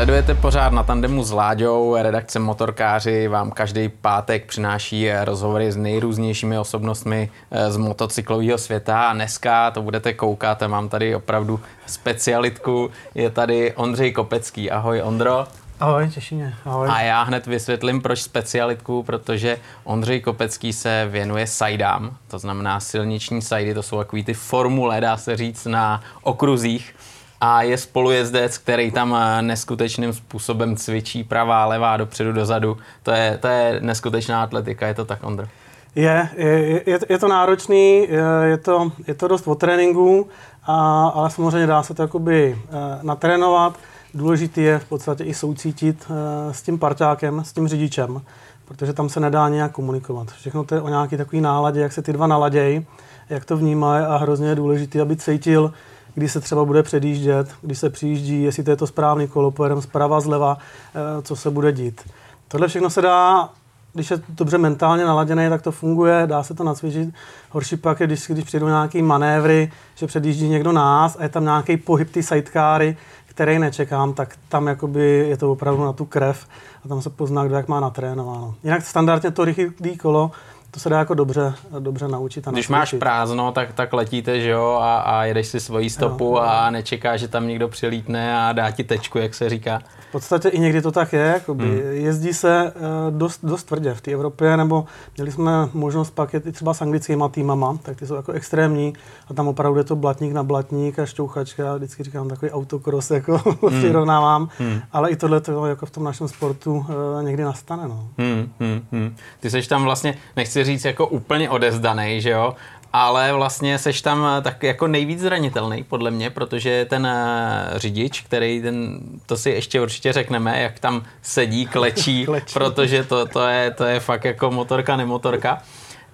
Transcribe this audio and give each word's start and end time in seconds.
Sledujete 0.00 0.34
pořád 0.34 0.72
na 0.72 0.82
tandemu 0.82 1.24
s 1.24 1.30
Láďou, 1.30 1.96
redakce 2.02 2.38
Motorkáři 2.38 3.28
vám 3.28 3.50
každý 3.50 3.88
pátek 3.88 4.46
přináší 4.46 5.10
rozhovory 5.24 5.72
s 5.72 5.76
nejrůznějšími 5.76 6.58
osobnostmi 6.58 7.30
eh, 7.50 7.70
z 7.70 7.76
motocyklového 7.76 8.58
světa 8.58 9.08
a 9.08 9.12
dneska 9.12 9.70
to 9.70 9.82
budete 9.82 10.12
koukat, 10.12 10.62
mám 10.66 10.88
tady 10.88 11.14
opravdu 11.14 11.60
specialitku, 11.86 12.90
je 13.14 13.30
tady 13.30 13.72
Ondřej 13.72 14.12
Kopecký. 14.12 14.70
Ahoj 14.70 15.02
Ondro. 15.02 15.46
Ahoj, 15.80 16.08
těší 16.08 16.34
mě. 16.34 16.54
Ahoj. 16.64 16.88
A 16.90 17.00
já 17.00 17.22
hned 17.22 17.46
vysvětlím, 17.46 18.00
proč 18.02 18.22
specialitku, 18.22 19.02
protože 19.02 19.58
Ondřej 19.84 20.20
Kopecký 20.20 20.72
se 20.72 21.08
věnuje 21.10 21.46
sajdám, 21.46 22.16
to 22.28 22.38
znamená 22.38 22.80
silniční 22.80 23.42
sajdy, 23.42 23.74
to 23.74 23.82
jsou 23.82 23.98
takový 23.98 24.24
ty 24.24 24.34
formule, 24.34 25.00
dá 25.00 25.16
se 25.16 25.36
říct, 25.36 25.66
na 25.66 26.02
okruzích 26.22 26.94
a 27.40 27.62
je 27.62 27.78
spolujezdec, 27.78 28.58
který 28.58 28.90
tam 28.90 29.16
eh, 29.16 29.42
neskutečným 29.42 30.12
způsobem 30.12 30.76
cvičí 30.76 31.24
pravá, 31.24 31.66
levá, 31.66 31.96
dopředu, 31.96 32.32
dozadu. 32.32 32.76
To 33.02 33.10
je, 33.10 33.38
to 33.40 33.48
je 33.48 33.80
neskutečná 33.80 34.42
atletika, 34.42 34.86
je 34.86 34.94
to 34.94 35.04
tak, 35.04 35.24
Ondro? 35.24 35.46
Je, 35.94 36.28
je, 36.36 36.82
je, 36.86 36.98
je 37.08 37.18
to 37.18 37.28
náročný, 37.28 38.08
je 38.44 38.58
to, 38.58 38.92
je 39.06 39.14
to 39.14 39.28
dost 39.28 39.48
o 39.48 39.54
tréninku, 39.54 40.28
a, 40.66 41.08
ale 41.14 41.30
samozřejmě 41.30 41.66
dá 41.66 41.82
se 41.82 41.94
to 41.94 42.02
jakoby 42.02 42.58
eh, 42.58 42.98
natrénovat. 43.02 43.78
Důležitý 44.14 44.62
je 44.62 44.78
v 44.78 44.84
podstatě 44.84 45.24
i 45.24 45.34
soucítit 45.34 46.06
eh, 46.10 46.54
s 46.54 46.62
tím 46.62 46.78
parťákem, 46.78 47.44
s 47.44 47.52
tím 47.52 47.68
řidičem, 47.68 48.22
protože 48.64 48.92
tam 48.92 49.08
se 49.08 49.20
nedá 49.20 49.48
nějak 49.48 49.72
komunikovat. 49.72 50.30
Všechno 50.30 50.64
to 50.64 50.74
je 50.74 50.80
o 50.80 50.88
nějaký 50.88 51.16
takový 51.16 51.40
náladě, 51.40 51.80
jak 51.80 51.92
se 51.92 52.02
ty 52.02 52.12
dva 52.12 52.26
naladějí, 52.26 52.86
jak 53.30 53.44
to 53.44 53.56
vnímají 53.56 54.04
a 54.04 54.16
hrozně 54.16 54.48
je 54.48 54.54
důležité, 54.54 55.00
aby 55.00 55.16
cítil, 55.16 55.72
kdy 56.14 56.28
se 56.28 56.40
třeba 56.40 56.64
bude 56.64 56.82
předjíždět, 56.82 57.48
když 57.62 57.78
se 57.78 57.90
přijíždí, 57.90 58.42
jestli 58.42 58.62
to 58.62 58.70
je 58.70 58.76
to 58.76 58.86
správný 58.86 59.28
kolo, 59.28 59.50
pojedeme 59.50 59.82
zprava, 59.82 60.20
zleva, 60.20 60.58
eh, 60.94 61.22
co 61.22 61.36
se 61.36 61.50
bude 61.50 61.72
dít. 61.72 62.00
Tohle 62.48 62.68
všechno 62.68 62.90
se 62.90 63.02
dá, 63.02 63.48
když 63.92 64.10
je 64.10 64.20
dobře 64.28 64.58
mentálně 64.58 65.04
naladěný, 65.04 65.48
tak 65.48 65.62
to 65.62 65.72
funguje, 65.72 66.22
dá 66.26 66.42
se 66.42 66.54
to 66.54 66.64
nacvičit. 66.64 67.14
Horší 67.50 67.76
pak 67.76 68.00
je, 68.00 68.06
když, 68.06 68.26
když 68.28 68.44
přijdou 68.44 68.66
nějaký 68.66 69.02
manévry, 69.02 69.72
že 69.94 70.06
předjíždí 70.06 70.48
někdo 70.48 70.72
nás 70.72 71.16
a 71.20 71.22
je 71.22 71.28
tam 71.28 71.44
nějaký 71.44 71.76
pohyb 71.76 72.10
ty 72.10 72.22
sidecary, 72.22 72.96
který 73.26 73.58
nečekám, 73.58 74.14
tak 74.14 74.36
tam 74.48 74.66
jakoby 74.66 75.26
je 75.28 75.36
to 75.36 75.52
opravdu 75.52 75.84
na 75.84 75.92
tu 75.92 76.04
krev 76.04 76.46
a 76.84 76.88
tam 76.88 77.02
se 77.02 77.10
pozná, 77.10 77.44
kdo 77.44 77.54
jak 77.54 77.68
má 77.68 77.80
natrénováno. 77.80 78.54
Jinak 78.64 78.86
standardně 78.86 79.30
to 79.30 79.44
rychlé 79.44 79.96
kolo 80.00 80.30
to 80.70 80.80
se 80.80 80.88
dá 80.88 80.98
jako 80.98 81.14
dobře, 81.14 81.54
dobře 81.78 82.08
naučit. 82.08 82.48
A 82.48 82.50
Když 82.50 82.68
máš 82.68 82.94
prázdno, 82.98 83.52
tak, 83.52 83.72
tak 83.72 83.92
letíte, 83.92 84.40
že 84.40 84.50
jo, 84.50 84.78
a, 84.80 85.00
a 85.00 85.24
jedeš 85.24 85.46
si 85.46 85.60
svoji 85.60 85.90
stopu 85.90 86.24
jo, 86.24 86.30
jo. 86.30 86.36
a 86.36 86.70
nečekáš, 86.70 87.20
že 87.20 87.28
tam 87.28 87.48
někdo 87.48 87.68
přilítne 87.68 88.38
a 88.38 88.52
dá 88.52 88.70
ti 88.70 88.84
tečku, 88.84 89.18
jak 89.18 89.34
se 89.34 89.48
říká. 89.48 89.80
V 90.08 90.12
podstatě 90.12 90.48
i 90.48 90.58
někdy 90.58 90.82
to 90.82 90.92
tak 90.92 91.12
je, 91.12 91.20
jakoby. 91.20 91.64
Hmm. 91.64 91.78
jezdí 91.92 92.34
se 92.34 92.72
uh, 92.74 93.18
dost, 93.18 93.44
dost 93.44 93.64
tvrdě 93.64 93.94
v 93.94 94.00
té 94.00 94.10
Evropě, 94.10 94.56
nebo 94.56 94.84
měli 95.16 95.32
jsme 95.32 95.68
možnost 95.72 96.10
pak 96.10 96.34
jet 96.34 96.46
i 96.46 96.52
třeba 96.52 96.74
s 96.74 96.82
anglickýma 96.82 97.28
týmama, 97.28 97.78
tak 97.82 97.96
ty 97.96 98.06
jsou 98.06 98.14
jako 98.14 98.32
extrémní 98.32 98.92
a 99.28 99.34
tam 99.34 99.48
opravdu 99.48 99.78
je 99.78 99.84
to 99.84 99.96
blatník 99.96 100.32
na 100.32 100.42
blatník 100.42 100.98
a 100.98 101.06
šťouchačka, 101.06 101.62
já 101.62 101.76
vždycky 101.76 102.02
říkám 102.02 102.28
takový 102.28 102.50
autokros, 102.50 103.10
jako 103.20 103.36
hmm. 103.36 103.78
přirovnávám, 103.78 104.48
hmm. 104.58 104.80
ale 104.92 105.10
i 105.10 105.16
tohle 105.16 105.40
to 105.40 105.66
jako 105.66 105.86
v 105.86 105.90
tom 105.90 106.04
našem 106.04 106.28
sportu 106.28 106.74
uh, 106.74 106.86
někdy 107.22 107.44
nastane. 107.44 107.88
No. 107.88 108.08
Hmm, 108.18 108.52
hmm, 108.60 108.80
hmm. 108.92 109.16
Ty 109.40 109.50
seš 109.50 109.66
tam 109.66 109.84
vlastně, 109.84 110.14
nechci 110.36 110.59
říct 110.64 110.84
jako 110.84 111.06
úplně 111.06 111.50
odezdaný, 111.50 112.20
že 112.20 112.30
jo, 112.30 112.54
ale 112.92 113.32
vlastně 113.32 113.78
seš 113.78 114.02
tam 114.02 114.26
eh, 114.38 114.42
tak 114.42 114.62
jako 114.62 114.86
nejvíc 114.86 115.20
zranitelný, 115.20 115.84
podle 115.84 116.10
mě, 116.10 116.30
protože 116.30 116.86
ten 116.90 117.06
uh, 117.06 117.78
řidič, 117.78 118.20
který 118.20 118.62
ten, 118.62 119.00
to 119.26 119.36
si 119.36 119.50
ještě 119.50 119.80
určitě 119.80 120.12
řekneme, 120.12 120.60
jak 120.60 120.78
tam 120.78 121.02
sedí, 121.22 121.66
klečí, 121.66 122.24
klečí. 122.26 122.54
protože 122.54 123.04
to, 123.04 123.26
to, 123.26 123.46
je, 123.46 123.70
to 123.70 123.84
je 123.84 124.00
fakt 124.00 124.24
jako 124.24 124.50
motorka, 124.50 124.96
nemotorka, 124.96 125.62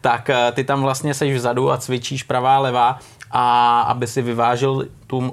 tak 0.00 0.28
uh, 0.28 0.54
ty 0.54 0.64
tam 0.64 0.82
vlastně 0.82 1.14
seš 1.14 1.34
vzadu 1.34 1.70
a 1.70 1.78
cvičíš 1.78 2.22
pravá, 2.22 2.58
levá 2.58 2.98
a 3.30 3.80
aby 3.80 4.06
si 4.06 4.22
vyvážil 4.22 4.86
tu 5.06 5.18
uh, 5.18 5.28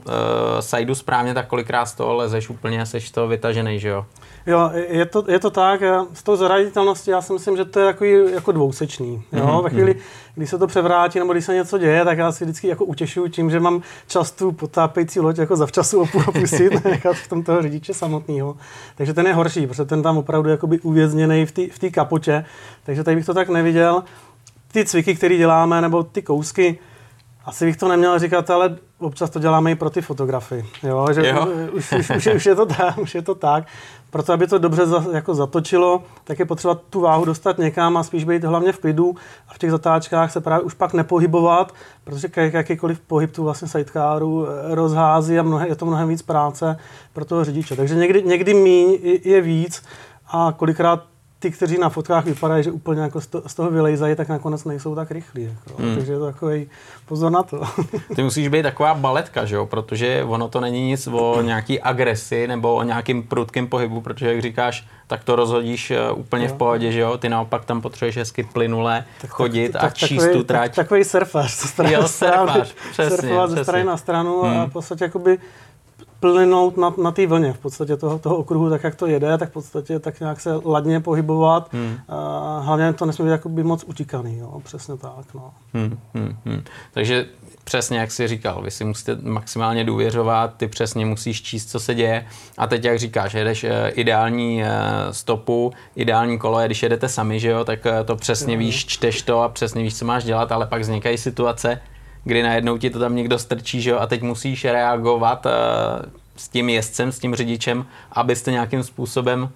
sajdu 0.59 0.95
správně, 0.95 1.33
tak 1.33 1.47
kolikrát 1.47 1.85
z 1.85 1.95
toho 1.95 2.15
lezeš 2.15 2.49
úplně, 2.49 2.85
seš 2.85 3.11
to 3.11 3.27
vytažený, 3.27 3.79
že 3.79 3.89
jo? 3.89 4.05
Jo, 4.45 4.71
je 4.87 5.05
to, 5.05 5.23
je 5.27 5.39
to 5.39 5.49
tak. 5.49 5.81
S 6.13 6.23
tou 6.23 6.35
zranitelností 6.35 7.11
já 7.11 7.21
si 7.21 7.33
myslím, 7.33 7.57
že 7.57 7.65
to 7.65 7.79
je 7.79 7.85
takový 7.85 8.31
jako 8.33 8.51
dvousečný. 8.51 9.23
Jo? 9.31 9.45
Mm-hmm. 9.45 9.63
Ve 9.63 9.69
chvíli, 9.69 9.95
kdy 10.35 10.47
se 10.47 10.57
to 10.57 10.67
převrátí 10.67 11.19
nebo 11.19 11.33
když 11.33 11.45
se 11.45 11.53
něco 11.53 11.77
děje, 11.77 12.05
tak 12.05 12.17
já 12.17 12.31
si 12.31 12.43
vždycky 12.43 12.67
jako 12.67 12.85
utěšuju 12.85 13.27
tím, 13.27 13.49
že 13.49 13.59
mám 13.59 13.81
čas 14.07 14.31
tu 14.31 14.51
potápějící 14.51 15.19
loď 15.19 15.37
jako 15.37 15.55
zavčasu 15.55 15.99
opustit, 16.27 16.85
nechat 16.85 17.15
v 17.15 17.27
tom 17.27 17.43
toho 17.43 17.61
řidiče 17.61 17.93
samotného. 17.93 18.57
Takže 18.95 19.13
ten 19.13 19.27
je 19.27 19.33
horší, 19.33 19.67
protože 19.67 19.85
ten 19.85 20.03
tam 20.03 20.17
opravdu 20.17 20.49
jakoby 20.49 20.79
uvězněný 20.79 21.45
v 21.45 21.79
té 21.79 21.89
kapotě. 21.89 22.45
Takže 22.83 23.03
tady 23.03 23.15
bych 23.15 23.25
to 23.25 23.33
tak 23.33 23.49
neviděl. 23.49 24.03
Ty 24.71 24.85
cviky, 24.85 25.15
které 25.15 25.37
děláme, 25.37 25.81
nebo 25.81 26.03
ty 26.03 26.21
kousky, 26.21 26.79
asi 27.45 27.65
bych 27.65 27.77
to 27.77 27.87
neměl 27.87 28.19
říkat, 28.19 28.49
ale 28.49 28.75
občas 29.03 29.29
to 29.29 29.39
děláme 29.39 29.71
i 29.71 29.75
pro 29.75 29.89
ty 29.89 30.01
fotografy. 30.01 30.65
Jo? 30.83 31.07
Že 31.13 31.27
jo. 31.27 31.47
Už, 31.71 31.91
už, 31.91 32.09
už, 32.09 32.27
už, 32.35 32.45
je 32.45 32.55
to 32.55 32.65
tak, 32.65 32.97
už 32.97 33.15
je 33.15 33.21
to 33.21 33.35
tak. 33.35 33.63
Proto, 34.09 34.33
aby 34.33 34.47
to 34.47 34.57
dobře 34.57 34.85
za, 34.85 35.05
jako 35.13 35.35
zatočilo, 35.35 36.03
tak 36.23 36.39
je 36.39 36.45
potřeba 36.45 36.75
tu 36.75 37.01
váhu 37.01 37.25
dostat 37.25 37.57
někam 37.57 37.97
a 37.97 38.03
spíš 38.03 38.23
být 38.23 38.43
hlavně 38.43 38.71
v 38.71 38.79
klidu 38.79 39.15
a 39.49 39.53
v 39.53 39.57
těch 39.57 39.71
zatáčkách 39.71 40.31
se 40.31 40.41
právě 40.41 40.63
už 40.63 40.73
pak 40.73 40.93
nepohybovat, 40.93 41.73
protože 42.03 42.27
jakýkoliv 42.35 42.99
pohyb 42.99 43.31
tu 43.31 43.43
vlastně 43.43 43.67
sidecaru 43.67 44.47
eh, 44.47 44.75
rozhází 44.75 45.39
a 45.39 45.43
mnohé, 45.43 45.67
je 45.67 45.75
to 45.75 45.85
mnohem 45.85 46.09
víc 46.09 46.21
práce 46.21 46.77
pro 47.13 47.25
toho 47.25 47.43
řidiče. 47.43 47.75
Takže 47.75 47.95
někdy, 47.95 48.23
někdy 48.23 48.53
míň 48.53 48.99
je 49.23 49.41
víc 49.41 49.83
a 50.31 50.53
kolikrát 50.57 51.12
ty, 51.43 51.51
kteří 51.51 51.77
na 51.77 51.89
fotkách 51.89 52.25
vypadají, 52.25 52.63
že 52.63 52.71
úplně 52.71 53.01
jako 53.01 53.21
z 53.21 53.53
toho 53.55 53.71
vylejzají, 53.71 54.15
tak 54.15 54.29
nakonec 54.29 54.63
nejsou 54.65 54.95
tak 54.95 55.11
rychlí. 55.11 55.43
Jako. 55.43 55.81
Hmm. 55.81 55.95
Takže 55.95 56.13
je 56.13 56.19
to 56.19 56.25
takový 56.25 56.69
pozor 57.05 57.31
na 57.31 57.43
to. 57.43 57.61
Ty 58.15 58.23
musíš 58.23 58.47
být 58.47 58.63
taková 58.63 58.93
baletka, 58.93 59.45
že 59.45 59.55
jo? 59.55 59.65
protože 59.65 60.23
ono 60.23 60.47
to 60.47 60.61
není 60.61 60.87
nic 60.87 61.07
o 61.07 61.41
nějaký 61.41 61.81
agresi 61.81 62.47
nebo 62.47 62.75
o 62.75 62.83
nějakým 62.83 63.23
prudkým 63.23 63.67
pohybu, 63.67 64.01
protože 64.01 64.27
jak 64.27 64.41
říkáš, 64.41 64.87
tak 65.07 65.23
to 65.23 65.35
rozhodíš 65.35 65.91
eh, 65.91 66.11
úplně 66.11 66.45
jo. 66.45 66.51
v 66.53 66.57
pohodě, 66.57 66.91
že 66.91 66.99
jo? 66.99 67.17
Ty 67.17 67.29
naopak 67.29 67.65
tam 67.65 67.81
potřebuješ 67.81 68.17
hezky 68.17 68.43
plynule 68.43 69.05
tak, 69.21 69.29
chodit 69.29 69.69
tak, 69.69 69.83
a 69.83 69.85
tak, 69.85 69.93
číst 69.93 70.27
tu 70.33 70.43
trať. 70.43 70.75
Tak, 70.75 70.85
takový 70.85 71.03
surfař, 71.03 71.51
strany 71.51 71.93
jo, 71.93 72.07
surfař, 72.07 72.75
přesně, 72.91 73.17
surfovat 73.17 73.49
ze 73.49 73.63
strany 73.63 73.83
na 73.83 73.97
stranu 73.97 74.41
hmm. 74.41 74.59
a 74.59 74.65
v 74.65 74.71
podstatě 74.71 75.03
jakoby 75.03 75.37
plynout 76.23 76.77
na, 76.77 76.93
na 77.03 77.11
té 77.11 77.27
vlně 77.27 77.53
v 77.53 77.57
podstatě 77.57 77.97
toho, 77.97 78.19
toho 78.19 78.37
okruhu, 78.37 78.69
tak 78.69 78.83
jak 78.83 78.95
to 78.95 79.07
jede, 79.07 79.37
tak 79.37 79.49
v 79.49 79.53
podstatě 79.53 79.99
tak 79.99 80.19
nějak 80.19 80.39
se 80.39 80.49
ladně 80.65 80.99
pohybovat. 80.99 81.69
Hmm. 81.73 81.97
A 82.09 82.59
hlavně 82.59 82.93
to 82.93 83.05
nesmí 83.05 83.25
být 83.25 83.31
jakoby 83.31 83.63
moc 83.63 83.83
utíkaný, 83.83 84.37
jo, 84.37 84.61
přesně 84.63 84.97
tak. 84.97 85.33
No. 85.33 85.53
Hmm, 85.73 85.97
hmm, 86.13 86.35
hmm. 86.45 86.63
Takže 86.93 87.25
přesně 87.63 87.99
jak 87.99 88.11
jsi 88.11 88.27
říkal, 88.27 88.61
vy 88.61 88.71
si 88.71 88.83
musíte 88.83 89.17
maximálně 89.21 89.83
důvěřovat, 89.83 90.53
ty 90.57 90.67
přesně 90.67 91.05
musíš 91.05 91.41
číst, 91.41 91.69
co 91.69 91.79
se 91.79 91.95
děje. 91.95 92.25
A 92.57 92.67
teď, 92.67 92.85
jak 92.85 92.99
říkáš, 92.99 93.33
jedeš 93.33 93.63
eh, 93.63 93.89
ideální 93.89 94.63
eh, 94.63 94.69
stopu, 95.11 95.73
ideální 95.95 96.39
kolo, 96.39 96.65
když 96.65 96.83
jedete 96.83 97.09
sami, 97.09 97.39
že 97.39 97.49
jo, 97.49 97.65
tak 97.65 97.85
eh, 97.85 98.03
to 98.03 98.15
přesně 98.15 98.53
jo. 98.53 98.59
víš, 98.59 98.85
čteš 98.85 99.21
to 99.21 99.41
a 99.41 99.49
přesně 99.49 99.83
víš, 99.83 99.97
co 99.97 100.05
máš 100.05 100.23
dělat, 100.23 100.51
ale 100.51 100.67
pak 100.67 100.81
vznikají 100.81 101.17
situace, 101.17 101.81
kdy 102.23 102.43
najednou 102.43 102.77
ti 102.77 102.89
to 102.89 102.99
tam 102.99 103.15
někdo 103.15 103.39
strčí, 103.39 103.81
že 103.81 103.89
jo, 103.89 103.99
a 103.99 104.07
teď 104.07 104.21
musíš 104.21 104.65
reagovat 104.65 105.45
uh, 105.45 105.51
s 106.35 106.49
tím 106.49 106.69
jezdcem, 106.69 107.11
s 107.11 107.19
tím 107.19 107.35
řidičem, 107.35 107.85
abyste 108.11 108.51
nějakým 108.51 108.83
způsobem 108.83 109.49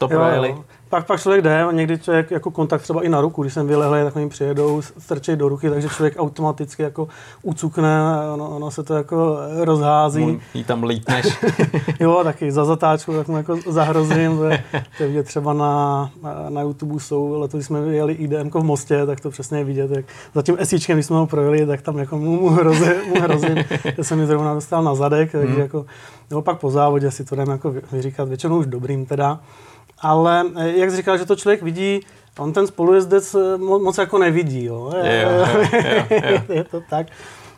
to 0.00 0.08
projeli. 0.08 0.48
Jo, 0.48 0.54
jo 0.56 0.64
pak, 0.90 1.06
pak 1.06 1.20
člověk 1.20 1.44
jde, 1.44 1.66
někdy 1.72 1.98
člověk 1.98 2.30
jako 2.30 2.50
kontakt 2.50 2.82
třeba 2.82 3.02
i 3.02 3.08
na 3.08 3.20
ruku, 3.20 3.42
když 3.42 3.54
jsem 3.54 3.66
vylehlý, 3.66 4.04
tak 4.04 4.16
oni 4.16 4.28
přijedou, 4.28 4.82
strčej 4.82 5.36
do 5.36 5.48
ruky, 5.48 5.70
takže 5.70 5.88
člověk 5.88 6.14
automaticky 6.18 6.82
jako 6.82 7.08
ucukne, 7.42 8.00
ono, 8.34 8.50
ono 8.50 8.70
se 8.70 8.82
to 8.82 8.94
jako 8.94 9.36
rozhází. 9.60 10.40
Jí 10.54 10.64
tam 10.64 10.84
lítneš. 10.84 11.26
jo, 12.00 12.20
taky 12.24 12.52
za 12.52 12.64
zatáčku, 12.64 13.12
tak 13.12 13.28
mu 13.28 13.36
jako 13.36 13.58
zahrozím, 13.66 14.38
to 14.38 14.44
je, 14.44 14.64
to 14.96 15.02
je 15.02 15.08
vidět 15.08 15.22
třeba 15.22 15.52
na, 15.52 16.10
na 16.48 16.62
YouTube 16.62 17.00
jsou, 17.00 17.40
letos 17.40 17.64
jsme 17.64 17.80
jeli 17.80 18.12
IDM 18.12 18.50
v 18.50 18.62
Mostě, 18.62 19.06
tak 19.06 19.20
to 19.20 19.30
přesně 19.30 19.58
je 19.58 19.64
vidět, 19.64 19.90
jak 19.90 20.04
za 20.34 20.42
tím 20.42 20.56
esíčkem, 20.58 20.96
když 20.96 21.06
jsme 21.06 21.16
ho 21.16 21.26
projeli, 21.26 21.66
tak 21.66 21.82
tam 21.82 21.98
jako 21.98 22.18
mu, 22.18 22.40
mu, 22.40 22.48
hrozím, 22.48 22.92
mu 23.08 23.20
hrozím, 23.20 23.64
že 23.96 24.04
jsem 24.04 24.18
mi 24.18 24.26
zrovna 24.26 24.54
dostal 24.54 24.82
na 24.82 24.94
zadek, 24.94 25.32
takže 25.32 25.52
hmm. 25.52 25.60
jako, 25.60 25.86
nebo 26.30 26.42
pak 26.42 26.58
po 26.58 26.70
závodě 26.70 27.10
si 27.10 27.24
to 27.24 27.36
jdeme 27.36 27.52
jako 27.52 27.74
vyříkat, 27.92 28.28
většinou 28.28 28.58
už 28.58 28.66
dobrým 28.66 29.06
teda 29.06 29.40
ale 30.00 30.44
eh, 30.56 30.72
jak 30.76 30.90
jsi 30.90 30.96
říkal, 30.96 31.18
že 31.18 31.26
to 31.26 31.36
člověk 31.36 31.62
vidí, 31.62 32.00
on 32.38 32.52
ten 32.52 32.66
spolujezdec 32.66 33.34
eh, 33.34 33.56
moc 33.58 33.98
jako 33.98 34.18
nevidí. 34.18 34.64
Jo. 34.64 34.92
Je, 35.02 35.22
jo, 35.22 35.30
jo, 35.30 35.80
jo. 36.30 36.40
je 36.54 36.64
to 36.64 36.82
tak. 36.90 37.06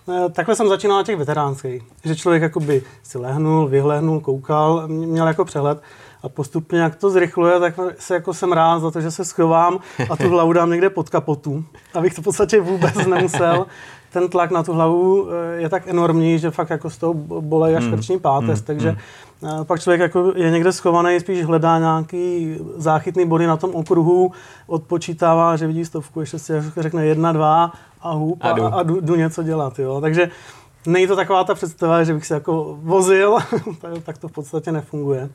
Eh, 0.08 0.28
takhle 0.30 0.56
jsem 0.56 0.68
začínal 0.68 0.96
na 0.96 1.04
těch 1.04 1.16
veteránských, 1.16 1.82
že 2.04 2.16
člověk 2.16 2.42
jakoby 2.42 2.82
si 3.02 3.18
lehnul, 3.18 3.68
vyhlehnul, 3.68 4.20
koukal, 4.20 4.88
měl 4.88 5.26
jako 5.26 5.44
přehled 5.44 5.82
a 6.22 6.28
postupně, 6.28 6.78
jak 6.78 6.96
to 6.96 7.10
zrychluje, 7.10 7.60
tak 7.60 7.74
se 7.98 8.14
jako 8.14 8.34
jsem 8.34 8.52
rád 8.52 8.78
za 8.78 8.90
to, 8.90 9.00
že 9.00 9.10
se 9.10 9.24
schovám 9.24 9.78
a 10.10 10.16
tu 10.16 10.28
hlavu 10.28 10.52
dám 10.52 10.70
někde 10.70 10.90
pod 10.90 11.08
kapotu, 11.08 11.64
abych 11.94 12.14
to 12.14 12.20
v 12.20 12.24
podstatě 12.24 12.60
vůbec 12.60 12.94
nemusel 12.94 13.66
ten 14.12 14.28
tlak 14.28 14.50
na 14.50 14.62
tu 14.62 14.72
hlavu 14.72 15.28
je 15.56 15.68
tak 15.68 15.86
enormní, 15.86 16.38
že 16.38 16.50
fakt 16.50 16.70
jako 16.70 16.90
z 16.90 16.98
toho 16.98 17.14
bolej 17.40 17.76
až 17.76 17.84
krční 17.86 18.18
páteř, 18.18 18.58
hmm. 18.58 18.66
takže 18.66 18.88
hmm. 18.88 18.98
Pak 19.64 19.80
člověk 19.80 20.00
jako 20.00 20.32
je 20.36 20.50
někde 20.50 20.72
schovaný, 20.72 21.20
spíš 21.20 21.44
hledá 21.44 21.78
nějaký 21.78 22.56
záchytný 22.76 23.26
body 23.26 23.46
na 23.46 23.56
tom 23.56 23.74
okruhu, 23.74 24.32
odpočítává, 24.66 25.56
že 25.56 25.66
vidí 25.66 25.84
stovku, 25.84 26.20
ještě 26.20 26.38
si 26.38 26.52
řekne 26.76 27.06
jedna, 27.06 27.32
dva 27.32 27.72
a 28.00 28.12
hůb 28.12 28.38
a, 28.44 28.50
a, 28.50 28.52
jdu. 28.52 28.64
a 28.64 28.82
jdu, 28.82 29.00
jdu 29.00 29.14
něco 29.14 29.42
dělat. 29.42 29.78
Jo. 29.78 30.00
Takže 30.00 30.30
není 30.86 31.06
to 31.06 31.16
taková 31.16 31.44
ta 31.44 31.54
představa, 31.54 32.04
že 32.04 32.14
bych 32.14 32.26
se 32.26 32.34
jako 32.34 32.78
vozil, 32.82 33.38
tak 34.02 34.18
to 34.18 34.28
v 34.28 34.32
podstatě 34.32 34.72
nefunguje. 34.72 35.30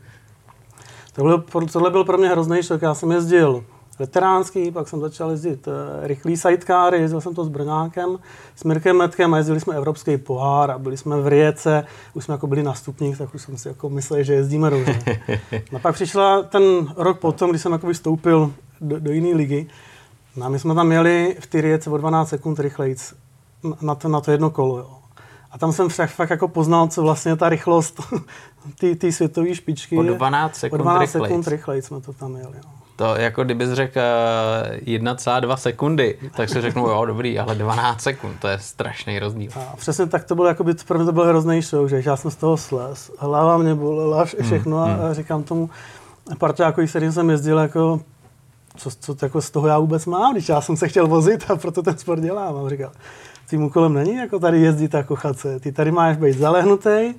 Tohle, 1.14 1.44
tohle 1.72 1.90
byl 1.90 2.04
pro 2.04 2.18
mě 2.18 2.30
hrozný 2.30 2.64
šok. 2.64 2.82
Já 2.82 2.94
jsem 2.94 3.12
jezdil 3.12 3.64
veteránský, 4.00 4.72
pak 4.72 4.88
jsem 4.88 5.02
začal 5.02 5.32
jezdit 5.32 5.68
uh, 5.68 5.74
rychlý 6.02 6.38
sidecary, 6.38 6.98
jezdil 6.98 7.22
jsem 7.22 7.36
to 7.36 7.46
s 7.46 7.50
Brňákem, 7.50 8.20
s 8.56 8.64
Mirkem 8.64 8.98
Metkem 8.98 9.34
a 9.34 9.38
jezdili 9.38 9.60
jsme 9.60 9.76
Evropský 9.76 10.18
pohár 10.18 10.72
a 10.72 10.78
byli 10.78 10.98
jsme 10.98 11.22
v 11.22 11.28
Rijece, 11.28 11.86
už 12.14 12.24
jsme 12.24 12.32
jako 12.32 12.48
byli 12.48 12.64
na 12.64 12.74
stupních, 12.74 13.18
tak 13.18 13.36
už 13.36 13.42
jsem 13.42 13.58
si 13.58 13.68
jako 13.68 13.90
myslel, 13.90 14.24
že 14.24 14.34
jezdíme 14.34 14.70
dobře. 14.70 15.00
No 15.72 15.80
pak 15.80 15.96
přišla 15.96 16.44
ten 16.44 16.64
rok 16.98 17.20
potom, 17.20 17.50
kdy 17.50 17.60
jsem 17.60 17.72
jako 17.72 17.94
vstoupil 17.94 18.54
do, 18.82 19.00
do 19.00 19.12
jiné 19.12 19.38
ligy, 19.38 19.68
no 20.36 20.46
a 20.46 20.50
my 20.50 20.60
jsme 20.60 20.76
tam 20.76 20.88
měli 20.88 21.38
v 21.40 21.48
ty 21.48 21.62
Rijece 21.62 21.90
o 21.90 21.98
12 21.98 22.30
sekund 22.30 22.60
rychlejc 22.60 23.14
na 23.82 23.96
to, 23.96 24.08
na 24.08 24.22
to 24.22 24.32
jedno 24.32 24.50
kolo. 24.50 24.78
Jo. 24.78 24.98
A 25.52 25.58
tam 25.58 25.74
jsem 25.74 25.90
fakt, 25.90 26.10
fakt 26.10 26.30
jako 26.30 26.48
poznal, 26.48 26.88
co 26.88 27.02
vlastně 27.02 27.36
ta 27.36 27.50
rychlost 27.50 28.02
ty 28.98 29.12
světové 29.12 29.56
špičky. 29.56 29.98
O 29.98 30.04
12 30.04 30.56
sekund, 30.56 30.80
o 30.80 30.84
12 30.84 31.02
rychlejc. 31.02 31.24
sekund 31.24 31.48
rychlejc 31.48 31.86
jsme 31.86 32.02
to 32.02 32.14
tam 32.14 32.36
jeli. 32.36 32.58
Jo. 32.58 32.77
To 32.98 33.16
jako 33.16 33.44
kdybys 33.44 33.70
řekl 33.70 34.00
1,2 34.86 35.54
eh, 35.54 35.58
sekundy, 35.58 36.18
tak 36.36 36.50
si 36.50 36.62
řeknu, 36.62 36.88
jo, 36.88 37.06
dobrý, 37.06 37.40
ale 37.40 37.56
12 37.56 38.02
sekund, 38.02 38.40
to 38.40 38.48
je 38.48 38.60
strašný 38.60 39.20
rozdíl. 39.20 39.52
A 39.56 39.76
přesně 39.76 40.06
tak 40.06 40.24
to 40.24 40.36
bylo, 40.36 40.48
jako 40.48 40.64
by, 40.64 40.74
pro 40.74 40.98
mě 40.98 41.06
to 41.06 41.12
byl 41.12 41.26
hrozný 41.26 41.62
show, 41.62 41.88
že 41.88 42.04
já 42.06 42.16
jsem 42.16 42.32
z 42.32 42.36
toho 42.36 42.58
slez, 42.58 43.12
hlava 43.20 43.58
mě 43.58 43.76
bolela 43.76 44.26
všechno 44.26 44.84
hmm, 44.84 44.94
a, 44.94 45.06
hmm. 45.06 45.14
říkám 45.14 45.44
tomu 45.44 45.70
parťákovi, 46.38 46.88
kterým 46.88 47.12
jsem 47.12 47.30
jezdil, 47.30 47.58
jako, 47.58 48.02
co, 48.78 48.90
co 49.00 49.16
jako 49.22 49.42
z 49.42 49.52
toho 49.52 49.68
já 49.68 49.80
vůbec 49.80 50.06
mám, 50.06 50.34
když 50.34 50.50
já 50.50 50.62
jsem 50.62 50.78
se 50.78 50.88
chtěl 50.88 51.08
vozit 51.08 51.52
a 51.52 51.56
proto 51.56 51.84
ten 51.84 51.98
sport 51.98 52.20
dělám. 52.20 52.66
A 52.66 52.70
říkal, 52.70 52.92
tím 53.50 53.64
úkolem 53.64 53.94
není 53.94 54.16
jako 54.16 54.40
tady 54.40 54.62
jezdit 54.62 54.96
a 54.96 55.04
kochat 55.04 55.40
se. 55.40 55.60
Ty 55.60 55.72
tady 55.72 55.92
máš 55.92 56.18
být 56.18 56.38
zalehnutý, 56.38 57.14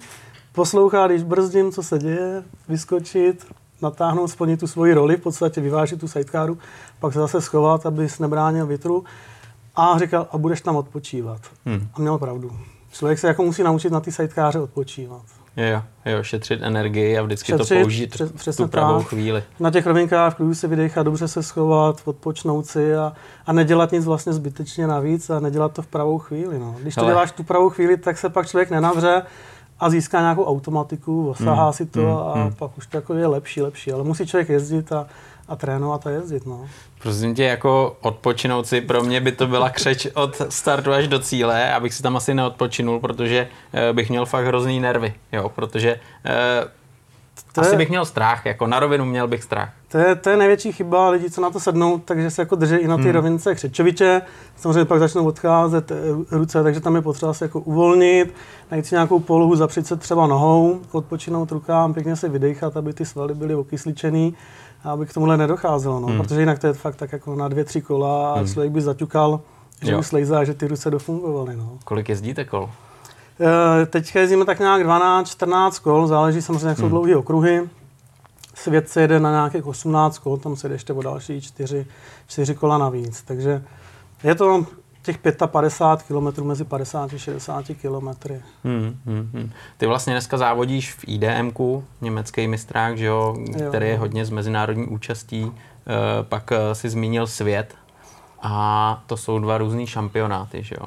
poslouchat, 0.52 1.06
když 1.06 1.22
brzdím, 1.22 1.72
co 1.72 1.82
se 1.82 1.98
děje, 1.98 2.42
vyskočit, 2.68 3.46
natáhnout, 3.82 4.28
splnit 4.28 4.60
tu 4.60 4.66
svoji 4.66 4.94
roli, 4.94 5.16
v 5.16 5.20
podstatě 5.20 5.60
vyvážit 5.60 6.00
tu 6.00 6.08
sidecaru, 6.08 6.58
pak 7.00 7.12
se 7.12 7.18
zase 7.18 7.40
schovat, 7.40 7.86
abys 7.86 8.18
nebránil 8.18 8.66
větru. 8.66 9.04
A 9.76 9.98
říkal, 9.98 10.26
a 10.32 10.38
budeš 10.38 10.60
tam 10.60 10.76
odpočívat. 10.76 11.40
Hmm. 11.66 11.88
A 11.94 12.00
měl 12.00 12.18
pravdu. 12.18 12.52
Člověk 12.92 13.18
se 13.18 13.26
jako 13.26 13.42
musí 13.42 13.62
naučit 13.62 13.92
na 13.92 14.00
ty 14.00 14.12
sidekáře 14.12 14.58
odpočívat. 14.58 15.22
Jo, 15.56 15.82
jo, 16.06 16.22
šetřit 16.22 16.62
energii 16.62 17.18
a 17.18 17.22
vždycky 17.22 17.52
šetřit, 17.52 17.68
to 17.68 17.82
použít 17.82 18.10
přes, 18.10 18.32
přesně 18.32 18.64
tu 18.64 18.70
pravou 18.70 18.98
tak. 18.98 19.08
chvíli. 19.08 19.42
Na 19.60 19.70
těch 19.70 19.86
rovinkách 19.86 20.36
klidu 20.36 20.54
se 20.54 20.68
vydechat, 20.68 21.04
dobře 21.04 21.28
se 21.28 21.42
schovat, 21.42 22.02
odpočnout 22.04 22.66
si 22.66 22.96
a, 22.96 23.12
a 23.46 23.52
nedělat 23.52 23.92
nic 23.92 24.04
vlastně 24.04 24.32
zbytečně 24.32 24.86
navíc 24.86 25.30
a 25.30 25.40
nedělat 25.40 25.72
to 25.72 25.82
v 25.82 25.86
pravou 25.86 26.18
chvíli. 26.18 26.58
No. 26.58 26.76
Když 26.82 26.94
to 26.94 27.00
Hele. 27.00 27.12
děláš 27.12 27.32
tu 27.32 27.42
pravou 27.42 27.70
chvíli, 27.70 27.96
tak 27.96 28.18
se 28.18 28.28
pak 28.28 28.46
člověk 28.46 28.70
nenavře 28.70 29.22
a 29.80 29.90
získá 29.90 30.20
nějakou 30.20 30.44
automatiku, 30.44 31.30
osahá 31.30 31.64
hmm. 31.64 31.72
si 31.72 31.86
to 31.86 32.00
hmm. 32.00 32.16
a 32.16 32.32
hmm. 32.34 32.54
pak 32.54 32.78
už 32.78 32.86
to 32.86 32.96
jako 32.96 33.14
je 33.14 33.26
lepší, 33.26 33.62
lepší. 33.62 33.92
Ale 33.92 34.04
musí 34.04 34.26
člověk 34.26 34.48
jezdit 34.48 34.92
a, 34.92 35.06
a 35.48 35.56
trénovat 35.56 36.06
a 36.06 36.10
jezdit. 36.10 36.46
No. 36.46 36.66
Prosím 37.02 37.34
tě, 37.34 37.44
jako 37.44 37.96
odpočinout 38.00 38.66
si, 38.66 38.80
pro 38.80 39.02
mě 39.02 39.20
by 39.20 39.32
to 39.32 39.46
byla 39.46 39.70
křeč 39.70 40.06
od 40.14 40.42
startu 40.48 40.92
až 40.92 41.08
do 41.08 41.18
cíle, 41.18 41.72
abych 41.74 41.94
si 41.94 42.02
tam 42.02 42.16
asi 42.16 42.34
neodpočinul, 42.34 43.00
protože 43.00 43.48
uh, 43.72 43.96
bych 43.96 44.10
měl 44.10 44.26
fakt 44.26 44.44
hrozný 44.44 44.80
nervy, 44.80 45.14
jo, 45.32 45.48
protože 45.48 45.94
uh, 45.94 46.70
to 47.58 47.62
Asi 47.66 47.74
je, 47.74 47.78
bych 47.78 47.88
měl 47.88 48.04
strach, 48.04 48.46
jako 48.46 48.66
na 48.66 48.80
rovinu 48.80 49.04
měl 49.04 49.28
bych 49.28 49.42
strach. 49.42 49.72
To 49.88 49.98
je, 49.98 50.14
to 50.14 50.30
je 50.30 50.36
největší 50.36 50.72
chyba 50.72 51.10
lidí, 51.10 51.30
co 51.30 51.40
na 51.40 51.50
to 51.50 51.60
sednou, 51.60 51.98
takže 51.98 52.30
se 52.30 52.42
jako 52.42 52.56
drží 52.56 52.74
i 52.74 52.88
na 52.88 52.96
ty 52.96 53.02
hmm. 53.02 53.12
rovince 53.12 53.54
křečoviče. 53.54 54.22
Samozřejmě 54.56 54.84
pak 54.84 54.98
začnou 54.98 55.26
odcházet 55.26 55.90
eh, 55.90 55.96
ruce, 56.30 56.62
takže 56.62 56.80
tam 56.80 56.96
je 56.96 57.02
potřeba 57.02 57.34
se 57.34 57.44
jako 57.44 57.60
uvolnit, 57.60 58.34
najít 58.70 58.86
si 58.86 58.94
nějakou 58.94 59.20
polohu, 59.20 59.56
zapřít 59.56 59.86
se 59.86 59.96
třeba 59.96 60.26
nohou, 60.26 60.80
odpočinout 60.92 61.52
rukám, 61.52 61.94
pěkně 61.94 62.16
se 62.16 62.28
vydechat, 62.28 62.76
aby 62.76 62.92
ty 62.92 63.04
svaly 63.04 63.34
byly 63.34 63.54
okysličený 63.54 64.34
a 64.84 64.90
aby 64.90 65.06
k 65.06 65.14
tomuhle 65.14 65.36
nedocházelo, 65.36 66.00
no, 66.00 66.06
hmm. 66.06 66.18
protože 66.18 66.40
jinak 66.40 66.58
to 66.58 66.66
je 66.66 66.72
fakt 66.72 66.96
tak 66.96 67.12
jako 67.12 67.34
na 67.34 67.48
dvě, 67.48 67.64
tři 67.64 67.80
kola 67.80 68.32
a 68.32 68.38
hmm. 68.38 68.48
člověk 68.48 68.72
by 68.72 68.80
zaťukal, 68.80 69.40
že 69.82 69.92
jo. 69.92 69.98
už 69.98 70.06
slejzá, 70.06 70.44
že 70.44 70.54
ty 70.54 70.68
ruce 70.68 70.90
dofungovaly. 70.90 71.56
No. 71.56 71.78
Kolik 71.84 72.08
jezdíte 72.08 72.44
kol? 72.44 72.70
Eh, 73.40 73.86
Teď 73.86 74.14
jezdíme 74.14 74.44
tak 74.44 74.58
nějak 74.58 74.82
12-14 74.82 75.82
kol, 75.82 76.06
záleží 76.06 76.42
samozřejmě, 76.42 76.68
jak 76.68 76.76
jsou 76.76 76.82
hmm. 76.82 76.90
dlouhé 76.90 77.16
okruhy. 77.16 77.68
Svět 78.54 78.88
se 78.88 79.00
jede 79.00 79.20
na 79.20 79.30
nějakých 79.30 79.66
18 79.66 80.18
kol, 80.18 80.36
tam 80.36 80.56
se 80.56 80.68
jde 80.68 80.74
ještě 80.74 80.92
o 80.92 81.02
další 81.02 81.40
4, 81.40 81.86
4 82.26 82.54
kola 82.54 82.78
navíc. 82.78 83.22
Takže 83.22 83.62
je 84.22 84.34
to 84.34 84.66
těch 85.02 85.18
55 85.46 86.02
km 86.08 86.44
mezi 86.44 86.64
50 86.64 87.14
a 87.14 87.18
60 87.18 87.64
km. 87.64 88.08
Hmm, 88.64 88.96
hmm, 89.06 89.30
hmm. 89.32 89.50
Ty 89.76 89.86
vlastně 89.86 90.12
dneska 90.12 90.38
závodíš 90.38 90.94
v 90.94 91.04
IDMku, 91.06 91.84
německý 92.00 92.48
mistrák, 92.48 92.98
že 92.98 93.06
jo, 93.06 93.36
jo. 93.38 93.68
který 93.68 93.88
je 93.88 93.98
hodně 93.98 94.24
z 94.24 94.30
mezinárodní 94.30 94.86
účastí. 94.86 95.42
E, 95.42 95.52
pak 96.22 96.52
eh, 96.52 96.74
si 96.74 96.90
zmínil 96.90 97.26
svět 97.26 97.74
a 98.42 99.02
to 99.06 99.16
jsou 99.16 99.38
dva 99.38 99.58
různý 99.58 99.86
šampionáty, 99.86 100.62
že 100.62 100.76
jo? 100.80 100.86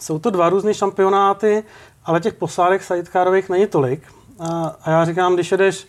Jsou 0.00 0.18
to 0.18 0.30
dva 0.30 0.48
různé 0.48 0.74
šampionáty, 0.74 1.64
ale 2.04 2.20
těch 2.20 2.34
posádek 2.34 2.82
sidecarových 2.82 3.48
není 3.48 3.66
tolik. 3.66 4.02
A, 4.38 4.76
a 4.82 4.90
já 4.90 5.04
říkám, 5.04 5.34
když 5.34 5.52
jedeš 5.52 5.86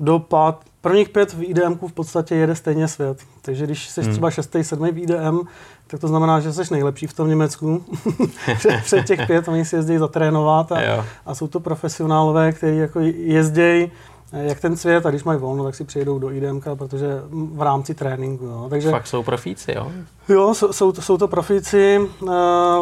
do 0.00 0.18
pát, 0.18 0.60
prvních 0.80 1.08
pět 1.08 1.32
v 1.32 1.42
IDM 1.42 1.74
v 1.88 1.92
podstatě 1.92 2.34
jede 2.34 2.54
stejně 2.54 2.88
svět. 2.88 3.18
Takže 3.42 3.64
když 3.64 3.88
jsi 3.88 4.02
hmm. 4.02 4.10
třeba 4.10 4.30
šestý, 4.30 4.64
sedmý 4.64 4.90
v 4.90 4.98
IDM, 4.98 5.40
tak 5.86 6.00
to 6.00 6.08
znamená, 6.08 6.40
že 6.40 6.52
jsi 6.52 6.62
nejlepší 6.70 7.06
v 7.06 7.14
tom 7.14 7.28
Německu. 7.28 7.84
před, 8.56 8.80
před 8.84 9.06
těch 9.06 9.26
pět 9.26 9.48
oni 9.48 9.64
si 9.64 9.76
jezdí 9.76 9.98
zatrénovat 9.98 10.72
a, 10.72 11.04
a 11.26 11.34
jsou 11.34 11.46
to 11.46 11.60
profesionálové, 11.60 12.52
kteří 12.52 12.78
jako 12.78 13.00
jezdí 13.16 13.92
jak 14.32 14.60
ten 14.60 14.76
svět 14.76 15.06
a 15.06 15.10
když 15.10 15.24
mají 15.24 15.40
volno, 15.40 15.64
tak 15.64 15.74
si 15.74 15.84
přijedou 15.84 16.18
do 16.18 16.30
IDM, 16.30 16.60
protože 16.74 17.22
v 17.30 17.62
rámci 17.62 17.94
tréninku. 17.94 18.44
Jo. 18.44 18.66
Takže, 18.70 18.90
Fakt 18.90 19.06
jsou 19.06 19.22
profíci, 19.22 19.72
jo? 19.76 19.92
Jo, 20.28 20.54
jsou, 20.54 20.72
jsou, 20.72 20.92
to, 20.92 21.02
jsou 21.02 21.18
to 21.18 21.28
profíci, 21.28 21.98
uh, 22.20 22.28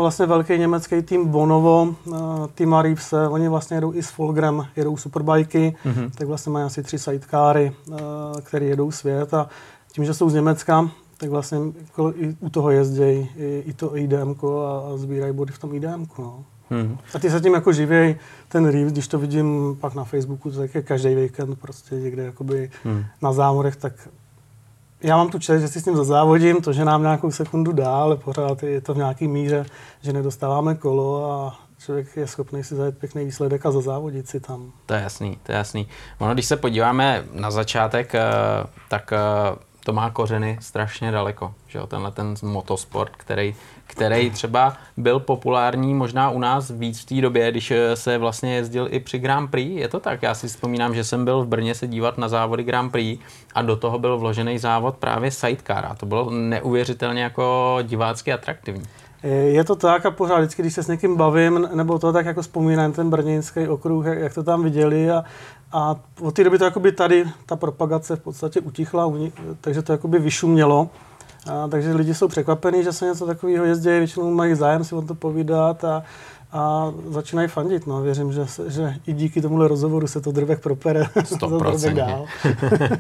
vlastně 0.00 0.26
velký 0.26 0.58
německý 0.58 1.02
tým 1.02 1.29
Bonovo, 1.29 1.94
uh, 2.05 2.17
tým 2.55 2.72
Reevese, 2.72 3.29
oni 3.29 3.48
vlastně 3.48 3.77
jedou 3.77 3.94
i 3.94 4.03
s 4.03 4.10
Folgrem, 4.10 4.67
jedou 4.77 4.96
superbajky, 4.96 5.77
mm-hmm. 5.86 6.10
tak 6.19 6.29
vlastně 6.29 6.53
mají 6.53 6.65
asi 6.65 6.82
tři 6.82 6.98
sidecary, 6.98 7.72
které 8.43 8.67
jedou 8.67 8.91
svět 8.91 9.34
a 9.34 9.48
tím, 9.93 10.05
že 10.05 10.15
jsou 10.15 10.31
z 10.31 10.34
Německa, 10.34 10.91
tak 11.17 11.31
vlastně 11.31 11.58
jako 11.81 12.13
i 12.17 12.36
u 12.41 12.51
toho 12.51 12.70
jezdí 12.70 13.31
i, 13.36 13.63
i 13.67 13.72
to 13.72 13.96
IDM 13.96 14.34
a, 14.43 14.93
a 14.93 14.96
sbírají 14.96 15.32
body 15.32 15.53
v 15.53 15.58
tom 15.58 15.74
IDM. 15.74 16.06
No. 16.19 16.44
Hmm. 16.83 16.99
A 17.15 17.19
ty 17.19 17.31
se 17.31 17.41
tím 17.41 17.55
jako 17.55 17.73
živěj, 17.73 18.17
ten 18.49 18.69
Reeves, 18.69 18.93
když 18.93 19.09
to 19.09 19.19
vidím 19.19 19.77
pak 19.81 19.95
na 19.95 20.05
Facebooku, 20.05 20.51
tak 20.51 20.75
je 20.75 20.83
každý 20.83 21.15
víkend 21.15 21.61
prostě 21.61 21.95
někde 21.95 22.25
jakoby 22.25 22.71
hmm. 22.85 23.05
na 23.23 23.33
závodech, 23.33 23.77
tak 23.77 23.93
já 25.03 25.17
mám 25.17 25.31
tu 25.31 25.39
čest, 25.39 25.61
že 25.61 25.69
si 25.69 25.81
s 25.81 25.85
ním 25.85 25.97
zazávodím, 25.97 26.63
to, 26.63 26.73
že 26.73 26.85
nám 26.85 27.03
nějakou 27.03 27.31
sekundu 27.31 27.73
dá, 27.73 27.97
ale 27.97 28.17
pořád 28.17 28.63
je 28.63 28.81
to 28.81 28.95
v 28.95 28.97
nějaký 28.97 29.29
míře, 29.29 29.67
že 30.03 30.13
nedostáváme 30.13 30.75
kolo 30.75 31.33
a 31.33 31.61
člověk 31.79 32.17
je 32.17 32.27
schopný 32.27 32.65
si 32.65 32.75
zajet 32.75 32.99
pěkný 32.99 33.25
výsledek 33.25 33.67
a 33.67 33.71
zazávodit 33.71 34.29
si 34.29 34.41
tam. 34.41 34.73
To 34.87 34.95
je 34.95 35.01
jasný, 35.03 35.39
to 35.43 35.53
je 35.53 35.59
jasný. 35.59 35.89
Ono, 36.19 36.35
když 36.35 36.47
se 36.47 36.57
podíváme 36.57 37.25
na 37.33 37.51
začátek, 37.51 38.15
eh, 38.15 38.21
tak 38.89 39.13
eh, 39.13 39.19
to 39.84 39.93
má 39.93 40.10
kořeny 40.10 40.58
strašně 40.60 41.10
daleko, 41.10 41.55
že 41.69 41.79
jo, 41.79 41.86
tenhle 41.86 42.10
ten 42.10 42.34
motosport, 42.43 43.12
který, 43.17 43.55
který 43.86 44.31
třeba 44.31 44.76
byl 44.96 45.20
populární 45.20 45.94
možná 45.94 46.31
u 46.31 46.38
nás 46.38 46.70
víc 46.70 47.00
v 47.00 47.05
té 47.05 47.20
době, 47.20 47.50
když 47.50 47.70
eh, 47.70 47.96
se 47.96 48.19
vlastně 48.19 48.55
jezdil 48.55 48.88
i 48.91 49.00
při 49.00 49.19
Grand 49.19 49.50
Prix, 49.50 49.81
je 49.81 49.88
to 49.88 50.00
tak? 50.00 50.22
Já 50.22 50.34
si 50.34 50.48
vzpomínám, 50.48 50.94
že 50.94 51.05
jsem 51.05 51.24
byl 51.24 51.44
v 51.44 51.48
Brně 51.48 51.74
se 51.74 51.86
dívat 51.86 52.19
na 52.19 52.29
závody 52.29 52.62
Grand 52.62 52.93
Prix 52.93 53.22
a 53.55 53.62
do 53.62 53.76
toho 53.76 53.98
byl 53.98 54.19
vložený 54.19 54.58
závod 54.58 54.96
právě 54.96 55.31
sidecar 55.31 55.86
a 55.86 55.94
to 55.94 56.06
bylo 56.06 56.31
neuvěřitelně 56.31 57.22
jako 57.22 57.79
divácky 57.82 58.32
atraktivní. 58.32 58.84
Je 59.24 59.64
to 59.64 59.76
tak 59.76 60.06
a 60.06 60.10
pořád 60.10 60.38
vždycky, 60.38 60.62
když 60.62 60.74
se 60.74 60.82
s 60.82 60.88
někým 60.88 61.17
bavím, 61.17 61.69
nebo 61.74 61.98
to 61.98 62.12
tak 62.12 62.26
jako 62.26 62.43
vzpomínám 62.43 62.93
ten 62.93 63.10
brněnský 63.10 63.69
okruh, 63.69 64.06
jak, 64.06 64.19
jak 64.19 64.34
to 64.34 64.43
tam 64.43 64.62
viděli 64.62 65.10
a, 65.10 65.24
a 65.73 65.97
od 66.21 66.35
té 66.35 66.44
doby 66.44 66.59
to 66.59 66.65
jakoby 66.65 66.93
tady 66.93 67.25
ta 67.47 67.56
propagace 67.56 68.17
v 68.17 68.21
podstatě 68.21 68.61
utichla, 68.61 69.13
takže 69.61 69.83
to 69.83 69.93
jakoby 69.93 70.19
vyšumělo. 70.19 70.89
A, 71.51 71.69
takže 71.69 71.93
lidi 71.93 72.15
jsou 72.15 72.29
překvapení, 72.29 72.85
že 72.85 72.93
se 72.93 73.06
něco 73.06 73.27
takového 73.27 73.65
jezdí, 73.65 73.89
většinou 73.89 74.35
mají 74.35 74.55
zájem 74.55 74.85
si 74.85 74.94
o 74.94 75.03
to 75.03 75.15
povídat 75.15 75.85
a, 75.85 76.03
a 76.55 76.93
začínají 77.08 77.49
fandit. 77.49 77.87
No. 77.87 78.03
Věřím, 78.03 78.32
že, 78.32 78.46
že 78.67 78.94
i 79.06 79.13
díky 79.13 79.43
tomuhle 79.43 79.69
rozhovoru 79.69 80.06
se 80.06 80.20
to 80.20 80.32
drbek 80.32 80.61
propere. 80.61 81.03
100%. 81.17 81.94
dál. 81.94 82.27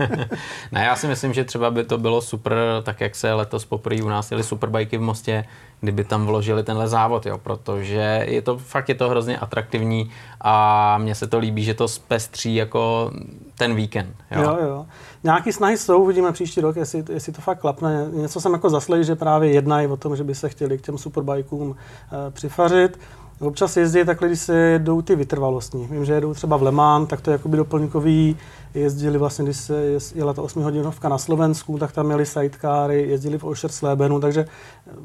ne, 0.72 0.84
já 0.84 0.96
si 0.96 1.06
myslím, 1.06 1.32
že 1.32 1.44
třeba 1.44 1.70
by 1.70 1.84
to 1.84 1.98
bylo 1.98 2.20
super, 2.20 2.56
tak 2.82 3.00
jak 3.00 3.14
se 3.14 3.32
letos 3.32 3.64
poprvé 3.64 4.02
u 4.02 4.08
nás 4.08 4.30
jeli 4.30 4.42
superbajky 4.42 4.98
v 4.98 5.00
Mostě, 5.00 5.44
kdyby 5.80 6.04
tam 6.04 6.26
vložili 6.26 6.62
tenhle 6.62 6.88
závod, 6.88 7.26
jo, 7.26 7.38
protože 7.38 8.24
je 8.28 8.42
to 8.42 8.58
fakt 8.58 8.88
je 8.88 8.94
to 8.94 9.08
hrozně 9.08 9.38
atraktivní 9.38 10.10
a 10.40 10.98
mně 10.98 11.14
se 11.14 11.26
to 11.26 11.38
líbí, 11.38 11.64
že 11.64 11.74
to 11.74 11.88
zpestří 11.88 12.54
jako 12.54 13.10
ten 13.58 13.74
víkend. 13.74 14.16
Jo, 14.30 14.42
jo. 14.42 14.58
jo. 14.60 14.86
Nějaký 15.24 15.52
snahy 15.52 15.78
jsou, 15.78 16.02
uvidíme 16.02 16.32
příští 16.32 16.60
rok, 16.60 16.76
jestli, 16.76 17.04
jestli 17.12 17.32
to 17.32 17.40
fakt 17.40 17.58
klapne. 17.58 18.08
Něco 18.12 18.40
jsem 18.40 18.52
jako 18.52 18.70
zaslej, 18.70 19.04
že 19.04 19.16
právě 19.16 19.52
jednají 19.52 19.86
o 19.86 19.96
tom, 19.96 20.16
že 20.16 20.24
by 20.24 20.34
se 20.34 20.48
chtěli 20.48 20.78
k 20.78 20.82
těm 20.82 20.98
superbajkům 20.98 21.76
e, 21.76 22.30
přifařit. 22.30 22.98
Občas 23.44 23.76
jezdí 23.76 24.04
takhle, 24.04 24.28
když 24.28 24.40
se 24.40 24.56
jedou 24.56 25.02
ty 25.02 25.16
vytrvalostní. 25.16 25.86
Vím, 25.86 26.04
že 26.04 26.12
jedou 26.12 26.34
třeba 26.34 26.56
v 26.56 26.62
Le 26.62 26.72
Mans, 26.72 27.08
tak 27.08 27.20
to 27.20 27.30
je 27.30 27.32
jakoby 27.32 27.56
doplňkový. 27.56 28.36
Jezdili 28.74 29.18
vlastně, 29.18 29.44
když 29.44 29.56
se 29.56 29.82
jela 30.14 30.32
ta 30.32 30.42
8 30.42 30.62
hodinovka 30.62 31.08
na 31.08 31.18
Slovensku, 31.18 31.78
tak 31.78 31.92
tam 31.92 32.06
měli 32.06 32.26
sidecary, 32.26 33.02
jezdili 33.08 33.38
v 33.38 33.44
Oscherslebenu, 33.44 34.20
takže 34.20 34.46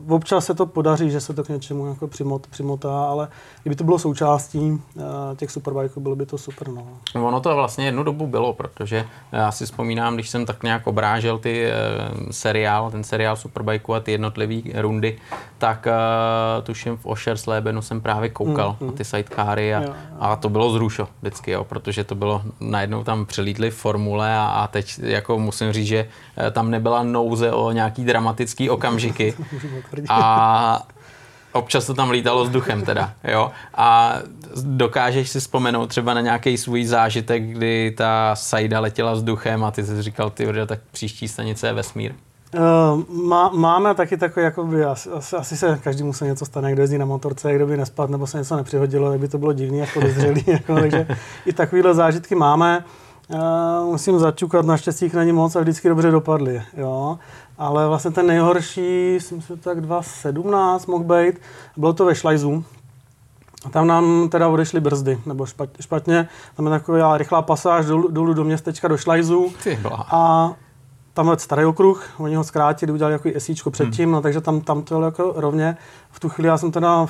občas 0.08 0.46
se 0.46 0.54
to 0.54 0.66
podaří, 0.66 1.12
že 1.12 1.22
se 1.22 1.34
to 1.34 1.44
k 1.44 1.50
něčemu 1.50 1.88
jako 1.88 2.08
přimot, 2.08 2.48
přimotá, 2.48 3.06
ale 3.06 3.28
kdyby 3.64 3.76
to 3.76 3.84
bylo 3.84 4.00
součástí 4.00 4.60
uh, 4.60 5.04
těch 5.36 5.52
superbajků, 5.52 6.00
bylo 6.00 6.16
by 6.16 6.26
to 6.26 6.38
super. 6.38 6.68
No. 6.68 6.88
Ono 7.16 7.40
to 7.40 7.56
vlastně 7.56 7.86
jednu 7.86 8.04
dobu 8.04 8.28
bylo, 8.28 8.54
protože 8.54 9.06
já 9.32 9.52
si 9.52 9.66
vzpomínám, 9.66 10.14
když 10.14 10.30
jsem 10.30 10.46
tak 10.46 10.64
nějak 10.64 10.88
obrážel 10.88 11.38
ty 11.38 11.66
uh, 11.66 12.30
seriál, 12.32 12.92
ten 12.92 13.04
seriál 13.04 13.36
Superbajku 13.36 13.94
a 13.94 14.00
ty 14.00 14.12
jednotlivé 14.12 14.82
rundy, 14.82 15.18
tak 15.58 15.88
uh, 15.88 16.64
tuším 16.64 16.98
v 16.98 17.06
Oscherslebenu 17.06 17.82
jsem 17.82 18.02
právě 18.02 18.29
koukal 18.30 18.70
mm, 18.70 18.88
mm. 18.88 18.88
na 18.88 18.98
ty 18.98 19.06
sidecary 19.06 19.76
a, 19.76 19.84
a 20.20 20.36
to 20.36 20.50
bylo 20.50 20.72
zrušo 20.72 21.08
vždycky, 21.22 21.52
jo, 21.52 21.64
protože 21.64 22.04
to 22.04 22.16
bylo 22.16 22.42
najednou 22.60 23.04
tam 23.04 23.26
přelítli 23.26 23.72
v 23.72 23.76
formule 23.76 24.38
a, 24.38 24.46
a 24.46 24.68
teď 24.68 25.00
jako 25.04 25.40
musím 25.40 25.74
říct, 25.74 25.88
že 25.88 26.10
tam 26.52 26.72
nebyla 26.72 27.04
nouze 27.04 27.52
o 27.52 27.72
nějaký 27.72 28.06
dramatický 28.06 28.70
okamžiky, 28.70 29.34
a 30.10 30.88
občas 31.52 31.86
to 31.86 31.94
tam 31.94 32.10
lítalo 32.10 32.44
vzduchem 32.44 32.82
teda, 32.82 33.14
jo. 33.24 33.52
A 33.76 34.16
dokážeš 34.64 35.30
si 35.30 35.40
vzpomenout 35.40 35.88
třeba 35.88 36.14
na 36.14 36.22
nějaký 36.22 36.58
svůj 36.58 36.86
zážitek, 36.86 37.44
kdy 37.44 37.94
ta 37.98 38.36
sajda 38.36 38.80
letěla 38.80 39.14
vzduchem 39.14 39.64
a 39.64 39.72
ty 39.72 39.84
jsi 39.84 40.02
říkal, 40.02 40.30
ty 40.30 40.48
tak 40.66 40.80
příští 40.92 41.28
stanice 41.28 41.68
je 41.68 41.74
vesmír. 41.74 42.14
Uh, 42.54 43.04
má, 43.28 43.50
máme 43.50 43.96
taky 43.96 44.18
takový, 44.18 44.44
jakoby, 44.44 44.86
asi, 44.86 45.10
asi 45.38 45.58
se 45.58 45.80
každý 45.84 46.04
musí 46.04 46.26
něco 46.26 46.46
stane, 46.46 46.72
kdo 46.72 46.82
jezdí 46.82 46.98
na 46.98 47.06
motorce, 47.06 47.56
kdo 47.56 47.68
by 47.68 47.78
nespadl, 47.78 48.12
nebo 48.12 48.28
se 48.28 48.38
něco 48.38 48.56
nepřihodilo, 48.56 49.10
tak 49.10 49.20
by 49.20 49.28
to 49.28 49.38
bylo 49.38 49.54
divný, 49.54 49.78
jako 49.78 50.00
podezřelý, 50.00 50.44
jako, 50.48 50.76
takže 50.76 51.08
i 51.46 51.54
takovéhle 51.54 51.94
zážitky 51.94 52.36
máme. 52.36 52.84
Uh, 53.28 53.92
musím 53.92 54.20
začukat, 54.20 54.66
naštěstí 54.66 55.06
jich 55.06 55.14
není 55.14 55.32
moc 55.32 55.56
a 55.56 55.60
vždycky 55.60 55.90
dobře 55.90 56.12
dopadly. 56.12 56.62
Jo? 56.78 57.20
ale 57.60 57.88
vlastně 57.88 58.12
ten 58.12 58.28
nejhorší, 58.28 59.14
myslím 59.14 59.42
si, 59.42 59.58
tak 59.58 59.82
2017 59.82 60.86
mohl 60.86 61.04
být, 61.04 61.42
bylo 61.78 61.94
to 61.94 62.06
ve 62.06 62.16
Šlajzu. 62.16 62.64
A 63.66 63.70
tam 63.70 63.88
nám 63.88 64.30
teda 64.30 64.48
odešly 64.48 64.80
brzdy, 64.80 65.20
nebo 65.26 65.46
špatně. 65.80 66.28
Tam 66.56 66.66
je 66.66 66.70
taková 66.70 67.18
rychlá 67.18 67.42
pasáž 67.42 67.86
dolů, 67.86 68.08
dolů 68.08 68.34
do 68.34 68.44
městečka, 68.44 68.88
do 68.88 68.98
Šlajzu. 68.98 69.52
A 70.12 70.52
tam 71.20 71.32
je 71.32 71.40
starý 71.40 71.66
okruh, 71.66 72.10
oni 72.18 72.36
ho 72.36 72.44
zkrátili, 72.44 72.92
udělali 72.92 73.14
jako 73.14 73.30
esíčko 73.36 73.72
předtím, 73.72 74.06
hmm. 74.06 74.14
no, 74.14 74.22
takže 74.22 74.42
tam, 74.42 74.62
tam 74.62 74.82
to 74.82 74.96
bylo 74.96 75.06
jako 75.06 75.34
rovně. 75.36 75.78
V 76.12 76.20
tu 76.20 76.30
chvíli 76.30 76.48
já 76.48 76.58
jsem 76.58 76.72
teda, 76.72 77.08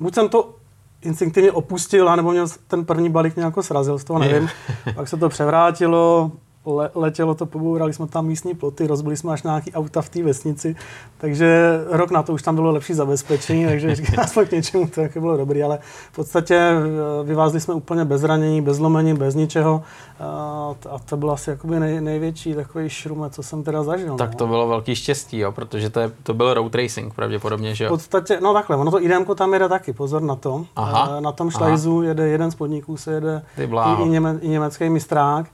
buď 0.00 0.14
jsem 0.14 0.28
to 0.28 0.54
instinktivně 1.02 1.52
opustil, 1.52 2.16
nebo 2.16 2.32
mě 2.32 2.40
ten 2.66 2.84
první 2.84 3.10
balík 3.10 3.36
nějak 3.36 3.54
srazil, 3.60 3.98
z 3.98 4.04
toho 4.04 4.18
nevím. 4.18 4.48
Pak 4.94 5.08
se 5.08 5.16
to 5.16 5.28
převrátilo, 5.28 6.30
le, 6.66 6.90
letělo 6.94 7.34
to, 7.34 7.46
pobourali 7.46 7.92
jsme 7.92 8.06
tam 8.06 8.26
místní 8.26 8.54
ploty, 8.54 8.86
rozbili 8.86 9.16
jsme 9.16 9.32
až 9.32 9.42
nějaký 9.42 9.72
auta 9.72 10.02
v 10.02 10.08
té 10.08 10.22
vesnici, 10.22 10.76
takže 11.18 11.80
rok 11.90 12.10
na 12.10 12.22
to 12.22 12.32
už 12.32 12.42
tam 12.42 12.54
bylo 12.54 12.70
lepší 12.70 12.94
zabezpečení, 12.94 13.66
takže 13.66 13.94
aspoň 14.18 14.46
k 14.46 14.52
něčemu 14.52 14.86
to 14.86 15.00
jako 15.00 15.20
bylo 15.20 15.36
dobrý, 15.36 15.62
ale 15.62 15.78
v 16.12 16.16
podstatě 16.16 16.54
eh, 16.54 17.24
vyvázli 17.24 17.60
jsme 17.60 17.74
úplně 17.74 18.04
bez 18.04 18.24
ranění, 18.24 18.62
bez 18.62 18.76
zlomení, 18.76 19.14
bez 19.14 19.34
ničeho 19.34 19.82
a, 20.20 20.74
a 20.90 20.98
to 20.98 21.16
bylo 21.16 21.32
asi 21.32 21.50
jakoby 21.50 21.80
nej, 21.80 22.00
největší 22.00 22.54
takový 22.54 22.88
šrum, 22.88 23.26
co 23.30 23.42
jsem 23.42 23.62
teda 23.62 23.82
zažil. 23.82 24.16
Tak 24.16 24.30
no. 24.30 24.36
to 24.36 24.46
bylo 24.46 24.68
velký 24.68 24.94
štěstí, 24.94 25.38
jo, 25.38 25.52
protože 25.52 25.90
to, 25.90 26.00
je, 26.00 26.10
to 26.22 26.34
byl 26.34 26.54
road 26.54 26.74
racing 26.74 27.14
pravděpodobně, 27.14 27.74
že 27.74 27.84
jo? 27.84 27.88
V 27.88 27.92
podstatě, 27.92 28.38
no 28.42 28.52
takhle, 28.52 28.76
ono 28.76 28.90
to 28.90 29.02
IDM 29.02 29.24
tam 29.34 29.52
jede 29.52 29.68
taky, 29.68 29.92
pozor 29.92 30.22
na 30.22 30.36
to. 30.36 30.66
Aha, 30.76 31.20
na 31.20 31.32
tom 31.32 31.50
šlajzu 31.50 32.02
jede 32.02 32.28
jeden 32.28 32.50
z 32.50 32.54
podniků, 32.54 32.96
se 32.96 33.12
jede 33.12 33.42
i, 33.58 33.68
i, 34.04 34.08
něme, 34.08 34.38
i 34.40 34.48
německý 34.48 34.90
mistrák 34.90 35.46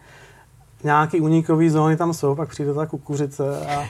nějaký 0.84 1.20
unikový 1.20 1.70
zóny 1.70 1.96
tam 1.96 2.14
jsou, 2.14 2.34
pak 2.34 2.48
přijde 2.48 2.74
ta 2.74 2.86
kukuřice 2.86 3.66
a, 3.66 3.84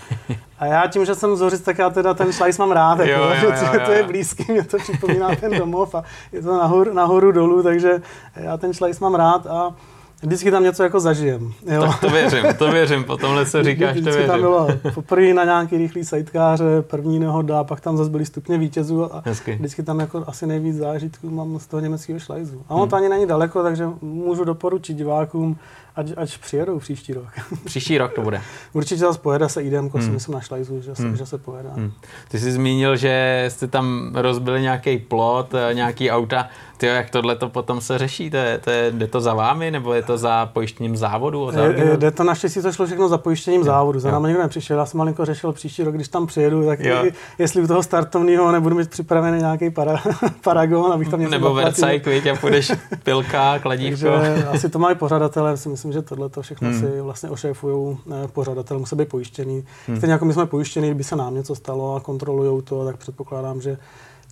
a 0.59 0.67
já 0.67 0.87
tím, 0.87 1.05
že 1.05 1.15
jsem 1.15 1.37
zořic, 1.37 1.61
tak 1.61 1.79
já 1.79 1.91
teda 1.91 2.15
ten 2.15 2.33
šlajs 2.33 2.59
mám 2.59 2.73
rád, 2.73 2.99
jako, 2.99 3.23
jo, 3.23 3.29
jo, 3.29 3.53
jo, 3.63 3.71
jo. 3.73 3.81
to 3.87 3.93
je 3.93 4.03
blízký, 4.03 4.53
mě 4.53 4.65
to 4.65 4.79
připomíná 4.79 5.37
ten 5.37 5.59
domov 5.59 5.95
a 5.95 6.05
je 6.33 6.43
to 6.43 6.59
nahoru, 6.59 6.95
nahoru 6.95 7.33
dolů, 7.33 7.63
takže 7.63 8.03
já 8.37 8.57
ten 8.57 8.73
šlajs 8.73 9.01
mám 9.01 9.15
rád 9.15 9.47
a 9.47 9.75
Vždycky 10.23 10.51
tam 10.51 10.63
něco 10.63 10.83
jako 10.83 11.01
zažijem. 11.01 11.53
Jo. 11.67 11.83
Tak 11.83 12.01
to 12.01 12.11
věřím, 12.11 12.45
to 12.59 12.73
věřím, 12.73 13.05
po 13.05 13.17
tomhle 13.17 13.47
se 13.47 13.65
říkáš, 13.65 13.91
Vždycky 13.91 14.11
to 14.11 14.17
věřím. 14.17 14.31
tam 14.31 14.41
bylo 14.41 14.69
poprvé 14.95 15.35
na 15.35 15.45
nějaký 15.45 15.79
rychlý 15.79 16.05
sidekáře, 16.05 16.83
první 16.83 17.19
nehoda, 17.19 17.65
pak 17.65 17.81
tam 17.81 17.97
zase 17.97 18.11
byly 18.11 18.27
stupně 18.27 18.59
vítězů 18.59 19.15
a 19.15 19.23
Hezky. 19.27 19.55
vždycky 19.55 19.83
tam 19.83 20.01
jako 20.01 20.25
asi 20.27 20.47
nejvíc 20.47 20.77
zážitků 20.77 21.31
mám 21.31 21.59
z 21.59 21.67
toho 21.67 21.81
německého 21.81 22.19
šlajzu. 22.19 22.63
A 22.69 22.75
on 22.75 22.81
hmm. 22.81 22.91
to 22.91 22.97
ani 22.97 23.09
není 23.09 23.27
daleko, 23.27 23.63
takže 23.63 23.89
můžu 24.01 24.45
doporučit 24.45 24.95
divákům, 24.95 25.57
ať, 25.99 26.13
ať 26.17 26.39
přijedou 26.39 26.79
příští 26.79 27.15
rok. 27.15 27.29
Příští 27.65 27.99
rok 27.99 28.13
to 28.13 28.23
bude. 28.23 28.43
Určitě 28.73 29.01
zase 29.01 29.19
pojede 29.19 29.49
se 29.49 29.63
IDM, 29.63 29.77
hmm. 29.77 30.03
si 30.03 30.11
myslím 30.11 30.35
na 30.35 30.41
šlajzu, 30.41 30.81
že 30.81 30.95
se, 30.95 31.03
hmm. 31.03 31.17
že 31.17 31.27
se 31.27 31.39
pojede. 31.39 31.69
Hmm. 31.69 31.93
Ty 32.29 32.39
jsi 32.39 32.53
zmínil, 32.53 32.97
že 32.97 33.45
jste 33.49 33.67
tam 33.67 34.13
rozbili 34.15 34.63
nějaký 34.63 34.99
plot, 34.99 35.55
eh, 35.55 35.75
nějaký 35.75 36.11
auta. 36.11 36.49
Ty, 36.79 36.87
jak 36.87 37.11
tohle 37.11 37.37
to 37.37 37.49
potom 37.49 37.81
se 37.81 37.99
řeší? 37.99 38.31
To 38.31 38.37
je, 38.37 38.59
to 38.59 38.71
je, 38.71 38.91
jde 38.91 39.07
to 39.07 39.21
za 39.21 39.35
vámi, 39.35 39.71
nebo 39.71 39.95
je 39.95 40.03
to 40.03 40.19
za 40.19 40.47
pojištěním 40.47 40.97
závodu? 40.97 41.51
Za 41.53 41.65
je, 41.65 41.97
jde 41.97 42.11
to 42.11 42.25
naštěstí, 42.25 42.63
to 42.63 42.73
šlo 42.73 42.87
všechno 42.87 43.09
za 43.09 43.19
pojištěním 43.19 43.61
jo. 43.61 43.65
závodu. 43.65 44.01
Za 44.01 44.11
námi 44.11 44.29
nikdo 44.29 44.43
nepřišel. 44.43 44.79
Já 44.79 44.87
jsem 44.87 44.99
malinko 44.99 45.25
řešil 45.25 45.53
příští 45.53 45.85
rok, 45.85 45.95
když 45.95 46.09
tam 46.09 46.27
přijedu, 46.27 46.67
tak 46.67 46.81
jo. 46.81 47.05
jestli 47.39 47.63
u 47.63 47.67
toho 47.67 47.83
startovního 47.83 48.53
nebudu 48.53 48.77
mít 48.77 48.91
připravený 48.91 49.39
nějaký 49.39 49.71
para, 49.71 50.03
paragon, 50.45 50.93
abych 50.93 51.09
tam 51.09 51.21
něco 51.21 51.31
Nebo 51.31 51.55
Versailles, 51.55 52.27
a 52.33 52.37
půjdeš 52.37 52.73
pilka, 53.03 53.59
kladívko. 53.59 54.11
Takže 54.11 54.45
asi 54.45 54.69
to 54.69 54.79
mají 54.79 54.97
pořadatelé, 54.97 55.57
si 55.57 55.69
myslím, 55.69 55.88
že 55.93 56.03
tohle 56.03 56.29
to 56.29 56.43
všechno 56.43 56.69
hmm. 56.69 56.81
si 56.81 57.01
vlastně 57.01 57.31
ošéfují 57.31 57.99
eh, 58.25 58.29
pořadatel, 58.29 58.79
musí 58.79 58.97
být 58.97 59.09
pojištěný. 59.09 59.65
Hmm. 59.87 59.97
Stejně 59.97 60.13
jako 60.13 60.25
my 60.25 60.33
jsme 60.33 60.47
pojištění, 60.47 60.87
kdyby 60.87 61.05
se 61.05 61.17
nám 61.17 61.35
něco 61.35 61.55
stalo 61.55 61.95
a 61.95 62.01
kontrolují 62.01 62.63
to, 62.63 62.85
tak 62.85 62.97
předpokládám, 62.97 63.61
že 63.61 63.79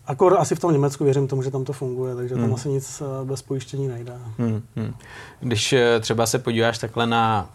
Akor 0.06 0.36
asi 0.38 0.54
v 0.54 0.60
tom 0.60 0.72
Německu 0.72 1.04
věřím 1.04 1.28
tomu, 1.28 1.42
že 1.42 1.50
tam 1.50 1.64
to 1.64 1.72
funguje, 1.72 2.14
takže 2.14 2.34
tam 2.34 2.44
hmm. 2.44 2.54
asi 2.54 2.68
nic 2.68 3.02
eh, 3.02 3.25
bez 3.25 3.42
pojištění 3.42 3.88
nejde. 3.88 4.12
Hmm. 4.38 4.62
Hmm. 4.76 4.94
Když 5.40 5.72
eh, 5.72 6.00
třeba 6.00 6.26
se 6.26 6.38
podíváš 6.38 6.78
takhle 6.78 7.06
na 7.06 7.50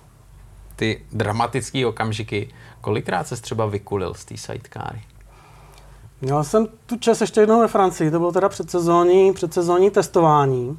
ty 0.75 1.05
dramatické 1.11 1.87
okamžiky, 1.87 2.49
kolikrát 2.81 3.27
se 3.27 3.41
třeba 3.41 3.65
vykulil 3.65 4.13
z 4.13 4.25
té 4.25 4.37
sidecary? 4.37 5.01
Měl 6.21 6.43
jsem 6.43 6.67
tu 6.85 6.97
čas 6.97 7.21
ještě 7.21 7.39
jednou 7.39 7.59
ve 7.59 7.67
Francii, 7.67 8.11
to 8.11 8.19
bylo 8.19 8.31
teda 8.31 8.49
předsezónní, 8.49 9.33
předsezónní 9.33 9.91
testování. 9.91 10.77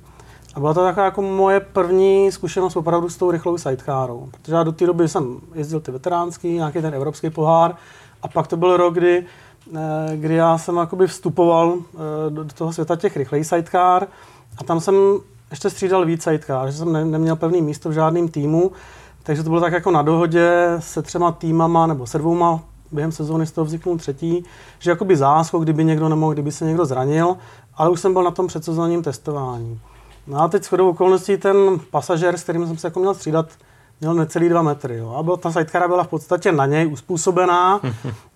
A 0.55 0.61
byla 0.61 0.75
to 0.75 0.85
taková 0.85 1.05
jako 1.05 1.23
moje 1.23 1.61
první 1.61 2.33
zkušenost 2.33 2.77
opravdu 2.77 3.09
s 3.09 3.17
tou 3.17 3.31
rychlou 3.31 3.59
sidecárou. 3.59 4.29
Protože 4.31 4.55
já 4.55 4.63
do 4.63 4.73
té 4.73 4.87
doby 4.87 5.09
jsem 5.09 5.41
jezdil 5.55 5.81
ty 5.81 5.91
veteránský, 5.91 6.53
nějaký 6.53 6.83
ten 6.83 6.95
evropský 6.95 7.31
pohár. 7.31 7.77
A 8.23 8.29
pak 8.29 8.47
to 8.47 8.57
byl 8.57 8.77
rok, 8.77 8.95
kdy, 8.95 9.27
eh, 9.77 10.17
kdy 10.17 10.35
já 10.35 10.59
jsem 10.59 10.77
jakoby 10.77 11.07
vstupoval 11.07 11.75
eh, 11.79 12.31
do 12.31 12.45
toho 12.45 12.73
světa 12.73 12.97
těch 12.97 13.17
rychlejch 13.17 13.47
sidecar. 13.47 14.07
A 14.59 14.65
tam 14.65 14.81
jsem 14.81 14.95
ještě 15.51 15.71
střídal 15.71 16.05
víc 16.05 16.23
sidecar, 16.23 16.71
že 16.71 16.79
jsem 16.79 16.93
ne, 16.93 17.05
neměl 17.05 17.37
pevný 17.37 17.63
místo 17.63 17.89
v 17.89 17.93
žádném 17.93 18.29
týmu. 18.29 18.73
Takže 19.23 19.43
to 19.43 19.49
bylo 19.49 19.61
tak 19.61 19.73
jako 19.73 19.91
na 19.91 20.03
dohodě 20.03 20.77
se 20.79 21.03
třema 21.03 21.33
týmama 21.33 21.87
nebo 21.87 22.07
se 22.07 22.19
dvouma 22.19 22.61
během 22.93 23.13
sezóny 23.13 23.47
z 23.47 23.53
toho 23.53 23.65
vzniknul 23.65 23.99
třetí, 23.99 24.45
že 24.79 24.91
jakoby 24.91 25.17
záskok, 25.17 25.63
kdyby 25.63 25.85
někdo 25.85 26.09
nemohl, 26.09 26.33
kdyby 26.33 26.53
se 26.53 26.65
někdo 26.65 26.85
zranil, 26.87 27.37
ale 27.75 27.91
už 27.91 28.01
jsem 28.01 28.13
byl 28.13 28.23
na 28.23 28.31
tom 28.31 28.47
předsezónním 28.47 29.03
testování. 29.03 29.81
No 30.27 30.41
a 30.41 30.49
teď 30.49 30.65
shodou 30.65 30.89
okolností 30.89 31.37
ten 31.37 31.57
pasažér, 31.91 32.37
s 32.37 32.43
kterým 32.43 32.67
jsem 32.67 32.77
se 32.77 32.87
jako 32.87 33.01
měl 33.01 33.15
střídat, 33.15 33.47
měl 34.01 34.15
necelý 34.15 34.49
dva 34.49 34.63
metry. 34.63 34.97
Jo. 34.97 35.15
A 35.17 35.23
byla, 35.23 35.37
ta 35.37 35.53
sidecara 35.53 35.89
byla 35.89 36.05
v 36.05 36.09
podstatě 36.09 36.53
na 36.53 36.67
něj 36.67 36.87
uspůsobená. 36.87 37.81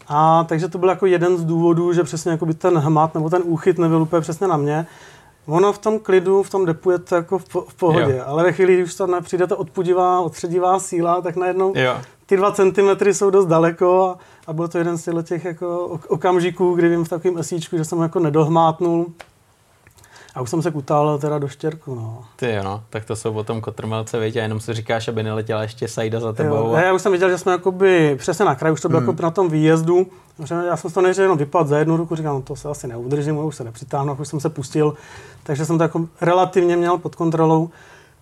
A 0.09 0.45
takže 0.45 0.69
to 0.69 0.79
byl 0.79 0.89
jako 0.89 1.07
jeden 1.07 1.37
z 1.37 1.45
důvodů, 1.45 1.93
že 1.93 2.03
přesně 2.03 2.31
jako 2.31 2.47
by 2.47 2.55
ten 2.55 2.79
hmat 2.79 3.15
nebo 3.15 3.31
ten 3.31 3.43
úchyt 3.45 3.79
nebyl 3.79 4.03
úplně 4.03 4.21
přesně 4.21 4.47
na 4.47 4.57
mě. 4.57 4.87
Ono 5.47 5.73
v 5.73 5.79
tom 5.79 5.99
klidu, 5.99 6.43
v 6.43 6.51
tom 6.51 6.67
depu 6.67 6.91
je 6.91 6.99
to 6.99 7.15
jako 7.15 7.39
v, 7.39 7.45
v 7.69 7.75
pohodě, 7.75 8.17
jo. 8.17 8.25
ale 8.27 8.43
ve 8.43 8.53
chvíli, 8.53 8.77
když 8.77 8.95
to 8.95 9.09
přijde 9.23 9.47
ta 9.47 9.59
odpudivá, 9.59 10.21
odstředivá 10.21 10.79
síla, 10.79 11.21
tak 11.21 11.37
najednou 11.37 11.73
jo. 11.77 11.97
ty 12.27 12.37
dva 12.37 12.53
centimetry 12.53 13.15
jsou 13.15 13.31
dost 13.31 13.47
daleko 13.47 14.05
a, 14.05 14.19
a 14.47 14.53
byl 14.53 14.69
to 14.69 14.79
jeden 14.79 14.97
z 14.97 15.23
těch 15.23 15.45
jako 15.45 16.01
okamžiků, 16.09 16.75
kdy 16.75 16.89
vím 16.89 17.05
v 17.05 17.09
takovém 17.09 17.39
esíčku, 17.39 17.77
že 17.77 17.85
jsem 17.85 18.03
jako 18.03 18.21
nedohmátnul 18.21 19.07
A 20.37 20.41
už 20.41 20.51
jsem 20.51 20.63
se 20.63 20.71
kutal 20.71 21.19
teda 21.19 21.39
do 21.39 21.49
štěrku, 21.49 21.95
no. 21.95 22.25
Ty 22.37 22.53
jo, 22.53 22.63
no, 22.65 22.83
tak 22.91 23.05
to 23.05 23.17
jsou 23.17 23.33
potom 23.33 23.61
kotrmelce, 23.61 24.21
víš, 24.21 24.37
a 24.37 24.43
jenom 24.43 24.61
si 24.61 24.75
říkáš, 24.75 25.09
aby 25.09 25.23
neletěla 25.23 25.63
ještě 25.63 25.89
Sajda 25.89 26.21
za 26.21 26.33
tebou. 26.33 26.55
Jo, 26.55 26.73
a... 26.75 26.81
Já 26.81 26.93
už 26.93 27.03
jsem 27.03 27.13
viděl, 27.13 27.31
že 27.31 27.39
jsme 27.39 27.53
jakoby 27.53 28.17
přesně 28.19 28.45
na 28.45 28.55
kraju, 28.55 28.73
už 28.73 28.81
to 28.81 28.89
bylo 28.89 29.01
hmm. 29.01 29.09
jako 29.09 29.23
na 29.23 29.31
tom 29.31 29.51
výjezdu. 29.51 30.07
Já 30.67 30.77
jsem 30.77 30.91
to 30.91 31.01
nejdřív 31.01 31.23
jenom 31.23 31.39
vypadl 31.39 31.69
za 31.69 31.79
jednu 31.79 31.97
ruku, 31.97 32.17
říkám, 32.17 32.35
no 32.35 32.43
to 32.43 32.57
se 32.57 32.69
asi 32.69 32.87
neudržím, 32.87 33.39
už 33.39 33.57
se 33.57 33.65
nepřitáhnu, 33.65 34.17
už 34.21 34.29
jsem 34.29 34.41
se 34.41 34.49
pustil. 34.49 34.95
Takže 35.43 35.65
jsem 35.65 35.79
to 35.79 35.85
jako 35.85 36.09
relativně 36.21 36.77
měl 36.77 36.99
pod 36.99 37.15
kontrolou. 37.15 37.71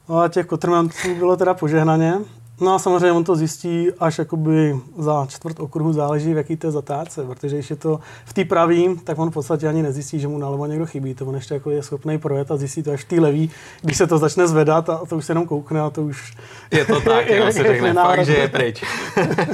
No 0.09 0.21
a 0.21 0.29
těch 0.29 0.47
kotrmelců 0.47 1.15
bylo 1.19 1.37
teda 1.37 1.55
požehnaně. 1.55 2.19
No 2.61 2.75
a 2.75 2.79
samozřejmě 2.79 3.13
on 3.13 3.25
to 3.25 3.37
zjistí 3.37 3.89
až 3.99 4.19
jakoby 4.19 4.77
za 4.99 5.27
čtvrt 5.29 5.61
okruhu, 5.61 5.93
záleží 5.93 6.35
v 6.35 6.37
jaký 6.37 6.57
to 6.57 6.67
je 6.67 6.71
zatáce, 6.71 7.25
protože 7.25 7.57
když 7.57 7.71
je 7.71 7.77
to 7.77 8.01
v 8.25 8.33
té 8.33 8.45
pravý, 8.45 9.01
tak 9.05 9.19
on 9.19 9.31
v 9.31 9.35
podstatě 9.35 9.69
ani 9.69 9.83
nezjistí, 9.83 10.21
že 10.21 10.29
mu 10.29 10.39
nalevo 10.39 10.67
někdo 10.67 10.87
chybí, 10.87 11.15
to 11.15 11.27
on 11.27 11.35
ještě 11.35 11.55
jako 11.55 11.71
je 11.71 11.83
schopný 11.83 12.19
projet 12.19 12.51
a 12.51 12.57
zjistí 12.57 12.83
to 12.83 12.93
až 12.93 13.05
v 13.05 13.09
té 13.09 13.21
levý, 13.21 13.51
když 13.83 13.97
se 13.97 14.07
to 14.07 14.19
začne 14.19 14.49
zvedat 14.49 14.91
a 14.91 15.01
to 15.09 15.17
už 15.17 15.25
se 15.25 15.31
jenom 15.33 15.47
koukne 15.47 15.81
a 15.81 15.91
to 15.91 16.03
už... 16.03 16.37
Je 16.71 16.85
to 16.85 17.01
tak, 17.01 17.29
jenom 17.29 17.53
si 17.53 17.63
řekne 17.63 17.95
fakt, 17.95 18.27
že 18.27 18.35
je 18.35 18.49
pryč. 18.49 18.85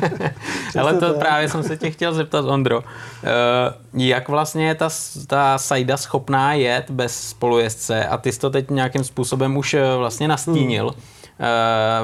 Ale 0.81 0.95
to 0.95 1.15
právě 1.15 1.49
jsem 1.49 1.63
se 1.63 1.77
tě 1.77 1.91
chtěl 1.91 2.15
zeptat, 2.15 2.45
Ondro, 2.45 2.79
uh, 2.79 2.85
jak 3.95 4.29
vlastně 4.29 4.67
je 4.67 4.75
ta, 4.75 4.89
ta 5.27 5.59
sajda 5.59 5.97
schopná 5.97 6.55
jet 6.55 6.91
bez 6.91 7.29
spolujezdce? 7.29 8.05
A 8.05 8.17
ty 8.17 8.33
jsi 8.33 8.41
to 8.41 8.51
teď 8.51 8.71
nějakým 8.71 9.05
způsobem 9.05 9.57
už 9.57 9.75
eh, 9.75 9.97
vlastně 9.97 10.29
nastínil. 10.29 10.89
Hmm 10.89 11.20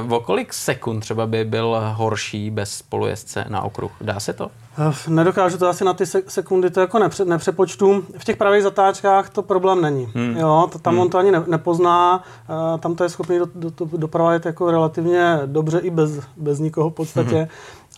Uh, 0.07 0.13
o 0.13 0.21
kolik 0.21 0.53
sekund 0.53 1.01
třeba 1.01 1.27
by 1.27 1.45
byl 1.45 1.83
horší 1.95 2.51
bez 2.51 2.71
spolujezdce 2.71 3.45
na 3.49 3.63
okruh? 3.63 3.93
Dá 4.01 4.21
se 4.21 4.33
to? 4.33 4.51
Eh, 4.79 4.93
nedokážu 5.09 5.59
to 5.59 5.69
asi 5.69 5.85
na 5.85 5.95
ty 5.95 6.07
sekundy, 6.07 6.71
to 6.71 6.81
jako 6.81 6.99
nepře, 6.99 7.25
nepřepočtu. 7.25 8.05
V 8.19 8.25
těch 8.25 8.37
pravých 8.37 8.63
zatáčkách 8.63 9.31
to 9.31 9.43
problém 9.43 9.81
není. 9.81 10.09
Hmm. 10.15 10.37
Jo, 10.37 10.69
to, 10.73 10.79
tam 10.79 10.95
hmm. 10.95 11.03
on 11.03 11.11
to 11.11 11.19
ani 11.19 11.31
ne, 11.33 11.43
nepozná, 11.47 12.25
uh, 12.49 12.81
tam 12.81 12.95
to 12.95 13.05
je 13.05 13.09
schopný 13.09 13.39
do, 13.39 13.47
do, 13.55 13.71
do, 13.71 13.97
dopravit 13.97 14.47
jako 14.47 14.71
relativně 14.71 15.39
dobře 15.47 15.79
i 15.79 15.91
bez, 15.91 16.21
bez 16.37 16.59
nikoho 16.59 16.91
v 16.91 16.95
podstatě. 16.95 17.37
Hmm. 17.37 17.49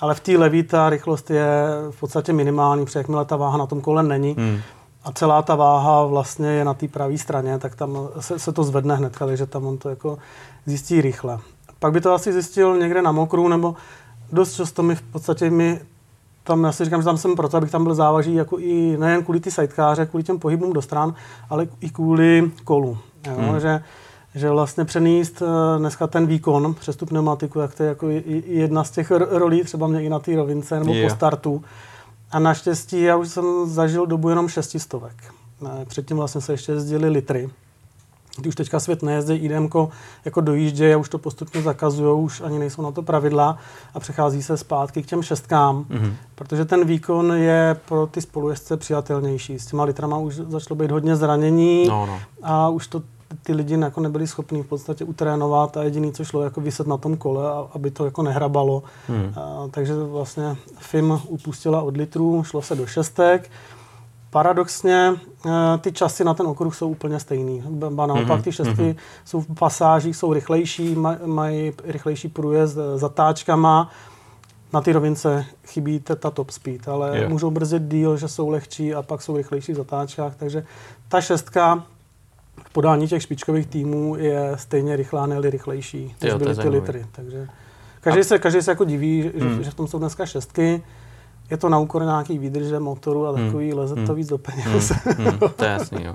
Ale 0.01 0.15
v 0.15 0.21
té 0.21 0.33
levý 0.33 0.63
ta 0.63 0.91
rychlost 0.91 1.31
je 1.31 1.47
v 1.91 2.01
podstatě 2.01 2.33
minimální, 2.33 2.85
protože 2.85 2.99
jakmile 2.99 3.25
ta 3.25 3.37
váha 3.37 3.59
na 3.59 3.67
tom 3.67 3.81
kole 3.81 4.03
není, 4.03 4.35
hmm 4.39 4.61
a 5.05 5.13
celá 5.13 5.43
ta 5.43 5.55
váha 5.55 6.05
vlastně 6.05 6.49
je 6.49 6.65
na 6.65 6.75
té 6.75 6.89
pravé 6.89 7.19
straně, 7.19 7.59
tak 7.59 7.75
tam 7.75 7.99
se, 8.21 8.39
se 8.39 8.53
to 8.53 8.65
zvedne 8.65 8.97
hned, 8.97 9.17
takže 9.19 9.47
tam 9.47 9.67
on 9.67 9.79
to 9.79 9.89
jako 9.89 10.19
zjistí 10.67 11.01
rychle. 11.01 11.39
Pak 11.79 11.93
by 11.93 12.01
to 12.01 12.13
asi 12.13 12.33
zjistil 12.33 12.79
někde 12.79 13.03
na 13.03 13.13
mokru, 13.13 13.49
nebo 13.49 13.75
dost 14.33 14.55
často 14.55 14.83
mi 14.83 14.95
v 14.95 15.03
podstatě 15.03 15.51
mi 15.51 15.81
tam, 16.45 16.65
já 16.65 16.73
si 16.73 16.85
říkám, 16.85 17.01
že 17.01 17.05
tam 17.05 17.19
jsem 17.19 17.37
proto, 17.37 17.57
abych 17.57 17.71
tam 17.71 17.85
byl 17.85 17.95
závaží 17.95 18.35
jako 18.35 18.59
i 18.59 18.97
nejen 18.99 19.25
kvůli 19.25 19.41
ty 19.41 19.51
sidekáře, 19.51 20.07
kvůli 20.07 20.25
těm 20.25 20.39
pohybům 20.39 20.73
do 20.73 20.83
stran, 20.83 21.15
ale 21.51 21.67
i 21.81 21.91
kvůli 21.91 22.51
kolu. 22.65 22.99
Jo? 23.27 23.35
Hmm. 23.39 23.61
Že, 23.61 23.83
že 24.35 24.51
vlastně 24.51 24.85
přenést 24.85 25.43
eh, 25.43 25.79
dneska 25.79 26.07
ten 26.07 26.27
výkon 26.27 26.75
přes 26.75 26.97
tu 26.97 27.07
pneumatiku, 27.07 27.59
jak 27.59 27.75
to 27.75 27.83
je 27.83 27.89
jako 27.89 28.09
jedna 28.47 28.85
z 28.85 28.91
těch 28.91 29.11
rolí, 29.11 29.65
třeba 29.65 29.87
mě 29.87 30.03
i 30.03 30.09
na 30.09 30.19
té 30.19 30.37
rovince 30.37 30.79
nebo 30.79 30.95
yeah. 30.95 31.13
po 31.13 31.17
startu, 31.17 31.65
a 32.31 32.39
naštěstí 32.39 33.03
já 33.03 33.17
už 33.17 33.29
jsem 33.29 33.45
zažil 33.65 34.07
dobu 34.07 34.29
jenom 34.29 34.49
šestistovek. 34.49 35.35
Předtím 35.89 36.17
vlastně 36.17 36.41
se 36.41 36.53
ještě 36.53 36.73
jezdili 36.73 37.09
litry. 37.09 37.51
Když 38.37 38.49
už 38.49 38.55
teďka 38.55 38.81
svět 38.81 39.03
nejezdí, 39.03 39.35
IDM 39.35 39.69
jako 40.25 40.41
dojíždě, 40.41 40.95
a 40.95 40.97
už 40.97 41.09
to 41.09 41.19
postupně 41.19 41.63
zakazují, 41.63 42.25
už 42.25 42.41
ani 42.41 42.59
nejsou 42.59 42.83
na 42.83 42.91
to 42.91 43.03
pravidla 43.03 43.59
a 43.95 44.01
přechází 44.01 44.43
se 44.43 44.57
zpátky 44.57 45.03
k 45.03 45.07
těm 45.07 45.23
šestkám, 45.23 45.85
mm-hmm. 45.85 46.13
protože 46.35 46.65
ten 46.65 46.85
výkon 46.85 47.33
je 47.33 47.77
pro 47.89 48.07
ty 48.07 48.21
spolujezdce 48.21 48.77
přijatelnější. 48.77 49.59
S 49.59 49.67
těma 49.67 49.85
litrama 49.85 50.19
už 50.19 50.35
začalo 50.35 50.77
být 50.77 50.91
hodně 50.91 51.17
zranění 51.17 51.89
no, 51.89 52.07
no. 52.07 52.21
a 52.43 52.69
už 52.69 52.87
to 52.87 53.03
ty 53.43 53.53
lidi 53.53 53.81
jako 53.81 54.01
nebyli 54.01 54.27
schopni 54.27 54.63
v 54.63 54.67
podstatě 54.67 55.05
utrénovat 55.05 55.77
a 55.77 55.83
jediný, 55.83 56.13
co 56.13 56.25
šlo, 56.25 56.43
jako 56.43 56.61
vyset 56.61 56.87
na 56.87 56.97
tom 56.97 57.17
kole, 57.17 57.43
aby 57.73 57.91
to 57.91 58.05
jako 58.05 58.23
nehrabalo. 58.23 58.83
Hmm. 59.09 59.33
A, 59.37 59.69
takže 59.71 59.95
vlastně 59.95 60.57
FIM 60.79 61.21
upustila 61.29 61.83
od 61.83 61.97
litrů, 61.97 62.45
šlo 62.45 62.63
se 62.63 62.75
do 62.75 62.87
šestek. 62.87 63.51
Paradoxně 64.31 65.15
e, 65.47 65.79
ty 65.79 65.93
časy 65.93 66.25
na 66.25 66.35
ten 66.35 66.47
okruh 66.47 66.77
jsou 66.77 66.89
úplně 66.89 67.21
stejný. 67.21 67.63
Ba 67.91 68.07
naopak 68.07 68.43
ty 68.43 68.53
šestky 68.53 68.83
mm-hmm. 68.83 68.97
jsou 69.25 69.41
v 69.41 69.55
pasážích, 69.55 70.17
jsou 70.17 70.33
rychlejší, 70.33 70.95
maj, 70.95 71.17
mají 71.27 71.73
rychlejší 71.85 72.29
průjezd 72.29 72.79
zatáčkama. 72.95 73.91
Na 74.73 74.81
ty 74.81 74.93
rovince 74.93 75.45
chybí 75.67 76.01
ta 76.01 76.31
top 76.31 76.51
speed, 76.51 76.89
ale 76.89 77.19
yeah. 77.19 77.31
můžou 77.31 77.51
brzdit 77.51 77.83
díl, 77.83 78.17
že 78.17 78.29
jsou 78.29 78.49
lehčí 78.49 78.95
a 78.95 79.03
pak 79.03 79.23
jsou 79.23 79.37
rychlejší 79.37 79.73
v 79.73 79.77
zatáčkách. 79.77 80.37
Takže 80.37 80.65
ta 81.09 81.21
šestka 81.21 81.85
podání 82.73 83.09
těch 83.09 83.23
špičkových 83.23 83.67
týmů 83.67 84.17
je 84.17 84.53
stejně 84.55 84.97
rychlá, 84.97 85.27
ne 85.27 85.41
rychlejší, 85.41 86.15
než 86.23 86.35
byly 86.35 86.57
ty 86.57 86.69
litry. 86.69 87.07
Takže 87.13 87.49
každý, 88.01 88.21
a... 88.21 88.25
se, 88.25 88.39
každý 88.39 88.63
se 88.63 88.71
jako 88.71 88.85
diví, 88.85 89.23
že, 89.23 89.45
hmm. 89.45 89.63
že 89.63 89.71
v 89.71 89.75
tom 89.75 89.87
jsou 89.87 89.99
dneska 89.99 90.27
šestky. 90.27 90.83
Je 91.51 91.57
to 91.57 91.69
na 91.69 91.79
úkor 91.79 92.03
nějaký 92.03 92.39
výdrže 92.39 92.79
motoru 92.79 93.27
a 93.27 93.31
hmm. 93.31 93.47
takový, 93.47 93.71
hmm. 93.71 93.79
leze 93.79 93.95
to 93.95 94.01
hmm. 94.01 94.15
víc 94.15 94.29
do 94.29 94.39
peněz. 94.39 94.91
Hmm. 94.91 95.27
Hmm. 95.27 95.39
To 95.57 95.65
je 95.65 95.71
jasný, 95.71 96.05
jo. 96.05 96.15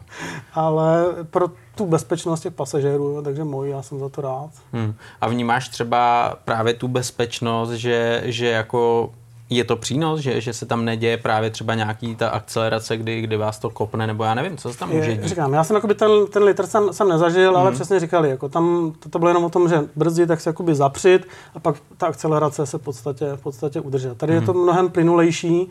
Ale 0.53 1.05
pro 1.29 1.47
tu 1.75 1.85
bezpečnost 1.85 2.41
těch 2.41 2.53
pasažérů, 2.53 3.21
takže 3.21 3.43
můj, 3.43 3.69
já 3.69 3.81
jsem 3.81 3.99
za 3.99 4.09
to 4.09 4.21
rád. 4.21 4.49
Hmm. 4.73 4.93
A 5.21 5.27
vnímáš 5.27 5.69
třeba 5.69 6.33
právě 6.45 6.73
tu 6.73 6.87
bezpečnost, 6.87 7.71
že, 7.71 8.21
že 8.25 8.47
jako 8.47 9.11
je 9.57 9.63
to 9.63 9.75
přínos, 9.75 10.19
že, 10.19 10.41
že 10.41 10.53
se 10.53 10.65
tam 10.65 10.85
neděje 10.85 11.17
právě 11.17 11.49
třeba 11.49 11.75
nějaký 11.75 12.15
ta 12.15 12.29
akcelerace, 12.29 12.97
kdy, 12.97 13.21
kdy 13.21 13.37
vás 13.37 13.59
to 13.59 13.69
kopne, 13.69 14.07
nebo 14.07 14.23
já 14.23 14.33
nevím, 14.33 14.57
co 14.57 14.73
se 14.73 14.79
tam 14.79 14.89
může 14.89 15.15
dít? 15.15 15.23
Říkám, 15.23 15.53
já 15.53 15.63
jsem 15.63 15.75
jakoby 15.75 15.95
ten, 15.95 16.11
ten 16.33 16.43
litr 16.43 16.65
jsem, 16.65 16.93
jsem 16.93 17.09
nezažil, 17.09 17.51
mm. 17.51 17.57
ale 17.57 17.69
mhm. 17.69 17.75
přesně 17.75 17.99
říkali, 17.99 18.29
jako 18.29 18.49
tam 18.49 18.93
to, 18.99 19.09
to 19.09 19.19
bylo 19.19 19.29
jenom 19.29 19.43
o 19.43 19.49
tom, 19.49 19.69
že 19.69 19.83
brzdí, 19.95 20.27
tak 20.27 20.41
se 20.41 20.49
jakoby 20.49 20.75
zapřít 20.75 21.27
a 21.55 21.59
pak 21.59 21.75
ta 21.97 22.07
akcelerace 22.07 22.65
se 22.65 22.77
v 22.77 22.81
podstatě, 22.81 23.25
v 23.35 23.41
podstatě 23.41 23.81
udržet. 23.81 24.17
Tady 24.17 24.33
mm. 24.33 24.39
je 24.39 24.45
to 24.45 24.53
mhm. 24.53 24.63
mnohem 24.63 24.89
plynulejší, 24.89 25.69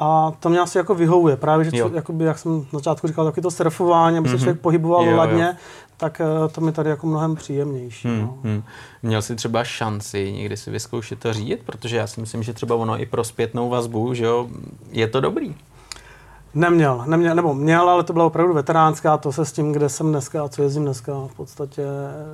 a 0.00 0.32
to 0.40 0.48
mě 0.48 0.60
asi 0.60 0.78
jako 0.78 0.94
vyhovuje. 0.94 1.36
Právě, 1.36 1.64
že 1.64 1.70
co, 1.70 1.90
jakoby, 1.94 2.24
jak 2.24 2.38
jsem 2.38 2.66
na 2.72 2.78
začátku 2.78 3.06
říkal, 3.06 3.24
taky 3.24 3.40
to 3.40 3.50
surfování, 3.50 4.18
aby 4.18 4.28
se 4.28 4.34
mm-hmm. 4.34 4.38
člověk 4.38 4.60
pohyboval 4.60 5.04
jo, 5.04 5.16
ladně, 5.16 5.44
jo. 5.44 5.54
tak 5.96 6.20
eh, 6.20 6.48
to 6.48 6.60
mi 6.60 6.72
tady 6.72 6.90
jako 6.90 7.06
mnohem 7.06 7.34
příjemnější. 7.34 8.08
Hmm, 8.08 8.20
no. 8.20 8.38
hmm. 8.44 8.62
Měl 9.02 9.22
jsi 9.22 9.36
třeba 9.36 9.64
šanci 9.64 10.32
někdy 10.32 10.56
si 10.56 10.70
vyzkoušet 10.70 11.18
to 11.18 11.32
řídit? 11.32 11.60
Protože 11.66 11.96
já 11.96 12.06
si 12.06 12.20
myslím, 12.20 12.42
že 12.42 12.52
třeba 12.52 12.74
ono 12.74 13.00
i 13.00 13.06
pro 13.06 13.24
zpětnou 13.24 13.68
vazbu, 13.68 14.14
že 14.14 14.24
jo, 14.24 14.48
je 14.90 15.08
to 15.08 15.20
dobrý. 15.20 15.54
Neměl, 16.54 17.04
neměl, 17.06 17.34
nebo 17.34 17.54
měl, 17.54 17.90
ale 17.90 18.04
to 18.04 18.12
byla 18.12 18.24
opravdu 18.24 18.54
veteránská, 18.54 19.16
to 19.16 19.32
se 19.32 19.44
s 19.44 19.52
tím, 19.52 19.72
kde 19.72 19.88
jsem 19.88 20.08
dneska 20.08 20.44
a 20.44 20.48
co 20.48 20.62
jezdím 20.62 20.84
dneska, 20.84 21.12
v 21.26 21.36
podstatě 21.36 21.82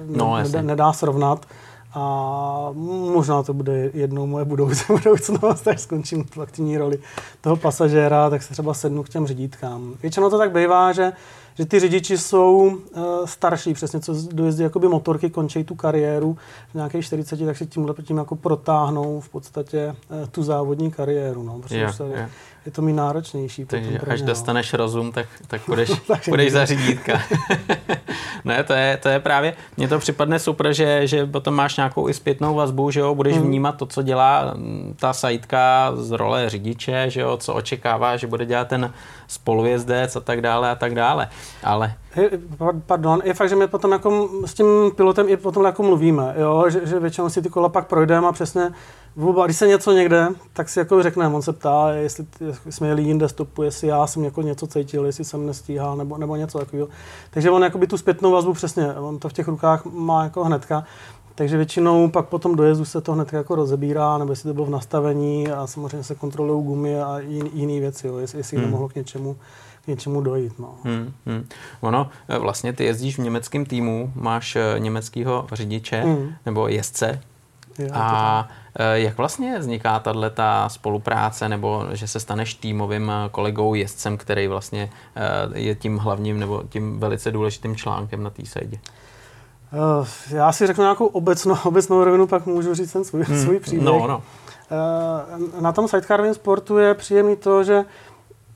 no, 0.06 0.36
nedá, 0.36 0.62
nedá 0.62 0.92
srovnat. 0.92 1.46
A 1.94 2.70
možná 3.12 3.42
to 3.42 3.54
bude 3.54 3.90
jednou 3.94 4.26
moje 4.26 4.44
budoucnost, 4.88 5.68
až 5.68 5.80
skončím 5.80 6.24
tu 6.24 6.42
aktivní 6.42 6.78
roli 6.78 6.98
toho 7.40 7.56
pasažéra, 7.56 8.30
tak 8.30 8.42
se 8.42 8.52
třeba 8.52 8.74
sednu 8.74 9.02
k 9.02 9.08
těm 9.08 9.26
řidítkám. 9.26 9.94
Většinou 10.02 10.30
to 10.30 10.38
tak 10.38 10.52
bývá, 10.52 10.92
že, 10.92 11.12
že 11.54 11.66
ty 11.66 11.80
řidiči 11.80 12.18
jsou 12.18 12.56
uh, 12.56 13.02
starší, 13.24 13.74
přesně 13.74 14.00
co 14.00 14.14
dojezdí 14.32 14.62
jakoby 14.62 14.88
motorky, 14.88 15.30
končí 15.30 15.64
tu 15.64 15.74
kariéru 15.74 16.38
v 16.70 16.74
nějakých 16.74 17.04
40, 17.04 17.46
tak 17.46 17.56
si 17.56 17.66
tímhle 17.66 17.94
tím 18.02 18.16
jako 18.16 18.36
protáhnou 18.36 19.20
v 19.20 19.28
podstatě 19.28 19.96
uh, 20.10 20.26
tu 20.26 20.42
závodní 20.42 20.90
kariéru. 20.90 21.42
No, 21.42 21.58
protože 21.58 21.76
yeah, 21.76 21.96
se, 21.96 22.04
yeah. 22.08 22.30
Je 22.66 22.72
to 22.72 22.82
mi 22.82 22.92
náročnější. 22.92 23.64
Takže 23.64 23.98
až 23.98 24.20
no. 24.20 24.26
dostaneš 24.26 24.74
rozum, 24.74 25.12
tak, 25.12 25.26
tak 25.46 25.60
půjdeš, 25.66 25.90
půjdeš 26.24 26.52
za 26.52 26.64
řidítka. 26.64 27.20
ne, 28.44 28.64
to 28.64 28.72
je, 28.72 28.96
to 29.02 29.08
je 29.08 29.20
právě, 29.20 29.54
mně 29.76 29.88
to 29.88 29.98
připadne 29.98 30.38
super, 30.38 30.72
že, 30.72 31.06
že 31.06 31.26
potom 31.26 31.54
máš 31.54 31.76
nějakou 31.76 32.08
i 32.08 32.14
zpětnou 32.14 32.54
vazbu, 32.54 32.90
že 32.90 33.00
jo, 33.00 33.14
budeš 33.14 33.36
hmm. 33.36 33.46
vnímat 33.46 33.72
to, 33.72 33.86
co 33.86 34.02
dělá 34.02 34.54
mm, 34.54 34.94
ta 35.00 35.12
sajtka 35.12 35.92
z 35.94 36.10
role 36.10 36.50
řidiče, 36.50 37.04
že 37.08 37.20
jo, 37.20 37.36
co 37.36 37.54
očekává, 37.54 38.16
že 38.16 38.26
bude 38.26 38.46
dělat 38.46 38.68
ten 38.68 38.92
spolujezdec 39.28 40.16
a 40.16 40.20
tak 40.20 40.40
dále 40.40 40.70
a 40.70 40.74
tak 40.74 40.94
dále. 40.94 41.28
Ale 41.62 41.94
Pardon, 42.86 43.20
je 43.24 43.34
fakt, 43.34 43.48
že 43.48 43.56
my 43.56 43.68
potom 43.68 43.92
jako 43.92 44.28
s 44.44 44.54
tím 44.54 44.66
pilotem 44.96 45.28
i 45.28 45.36
potom 45.36 45.64
jako 45.64 45.82
mluvíme, 45.82 46.34
jo? 46.38 46.64
Že, 46.68 46.86
že 46.86 47.00
většinou 47.00 47.28
si 47.28 47.42
ty 47.42 47.48
kola 47.48 47.68
pak 47.68 47.86
projdeme 47.86 48.28
a 48.28 48.32
přesně 48.32 48.72
když 49.44 49.56
se 49.56 49.66
něco 49.66 49.92
někde, 49.92 50.28
tak 50.52 50.68
si 50.68 50.78
jako 50.78 51.02
řekneme, 51.02 51.34
on 51.34 51.42
se 51.42 51.52
ptá, 51.52 51.90
jestli, 51.90 52.26
jsme 52.70 52.88
jeli 52.88 53.02
jinde 53.02 53.28
stopu, 53.28 53.62
jestli 53.62 53.88
já 53.88 54.06
jsem 54.06 54.24
jako 54.24 54.42
něco 54.42 54.66
cítil, 54.66 55.06
jestli 55.06 55.24
jsem 55.24 55.46
nestíhal, 55.46 55.96
nebo, 55.96 56.18
nebo 56.18 56.36
něco 56.36 56.58
takového. 56.58 56.88
Takže 57.30 57.50
on 57.50 57.70
by 57.76 57.86
tu 57.86 57.98
zpětnou 57.98 58.32
vazbu 58.32 58.52
přesně, 58.52 58.94
on 58.94 59.18
to 59.18 59.28
v 59.28 59.32
těch 59.32 59.48
rukách 59.48 59.84
má 59.84 60.24
jako 60.24 60.44
hnedka. 60.44 60.84
Takže 61.34 61.56
většinou 61.56 62.08
pak 62.08 62.26
po 62.26 62.38
tom 62.38 62.56
dojezdu 62.56 62.84
se 62.84 63.00
to 63.00 63.12
hned 63.12 63.32
jako 63.32 63.54
rozebírá, 63.54 64.18
nebo 64.18 64.32
jestli 64.32 64.48
to 64.48 64.54
bylo 64.54 64.66
v 64.66 64.70
nastavení 64.70 65.48
a 65.48 65.66
samozřejmě 65.66 66.04
se 66.04 66.14
kontrolují 66.14 66.64
gumy 66.64 67.00
a 67.00 67.18
jiné 67.52 67.80
věci, 67.80 68.06
jo, 68.06 68.18
jestli, 68.18 68.38
jestli 68.38 68.56
hmm. 68.56 68.66
nemohlo 68.66 68.88
k 68.88 68.94
něčemu, 68.94 69.36
k 69.84 69.86
něčemu 69.86 70.20
dojít. 70.20 70.58
No. 70.58 70.74
Hmm, 70.84 71.12
hmm. 71.26 71.48
Ono, 71.80 72.10
e, 72.28 72.38
vlastně 72.38 72.72
ty 72.72 72.84
jezdíš 72.84 73.18
v 73.18 73.22
německém 73.22 73.66
týmu, 73.66 74.12
máš 74.14 74.56
e, 74.56 74.74
německého 74.78 75.46
řidiče 75.52 76.00
hmm. 76.00 76.32
nebo 76.46 76.68
jezdce, 76.68 77.20
a 77.92 78.48
Jak 78.94 79.16
vlastně 79.16 79.58
vzniká 79.58 79.98
tato 79.98 80.20
spolupráce, 80.68 81.48
nebo 81.48 81.86
že 81.92 82.08
se 82.08 82.20
staneš 82.20 82.54
týmovým 82.54 83.12
kolegou, 83.30 83.74
jezdcem, 83.74 84.16
který 84.16 84.48
vlastně 84.48 84.90
je 85.54 85.74
tím 85.74 85.98
hlavním 85.98 86.40
nebo 86.40 86.62
tím 86.68 87.00
velice 87.00 87.30
důležitým 87.30 87.76
článkem 87.76 88.22
na 88.22 88.30
té 88.30 88.46
sejdě? 88.46 88.78
Já 90.30 90.52
si 90.52 90.66
řeknu 90.66 90.84
nějakou 90.84 91.06
obecnou, 91.06 91.56
obecnou 91.64 92.04
rovinu, 92.04 92.26
pak 92.26 92.46
můžu 92.46 92.74
říct 92.74 92.92
ten 92.92 93.04
svůj, 93.04 93.22
hmm. 93.22 93.42
svůj 93.42 93.60
příběh. 93.60 93.84
No, 93.84 94.06
no. 94.06 94.22
Na 95.60 95.72
tom 95.72 95.88
sidecarovém 95.88 96.34
sportu 96.34 96.78
je 96.78 96.94
příjemný 96.94 97.36
to, 97.36 97.64
že 97.64 97.84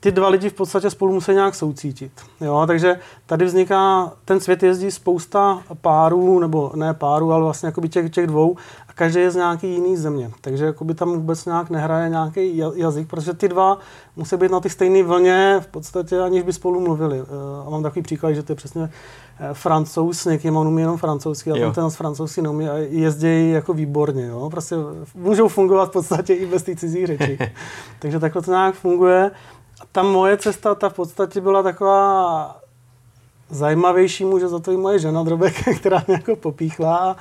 ty 0.03 0.11
dva 0.11 0.29
lidi 0.29 0.49
v 0.49 0.53
podstatě 0.53 0.89
spolu 0.89 1.13
musí 1.13 1.31
nějak 1.31 1.55
soucítit. 1.55 2.11
Jo? 2.41 2.63
Takže 2.67 2.99
tady 3.25 3.45
vzniká, 3.45 4.11
ten 4.25 4.39
svět 4.39 4.63
jezdí 4.63 4.91
spousta 4.91 5.61
párů, 5.81 6.39
nebo 6.39 6.71
ne 6.75 6.93
párů, 6.93 7.31
ale 7.31 7.43
vlastně 7.43 7.71
těch, 7.89 8.09
těch 8.09 8.27
dvou 8.27 8.55
a 8.87 8.93
každý 8.93 9.19
je 9.19 9.31
z 9.31 9.35
nějaký 9.35 9.67
jiný 9.73 9.97
země. 9.97 10.31
Takže 10.41 10.65
jakoby 10.65 10.93
tam 10.93 11.09
vůbec 11.09 11.45
nějak 11.45 11.69
nehraje 11.69 12.09
nějaký 12.09 12.57
jazyk, 12.75 13.07
protože 13.07 13.33
ty 13.33 13.47
dva 13.47 13.77
musí 14.15 14.37
být 14.37 14.51
na 14.51 14.59
ty 14.59 14.69
stejné 14.69 15.03
vlně 15.03 15.57
v 15.59 15.67
podstatě, 15.67 16.19
aniž 16.19 16.43
by 16.43 16.53
spolu 16.53 16.79
mluvili. 16.79 17.19
Eh, 17.19 17.67
a 17.67 17.69
mám 17.69 17.83
takový 17.83 18.01
příklad, 18.01 18.31
že 18.31 18.43
to 18.43 18.51
je 18.51 18.55
přesně 18.55 18.89
eh, 19.39 19.53
francouz 19.53 20.19
s 20.19 20.25
někým, 20.25 20.57
on 20.57 20.67
umí 20.67 20.81
jenom 20.81 20.97
francouzsky, 20.97 21.51
a 21.51 21.53
ten, 21.53 21.73
ten 21.73 21.89
z 21.89 21.95
francouzsky 21.95 22.41
neumí 22.41 22.69
a 22.69 22.77
jezdí 22.77 23.51
jako 23.51 23.73
výborně. 23.73 24.25
Jo? 24.25 24.49
Prostě 24.49 24.75
můžou 25.15 25.47
fungovat 25.47 25.89
v 25.89 25.91
podstatě 25.91 26.33
i 26.33 26.45
bez 26.45 26.63
té 26.63 26.75
cizí 26.75 27.05
řeči. 27.05 27.37
Takže 27.99 28.19
takhle 28.19 28.41
to 28.41 28.51
nějak 28.51 28.75
funguje 28.75 29.31
ta 29.91 30.03
moje 30.03 30.37
cesta, 30.37 30.75
ta 30.75 30.89
v 30.89 30.93
podstatě 30.93 31.41
byla 31.41 31.63
taková 31.63 32.55
zajímavější, 33.49 34.25
může 34.25 34.47
za 34.47 34.59
to 34.59 34.71
i 34.71 34.77
moje 34.77 34.99
žena 34.99 35.23
Drobek, 35.23 35.53
která 35.79 36.03
mě 36.07 36.15
jako 36.15 36.35
popíchla. 36.35 37.15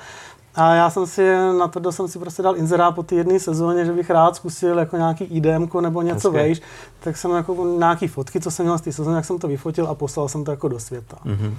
A 0.54 0.74
já 0.74 0.90
jsem 0.90 1.06
si, 1.06 1.34
na 1.58 1.68
to 1.68 1.92
jsem 1.92 2.08
si 2.08 2.18
prostě 2.18 2.42
dal 2.42 2.56
inzerát 2.56 2.94
po 2.94 3.02
té 3.02 3.14
jedné 3.14 3.40
sezóně, 3.40 3.84
že 3.84 3.92
bych 3.92 4.10
rád 4.10 4.36
zkusil 4.36 4.78
jako 4.78 4.96
nějaký 4.96 5.24
IDM 5.24 5.68
nebo 5.80 6.02
něco 6.02 6.30
Hezky. 6.30 6.42
vejš, 6.42 6.60
tak 7.00 7.16
jsem 7.16 7.30
jako 7.30 7.66
nějaký 7.78 8.08
fotky, 8.08 8.40
co 8.40 8.50
jsem 8.50 8.66
měl 8.66 8.78
z 8.78 8.80
té 8.80 8.92
sezóny, 8.92 9.16
jak 9.16 9.24
jsem 9.24 9.38
to 9.38 9.48
vyfotil 9.48 9.86
a 9.86 9.94
poslal 9.94 10.28
jsem 10.28 10.44
to 10.44 10.50
jako 10.50 10.68
do 10.68 10.80
světa. 10.80 11.16
Mm-hmm 11.26 11.54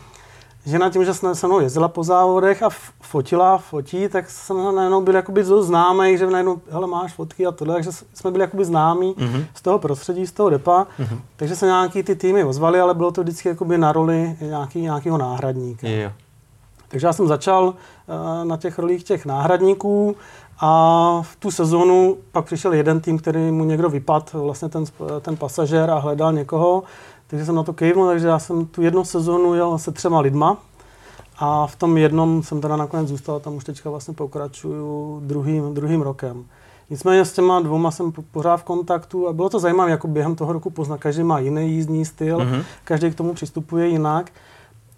žena 0.65 0.89
tím, 0.89 1.06
že 1.06 1.13
se 1.13 1.47
mnou 1.47 1.60
jezdila 1.60 1.88
po 1.88 2.04
závodech 2.04 2.63
a 2.63 2.69
fotila, 3.02 3.58
fotí, 3.58 4.08
tak 4.08 4.30
jsem 4.30 4.76
najednou 4.76 5.02
byl 5.02 5.15
jakoby 5.15 5.43
známý, 5.43 6.17
že 6.17 6.28
najednou, 6.28 6.62
hele, 6.69 6.88
máš 6.88 7.13
fotky 7.13 7.45
a 7.45 7.52
tohle, 7.52 7.74
takže 7.74 7.89
jsme 8.13 8.32
byli 8.32 8.41
jakoby 8.41 8.65
známí 8.65 9.13
mm-hmm. 9.13 9.45
z 9.54 9.62
toho 9.62 9.80
prostředí, 9.80 10.28
z 10.28 10.32
toho 10.32 10.50
depa, 10.50 10.88
mm-hmm. 11.00 11.19
takže 11.36 11.56
se 11.56 11.65
nějaký 11.65 12.04
ty 12.04 12.15
týmy 12.15 12.43
ozvali, 12.43 12.80
ale 12.80 12.93
bylo 12.93 13.12
to 13.12 13.21
vždycky 13.21 13.50
jakoby 13.50 13.78
na 13.78 13.91
roli 13.91 14.38
nějaký, 14.41 14.82
nějakého 14.82 15.17
náhradníka. 15.17 15.88
Yeah. 15.88 16.13
Takže 16.88 17.08
já 17.08 17.13
jsem 17.13 17.28
začal 17.28 17.67
uh, 17.67 18.45
na 18.45 18.58
těch 18.58 18.80
rolích 18.80 19.04
těch 19.04 19.26
náhradníků 19.26 20.15
a 20.60 21.21
v 21.21 21.36
tu 21.36 21.52
sezonu 21.52 22.17
pak 22.32 22.45
přišel 22.45 22.74
jeden 22.74 23.00
tým, 23.00 23.17
který 23.17 23.52
mu 23.52 23.63
někdo 23.63 23.89
vypadl, 23.89 24.24
vlastně 24.34 24.69
ten, 24.69 24.84
ten 25.21 25.38
pasažér 25.38 25.89
a 25.89 26.00
hledal 26.00 26.34
někoho, 26.34 26.84
takže 27.32 27.46
jsem 27.46 27.56
na 27.56 27.63
to 27.63 27.74
kejvnul, 27.74 28.08
takže 28.08 28.28
já 28.28 28.39
jsem 28.39 28.65
tu 28.65 28.82
jednu 28.82 29.06
sezonu 29.06 29.54
jel 29.54 29.78
se 29.78 29.91
třema 29.91 30.20
lidma 30.20 30.58
a 31.38 31.67
v 31.67 31.76
tom 31.76 31.98
jednom 31.98 32.44
jsem 32.44 32.62
teda 32.62 32.76
nakonec 32.76 33.08
zůstal, 33.08 33.39
tam 33.39 33.56
už 33.56 33.63
teďka 33.63 33.89
vlastně 33.89 34.13
pokračuju 34.13 35.20
druhým, 35.26 35.74
druhým 35.74 36.02
rokem. 36.02 36.46
Nicméně 36.89 37.26
s 37.26 37.34
těma 37.34 37.60
dvoma 37.60 37.91
jsem 37.91 38.13
pořád 38.32 38.58
v 38.58 38.63
kontaktu 38.63 39.28
a 39.28 39.34
bylo 39.34 39.50
to 39.50 39.60
zajímavé, 39.60 39.91
jako 39.91 40.08
během 40.08 40.36
toho 40.36 40.54
roku 40.54 40.70
poznat, 40.70 41.00
každý 41.00 41.24
má 41.24 41.39
jiný 41.39 41.72
jízdní 41.72 42.06
styl, 42.06 42.38
mm-hmm. 42.38 42.63
každý 42.84 43.12
k 43.12 43.15
tomu 43.15 43.34
přistupuje 43.34 43.88
jinak. 43.88 44.32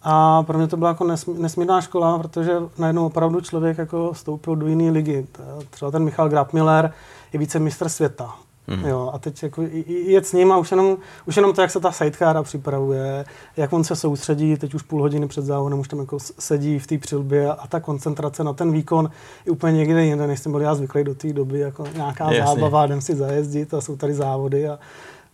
A 0.04 0.44
pro 0.44 0.58
mě 0.58 0.68
to 0.68 0.78
byla 0.78 0.90
jako 0.90 1.08
nesmírná 1.38 1.82
škola, 1.82 2.20
protože 2.20 2.58
najednou 2.78 3.06
opravdu 3.06 3.42
člověk 3.42 3.78
jako 3.78 4.14
vstoupil 4.14 4.56
do 4.56 4.68
jiné 4.68 4.92
ligy. 4.92 5.28
Třeba 5.70 5.92
ten 5.92 6.04
Michal 6.04 6.30
Grabmiller 6.30 6.94
je 7.34 7.40
více 7.40 7.60
mistr 7.60 7.90
světa. 7.90 8.36
Mm. 8.68 8.86
Jo, 8.86 9.12
a 9.14 9.20
teď 9.20 9.44
jako 9.44 9.62
jet 9.88 10.28
s 10.28 10.34
ním 10.34 10.52
a 10.52 10.58
už 10.58 10.72
jenom, 10.72 10.98
už 11.28 11.36
jenom 11.36 11.54
to, 11.54 11.62
jak 11.62 11.72
se 11.72 11.80
ta 11.80 11.92
sidecara 11.92 12.44
připravuje, 12.44 13.26
jak 13.58 13.74
on 13.74 13.84
se 13.84 13.96
soustředí, 13.96 14.58
teď 14.58 14.74
už 14.74 14.82
půl 14.82 15.02
hodiny 15.02 15.28
před 15.28 15.46
závodem 15.46 15.80
už 15.80 15.88
tam 15.88 16.00
jako 16.00 16.18
sedí 16.20 16.80
v 16.80 16.88
té 16.88 16.98
přilbě 16.98 17.52
a 17.52 17.68
ta 17.68 17.80
koncentrace 17.80 18.44
na 18.44 18.54
ten 18.54 18.72
výkon 18.72 19.10
je 19.46 19.52
úplně 19.52 19.78
někde 19.78 20.06
jinde, 20.06 20.28
než 20.28 20.40
jsem 20.40 20.52
byl 20.52 20.62
já 20.62 20.76
zvyklý 20.76 21.04
do 21.04 21.16
té 21.16 21.34
doby, 21.34 21.60
jako 21.60 21.86
nějaká 21.96 22.32
Jasně. 22.32 22.56
zábava, 22.56 22.86
jdem 22.86 23.02
si 23.02 23.16
zajezdit 23.16 23.74
a 23.74 23.82
jsou 23.82 23.96
tady 23.96 24.14
závody 24.14 24.70
a, 24.70 24.80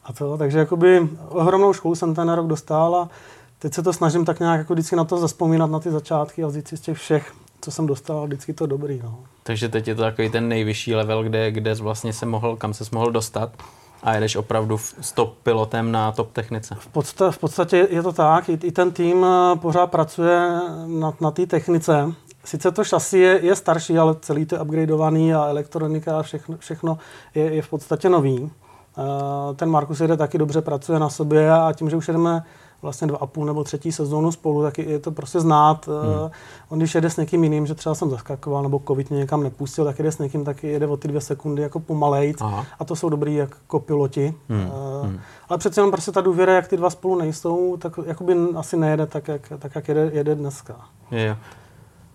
a 0.04 0.14
to. 0.14 0.38
Takže 0.38 0.60
jakoby 0.60 1.10
ohromnou 1.30 1.74
školu 1.74 1.96
jsem 1.96 2.16
ten 2.16 2.30
rok 2.30 2.48
dostal 2.48 2.96
a 2.96 3.10
teď 3.60 3.74
se 3.74 3.84
to 3.84 3.94
snažím 3.94 4.26
tak 4.26 4.40
nějak 4.40 4.58
jako 4.58 4.74
vždycky 4.74 4.96
na 4.96 5.04
to 5.04 5.18
zaspomínat, 5.18 5.72
na 5.72 5.80
ty 5.80 5.92
začátky 5.92 6.44
a 6.44 6.48
vzít 6.48 6.68
si 6.68 6.78
z 6.78 6.82
těch 6.82 6.98
všech, 6.98 7.34
co 7.62 7.72
jsem 7.72 7.88
dostal, 7.88 8.26
vždycky 8.26 8.54
to 8.54 8.66
dobrý. 8.66 9.02
No. 9.04 9.20
Takže 9.50 9.70
teď 9.70 9.88
je 9.88 9.96
to 9.96 10.02
takový 10.02 10.30
ten 10.30 10.48
nejvyšší 10.48 10.96
level, 10.96 11.24
kde, 11.24 11.52
kde 11.52 11.76
vlastně 11.76 12.14
se 12.14 12.26
mohl, 12.26 12.56
kam 12.56 12.74
se 12.74 12.84
mohl 12.92 13.12
dostat 13.12 13.50
a 14.04 14.14
jedeš 14.14 14.36
opravdu 14.36 14.78
s 14.78 15.12
top 15.12 15.38
pilotem 15.44 15.92
na 15.92 16.12
top 16.12 16.32
technice. 16.32 16.76
V, 16.80 16.88
podstatě, 16.88 17.32
v 17.32 17.38
podstatě 17.38 17.88
je 17.92 18.04
to 18.04 18.14
tak, 18.14 18.50
i, 18.50 18.60
i 18.64 18.72
ten 18.72 18.92
tým 18.92 19.26
eh, 19.26 19.56
pořád 19.56 19.88
pracuje 19.88 20.50
na, 20.86 21.14
na 21.22 21.32
té 21.32 21.46
technice. 21.46 22.14
Sice 22.44 22.72
to 22.72 22.84
šasy 22.84 23.18
je, 23.18 23.40
je 23.44 23.56
starší, 23.56 23.98
ale 23.98 24.16
celý 24.22 24.46
to 24.46 24.56
je 24.56 24.62
upgradeovaný 24.62 25.34
a 25.34 25.46
elektronika 25.46 26.20
a 26.20 26.24
všechno, 26.24 26.58
všechno 26.58 26.98
je, 27.36 27.44
je 27.44 27.62
v 27.62 27.70
podstatě 27.70 28.10
nový. 28.10 28.40
Uh, 28.40 28.50
ten 29.56 29.70
Markus 29.70 30.00
jede 30.00 30.18
taky 30.18 30.38
dobře, 30.38 30.62
pracuje 30.62 31.00
na 31.00 31.10
sobě 31.10 31.52
a 31.52 31.74
tím, 31.74 31.90
že 31.90 31.96
už 31.96 32.08
jedeme 32.08 32.44
vlastně 32.82 33.08
dva 33.08 33.18
a 33.18 33.26
půl 33.26 33.46
nebo 33.46 33.64
třetí 33.64 33.92
sezónu 33.92 34.32
spolu, 34.32 34.64
tak 34.64 34.78
je 34.78 35.00
to 35.00 35.12
prostě 35.12 35.40
znát. 35.40 35.88
Hmm. 35.88 36.24
Uh, 36.24 36.32
on 36.70 36.80
když 36.80 36.96
jede 36.96 37.10
s 37.10 37.18
někým 37.18 37.44
jiným, 37.44 37.68
že 37.68 37.76
třeba 37.76 37.96
jsem 37.96 38.10
zaskakoval 38.10 38.64
nebo 38.64 38.82
covid 38.88 39.10
mě 39.10 39.20
někam 39.20 39.44
nepustil, 39.44 39.86
tak 39.86 40.00
jede 40.00 40.12
s 40.12 40.18
někým, 40.18 40.46
tak 40.46 40.64
jede 40.64 40.88
o 40.88 40.98
ty 40.98 41.08
dvě 41.08 41.22
sekundy 41.22 41.62
jako 41.62 41.80
pomalejc 41.80 42.42
Aha. 42.42 42.66
a 42.80 42.86
to 42.86 42.96
jsou 42.96 43.10
dobrý 43.10 43.36
jako 43.36 43.80
piloti. 43.80 44.34
Hmm. 44.50 44.66
Uh, 44.66 45.06
hmm. 45.06 45.20
Ale 45.50 45.58
přece 45.58 45.80
jenom 45.80 45.92
prostě 45.92 46.12
ta 46.12 46.22
důvěra, 46.22 46.54
jak 46.54 46.68
ty 46.68 46.78
dva 46.78 46.90
spolu 46.90 47.16
nejsou, 47.16 47.78
tak 47.78 48.00
jakoby 48.06 48.36
asi 48.56 48.78
nejede 48.78 49.06
tak, 49.06 49.28
jak, 49.28 49.52
tak, 49.60 49.76
jak 49.76 49.88
jede, 49.88 50.10
jede 50.14 50.36
dneska. 50.36 50.76
Je, 51.12 51.38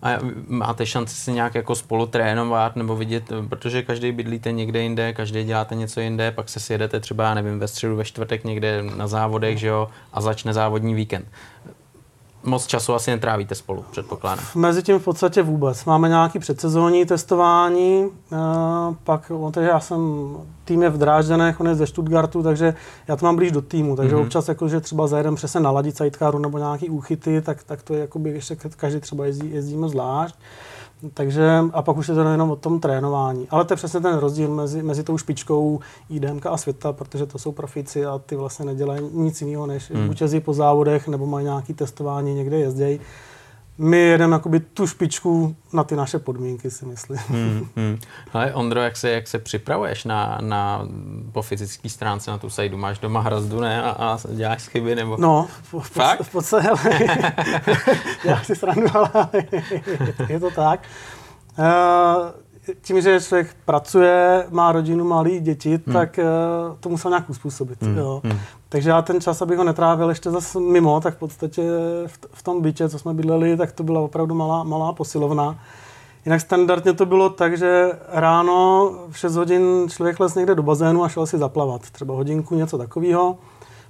a 0.05 0.19
máte 0.47 0.85
šanci 0.85 1.15
si 1.15 1.31
nějak 1.31 1.55
jako 1.55 1.75
spolu 1.75 2.05
trénovat 2.05 2.75
nebo 2.75 2.95
vidět, 2.95 3.23
protože 3.49 3.81
každý 3.81 4.11
bydlíte 4.11 4.51
někde 4.51 4.81
jinde, 4.81 5.13
každý 5.13 5.43
děláte 5.43 5.75
něco 5.75 5.99
jinde, 5.99 6.31
pak 6.31 6.49
se 6.49 6.59
sjedete 6.59 6.99
třeba, 6.99 7.33
nevím, 7.33 7.59
ve 7.59 7.67
středu, 7.67 7.95
ve 7.95 8.05
čtvrtek 8.05 8.43
někde 8.43 8.83
na 8.83 9.07
závodech, 9.07 9.59
že 9.59 9.67
jo, 9.67 9.89
a 10.13 10.21
začne 10.21 10.53
závodní 10.53 10.93
víkend 10.93 11.27
moc 12.45 12.67
času 12.67 12.93
asi 12.93 13.11
netrávíte 13.11 13.55
spolu, 13.55 13.85
předpokládám. 13.91 14.45
Mezi 14.55 14.83
tím 14.83 14.99
v 14.99 15.03
podstatě 15.03 15.41
vůbec. 15.41 15.85
Máme 15.85 16.09
nějaký 16.09 16.39
předsezónní 16.39 17.05
testování, 17.05 18.09
eh, 18.33 18.37
pak, 19.03 19.31
takže 19.51 19.69
já 19.69 19.79
jsem, 19.79 20.29
tým 20.65 20.83
je 20.83 20.89
v 20.89 20.97
Drážďanech, 20.97 21.59
on 21.59 21.67
je 21.67 21.75
ze 21.75 21.87
Stuttgartu, 21.87 22.43
takže 22.43 22.75
já 23.07 23.15
to 23.15 23.25
mám 23.25 23.35
blíž 23.35 23.51
do 23.51 23.61
týmu, 23.61 23.95
takže 23.95 24.15
mm-hmm. 24.15 24.21
občas 24.21 24.47
jako, 24.47 24.67
že 24.67 24.81
třeba 24.81 25.07
zajedem 25.07 25.35
přesně 25.35 25.59
naladit 25.59 25.97
sidecaru 25.97 26.39
nebo 26.39 26.57
nějaký 26.57 26.89
úchyty, 26.89 27.41
tak, 27.41 27.63
tak 27.63 27.83
to 27.83 27.93
je 27.93 27.99
jakoby 27.99 28.29
ještě 28.29 28.55
každý 28.55 28.99
třeba 28.99 29.25
jezdí, 29.25 29.51
jezdíme 29.53 29.89
zvlášť. 29.89 30.35
Takže, 31.13 31.63
a 31.73 31.81
pak 31.81 31.97
už 31.97 32.07
je 32.07 32.15
to 32.15 32.21
jenom 32.21 32.51
o 32.51 32.55
tom 32.55 32.79
trénování. 32.79 33.47
Ale 33.49 33.65
to 33.65 33.73
je 33.73 33.77
přesně 33.77 33.99
ten 33.99 34.17
rozdíl 34.17 34.49
mezi, 34.49 34.83
mezi 34.83 35.03
tou 35.03 35.17
špičkou 35.17 35.79
IDM 36.09 36.39
a 36.49 36.57
světa, 36.57 36.93
protože 36.93 37.25
to 37.25 37.39
jsou 37.39 37.51
profici 37.51 38.05
a 38.05 38.21
ty 38.25 38.35
vlastně 38.35 38.65
nedělají 38.65 39.01
nic 39.11 39.41
jiného, 39.41 39.67
než 39.67 39.91
hmm. 39.91 40.07
buď 40.07 40.21
jezdí 40.21 40.39
po 40.39 40.53
závodech, 40.53 41.07
nebo 41.07 41.25
mají 41.25 41.45
nějaké 41.45 41.73
testování, 41.73 42.33
někde 42.33 42.59
jezdějí 42.59 42.99
my 43.77 43.97
jedeme 43.97 44.35
jakoby 44.35 44.59
tu 44.59 44.87
špičku 44.87 45.55
na 45.73 45.83
ty 45.83 45.95
naše 45.95 46.19
podmínky, 46.19 46.71
si 46.71 46.85
myslím. 46.85 47.17
Hmm, 47.17 47.67
hmm. 47.75 47.97
Ale 48.33 48.53
Ondro, 48.53 48.81
jak 48.81 48.97
se, 48.97 49.09
jak 49.09 49.27
se 49.27 49.39
připravuješ 49.39 50.05
na, 50.05 50.37
na, 50.41 50.87
po 51.31 51.41
fyzické 51.41 51.89
stránce 51.89 52.31
na 52.31 52.37
tu 52.37 52.49
sajdu? 52.49 52.77
Máš 52.77 52.99
doma 52.99 53.21
hrazdu, 53.21 53.59
ne? 53.59 53.83
A, 53.83 53.89
a 53.89 54.17
děláš 54.35 54.67
chyby, 54.67 54.95
nebo? 54.95 55.17
No, 55.19 55.47
v, 55.61 55.73
v, 55.73 55.89
Fakt? 55.89 56.21
v 56.21 56.31
podstatě, 56.31 56.67
já 58.23 58.43
si 58.43 58.55
srandu, 58.55 58.87
ale 58.93 59.29
je 60.29 60.39
to 60.39 60.51
tak. 60.51 60.79
Uh, 61.59 61.65
tím, 62.81 63.01
že 63.01 63.21
člověk 63.21 63.55
pracuje, 63.65 64.47
má 64.49 64.71
rodinu, 64.71 65.05
malý 65.05 65.39
děti, 65.39 65.69
hmm. 65.85 65.93
tak 65.93 66.19
uh, 66.19 66.77
to 66.79 66.89
musel 66.89 67.11
nějak 67.11 67.29
uspůsobit. 67.29 67.81
Hmm. 67.81 67.97
Jo. 67.97 68.21
Hmm. 68.23 68.39
Takže 68.69 68.89
já 68.89 69.01
ten 69.01 69.21
čas, 69.21 69.41
abych 69.41 69.57
ho 69.57 69.63
netrávil 69.63 70.09
ještě 70.09 70.31
zase 70.31 70.59
mimo, 70.59 71.01
tak 71.01 71.15
v 71.15 71.17
podstatě 71.17 71.61
v, 72.07 72.19
v 72.33 72.43
tom 72.43 72.61
bytě, 72.61 72.89
co 72.89 72.99
jsme 72.99 73.13
bydleli, 73.13 73.57
tak 73.57 73.71
to 73.71 73.83
byla 73.83 73.99
opravdu 73.99 74.35
malá, 74.35 74.63
malá 74.63 74.93
posilovna. 74.93 75.59
Jinak 76.25 76.41
standardně 76.41 76.93
to 76.93 77.05
bylo 77.05 77.29
tak, 77.29 77.57
že 77.57 77.91
ráno 78.07 78.91
v 79.09 79.17
6 79.17 79.35
hodin 79.35 79.87
člověk 79.89 80.19
les 80.19 80.35
někde 80.35 80.55
do 80.55 80.63
bazénu 80.63 81.03
a 81.03 81.09
šel 81.09 81.25
si 81.25 81.37
zaplavat. 81.37 81.81
Třeba 81.81 82.13
hodinku, 82.15 82.55
něco 82.55 82.77
takového. 82.77 83.37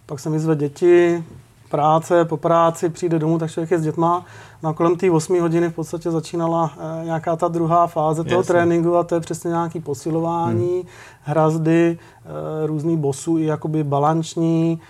Pak 0.05 0.19
jsem 0.19 0.31
vyzvedl 0.31 0.59
děti, 0.59 1.23
práce, 1.69 2.25
po 2.25 2.37
práci 2.37 2.89
přijde 2.89 3.19
domů, 3.19 3.39
tak 3.39 3.51
člověk 3.51 3.71
je 3.71 3.79
s 3.79 3.83
dětma. 3.83 4.25
No 4.63 4.69
a 4.69 4.73
kolem 4.73 4.95
té 4.95 5.11
8 5.11 5.41
hodiny 5.41 5.69
v 5.69 5.73
podstatě 5.73 6.11
začínala 6.11 6.71
e, 7.01 7.05
nějaká 7.05 7.35
ta 7.35 7.47
druhá 7.47 7.87
fáze 7.87 8.23
toho 8.23 8.39
Jasně. 8.39 8.53
tréninku 8.53 8.95
a 8.95 9.03
to 9.03 9.15
je 9.15 9.21
přesně 9.21 9.47
nějaký 9.47 9.79
posilování, 9.79 10.73
hmm. 10.73 10.89
hrazdy, 11.21 11.99
e, 12.25 12.67
různý 12.67 12.97
bosů 12.97 13.37
i 13.37 13.45
jakoby 13.45 13.83
balanční, 13.83 14.81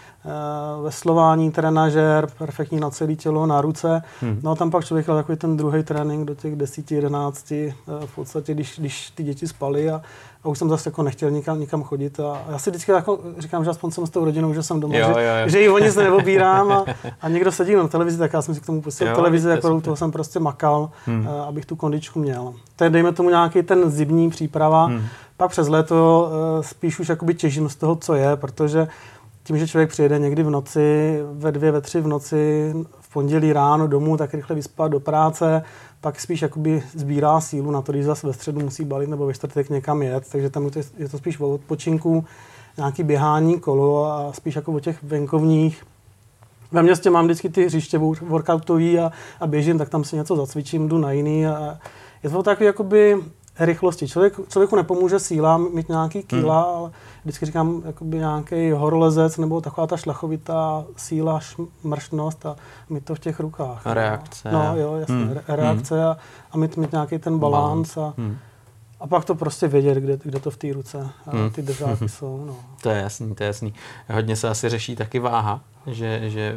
veslování, 0.82 1.52
trenažér, 1.52 2.28
perfektní 2.38 2.80
na 2.80 2.90
celé 2.90 3.16
tělo, 3.16 3.46
na 3.46 3.62
ruce. 3.62 4.02
Hmm. 4.22 4.40
No 4.44 4.52
a 4.52 4.56
tam 4.56 4.72
pak 4.72 4.86
člověk 4.86 5.06
takový 5.06 5.38
ten 5.38 5.58
druhý 5.58 5.84
trénink 5.84 6.28
do 6.28 6.36
těch 6.36 6.56
10, 6.56 6.92
11, 6.92 7.52
v 8.06 8.16
podstatě, 8.16 8.54
když, 8.54 8.80
když 8.80 9.10
ty 9.10 9.24
děti 9.24 9.48
spaly 9.48 9.90
a, 9.90 10.02
a 10.46 10.50
už 10.50 10.60
jsem 10.60 10.70
zase 10.70 10.90
jako 10.90 11.04
nechtěl 11.04 11.32
nikam, 11.32 11.60
nikam 11.60 11.84
chodit. 11.84 12.20
A 12.20 12.42
já 12.50 12.60
si 12.60 12.70
vždycky 12.70 12.92
jako 12.92 13.20
říkám, 13.38 13.64
že 13.64 13.70
aspoň 13.70 13.92
jsem 13.92 14.08
s 14.08 14.10
tou 14.10 14.26
rodinou, 14.26 14.54
že 14.54 14.64
jsem 14.64 14.80
doma, 14.80 14.98
jo, 14.98 15.08
že, 15.08 15.24
jo, 15.24 15.32
jo. 15.42 15.50
že 15.50 15.62
ji 15.62 15.70
o 15.70 15.80
nic 15.80 15.96
neobírám 15.96 16.72
a, 16.72 16.86
a 17.22 17.30
někdo 17.30 17.52
sedí 17.52 17.76
na 17.76 17.88
televizi, 17.88 18.18
tak 18.18 18.34
já 18.34 18.42
jsem 18.42 18.56
si 18.56 18.62
k 18.62 18.66
tomu 18.66 18.82
pustil 18.82 19.08
jo, 19.08 19.16
televizi, 19.16 19.50
jako 19.50 19.82
toho 19.82 19.96
jsem 19.96 20.12
prostě 20.12 20.40
makal, 20.40 20.90
hmm. 21.06 21.28
abych 21.48 21.66
tu 21.66 21.76
kondičku 21.76 22.20
měl. 22.20 22.54
To 22.76 22.84
je, 22.84 22.90
dejme 22.90 23.12
tomu 23.12 23.30
nějaký 23.30 23.64
ten 23.64 23.90
zimní 23.90 24.30
příprava. 24.30 24.86
Hmm. 24.86 25.02
Pak 25.38 25.52
přes 25.52 25.68
léto 25.68 26.30
spíš 26.62 27.00
už 27.00 27.10
jakoby 27.10 27.34
těžím 27.34 27.70
z 27.70 27.76
toho, 27.76 27.96
co 27.96 28.14
je, 28.14 28.36
protože 28.36 28.88
tím, 29.44 29.58
že 29.58 29.68
člověk 29.68 29.90
přijede 29.90 30.20
někdy 30.20 30.44
v 30.44 30.50
noci, 30.50 31.20
ve 31.34 31.52
dvě, 31.52 31.72
ve 31.72 31.82
tři 31.82 32.02
v 32.02 32.08
noci, 32.08 32.74
pondělí 33.16 33.54
ráno 33.54 33.88
domů, 33.88 34.18
tak 34.18 34.34
rychle 34.34 34.56
vyspat 34.56 34.92
do 34.92 35.00
práce, 35.00 35.64
pak 36.02 36.20
spíš 36.20 36.42
jakoby 36.42 36.84
sbírá 36.96 37.42
sílu 37.42 37.72
na 37.72 37.82
to, 37.82 37.92
když 37.92 38.06
zase 38.06 38.28
ve 38.28 38.34
středu 38.34 38.60
musí 38.60 38.86
balit 38.86 39.10
nebo 39.10 39.26
ve 39.26 39.34
čtvrtek 39.34 39.70
někam 39.70 40.02
jet, 40.02 40.24
takže 40.32 40.50
tam 40.50 40.70
je 40.98 41.10
to 41.10 41.18
spíš 41.18 41.40
o 41.40 41.50
odpočinku, 41.50 42.26
nějaký 42.78 43.04
běhání, 43.04 43.60
kolo 43.60 44.06
a 44.06 44.34
spíš 44.34 44.56
jako 44.56 44.72
o 44.72 44.80
těch 44.80 45.04
venkovních. 45.04 45.84
Ve 46.72 46.84
městě 46.84 47.10
mám 47.10 47.26
vždycky 47.26 47.50
ty 47.50 47.66
hřiště 47.66 47.98
workoutový 48.22 49.00
a, 49.00 49.12
a 49.40 49.48
běžím, 49.48 49.78
tak 49.78 49.90
tam 49.90 50.04
si 50.04 50.16
něco 50.16 50.36
zacvičím, 50.36 50.88
jdu 50.88 50.98
na 50.98 51.12
jiný 51.12 51.48
a 51.48 51.78
je 52.24 52.30
to 52.30 52.44
takový 52.44 52.66
jakoby 52.66 53.18
rychlosti. 53.60 54.08
Člověk, 54.08 54.34
člověku 54.50 54.76
nepomůže 54.76 55.20
síla 55.20 55.58
mít 55.58 55.90
nějaký 55.90 56.24
kýla, 56.24 56.62
hmm. 56.62 56.76
ale 56.76 56.92
vždycky 57.24 57.46
říkám 57.46 57.82
jakoby 57.86 58.18
nějaký 58.18 58.72
horolezec 58.72 59.38
nebo 59.38 59.62
taková 59.62 59.88
ta 59.88 59.98
šlachovitá 59.98 60.86
síla, 60.98 61.40
šmršnost 61.40 62.46
a 62.46 62.56
mít 62.90 63.06
to 63.06 63.16
v 63.16 63.20
těch 63.20 63.40
rukách. 63.40 63.88
A 63.88 63.94
reakce. 63.94 64.52
No, 64.52 64.64
no 64.64 64.80
jo, 64.80 64.96
jasně, 64.96 65.16
hmm. 65.16 65.38
reakce 65.48 65.96
hmm. 65.96 66.06
a, 66.06 66.18
a 66.52 66.58
mít, 66.58 66.78
mít 66.78 66.92
nějaký 66.92 67.18
ten 67.18 67.40
balans 67.40 67.98
a, 67.98 68.14
hmm. 68.18 68.38
a 69.00 69.08
pak 69.08 69.26
to 69.26 69.36
prostě 69.36 69.68
vědět, 69.68 69.98
kde, 69.98 70.18
kde 70.24 70.40
to 70.40 70.52
v 70.52 70.58
té 70.58 70.74
ruce 70.74 71.10
a 71.28 71.32
hmm. 71.32 71.50
ty 71.50 71.62
držáky 71.62 72.00
hmm. 72.00 72.10
jsou. 72.10 72.44
No. 72.48 72.56
To 72.82 72.90
je 72.90 73.02
jasný, 73.02 73.36
to 73.36 73.44
je 73.44 73.48
jasný. 73.48 73.74
Hodně 74.14 74.36
se 74.36 74.50
asi 74.50 74.70
řeší 74.70 74.96
taky 74.96 75.20
váha, 75.20 75.62
že, 75.88 76.30
že 76.30 76.56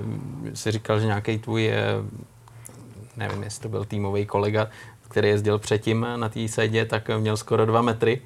si 0.54 0.70
říkal, 0.70 1.00
že 1.00 1.06
nějaký 1.06 1.38
tvůj 1.38 1.72
nevím, 3.18 3.42
jestli 3.42 3.62
to 3.62 3.68
byl 3.68 3.84
týmový 3.84 4.26
kolega, 4.26 4.68
který 5.08 5.28
jezdil 5.28 5.58
předtím 5.58 6.06
na 6.16 6.28
té 6.28 6.48
sedě, 6.48 6.84
tak 6.84 7.10
měl 7.18 7.36
skoro 7.36 7.66
dva 7.66 7.82
metry. 7.82 8.22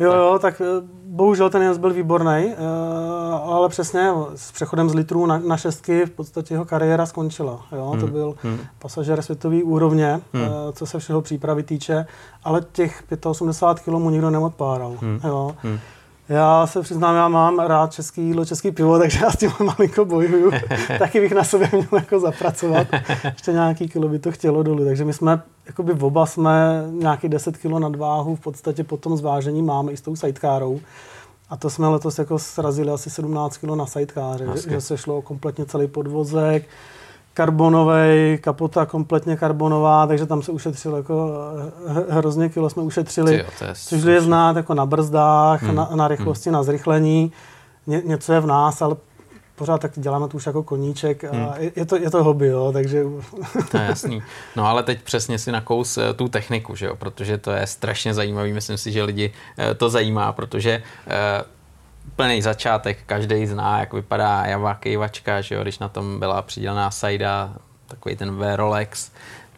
Jo, 0.00 0.12
jo, 0.12 0.38
tak 0.42 0.60
eh, 0.60 0.64
bohužel 1.04 1.50
ten 1.50 1.62
jazd 1.62 1.80
byl 1.80 1.92
výborný, 1.92 2.46
eh, 2.48 2.56
ale 3.44 3.68
přesně 3.68 4.10
s 4.34 4.52
přechodem 4.52 4.90
z 4.90 4.94
litrů 4.94 5.26
na, 5.26 5.38
na 5.38 5.56
šestky 5.56 6.06
v 6.06 6.10
podstatě 6.10 6.54
jeho 6.54 6.64
kariéra 6.64 7.06
skončila. 7.06 7.66
Jo? 7.72 7.90
Hmm. 7.90 8.00
To 8.00 8.06
byl 8.06 8.34
hmm. 8.42 8.58
pasažér 8.78 9.22
světový 9.22 9.62
úrovně, 9.62 10.20
hmm. 10.32 10.44
Eh, 10.44 10.72
co 10.72 10.86
se 10.86 10.98
všeho 10.98 11.22
přípravy 11.22 11.62
týče, 11.62 12.06
ale 12.44 12.64
těch 12.72 13.04
85 13.26 13.84
kg 13.84 13.98
mu 13.98 14.10
nikdo 14.10 14.30
neodpáral. 14.30 14.96
Hmm. 15.00 15.20
Jo? 15.24 15.56
Hmm. 15.62 15.78
Já 16.32 16.66
se 16.66 16.82
přiznám, 16.82 17.14
já 17.14 17.28
mám 17.28 17.58
rád 17.58 17.92
český 17.92 18.22
jídlo, 18.22 18.44
český 18.44 18.70
pivo, 18.70 18.98
takže 18.98 19.18
já 19.22 19.30
s 19.30 19.36
tím 19.36 19.50
malinko 19.64 20.04
bojuju. 20.04 20.50
Taky 20.98 21.20
bych 21.20 21.32
na 21.32 21.44
sobě 21.44 21.68
měl 21.72 21.86
jako 21.92 22.20
zapracovat. 22.20 22.86
Ještě 23.24 23.52
nějaký 23.52 23.88
kilo 23.88 24.08
by 24.08 24.18
to 24.18 24.32
chtělo 24.32 24.62
dolů. 24.62 24.84
Takže 24.84 25.04
my 25.04 25.12
jsme, 25.12 25.42
jakoby 25.66 25.92
v 25.92 26.04
oba 26.04 26.26
jsme 26.26 26.84
nějaký 26.90 27.28
10 27.28 27.56
kilo 27.56 27.78
nadváhu 27.78 28.36
v 28.36 28.40
podstatě 28.40 28.84
po 28.84 28.96
tom 28.96 29.16
zvážení 29.16 29.62
máme 29.62 29.92
i 29.92 29.96
s 29.96 30.00
tou 30.00 30.16
sidekárou. 30.16 30.80
A 31.50 31.56
to 31.56 31.70
jsme 31.70 31.88
letos 31.88 32.18
jako 32.18 32.38
srazili 32.38 32.90
asi 32.90 33.10
17 33.10 33.56
kg 33.56 33.64
na 33.64 33.86
sidekáře, 33.86 34.46
že, 34.54 34.70
že 34.70 34.80
se 34.80 34.98
šlo 34.98 35.22
kompletně 35.22 35.66
celý 35.66 35.86
podvozek, 35.86 36.68
karbonový, 37.34 38.38
kapota 38.40 38.86
kompletně 38.86 39.36
karbonová, 39.36 40.06
takže 40.06 40.26
tam 40.26 40.42
se 40.42 40.52
ušetřilo 40.52 40.96
jako 40.96 41.30
hrozně 42.08 42.48
kilo 42.48 42.70
jsme 42.70 42.82
ušetřili, 42.82 43.30
Tyjo, 43.30 43.68
je 43.68 43.74
což 43.74 44.02
je 44.02 44.20
znát 44.20 44.56
jako 44.56 44.74
na 44.74 44.86
brzdách, 44.86 45.62
hmm. 45.62 45.74
na, 45.74 45.88
na 45.94 46.08
rychlosti, 46.08 46.48
hmm. 46.48 46.54
na 46.54 46.62
zrychlení. 46.62 47.32
Ně, 47.86 48.02
něco 48.04 48.32
je 48.32 48.40
v 48.40 48.46
nás, 48.46 48.82
ale 48.82 48.96
pořád 49.56 49.80
tak 49.80 49.92
děláme 49.94 50.28
to 50.28 50.36
už 50.36 50.46
jako 50.46 50.62
koníček 50.62 51.24
a 51.24 51.30
hmm. 51.32 51.70
je, 51.76 51.86
to, 51.86 51.96
je 51.96 52.10
to 52.10 52.24
hobby, 52.24 52.46
jo, 52.46 52.70
takže... 52.72 53.04
To 53.70 53.76
je 53.76 53.84
jasný. 53.84 54.22
No 54.56 54.66
ale 54.66 54.82
teď 54.82 55.02
přesně 55.02 55.38
si 55.38 55.52
nakous 55.52 55.98
eh, 55.98 56.14
tu 56.14 56.28
techniku, 56.28 56.76
že 56.76 56.86
jo, 56.86 56.96
protože 56.96 57.38
to 57.38 57.50
je 57.50 57.66
strašně 57.66 58.14
zajímavý, 58.14 58.52
myslím 58.52 58.78
si, 58.78 58.92
že 58.92 59.02
lidi 59.02 59.32
eh, 59.58 59.74
to 59.74 59.90
zajímá, 59.90 60.32
protože 60.32 60.82
eh, 62.06 62.10
plný 62.16 62.42
začátek, 62.42 62.98
každý 63.06 63.46
zná, 63.46 63.80
jak 63.80 63.92
vypadá 63.92 64.46
Java 64.46 64.74
kejvačka, 64.74 65.40
že 65.40 65.54
jo, 65.54 65.62
když 65.62 65.78
na 65.78 65.88
tom 65.88 66.18
byla 66.18 66.42
přidělená 66.42 66.90
Saida, 66.90 67.52
takový 67.86 68.16
ten 68.16 68.36
V-Rolex, 68.36 69.10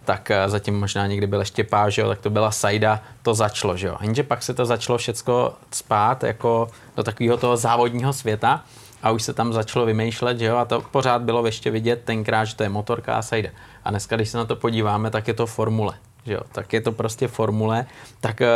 tak 0.04 0.30
eh, 0.30 0.48
zatím 0.48 0.80
možná 0.80 1.06
někdy 1.06 1.26
byl 1.26 1.40
ještě 1.40 1.64
páž, 1.64 2.00
tak 2.08 2.20
to 2.20 2.30
byla 2.30 2.50
Saida, 2.50 3.00
to 3.22 3.34
začalo, 3.34 3.76
že 3.76 3.86
jo. 3.86 3.96
Jenže 4.00 4.22
pak 4.22 4.42
se 4.42 4.54
to 4.54 4.66
začalo 4.66 4.98
všecko 4.98 5.54
spát 5.70 6.24
jako 6.24 6.68
do 6.96 7.02
takového 7.02 7.36
toho 7.36 7.56
závodního 7.56 8.12
světa 8.12 8.64
a 9.02 9.10
už 9.10 9.22
se 9.22 9.32
tam 9.32 9.52
začalo 9.52 9.86
vymýšlet, 9.86 10.38
že 10.38 10.44
jo, 10.44 10.56
a 10.56 10.64
to 10.64 10.80
pořád 10.80 11.22
bylo 11.22 11.46
ještě 11.46 11.70
vidět 11.70 12.02
tenkrát, 12.04 12.44
že 12.44 12.56
to 12.56 12.62
je 12.62 12.68
motorka 12.68 13.14
a 13.14 13.22
Saida. 13.22 13.50
A 13.84 13.90
dneska, 13.90 14.16
když 14.16 14.28
se 14.28 14.38
na 14.38 14.44
to 14.44 14.56
podíváme, 14.56 15.10
tak 15.10 15.28
je 15.28 15.34
to 15.34 15.46
formule 15.46 15.94
že 16.26 16.32
jo, 16.32 16.40
tak 16.52 16.72
je 16.72 16.80
to 16.80 16.92
prostě 16.92 17.28
formule. 17.28 17.86
Tak 18.20 18.40
e, 18.40 18.48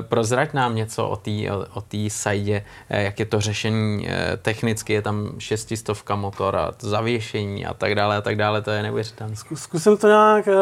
prozrať 0.00 0.52
nám 0.52 0.74
něco 0.74 1.08
o 1.08 1.16
té 1.16 1.30
o, 1.30 1.66
o 1.74 1.82
sajdě, 2.08 2.64
e, 2.90 3.02
jak 3.02 3.18
je 3.18 3.26
to 3.26 3.40
řešení 3.40 4.08
e, 4.08 4.36
technicky, 4.36 4.92
je 4.92 5.02
tam 5.02 5.32
šestistovka 5.38 6.14
motora, 6.14 6.70
zavěšení 6.78 7.66
a 7.66 7.74
tak 7.74 7.94
dále 7.94 8.16
a 8.16 8.20
tak 8.20 8.36
dále, 8.36 8.62
to 8.62 8.70
je 8.70 8.82
neuvěřitelné. 8.82 9.34
Zkusím 9.54 9.96
to 9.96 10.08
nějak 10.08 10.48
e, 10.48 10.54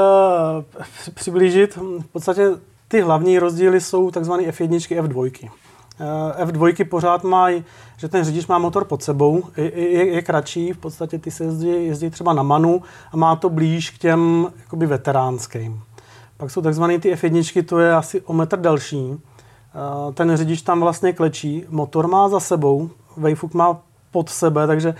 přiblížit. 1.14 1.76
V 1.76 2.06
podstatě 2.12 2.48
ty 2.88 3.00
hlavní 3.00 3.38
rozdíly 3.38 3.80
jsou 3.80 4.10
takzvané 4.10 4.42
F1, 4.42 5.02
F2. 5.02 5.50
F2 6.44 6.88
pořád 6.88 7.24
mají, 7.24 7.64
že 7.96 8.08
ten 8.08 8.24
řidič 8.24 8.46
má 8.46 8.58
motor 8.58 8.84
pod 8.84 9.02
sebou, 9.02 9.44
je, 9.56 9.80
je, 9.80 10.06
je 10.06 10.22
kratší, 10.22 10.72
v 10.72 10.78
podstatě 10.78 11.18
ty 11.18 11.30
se 11.30 11.44
jezdí, 11.44 11.86
jezdí 11.86 12.10
třeba 12.10 12.32
na 12.32 12.42
manu 12.42 12.82
a 13.12 13.16
má 13.16 13.36
to 13.36 13.48
blíž 13.48 13.90
k 13.90 13.98
těm 13.98 14.46
jakoby 14.60 14.86
veteránským. 14.86 15.82
Pak 16.38 16.50
jsou 16.50 16.62
takzvané 16.62 16.98
ty 16.98 17.14
F1, 17.14 17.64
to 17.64 17.78
je 17.78 17.94
asi 17.94 18.20
o 18.20 18.32
metr 18.32 18.58
delší. 18.58 19.12
Eh, 19.12 20.12
ten 20.12 20.36
řidič 20.36 20.62
tam 20.62 20.80
vlastně 20.80 21.12
klečí, 21.12 21.64
motor 21.68 22.08
má 22.08 22.28
za 22.28 22.40
sebou, 22.40 22.90
Wayfuk 23.16 23.54
má 23.54 23.80
pod 24.10 24.28
sebe, 24.28 24.66
takže 24.66 24.94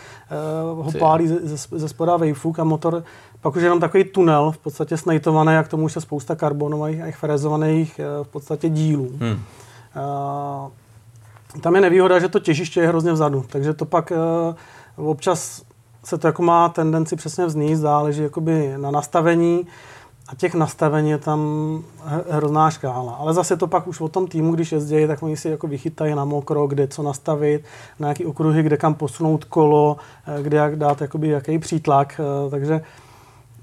uh, 0.75 0.85
ho 0.85 0.93
pálí 0.99 1.29
ze, 1.29 1.57
ze 1.57 1.89
spoda 1.89 2.17
Wayfuk 2.17 2.59
a 2.59 2.65
motor, 2.65 3.05
pak 3.41 3.57
už 3.57 3.63
je 3.63 3.67
jenom 3.67 3.81
takový 3.81 4.05
tunel, 4.05 4.53
v 4.53 4.59
podstatě 4.59 4.97
snejtovaný, 4.97 5.57
a 5.57 5.63
k 5.63 5.69
tomu 5.69 5.85
už 5.85 5.95
je 5.95 6.01
spousta 6.01 6.37
karbonových 6.37 7.03
a 7.03 7.13
frezovaných 7.13 8.01
uh, 8.19 8.25
v 8.25 8.29
podstatě 8.29 8.69
dílů. 8.69 9.11
Hmm. 9.21 9.33
Uh, 9.33 9.39
tam 11.61 11.75
je 11.75 11.81
nevýhoda, 11.81 12.19
že 12.19 12.29
to 12.29 12.41
těžiště 12.41 12.81
je 12.81 12.89
hrozně 12.89 13.13
vzadu, 13.13 13.45
takže 13.49 13.75
to 13.75 13.85
pak 13.85 14.13
uh, 14.97 15.11
občas 15.11 15.63
se 16.05 16.19
to 16.19 16.27
jako 16.27 16.43
má 16.43 16.69
tendenci 16.69 17.17
přesně 17.17 17.47
vzníst, 17.47 17.83
záleží 17.83 18.23
jakoby 18.23 18.75
na 18.77 18.91
nastavení. 18.91 19.67
A 20.29 20.35
těch 20.35 20.55
nastavení 20.55 21.11
je 21.11 21.19
tam 21.19 21.41
hrozná 22.31 22.71
škála. 22.71 23.13
Ale 23.13 23.35
zase 23.35 23.57
to 23.57 23.67
pak 23.67 23.87
už 23.87 24.01
o 24.01 24.09
tom 24.09 24.27
týmu, 24.27 24.55
když 24.55 24.73
jezdí, 24.73 25.07
tak 25.07 25.23
oni 25.23 25.37
si 25.37 25.49
jako 25.49 25.67
vychytají 25.67 26.15
na 26.15 26.25
mokro, 26.25 26.67
kde 26.67 26.89
co 26.89 27.03
nastavit, 27.03 27.65
na 27.99 28.09
jaký 28.09 28.27
okruhy, 28.27 28.63
kde 28.63 28.77
kam 28.77 28.95
posunout 28.95 29.45
kolo, 29.45 29.97
eh, 30.27 30.43
kde 30.43 30.57
jak 30.57 30.77
dát 30.77 31.01
jakoby, 31.01 31.29
jaký 31.29 31.59
přítlak. 31.59 32.21
Eh, 32.21 32.51
takže 32.51 32.81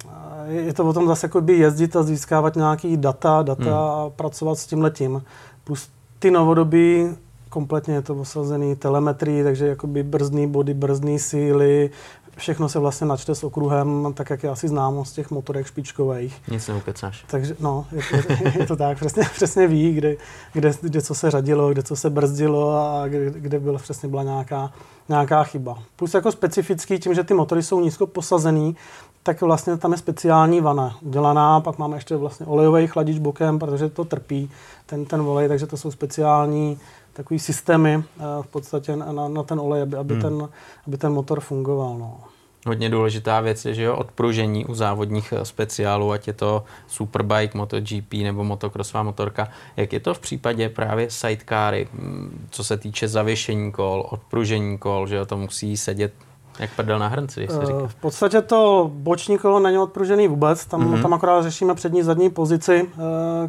eh, 0.10 0.51
je 0.51 0.73
to 0.73 0.86
o 0.86 0.93
tom 0.93 1.08
zase 1.08 1.25
jakoby 1.25 1.54
jezdit 1.54 1.95
a 1.95 2.04
získávat 2.04 2.56
nějaký 2.56 2.97
data, 2.97 3.41
data 3.41 3.63
hmm. 3.63 3.73
a 3.73 4.10
pracovat 4.10 4.60
s 4.60 4.65
tím 4.65 4.82
letím. 4.82 5.23
Plus 5.63 5.89
ty 6.19 6.32
novodobí 6.32 7.15
kompletně 7.49 7.93
je 7.93 8.01
to 8.01 8.15
osazený 8.15 8.75
telemetrii, 8.75 9.43
takže 9.43 9.67
jakoby 9.67 10.04
brzdný 10.04 10.47
body, 10.47 10.73
brzdný 10.73 11.19
síly, 11.19 11.89
všechno 12.38 12.69
se 12.69 12.80
vlastně 12.80 13.08
načte 13.08 13.36
s 13.36 13.43
okruhem, 13.43 14.13
tak 14.13 14.30
jak 14.30 14.43
je 14.43 14.50
asi 14.50 14.67
známo 14.67 15.06
z 15.06 15.12
těch 15.12 15.32
motorek 15.32 15.67
špičkových. 15.67 16.41
Nic 16.52 16.67
neukecáš. 16.67 17.26
Takže 17.28 17.56
no, 17.60 17.86
je 17.91 18.24
to, 18.24 18.34
je 18.60 18.65
to 18.65 18.76
tak, 18.76 18.98
přesně, 18.98 19.24
přesně 19.34 19.67
ví, 19.67 19.93
kde, 19.93 20.15
kde, 20.54 20.74
kde, 20.82 21.02
co 21.02 21.15
se 21.15 21.32
řadilo, 21.32 21.69
kde 21.69 21.84
co 21.84 21.95
se 21.95 22.10
brzdilo 22.10 22.71
a 22.71 23.08
kde, 23.08 23.32
kde 23.32 23.60
byla, 23.60 23.80
přesně 23.80 24.10
byla 24.10 24.24
nějaká, 24.24 24.71
nějaká 25.10 25.43
chyba. 25.43 25.78
Plus 25.95 26.13
jako 26.13 26.32
specifický 26.32 27.00
tím, 27.00 27.13
že 27.13 27.24
ty 27.24 27.34
motory 27.34 27.63
jsou 27.63 27.80
nízko 27.80 28.08
posazený, 28.08 28.76
tak 29.24 29.41
vlastně 29.41 29.78
tam 29.78 29.91
je 29.91 29.98
speciální 29.98 30.62
vana 30.62 30.98
dělaná, 31.02 31.62
pak 31.62 31.78
máme 31.78 31.98
ještě 31.98 32.15
vlastně 32.15 32.45
olejový 32.45 32.88
chladič 32.88 33.19
bokem, 33.19 33.60
protože 33.60 33.89
to 33.89 34.06
trpí 34.06 34.50
ten, 34.86 35.06
ten 35.06 35.21
olej, 35.21 35.48
takže 35.48 35.67
to 35.67 35.78
jsou 35.78 35.91
speciální 35.91 36.80
takový 37.15 37.39
systémy 37.39 37.93
eh, 37.95 38.23
v 38.41 38.47
podstatě 38.47 38.95
na, 38.95 39.28
na 39.28 39.43
ten 39.43 39.60
olej, 39.60 39.82
aby, 39.82 39.97
aby, 39.97 40.13
hmm. 40.13 40.21
ten, 40.21 40.49
aby 40.88 40.97
ten 40.97 41.13
motor 41.13 41.39
fungoval. 41.39 41.97
No. 41.97 42.19
Hodně 42.67 42.89
důležitá 42.89 43.41
věc 43.41 43.65
je, 43.65 43.73
že 43.73 43.84
jo, 43.84 43.95
odpružení 43.95 44.65
u 44.65 44.73
závodních 44.73 45.34
eh, 45.38 45.45
speciálů, 45.45 46.12
ať 46.12 46.28
je 46.28 46.34
to 46.34 46.63
Superbike, 46.88 47.58
MotoGP 47.58 48.13
nebo 48.13 48.43
motocrossová 48.43 49.04
motorka. 49.04 49.47
Jak 49.78 49.93
je 49.93 49.99
to 49.99 50.13
v 50.13 50.19
případě 50.19 50.69
právě 50.69 51.10
sidecary, 51.10 51.88
mm, 51.93 52.47
co 52.51 52.63
se 52.63 52.78
týče 52.78 53.08
zavěšení 53.08 53.71
kol, 53.71 54.06
odpružení 54.10 54.78
kol, 54.78 55.08
že 55.08 55.15
jo, 55.15 55.25
to 55.25 55.38
musí 55.38 55.78
sedět 55.78 56.13
Jak 56.60 56.70
prdel 56.76 57.00
na 57.00 57.08
hrnci, 57.08 57.41
jak 57.41 57.52
se 57.52 57.65
říká. 57.65 57.80
V 57.88 57.96
podstatě 57.96 58.41
to 58.41 58.91
boční 58.94 59.38
kolo 59.38 59.60
není 59.60 59.78
odpružený 59.78 60.28
vůbec, 60.28 60.65
tam, 60.65 60.82
Mhm. 60.82 60.94
mm-hmm. 60.94 61.02
tam 61.02 61.13
akorát 61.13 61.41
řešíme 61.41 61.76
přední 61.76 62.04
zadní 62.04 62.30
pozici 62.30 62.89
eh, 62.94 63.02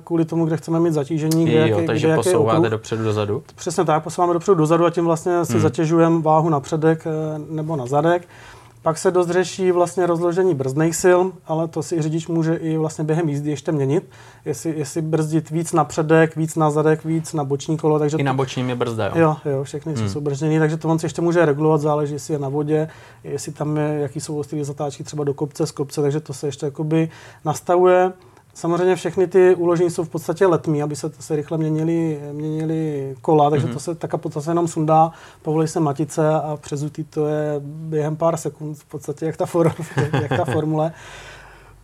kvůli 0.05 0.25
tomu, 0.25 0.45
kde 0.47 0.57
chceme 0.57 0.81
mít 0.81 0.93
zatížení, 0.93 1.45
kde, 1.45 1.69
Jo, 1.69 1.77
jaký, 1.77 1.87
takže 1.87 2.07
kde 2.07 2.17
posouváte 2.17 2.59
okruh. 2.59 2.71
dopředu, 2.71 3.05
dozadu. 3.05 3.43
Přesně 3.57 3.85
tak, 3.85 4.03
posouváme 4.03 4.33
dopředu 4.33 4.55
dozadu 4.55 4.85
a 4.87 4.91
tím 4.91 5.05
vlastně 5.05 5.45
si 5.45 5.53
Hmm. 5.53 5.63
zatěžujeme 5.63 6.23
váhu 6.23 6.49
na 6.49 6.61
předek 6.61 7.07
eh, 7.07 7.11
nebo 7.51 7.77
na 7.77 7.87
zadek. 7.87 8.29
Pak 8.87 8.99
se 8.99 9.11
dost 9.11 9.29
řeší 9.29 9.73
vlastně 9.73 10.07
rozložení 10.07 10.55
brzdných 10.55 10.97
sil, 11.03 11.21
ale 11.47 11.69
to 11.69 11.83
si 11.83 12.03
řidič 12.03 12.29
může 12.29 12.55
i 12.55 12.77
vlastně 12.77 13.05
během 13.05 13.29
jízdy 13.29 13.51
ještě 13.51 13.73
měnit. 13.73 14.11
Jestli, 14.45 14.75
jestli 14.79 15.03
brzdit 15.03 15.51
víc 15.51 15.73
na 15.73 15.85
předek, 15.85 16.37
víc 16.37 16.57
na 16.57 16.71
zadek, 16.71 17.05
víc 17.05 17.33
na 17.33 17.45
boční 17.45 17.77
kolo, 17.77 17.99
takže 17.99 18.17
I 18.17 18.23
na 18.23 18.35
bočním 18.35 18.69
je 18.69 18.75
brzda, 18.75 19.07
jo. 19.07 19.13
Jo, 19.17 19.37
jo, 19.45 19.65
všechny 19.65 19.95
Hmm. 19.95 20.09
jsou 20.09 20.21
brzděný, 20.21 20.59
takže 20.59 20.77
to 20.77 20.89
on 20.89 20.99
si 20.99 21.07
ještě 21.07 21.23
může 21.23 21.47
regulovat, 21.47 21.81
záleží, 21.81 22.13
jestli 22.13 22.35
je 22.35 22.39
na 22.39 22.49
vodě, 22.49 22.89
jestli 23.25 23.53
tam 23.53 23.77
je, 23.77 23.99
jaký 24.01 24.21
jsou 24.21 24.39
ostrý 24.39 24.65
zatáčky 24.65 25.05
třeba 25.05 25.25
do 25.25 25.35
kopce, 25.35 25.67
z 25.67 25.71
kopce, 25.71 26.03
takže 26.03 26.21
to 26.21 26.35
se 26.35 26.49
ještě 26.49 26.67
jakoby 26.67 27.09
nastavuje. 27.45 28.13
Samozřejmě 28.57 28.97
všechny 28.97 29.27
ty 29.27 29.55
uložení 29.55 29.91
jsou 29.91 30.05
v 30.05 30.09
podstatě 30.09 30.47
letmí, 30.47 30.83
aby 30.83 30.97
se, 30.97 31.11
se 31.21 31.37
rychle 31.37 31.59
měnily, 31.59 32.21
měnily 32.33 33.15
kola, 33.23 33.51
takže 33.51 33.67
Mhm. 33.67 33.75
to 33.75 33.81
se 33.81 33.95
ta 33.95 34.09
kapota 34.09 34.41
se 34.41 34.51
jenom 34.51 34.69
sundá, 34.69 35.11
povolí 35.43 35.69
se 35.69 35.81
matice 35.81 36.29
a 36.31 36.59
přezutý 36.61 37.05
to 37.05 37.27
je 37.27 37.55
během 37.65 38.17
pár 38.17 38.37
sekund 38.37 38.75
v 38.79 38.85
podstatě 38.85 39.27
jak 39.27 39.37
ta, 39.37 39.47
for, 39.47 39.73
jak 40.23 40.29
ta 40.29 40.45
formule. 40.45 40.93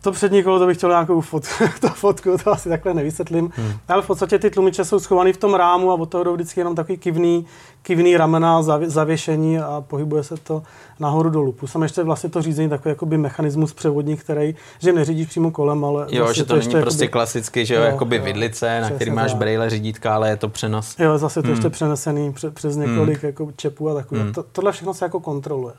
To 0.03 0.11
přední 0.11 0.43
kolo, 0.43 0.59
to 0.59 0.67
bych 0.67 0.77
chtěl 0.77 0.89
nějakou 0.89 1.21
fot, 1.21 1.43
to 1.81 1.89
fotku, 1.89 2.37
to 2.43 2.51
asi 2.51 2.69
takhle 2.69 2.93
nevysvětlím. 2.93 3.51
Hmm. 3.55 3.73
Ale 3.87 4.01
v 4.01 4.07
podstatě 4.07 4.39
ty 4.39 4.49
tlumiče 4.49 4.85
jsou 4.85 4.99
schované 4.99 5.33
v 5.33 5.37
tom 5.37 5.53
rámu 5.53 5.91
a 5.91 5.93
od 5.93 6.05
toho 6.09 6.23
jdou 6.23 6.33
vždycky 6.33 6.59
jenom 6.59 6.75
takový 6.75 6.97
kivný, 6.97 7.45
kivný 7.81 8.17
ramena, 8.17 8.63
zavě, 8.63 8.89
zavěšení 8.89 9.59
a 9.59 9.83
pohybuje 9.87 10.23
se 10.23 10.37
to 10.37 10.63
nahoru 10.99 11.29
dolů. 11.29 11.51
Plus 11.51 11.75
ještě 11.83 12.03
vlastně 12.03 12.29
to 12.29 12.41
řízení 12.41 12.69
takový 12.69 12.89
jakoby 12.91 13.17
mechanismus 13.17 13.73
převodní, 13.73 14.17
který, 14.17 14.55
že 14.79 14.93
neřídíš 14.93 15.27
přímo 15.27 15.51
kolem, 15.51 15.85
ale 15.85 16.05
Jo, 16.09 16.23
vlastně 16.23 16.39
že 16.41 16.45
to 16.45 16.53
není 16.53 16.65
ještě 16.65 16.81
prostě 16.81 17.03
jakoby, 17.03 17.11
klasicky, 17.11 17.65
že 17.65 17.75
jo, 17.75 17.81
Jo, 17.81 17.87
jakoby 17.87 18.15
jo, 18.15 18.23
vidlice, 18.23 18.75
na 18.75 18.81
přesně 18.81 18.95
který 18.95 19.11
máš 19.11 19.31
tak. 19.31 19.39
brejle 19.39 19.69
řídítka, 19.69 20.15
ale 20.15 20.29
je 20.29 20.37
to 20.37 20.49
přenos. 20.49 20.95
Jo, 20.99 21.17
zase 21.17 21.41
to 21.41 21.47
Hmm. 21.47 21.55
ještě 21.55 21.69
přenesený 21.69 22.33
pře, 22.33 22.51
přes 22.51 22.75
několik 22.75 23.23
jako 23.23 23.51
čepů 23.55 23.89
a 23.89 23.93
takové. 23.93 24.21
Hmm. 24.21 24.33
To, 24.33 24.43
tohle 24.43 24.71
všechno 24.71 24.93
se 24.93 25.05
jako 25.05 25.19
kontroluje. 25.19 25.73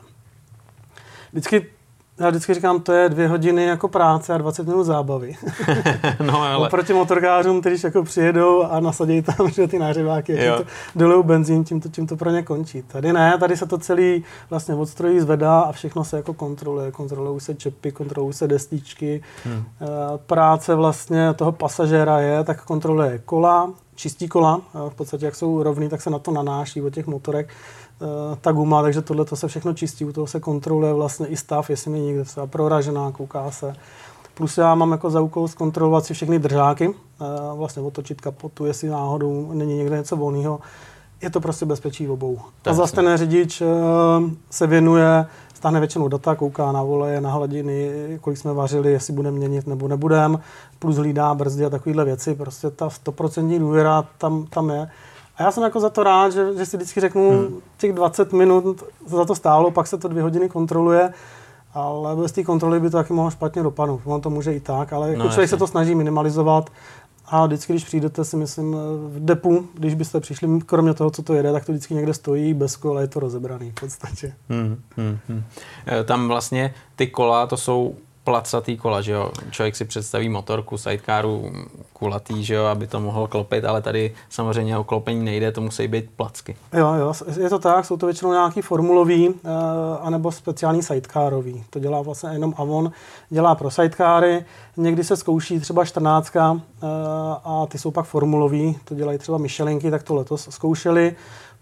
Vždycky 1.31 1.65
já 2.19 2.29
vždycky 2.29 2.53
říkám, 2.53 2.81
to 2.81 2.91
je 2.91 3.09
dvě 3.09 3.27
hodiny 3.27 3.65
jako 3.65 3.87
práce 3.87 4.33
a 4.33 4.37
20 4.37 4.67
minut 4.67 4.83
zábavy. 4.83 5.35
no 6.25 6.41
ale 6.41 6.67
Oproti 6.67 6.93
motorkářům, 6.93 7.61
kteří 7.61 7.81
jako 7.83 8.03
přijedou 8.03 8.63
a 8.63 8.79
nasadí 8.79 9.21
tam 9.21 9.49
že 9.51 9.67
ty 9.67 9.79
nářiváky, 9.79 10.37
to 10.57 10.63
dolejou 10.95 11.23
benzín, 11.23 11.63
tím 11.63 11.81
to, 11.81 11.89
tím 11.89 12.07
to 12.07 12.17
pro 12.17 12.29
ně 12.29 12.43
končí. 12.43 12.81
Tady 12.81 13.13
ne, 13.13 13.37
tady 13.37 13.57
se 13.57 13.65
to 13.65 13.77
celý 13.77 14.23
vlastně 14.49 14.75
od 14.75 14.85
strojí 14.85 15.19
zvedá 15.19 15.59
a 15.59 15.71
všechno 15.71 16.03
se 16.03 16.17
jako 16.17 16.33
kontroluje. 16.33 16.91
Kontrolují 16.91 17.39
se 17.39 17.55
čepy, 17.55 17.91
kontrolují 17.91 18.33
se 18.33 18.47
destičky. 18.47 19.21
Hmm. 19.43 19.63
Eh, 19.81 19.85
Práce 20.25 20.75
vlastně 20.75 21.33
toho 21.33 21.51
pasažéra 21.51 22.19
je, 22.19 22.43
tak 22.43 22.65
kontroluje 22.65 23.19
kola, 23.25 23.73
čistí 23.95 24.27
kola, 24.27 24.61
eh, 24.75 24.89
v 24.89 24.95
podstatě 24.95 25.25
jak 25.25 25.35
jsou 25.35 25.63
rovný, 25.63 25.89
tak 25.89 26.01
se 26.01 26.09
na 26.09 26.19
to 26.19 26.31
nanáší 26.31 26.81
od 26.81 26.93
těch 26.93 27.07
motorek 27.07 27.49
ta 28.41 28.51
guma, 28.51 28.81
takže 28.81 29.01
tohle 29.01 29.25
to 29.25 29.35
se 29.35 29.47
všechno 29.47 29.73
čistí, 29.73 30.05
u 30.05 30.11
toho 30.11 30.27
se 30.27 30.39
kontroluje 30.39 30.93
vlastně 30.93 31.27
i 31.27 31.37
stav, 31.37 31.69
jestli 31.69 31.91
mi 31.91 31.99
někde 31.99 32.23
třeba 32.23 32.47
proražená, 32.47 33.11
kouká 33.11 33.51
se. 33.51 33.75
Plus 34.33 34.57
já 34.57 34.75
mám 34.75 34.91
jako 34.91 35.09
za 35.09 35.21
úkol 35.21 35.47
zkontrolovat 35.47 36.05
si 36.05 36.13
všechny 36.13 36.39
držáky, 36.39 36.93
eh, 36.93 37.25
vlastně 37.55 37.81
otočit 37.81 38.21
kapotu, 38.21 38.65
jestli 38.65 38.89
náhodou 38.89 39.51
není 39.53 39.77
někde 39.77 39.97
něco 39.97 40.15
volného. 40.15 40.59
Je 41.21 41.29
to 41.29 41.41
prostě 41.41 41.65
bezpečí 41.65 42.07
obou. 42.07 42.39
Tak, 42.61 42.71
A 42.71 42.75
zase 42.75 42.95
ten 42.95 43.17
řidič 43.17 43.61
eh, 43.61 43.65
se 44.49 44.67
věnuje, 44.67 45.25
stáhne 45.53 45.79
většinou 45.79 46.07
data, 46.07 46.35
kouká 46.35 46.71
na 46.71 46.83
voleje, 46.83 47.21
na 47.21 47.31
hladiny, 47.31 47.91
kolik 48.21 48.37
jsme 48.39 48.53
vařili, 48.53 48.91
jestli 48.91 49.13
budeme 49.13 49.37
měnit 49.37 49.67
nebo 49.67 49.87
nebudeme, 49.87 50.37
plus 50.79 50.95
hlídá 50.95 51.33
brzdy 51.33 51.65
a 51.65 51.69
takovéhle 51.69 52.05
věci. 52.05 52.35
Prostě 52.35 52.69
ta 52.69 52.87
100% 52.87 53.59
důvěra 53.59 54.05
tam, 54.17 54.45
tam 54.49 54.69
je. 54.69 54.89
A 55.37 55.43
já 55.43 55.51
jsem 55.51 55.63
jako 55.63 55.79
za 55.79 55.89
to 55.89 56.03
rád, 56.03 56.29
že, 56.33 56.57
že 56.57 56.65
si 56.65 56.77
vždycky 56.77 57.01
řeknu, 57.01 57.29
hmm. 57.31 57.59
těch 57.77 57.93
20 57.93 58.33
minut 58.33 58.83
za 59.07 59.25
to 59.25 59.35
stálo, 59.35 59.71
pak 59.71 59.87
se 59.87 59.97
to 59.97 60.07
dvě 60.07 60.23
hodiny 60.23 60.49
kontroluje, 60.49 61.13
ale 61.73 62.15
bez 62.15 62.31
té 62.31 62.43
kontroly 62.43 62.79
by 62.79 62.89
to 62.89 62.97
taky 62.97 63.13
mohlo 63.13 63.31
špatně 63.31 63.63
dopadnout. 63.63 64.01
On 64.05 64.21
to 64.21 64.29
může 64.29 64.53
i 64.53 64.59
tak, 64.59 64.93
ale 64.93 65.09
jako 65.09 65.19
No, 65.23 65.29
člověk 65.29 65.43
jasně. 65.43 65.55
se 65.55 65.57
to 65.59 65.67
snaží 65.67 65.95
minimalizovat. 65.95 66.69
A 67.27 67.45
vždycky, 67.45 67.73
když 67.73 67.83
přijdete, 67.83 68.25
si 68.25 68.37
myslím, 68.37 68.75
v 69.07 69.25
depu, 69.25 69.67
když 69.73 69.93
byste 69.95 70.19
přišli, 70.19 70.59
kromě 70.65 70.93
toho, 70.93 71.11
co 71.11 71.23
to 71.23 71.33
jede, 71.33 71.51
tak 71.51 71.65
to 71.65 71.71
vždycky 71.71 71.93
někde 71.93 72.13
stojí, 72.13 72.53
bez 72.53 72.75
kola 72.75 73.01
je 73.01 73.07
to 73.07 73.19
rozebraný 73.19 73.71
v 73.71 73.79
podstatě. 73.79 74.33
Hmm, 74.49 74.77
hmm, 74.97 75.17
hmm. 75.29 75.43
Eh, 75.87 76.03
Tam 76.03 76.27
vlastně 76.27 76.73
ty 76.95 77.07
kola, 77.07 77.47
to 77.47 77.57
jsou 77.57 77.95
placatý 78.25 78.77
kola, 78.77 79.01
že 79.01 79.11
jo? 79.11 79.31
Člověk 79.51 79.75
si 79.75 79.85
představí 79.85 80.29
motorku, 80.29 80.77
sidecaru 80.77 81.51
kulatý, 81.93 82.43
že 82.43 82.53
jo, 82.53 82.65
aby 82.65 82.87
to 82.87 82.99
mohl 82.99 83.27
klopit, 83.27 83.65
ale 83.65 83.81
tady 83.81 84.13
samozřejmě 84.29 84.77
o 84.77 84.83
klopení 84.83 85.25
nejde, 85.25 85.51
to 85.51 85.61
musí 85.61 85.87
být 85.87 86.09
placky. 86.15 86.55
Jo, 86.73 86.93
jo, 86.93 87.13
je 87.41 87.49
to 87.49 87.59
tak, 87.59 87.85
jsou 87.85 87.97
to 87.97 88.05
většinou 88.05 88.31
nějaký 88.31 88.61
formulový, 88.61 89.29
uh, 89.29 89.35
anebo 90.01 90.31
speciální 90.31 90.83
sidecarový. 90.83 91.63
To 91.69 91.79
dělá 91.79 92.01
vlastně 92.01 92.29
jenom 92.29 92.53
Avon, 92.57 92.91
dělá 93.29 93.55
pro 93.55 93.71
sidecary, 93.71 94.45
někdy 94.77 95.03
se 95.03 95.17
zkouší 95.17 95.59
třeba 95.59 95.85
14 95.85 96.35
uh, 96.35 96.59
a 97.43 97.65
ty 97.69 97.77
jsou 97.77 97.91
pak 97.91 98.05
formulový, 98.05 98.77
to 98.85 98.95
dělají 98.95 99.17
třeba 99.17 99.37
Michelinky, 99.37 99.91
tak 99.91 100.03
to 100.03 100.15
letos 100.15 100.47
zkoušeli. 100.49 101.15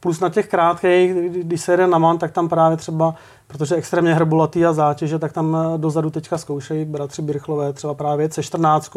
Plus 0.04 0.20
na 0.20 0.30
těch 0.30 0.48
krátkých, 0.48 1.14
kdy- 1.14 1.44
když 1.44 1.62
se 1.62 1.74
jede 1.74 1.88
na 1.88 1.98
man, 1.98 2.18
tak 2.18 2.32
tam 2.32 2.50
právě 2.50 2.78
třeba, 2.78 3.16
protože 3.48 3.76
extrémně 3.76 4.14
hrbolatý 4.14 4.66
a 4.66 4.74
zátěže, 4.74 5.20
tak 5.20 5.34
tam 5.34 5.58
eh, 5.58 5.78
dozadu 5.78 6.10
teďka 6.10 6.38
zkoušejí 6.38 6.86
bratři 6.86 7.22
Birchlové 7.22 7.74
třeba 7.74 7.94
právě 7.94 8.32
se 8.32 8.44
14, 8.44 8.92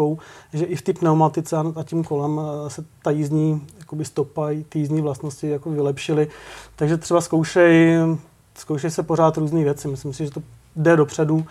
že 0.52 0.64
i 0.64 0.76
v 0.76 0.82
ty 0.82 0.92
pneumatice 0.92 1.56
a 1.76 1.82
tím 1.82 2.04
kolem 2.04 2.40
eh, 2.40 2.70
se 2.70 2.84
ta 3.02 3.10
jízdní 3.10 3.66
jakoby 3.78 4.04
stopa, 4.04 4.48
ty 4.68 4.78
jízdní 4.78 5.00
vlastnosti 5.00 5.48
jako 5.48 5.70
vylepšily. 5.70 6.28
Takže 6.76 6.96
třeba 6.96 7.20
zkoušej, 7.20 7.98
zkoušej 8.54 8.90
se 8.90 9.02
pořád 9.02 9.36
různé 9.36 9.64
věci. 9.64 9.88
Myslím 9.88 10.12
si, 10.12 10.24
že 10.24 10.30
to 10.30 10.42
jde 10.76 10.96
dopředu, 10.96 11.46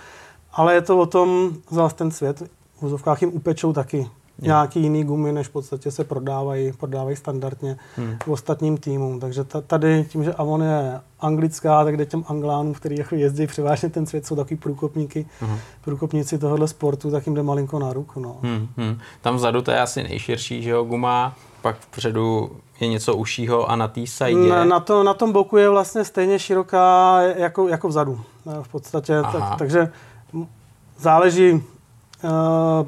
ale 0.54 0.74
je 0.74 0.82
to 0.82 0.98
o 0.98 1.06
tom, 1.06 1.50
zase 1.72 1.96
ten 1.96 2.12
svět, 2.12 2.39
v 2.78 2.82
vozovkách 2.82 3.22
jim 3.22 3.32
upečou 3.34 3.74
taky 3.74 4.10
nějaký 4.41 4.82
jiný 4.82 5.04
gumy, 5.04 5.32
než 5.32 5.48
v 5.48 5.52
podstatě 5.52 5.91
se 5.91 6.04
prodávají, 6.04 6.71
prodávají 6.74 7.15
standardně 7.15 7.78
Hmm. 7.98 8.17
v 8.26 8.28
ostatním 8.28 8.78
týmům. 8.78 9.19
Takže 9.19 9.43
ta- 9.43 9.62
tady 9.62 10.06
tím, 10.10 10.24
že 10.24 10.34
Avon 10.34 10.63
je 10.63 11.00
anglická, 11.19 11.84
tak 11.84 11.98
jde 11.98 12.06
těm 12.06 12.24
Anglánům, 12.28 12.74
který 12.74 12.98
jako 12.98 13.15
jezdí 13.15 13.48
převážně 13.48 13.89
ten 13.89 14.06
svět, 14.06 14.26
jsou 14.26 14.36
takový 14.36 14.56
průkopníky, 14.56 15.26
Aha. 15.41 15.58
průkopníci 15.84 16.38
tohohle 16.38 16.67
sportu, 16.67 17.12
tak 17.12 17.26
jim 17.28 17.36
jde 17.36 17.43
malinko 17.43 17.80
na 17.80 17.93
ruku. 17.93 18.19
No. 18.19 18.38
Hmm, 18.43 18.67
hmm. 18.78 18.98
Tam 19.21 19.36
vzadu 19.36 19.62
to 19.62 19.71
je 19.71 19.80
asi 19.82 20.04
nejširší, 20.04 20.62
že 20.63 20.69
jo, 20.69 20.84
guma, 20.84 21.36
pak 21.62 21.76
vpředu 21.80 22.52
je 22.80 22.88
něco 22.88 23.15
užšího 23.15 23.69
a 23.71 23.76
na 23.76 23.88
té 23.88 24.08
sajdě. 24.08 24.50
Na, 24.50 24.65
na, 24.65 24.80
to, 24.80 25.04
na 25.04 25.13
tom 25.13 25.32
boku 25.32 25.58
je 25.58 25.69
vlastně 25.69 26.06
stejně 26.06 26.39
široká 26.39 27.21
jako, 27.21 27.67
jako 27.67 27.88
vzadu. 27.88 28.21
V 28.62 28.67
podstatě, 28.67 29.17
Aha. 29.17 29.32
tak, 29.50 29.60
takže 29.60 29.91
záleží 31.00 31.63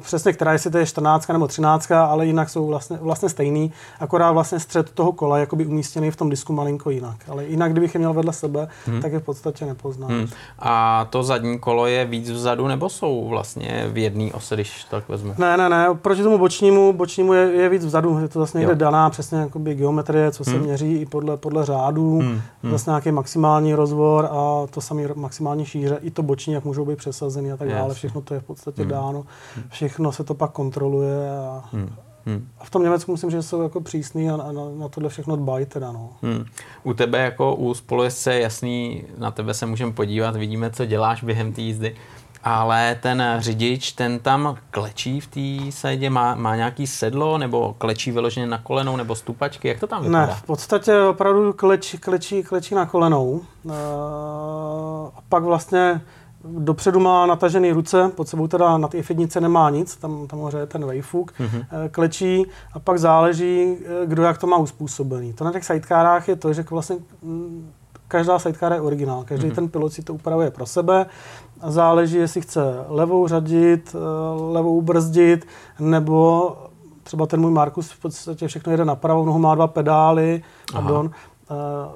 přesně, 0.02 0.32
která 0.32 0.52
jestli 0.52 0.70
to 0.70 0.78
je 0.78 0.86
14 0.86 1.28
nebo 1.28 1.48
13, 1.48 1.90
ale 1.90 2.26
jinak 2.26 2.50
jsou 2.50 2.66
vlastně, 2.66 2.98
vlastně 3.00 3.28
stejný, 3.28 3.72
akorát 4.00 4.32
vlastně 4.32 4.60
střed 4.60 4.90
toho 4.90 5.12
kola 5.12 5.38
jakoby 5.38 5.66
umístěný 5.66 6.10
v 6.10 6.16
tom 6.16 6.30
disku 6.30 6.52
malinko 6.52 6.90
jinak. 6.90 7.16
Ale 7.28 7.44
jinak, 7.44 7.72
kdybych 7.72 7.94
je 7.94 7.98
měl 7.98 8.12
vedle 8.12 8.32
sebe, 8.32 8.68
hmm. 8.86 9.02
tak 9.02 9.12
je 9.12 9.18
v 9.18 9.22
podstatě 9.22 9.66
nepoznám. 9.66 10.10
Hmm. 10.10 10.26
A 10.58 11.06
to 11.10 11.22
zadní 11.22 11.58
kolo 11.58 11.86
je 11.86 12.04
víc 12.04 12.30
vzadu, 12.30 12.66
nebo 12.68 12.88
jsou 12.88 13.28
vlastně 13.28 13.86
v 13.92 13.98
jedné 13.98 14.30
ose, 14.32 14.54
když 14.54 14.84
to 14.84 14.96
tak 14.96 15.08
vezmu? 15.08 15.34
Ne, 15.38 15.56
ne, 15.56 15.68
ne, 15.68 15.86
proti 16.02 16.22
tomu 16.22 16.38
bočnímu, 16.38 16.92
bočnímu 16.92 17.32
je, 17.32 17.50
je 17.52 17.68
víc 17.68 17.84
vzadu, 17.84 18.18
je 18.18 18.28
to 18.28 18.38
vlastně 18.38 18.58
někde 18.58 18.74
daná 18.74 19.10
přesně 19.10 19.38
jakoby 19.38 19.74
geometrie, 19.74 20.30
co 20.30 20.44
se 20.44 20.50
Hmm. 20.50 20.60
měří 20.60 20.96
i 20.96 21.06
podle, 21.06 21.36
podle 21.36 21.64
řádů, 21.64 22.18
Hmm, 22.18 22.40
vlastně 22.62 22.90
nějaký 22.90 23.12
maximální 23.12 23.74
rozvor 23.74 24.28
a 24.30 24.66
to 24.70 24.80
samý 24.80 25.04
maximální 25.14 25.64
šíře, 25.64 25.98
i 26.02 26.10
to 26.10 26.22
boční, 26.22 26.52
jak 26.52 26.64
můžou 26.64 26.84
být 26.84 26.98
přesazeny 26.98 27.52
a 27.52 27.56
tak 27.56 27.68
dále, 27.68 27.94
všechno 27.94 28.20
to 28.20 28.34
je 28.34 28.40
v 28.40 28.44
podstatě 28.44 28.82
Hmm. 28.82 28.90
dáno, 28.90 29.24
všechno 29.68 30.12
se 30.12 30.24
to 30.24 30.34
pak 30.34 30.50
kontroluje 30.50 31.30
a, 31.30 31.62
Hmm. 31.72 31.94
Hmm. 32.26 32.48
a 32.60 32.64
v 32.64 32.70
tom 32.70 32.82
Německu 32.82 33.12
myslím, 33.12 33.30
že 33.30 33.42
jsou 33.42 33.62
jako 33.62 33.80
přísný 33.80 34.30
a, 34.30 34.34
a 34.34 34.52
na, 34.52 34.62
na 34.78 34.88
tohle 34.88 35.08
všechno 35.08 35.36
dbají 35.36 35.66
teda, 35.66 35.92
no. 35.92 36.10
Hmm. 36.22 36.44
U 36.82 36.94
tebe 36.94 37.18
jako 37.18 37.54
u 37.54 37.74
spolujezdce 37.74 38.34
je 38.34 38.40
jasný, 38.40 39.04
na 39.18 39.30
tebe 39.30 39.54
se 39.54 39.66
můžeme 39.66 39.92
podívat, 39.92 40.36
vidíme, 40.36 40.70
co 40.70 40.84
děláš 40.86 41.24
během 41.24 41.52
té 41.52 41.60
jízdy, 41.60 41.96
ale 42.44 42.98
ten 43.02 43.22
řidič, 43.38 43.92
ten 43.92 44.18
tam 44.18 44.56
klečí 44.70 45.20
v 45.20 45.26
té 45.26 45.72
sajdě, 45.72 46.10
má, 46.10 46.34
má 46.34 46.56
nějaký 46.56 46.86
sedlo, 46.86 47.38
nebo 47.38 47.74
klečí 47.78 48.10
vyloženě 48.10 48.46
na 48.46 48.58
kolenou, 48.58 48.96
nebo 48.96 49.14
stupačky, 49.14 49.68
jak 49.68 49.80
to 49.80 49.86
tam 49.86 50.02
vypadá? 50.02 50.26
Ne, 50.26 50.32
v 50.34 50.42
podstatě 50.42 51.00
opravdu 51.00 51.52
klečí, 51.52 51.98
klečí, 51.98 52.42
klečí 52.42 52.74
na 52.74 52.86
kolenou. 52.86 53.40
Eh, 53.70 53.72
A 55.16 55.20
pak 55.28 55.42
vlastně 55.42 56.00
dopředu 56.58 57.00
má 57.00 57.26
natažený 57.26 57.72
ruce, 57.72 58.10
pod 58.14 58.28
sebou 58.28 58.46
teda 58.48 58.78
na 58.78 58.88
té 58.88 58.98
F1 58.98 59.40
nemá 59.40 59.70
nic, 59.70 59.96
tam, 59.96 60.26
tam 60.26 60.38
hoře 60.38 60.58
je 60.58 60.66
ten 60.66 60.86
vejfuk, 60.86 61.32
Mhm. 61.38 61.62
eh, 61.84 61.88
klečí 61.88 62.46
a 62.72 62.78
pak 62.78 62.98
záleží, 62.98 63.76
eh, 63.80 64.06
kdo 64.06 64.22
jak 64.22 64.38
to 64.38 64.46
má 64.46 64.56
uspůsobený. 64.56 65.32
To 65.32 65.44
na 65.44 65.52
těch 65.52 65.64
sidecarách 65.64 66.28
je 66.28 66.36
to, 66.36 66.52
že 66.52 66.64
vlastně 66.70 66.96
mm, 67.22 67.70
každá 68.08 68.38
sidecar 68.38 68.72
je 68.72 68.80
originál, 68.80 69.24
každý 69.24 69.48
mm-hmm. 69.48 69.54
ten 69.54 69.68
pilot 69.68 69.92
si 69.92 70.02
to 70.02 70.14
upravuje 70.14 70.50
pro 70.50 70.66
sebe. 70.66 71.06
Záleží, 71.66 72.16
jestli 72.16 72.40
chce 72.40 72.60
levou 72.88 73.28
řadit, 73.28 73.94
eh, 73.96 74.52
levou 74.52 74.82
brzdit, 74.82 75.46
nebo 75.80 76.56
třeba 77.02 77.26
ten 77.26 77.40
můj 77.40 77.50
Markus 77.50 77.90
v 77.90 77.98
podstatě 78.00 78.48
všechno 78.48 78.72
jede 78.72 78.84
na 78.84 78.94
pravou 78.94 79.24
nohu, 79.24 79.38
má 79.38 79.54
dva 79.54 79.66
pedály, 79.66 80.42
pardon, 80.72 81.10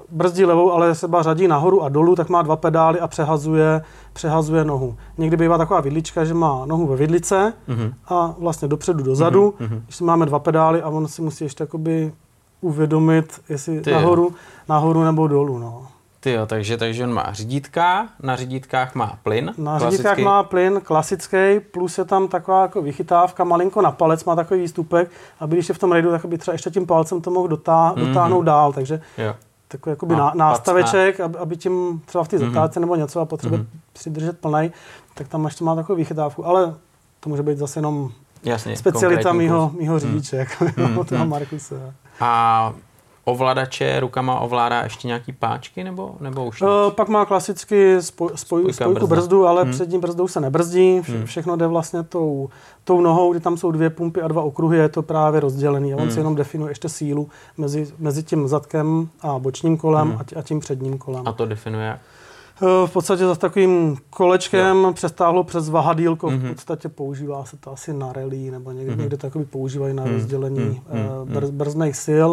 brzdí 0.09 0.45
levou, 0.45 0.71
ale 0.71 0.95
se 0.95 1.07
řadí 1.21 1.47
nahoru 1.47 1.83
a 1.83 1.89
dolů, 1.89 2.15
tak 2.15 2.29
má 2.29 2.41
dva 2.41 2.55
pedály 2.55 2.99
a 2.99 3.07
přehazuje, 3.07 3.81
přehazuje 4.13 4.65
nohu. 4.65 4.95
Někdy 5.17 5.37
bývá 5.37 5.57
taková 5.57 5.81
vidlička, 5.81 6.25
že 6.25 6.33
má 6.33 6.65
nohu 6.65 6.87
ve 6.87 6.95
vidlice 6.95 7.53
mm-hmm. 7.69 7.93
a 8.07 8.35
vlastně 8.39 8.67
dopředu, 8.67 9.03
dozadu, 9.03 9.53
mm-hmm. 9.59 9.81
když 9.85 10.01
máme 10.01 10.25
dva 10.25 10.39
pedály 10.39 10.81
a 10.81 10.89
on 10.89 11.07
si 11.07 11.21
musí 11.21 11.43
ještě 11.43 11.63
jakoby 11.63 12.13
uvědomit, 12.61 13.41
jestli 13.49 13.81
Ty 13.81 13.91
nahoru, 13.91 14.33
nahoru 14.69 15.03
nebo 15.03 15.27
dolů. 15.27 15.57
No. 15.57 15.87
Ty 16.23 16.31
jo, 16.31 16.45
takže, 16.45 16.77
takže 16.77 17.03
on 17.03 17.13
má 17.13 17.25
řídítka, 17.31 18.07
na 18.19 18.35
řídítkách 18.35 18.95
má 18.95 19.17
plyn. 19.23 19.53
Na 19.57 19.79
řídítkách 19.79 20.17
má 20.17 20.43
plyn 20.43 20.81
klasický, 20.83 21.59
plus 21.71 21.97
je 21.97 22.05
tam 22.05 22.27
taková 22.27 22.61
jako 22.61 22.81
vychytávka 22.81 23.43
malinko 23.43 23.81
na 23.81 23.91
palec, 23.91 24.25
má 24.25 24.35
takový 24.35 24.61
výstupek, 24.61 25.11
aby 25.39 25.55
když 25.55 25.69
je 25.69 25.75
v 25.75 25.79
tom 25.79 25.91
rejdu, 25.91 26.11
tak 26.11 26.25
by 26.25 26.37
třeba 26.37 26.53
ještě 26.53 26.69
tím 26.69 26.85
palcem 26.85 27.21
to 27.21 27.31
mohl 27.31 27.47
dotá, 27.47 27.93
mm-hmm. 27.95 28.07
dotáhnout 28.07 28.41
dál, 28.41 28.73
takže 28.73 29.01
jo. 29.17 29.35
takový 29.67 29.91
jakoby 29.91 30.15
ná, 30.15 30.31
nástaveček, 30.35 31.19
aby, 31.19 31.37
aby 31.37 31.57
tím 31.57 32.01
třeba 32.05 32.23
v 32.23 32.27
té 32.27 32.37
mhm. 32.37 32.45
zatáčce 32.45 32.79
mm-hmm. 32.79 32.81
nebo 32.81 32.95
něco 32.95 33.19
a 33.19 33.25
potřebuje 33.25 33.61
mm-hmm. 33.61 33.79
přidržet 33.93 34.39
plnej, 34.39 34.71
tak 35.13 35.27
tam 35.27 35.45
ještě 35.45 35.63
má 35.63 35.75
takovou 35.75 35.97
vychytávku, 35.97 36.47
ale 36.47 36.73
to 37.19 37.29
může 37.29 37.43
být 37.43 37.57
zase 37.57 37.79
jenom 37.79 38.11
Jasně, 38.43 38.77
specialita 38.77 39.33
mýho, 39.33 39.71
mýho 39.77 39.99
řidiče, 39.99 40.35
mm. 40.35 40.39
jako 40.39 40.81
mm. 40.81 41.05
toho 41.09 41.25
Markuse. 41.25 41.93
A 42.19 42.73
ovladače 43.25 43.99
rukama 43.99 44.39
ovládá 44.39 44.81
ještě 44.83 45.07
nějaký 45.07 45.33
páčky 45.33 45.83
nebo, 45.83 46.15
nebo 46.19 46.45
už 46.45 46.61
Uh, 46.61 46.69
pak 46.95 47.07
má 47.07 47.25
klasicky 47.25 48.01
spoj, 48.01 48.29
spoj, 48.35 48.73
spojku 48.73 49.07
brzdu, 49.07 49.47
ale 49.47 49.63
hmm. 49.63 49.71
přední 49.71 49.99
brzdou 49.99 50.27
se 50.27 50.39
nebrzdí. 50.39 51.01
Vše, 51.01 51.11
hmm. 51.11 51.25
Všechno 51.25 51.55
jde 51.55 51.67
vlastně 51.67 52.03
tou, 52.03 52.49
tou 52.83 53.01
nohou, 53.01 53.31
kdy 53.31 53.39
tam 53.39 53.57
jsou 53.57 53.71
dvě 53.71 53.89
pumpy 53.89 54.21
a 54.21 54.27
dva 54.27 54.41
okruhy, 54.41 54.77
je 54.77 54.89
to 54.89 55.01
právě 55.01 55.39
rozdělený. 55.39 55.93
A 55.93 55.95
on 55.95 56.01
hmm. 56.01 56.11
si 56.11 56.19
jenom 56.19 56.35
definuje 56.35 56.71
ještě 56.71 56.89
sílu 56.89 57.29
mezi, 57.57 57.87
mezi 57.99 58.23
tím 58.23 58.47
zadkem 58.47 59.09
a 59.21 59.39
bočním 59.39 59.77
kolem 59.77 60.07
hmm. 60.07 60.19
a 60.35 60.41
tím 60.41 60.59
předním 60.59 60.97
kolem. 60.97 61.27
A 61.27 61.31
to 61.31 61.45
definuje 61.45 61.87
jak? 61.87 61.99
Eh, 62.61 62.87
v 62.87 62.91
podstatě 62.91 63.25
za 63.25 63.35
takovým 63.35 63.97
kolečkem 64.09 64.83
jo. 64.83 64.93
přestáhlo 64.93 65.43
přes 65.43 65.69
vahadílko, 65.69 66.27
mm-hmm. 66.27 66.39
v 66.39 66.43
mhm. 66.43 66.53
podstatě 66.53 66.89
používá 66.89 67.45
se 67.45 67.57
to 67.57 67.71
asi 67.71 67.93
na 67.93 68.13
rally, 68.13 68.51
nebo 68.51 68.71
někde, 68.71 68.93
mm-hmm. 68.93 68.99
někde 68.99 69.17
takový 69.17 69.45
používají 69.45 69.93
na 69.93 70.05
mm-hmm. 70.05 70.13
rozdělení 70.13 70.81
mm-hmm. 70.91 71.25
brz, 71.25 71.49
brzných 71.49 71.95
sil. 72.05 72.31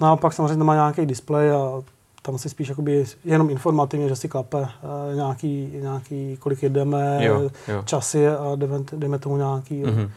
No 0.00 0.12
a 0.12 0.16
pak 0.16 0.32
samozřejmě 0.32 0.64
má 0.64 0.74
nějaký 0.74 1.06
displej 1.06 1.50
a 1.50 1.82
tam 2.22 2.38
si 2.38 2.48
spíš 2.48 2.68
jakoby 2.68 3.04
jenom 3.24 3.50
informativně, 3.50 4.08
že 4.08 4.16
si 4.16 4.28
klape 4.28 4.60
uh, 4.60 4.68
nějaký, 5.14 5.70
nějaký, 5.80 6.36
kolik 6.40 6.62
jedeme, 6.62 7.24
jo, 7.24 7.50
jo. 7.68 7.82
časy 7.84 8.28
a 8.28 8.56
jdeme, 8.56 8.78
jdeme 8.92 9.18
tomu 9.18 9.36
nějaký 9.36 9.84
mm-hmm. 9.84 10.10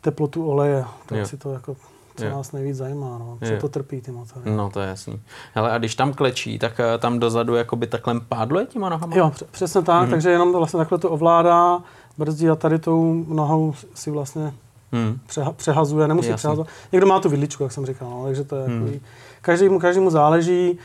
teplotu 0.00 0.50
oleje. 0.50 0.84
Tak 1.06 1.18
jo. 1.18 1.26
si 1.26 1.36
to 1.36 1.52
jako 1.52 1.76
co 2.16 2.24
jo. 2.24 2.30
nás 2.30 2.52
nejvíc 2.52 2.76
zajímá, 2.76 3.18
no. 3.18 3.38
co 3.44 3.52
jo. 3.52 3.60
to 3.60 3.68
trpí 3.68 4.00
ty 4.00 4.10
motory. 4.10 4.50
No 4.50 4.70
to 4.70 4.80
je 4.80 4.88
jasný. 4.88 5.20
Hele, 5.54 5.72
a 5.72 5.78
když 5.78 5.94
tam 5.94 6.12
klečí, 6.12 6.58
tak 6.58 6.78
uh, 6.78 7.00
tam 7.00 7.18
dozadu 7.18 7.54
jakoby 7.54 7.86
takhle 7.86 8.20
pádluje 8.20 8.66
těma 8.66 8.88
nohama? 8.88 9.16
Jo, 9.16 9.32
přesně 9.50 9.82
tak, 9.82 10.06
mm-hmm. 10.06 10.10
takže 10.10 10.30
jenom 10.30 10.52
vlastně 10.52 10.78
takhle 10.78 10.98
to 10.98 11.10
ovládá, 11.10 11.78
brzdí 12.18 12.50
a 12.50 12.56
tady 12.56 12.78
tou 12.78 13.24
nohou 13.28 13.74
si 13.94 14.10
vlastně 14.10 14.52
hmm. 14.92 15.18
Přeha, 15.26 15.52
přehazuje, 15.52 16.08
nemusí 16.08 16.32
přehazovat. 16.34 16.68
Někdo 16.92 17.06
má 17.06 17.20
tu 17.20 17.28
vidličku, 17.28 17.62
jak 17.62 17.72
jsem 17.72 17.86
říkal, 17.86 18.10
no, 18.10 18.24
takže 18.24 18.44
to 18.44 18.56
je 18.56 18.66
hmm. 18.66 18.80
takový, 18.80 19.00
každému, 19.42 19.78
každému 19.78 20.10
záleží. 20.10 20.78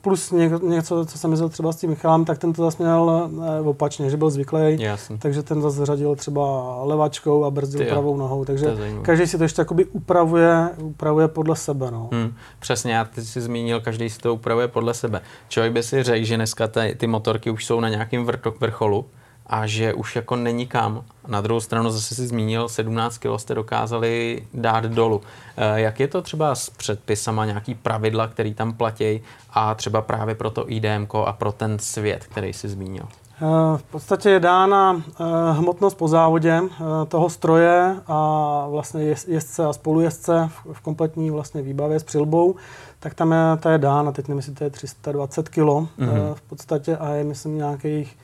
Plus 0.00 0.30
ně, 0.30 0.50
něco, 0.62 1.06
co 1.06 1.18
jsem 1.18 1.30
myslel 1.30 1.48
třeba 1.48 1.72
s 1.72 1.76
tím 1.76 1.90
Michalem, 1.90 2.24
tak 2.24 2.38
ten 2.38 2.52
to 2.52 2.62
zase 2.62 2.82
měl 2.82 3.30
uh, 3.60 3.68
opačně, 3.68 4.10
že 4.10 4.16
byl 4.16 4.30
zvyklý, 4.30 4.78
takže 5.18 5.42
ten 5.42 5.62
zase 5.62 5.86
řadil 5.86 6.16
třeba 6.16 6.76
levačkou 6.84 7.44
a 7.44 7.50
brzdil 7.50 7.86
pravou 7.86 8.16
nohou, 8.16 8.44
takže 8.44 8.76
každý 9.02 9.26
si 9.26 9.38
to 9.38 9.42
ještě 9.42 9.60
jakoby 9.60 9.84
upravuje, 9.84 10.68
upravuje 10.82 11.28
podle 11.28 11.56
sebe. 11.56 11.90
No. 11.90 12.08
Hmm, 12.12 12.34
přesně, 12.58 12.92
já 12.92 13.04
ty 13.04 13.22
jsi 13.22 13.40
zmínil, 13.40 13.80
každý 13.80 14.10
si 14.10 14.18
to 14.18 14.34
upravuje 14.34 14.68
podle 14.68 14.94
sebe. 14.94 15.20
Člověk 15.48 15.72
by 15.72 15.82
si 15.82 16.02
řekl, 16.02 16.24
že 16.24 16.36
dneska 16.36 16.68
ty, 16.68 16.96
ty 16.98 17.06
motorky 17.06 17.50
už 17.50 17.64
jsou 17.64 17.80
na 17.80 17.88
nějakém 17.88 18.26
vrcholu, 18.60 19.04
a 19.46 19.66
že 19.66 19.94
už 19.94 20.16
jako 20.16 20.36
není 20.36 20.66
kam. 20.66 21.04
Na 21.26 21.40
druhou 21.40 21.60
stranu 21.60 21.90
zase 21.90 22.14
si 22.14 22.26
zmínil, 22.26 22.68
17 22.68 23.18
kg 23.18 23.26
jste 23.36 23.54
dokázali 23.54 24.42
dát 24.54 24.84
dolů. 24.84 25.20
Eh, 25.56 25.80
jak 25.80 26.00
je 26.00 26.08
to 26.08 26.22
třeba 26.22 26.54
s 26.54 26.70
předpisama, 26.70 27.44
nějaký 27.44 27.74
pravidla, 27.74 28.26
které 28.26 28.54
tam 28.54 28.72
platí 28.72 29.20
a 29.50 29.74
třeba 29.74 30.02
právě 30.02 30.34
pro 30.34 30.50
to 30.50 30.72
IDM 30.72 31.06
a 31.26 31.32
pro 31.32 31.52
ten 31.52 31.78
svět, 31.78 32.24
který 32.24 32.52
jsi 32.52 32.68
zmínil? 32.68 33.04
Eh, 33.42 33.78
v 33.78 33.82
podstatě 33.82 34.30
je 34.30 34.40
dána 34.40 35.02
eh, 35.06 35.24
hmotnost 35.52 35.96
po 35.96 36.08
závodě 36.08 36.60
toho 37.08 37.30
stroje 37.30 37.96
a 38.06 38.66
vlastně 38.70 39.16
jezdce 39.26 39.64
a 39.64 39.72
spolujezdce 39.72 40.50
v 40.72 40.80
kompletní 40.80 41.30
vlastně 41.30 41.62
výbavě 41.62 42.00
s 42.00 42.02
přilbou, 42.02 42.54
tak 43.00 43.14
tam 43.14 43.32
je, 43.32 43.56
ta 43.60 43.72
je 43.72 43.78
dána, 43.78 44.12
teď 44.12 44.28
nevím, 44.28 44.38
jestli 44.38 44.54
to 44.54 44.64
je 44.64 44.70
320 44.70 45.48
kg 45.48 45.56
mm-hmm. 45.56 46.34
v 46.34 46.42
podstatě 46.42 46.96
a 46.96 47.08
je 47.08 47.24
myslím 47.24 47.56
nějakých 47.56 48.16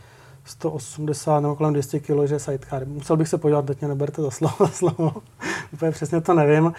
180 0.48 1.40
nebo 1.40 1.56
kolem 1.56 1.72
200 1.72 2.00
kg, 2.00 2.24
že 2.24 2.38
sidecar. 2.38 2.86
Musel 2.86 3.16
bych 3.16 3.28
se 3.28 3.38
podívat, 3.38 3.64
teď 3.64 3.80
mě 3.80 3.88
neberte 3.88 4.22
za 4.22 4.30
slovo, 4.30 4.54
za 4.58 4.68
slovo. 4.68 5.12
úplně 5.72 5.90
přesně 5.90 6.20
to 6.20 6.34
nevím. 6.34 6.72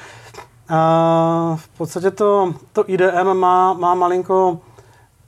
A 0.70 1.56
v 1.56 1.68
podstatě 1.68 2.12
to, 2.12 2.54
to 2.74 2.90
IDM 2.90 3.34
má, 3.34 3.74
má 3.74 3.96
malinko 3.96 4.60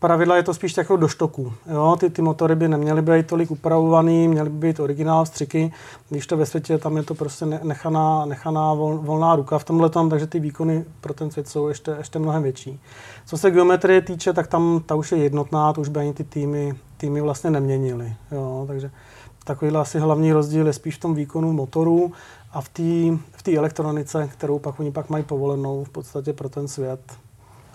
pravidla, 0.02 0.36
je 0.36 0.44
to 0.44 0.54
spíš 0.54 0.78
jako 0.78 0.98
do 0.98 1.08
štoku. 1.08 1.54
Jo? 1.74 1.96
Ty, 2.00 2.10
ty 2.10 2.22
motory 2.22 2.56
by 2.56 2.68
neměly 2.68 3.02
být 3.02 3.28
tolik 3.28 3.52
upravovaný, 3.52 4.28
měly 4.28 4.50
by 4.50 4.68
být 4.68 4.80
originál 4.80 5.26
střiky, 5.26 5.72
když 6.10 6.28
to 6.28 6.38
ve 6.38 6.46
světě 6.46 6.78
tam 6.78 6.98
je 6.98 7.04
to 7.04 7.16
prostě 7.16 7.46
nechaná, 7.46 8.26
nechaná 8.26 8.74
vol, 8.74 8.98
volná 8.98 9.36
ruka 9.36 9.60
v 9.60 9.64
tomhle 9.64 9.90
tom, 9.90 10.10
takže 10.10 10.28
ty 10.28 10.40
výkony 10.40 10.86
pro 11.02 11.14
ten 11.14 11.32
svět 11.32 11.48
jsou 11.48 11.68
ještě, 11.68 11.96
ještě 11.98 12.20
mnohem 12.20 12.44
větší. 12.44 12.80
Co 13.26 13.38
se 13.38 13.52
geometrie 13.52 14.02
týče, 14.02 14.34
tak 14.34 14.48
tam 14.48 14.82
ta 14.86 14.96
už 14.96 15.12
je 15.12 15.18
jednotná, 15.18 15.74
to 15.74 15.82
už 15.82 15.90
by 15.90 16.00
ani 16.00 16.14
ty 16.14 16.24
týmy, 16.24 16.74
týmy 16.98 17.22
vlastně 17.22 17.50
neměnily. 17.50 18.14
Jo? 18.32 18.66
Takže 18.68 18.92
takovýhle 19.44 19.80
asi 19.80 20.00
hlavní 20.00 20.34
rozdíl 20.34 20.68
je 20.68 20.74
spíš 20.74 20.96
v 20.96 21.00
tom 21.00 21.16
výkonu 21.16 21.54
motoru 21.54 22.12
a 22.54 22.62
v 22.62 22.70
té 22.70 23.18
v 23.32 23.44
tý 23.44 23.58
elektronice, 23.58 24.30
kterou 24.34 24.60
pak 24.60 24.80
oni 24.80 24.92
pak 24.92 25.10
mají 25.10 25.24
povolenou 25.24 25.84
v 25.84 25.90
podstatě 25.90 26.34
pro 26.34 26.50
ten 26.50 26.68
svět. 26.68 27.00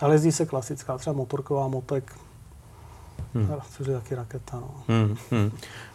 Ale 0.01 0.15
jezdí 0.15 0.31
se 0.31 0.45
klasická, 0.45 0.97
třeba 0.97 1.13
motorková 1.13 1.67
motek, 1.67 2.13
hmm. 3.33 3.51
což 3.77 3.87
je 3.87 3.93
taky 3.93 4.15
raketa. 4.15 4.59
No. 4.59 4.71
Hmm, 4.87 5.17
hmm. 5.31 5.51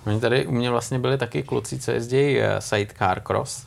Oni 0.07 0.21
tady 0.21 0.47
u 0.47 0.53
mě 0.53 0.71
vlastně 0.71 0.99
byli 0.99 1.19
taky 1.19 1.43
kluci, 1.43 1.79
co 1.79 1.91
jezdí 1.91 2.41
eh, 2.41 2.61
sidecar 2.61 3.21
cross 3.21 3.67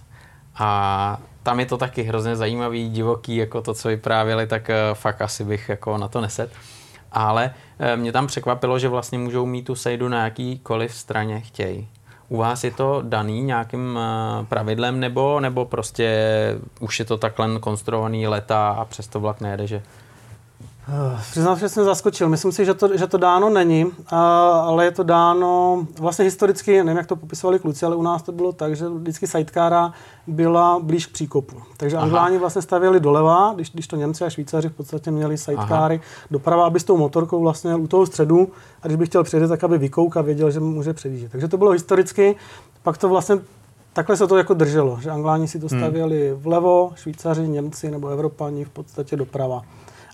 a 0.56 1.20
tam 1.44 1.60
je 1.60 1.66
to 1.66 1.78
taky 1.78 2.04
hrozně 2.04 2.36
zajímavý, 2.36 2.90
divoký, 2.90 3.36
jako 3.36 3.62
to, 3.62 3.74
co 3.74 3.88
vyprávěli, 3.88 4.48
tak 4.48 4.70
eh, 4.70 4.76
fakt 4.94 5.22
asi 5.22 5.44
bych 5.44 5.70
jako 5.70 5.98
na 5.98 6.08
to 6.08 6.22
neset. 6.22 6.52
Ale 7.12 7.54
eh, 7.80 7.98
mě 7.98 8.12
tam 8.12 8.28
překvapilo, 8.28 8.80
že 8.80 8.88
vlastně 8.88 9.18
můžou 9.18 9.46
mít 9.46 9.64
tu 9.64 9.76
sejdu 9.76 10.10
na 10.10 10.24
jakýkoliv 10.24 10.96
straně 10.96 11.42
chtějí. 11.42 11.88
U 12.30 12.38
vás 12.38 12.64
je 12.64 12.72
to 12.72 13.02
daný 13.06 13.42
nějakým 13.42 14.00
pravidlem 14.50 15.00
nebo, 15.00 15.40
nebo 15.40 15.66
prostě 15.66 16.10
už 16.80 17.00
je 17.00 17.06
to 17.06 17.18
takhle 17.18 17.60
konstruovaný 17.60 18.28
leta 18.28 18.70
a 18.70 18.86
přesto 18.86 19.20
vlak 19.20 19.42
nejede, 19.42 19.68
že 19.68 19.82
přiznám, 21.32 21.60
že 21.60 21.70
jsem 21.70 21.86
zaskočil. 21.86 22.30
Myslím 22.30 22.52
si, 22.52 22.66
že 22.66 22.74
to, 22.74 22.98
že 22.98 23.08
to 23.08 23.18
dáno 23.18 23.50
není, 23.50 23.92
ale 24.08 24.86
je 24.86 24.92
to 24.92 25.04
dáno 25.04 25.86
vlastně 26.00 26.26
historicky, 26.26 26.84
nevím, 26.84 26.98
jak 26.98 27.08
to 27.08 27.16
popisovali 27.16 27.60
kluci, 27.60 27.86
ale 27.86 27.96
u 27.96 28.02
nás 28.02 28.22
to 28.22 28.32
bylo 28.32 28.52
tak, 28.52 28.76
že 28.76 28.90
vždycky 28.90 29.28
sidecara 29.28 29.94
byla 30.28 30.80
blíž 30.80 31.06
k 31.06 31.14
příkopu. 31.14 31.56
Takže 31.78 31.98
Angláni 31.98 32.38
vlastně 32.38 32.62
stavěli 32.62 33.00
doleva, 33.00 33.52
když, 33.56 33.72
když 33.72 33.88
to 33.88 33.96
Němci 33.96 34.24
a 34.24 34.30
Švýcaři 34.30 34.70
v 34.70 34.74
podstatě 34.74 35.12
měli 35.12 35.38
sidecary 35.38 36.02
doprava, 36.32 36.66
aby 36.66 36.80
s 36.80 36.84
tou 36.84 36.98
motorkou 36.98 37.42
vlastně 37.42 37.76
u 37.76 37.88
toho 37.88 38.06
středu 38.06 38.48
a 38.82 38.88
když 38.88 38.98
by 38.98 39.06
chtěl 39.06 39.24
přejít, 39.24 39.48
tak 39.48 39.64
aby 39.64 39.78
vykouk 39.78 40.18
a 40.18 40.22
věděl, 40.22 40.52
že 40.52 40.60
může 40.60 40.94
předjíždět. 40.94 41.32
Takže 41.32 41.48
to 41.48 41.58
bylo 41.58 41.72
historicky, 41.72 42.36
pak 42.84 42.98
to 42.98 43.10
vlastně 43.10 43.40
takhle 43.94 44.18
se 44.18 44.28
to 44.28 44.38
jako 44.38 44.54
drželo, 44.54 44.98
že 45.02 45.12
Angláni 45.12 45.48
si 45.48 45.60
to 45.60 45.68
hmm. 45.68 45.80
stavěli 45.80 46.34
vlevo, 46.34 46.92
Švýcaři, 46.96 47.48
Němci 47.48 47.92
nebo 47.92 48.08
Evropani 48.08 48.66
v 48.66 48.70
podstatě 48.70 49.16
doprava 49.16 49.62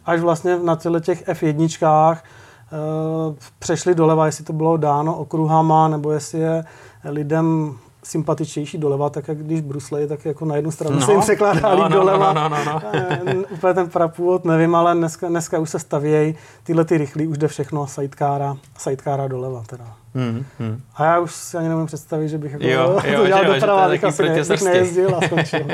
až 0.06 0.20
vlastně 0.20 0.60
na 0.60 0.76
těch 0.76 1.28
F1 1.28 2.18
uh, 2.18 3.36
přešli 3.60 3.95
doleva, 3.95 4.26
jestli 4.26 4.43
to 4.43 4.54
bylo 4.54 4.78
dáno 4.78 5.16
okruhama, 5.16 5.88
nebo 5.88 6.12
jestli 6.12 6.39
je 6.39 6.64
lidem 7.04 7.78
sympatičnější 8.04 8.78
doleva, 8.78 9.10
tak 9.10 9.28
jak 9.28 9.38
když 9.38 9.62
bruslejí, 9.62 10.08
tak 10.08 10.26
jako 10.26 10.45
na 10.45 10.56
jednu 10.56 10.72
stranu 10.72 10.99
no, 10.99 11.06
se 11.06 11.12
jim 11.12 11.22
překládá 11.22 11.76
no, 11.76 11.89
no, 11.89 11.89
doleva. 11.89 12.34
No, 12.34 12.49
no, 12.49 12.58
no, 12.66 12.66
no. 12.66 12.82
Eh, 12.93 13.36
úplně 13.49 13.74
ten 13.74 13.89
prapůvod 13.89 14.45
nevím, 14.45 14.76
ale 14.76 14.95
dneska, 14.95 15.28
dneska 15.28 15.60
už 15.60 15.70
se 15.70 15.80
stavějí 15.80 16.36
tyhle 16.64 16.86
ty 16.86 16.97
rychlí, 16.97 17.28
už 17.28 17.38
jde 17.38 17.47
všechno 17.47 17.88
sidecara, 17.88 18.58
sidecara 18.78 19.28
doleva 19.28 19.64
teda. 19.68 20.01
Hmm, 20.16 20.45
hmm. 20.59 20.82
A 20.95 21.05
já 21.05 21.20
už 21.20 21.32
si 21.32 21.57
ani 21.57 21.70
nemůžu 21.70 21.88
představit, 21.88 22.30
že 22.30 22.38
bych 22.38 22.51
jako 22.51 22.68
Jo, 22.68 22.99
jo, 23.05 23.20
to 23.22 23.28
dělal 23.28 23.45
doprava, 23.45 23.95
že 23.95 23.99
to 23.99 24.05
je 24.05 24.12
bych 24.12 24.18
taky 24.18 24.39
asi 24.39 24.49
ne, 24.49 24.55
bych 24.55 24.64
nejezdil 24.64 25.16
a 25.16 25.22
skončil. 25.26 25.66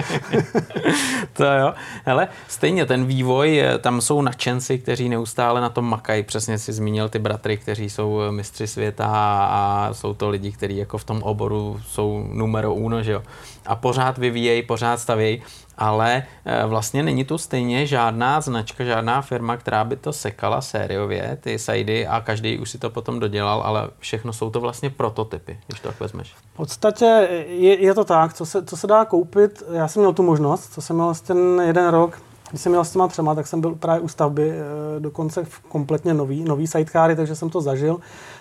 To 1.33 1.43
jo. 1.43 1.73
Hele, 2.05 2.27
stejně 2.47 2.85
ten 2.85 3.05
vývoj, 3.05 3.59
eh, 3.59 3.77
tam 3.77 4.01
jsou 4.01 4.21
nadšenci, 4.21 4.79
kteří 4.79 5.09
neustále 5.09 5.61
na 5.61 5.69
tom 5.69 5.85
makají. 5.85 6.23
Přesně 6.23 6.57
si 6.57 6.73
zmínil 6.73 7.09
ty 7.09 7.19
bratry, 7.19 7.57
kteří 7.57 7.89
jsou 7.89 8.21
eh, 8.21 8.31
mistři 8.31 8.67
světa 8.67 9.05
a 9.51 9.89
jsou 9.93 10.13
to 10.13 10.29
lidi, 10.29 10.51
kteří 10.51 10.77
jako 10.77 10.97
v 10.97 11.03
tom 11.03 11.23
oboru 11.23 11.79
jsou 11.87 12.27
numero 12.33 12.73
uno, 12.73 13.03
že 13.03 13.11
jo. 13.11 13.23
A 13.65 13.75
pořád 13.75 14.17
vyvíjejí, 14.17 14.63
pořád 14.63 14.99
stavějí, 14.99 15.41
ale 15.77 16.23
eh, 16.45 16.65
vlastně 16.65 17.03
není 17.03 17.25
tu 17.25 17.37
stejně 17.37 17.87
žádná 17.87 18.41
značka, 18.41 18.83
žádná 18.83 19.21
firma, 19.21 19.57
která 19.57 19.83
by 19.83 19.95
to 19.95 20.13
sekala 20.13 20.61
sériově, 20.61 21.37
ty 21.41 21.59
sajdy 21.59 22.07
a 22.07 22.21
každý 22.21 22.59
už 22.59 22.69
si 22.69 22.77
to 22.77 22.89
potom 22.89 23.19
dodělal, 23.19 23.61
ale 23.61 23.89
všechno 23.99 24.33
jsou 24.33 24.49
to 24.49 24.59
vlastně 24.59 24.89
prototypy, 24.89 25.59
když 25.67 25.79
to 25.79 25.87
tak 25.87 25.99
vezmeš. 25.99 26.33
V 26.53 26.55
podstatě 26.55 27.05
je, 27.47 27.81
je 27.83 27.93
to 27.93 28.03
tak, 28.03 28.33
co 28.33 28.45
se, 28.45 28.65
co 28.65 28.77
se 28.77 28.87
dá 28.87 29.05
koupit, 29.05 29.63
já 29.71 29.87
jsem 29.87 30.01
měl 30.01 30.13
tu 30.13 30.23
možnost, 30.23 30.73
co 30.73 30.81
jsem 30.81 30.95
měl 30.95 31.13
ten 31.27 31.61
jeden 31.65 31.87
rok, 31.87 32.21
když 32.49 32.61
jsem 32.61 32.71
měl 32.71 32.85
s 32.85 32.91
těma 32.91 33.07
třema, 33.07 33.35
tak 33.35 33.47
jsem 33.47 33.61
byl 33.61 33.75
právě 33.75 34.01
u 34.01 34.07
stavby 34.07 34.51
e, 34.51 34.99
dokonce 34.99 35.43
v 35.43 35.59
kompletně 35.59 36.13
nový, 36.13 36.43
nový 36.43 36.67
sidecary, 36.67 37.15
takže 37.15 37.35
jsem 37.35 37.49
to 37.49 37.61
zažil. 37.61 37.99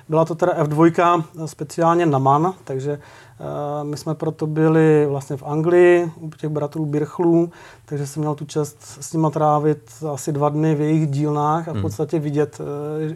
Byla 0.08 0.24
to 0.24 0.34
teda 0.34 0.52
F2 0.64 1.24
speciálně 1.46 2.06
na 2.06 2.18
MAN, 2.18 2.54
takže 2.64 2.92
e, 2.92 3.84
my 3.84 3.96
jsme 3.96 4.14
proto 4.14 4.46
byli 4.46 5.06
vlastně 5.06 5.36
v 5.36 5.42
Anglii 5.42 6.12
u 6.20 6.30
těch 6.30 6.50
bratrů 6.50 6.86
Birchlů, 6.86 7.50
takže 7.84 8.06
jsem 8.06 8.20
měl 8.20 8.34
tu 8.34 8.44
čest 8.44 8.76
s 8.80 9.12
nimi 9.12 9.26
trávit 9.32 9.90
asi 10.12 10.32
dva 10.32 10.48
dny 10.48 10.74
v 10.74 10.80
jejich 10.80 11.06
dílnách 11.06 11.68
a 11.68 11.72
v 11.72 11.80
podstatě 11.80 12.18
vidět, 12.18 12.60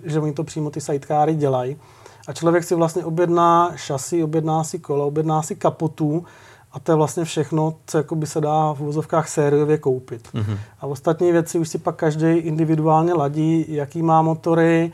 že 0.04 0.20
oni 0.20 0.32
to 0.32 0.44
přímo 0.44 0.70
ty 0.70 0.80
sidecary 0.80 1.34
dělají. 1.34 1.76
A 2.28 2.32
člověk 2.32 2.64
si 2.64 2.74
vlastně 2.74 3.04
objedná 3.04 3.72
šasy, 3.76 4.24
objedná 4.24 4.64
si 4.64 4.78
kolo, 4.78 5.06
objedná 5.06 5.42
si 5.42 5.56
kapotu 5.56 6.24
a 6.72 6.80
to 6.80 6.92
je 6.92 6.96
vlastně 6.96 7.24
všechno, 7.24 7.74
co 7.86 7.98
jako 7.98 8.14
by 8.14 8.26
se 8.26 8.40
dá 8.40 8.72
v 8.72 8.80
úvozovkách 8.80 9.28
sériově 9.28 9.78
koupit. 9.78 10.28
Mm-hmm. 10.34 10.58
A 10.80 10.86
ostatní 10.86 11.32
věci 11.32 11.58
už 11.58 11.68
si 11.68 11.78
pak 11.78 11.96
každý 11.96 12.26
individuálně 12.26 13.14
ladí, 13.14 13.64
jaký 13.68 14.02
má 14.02 14.22
motory. 14.22 14.92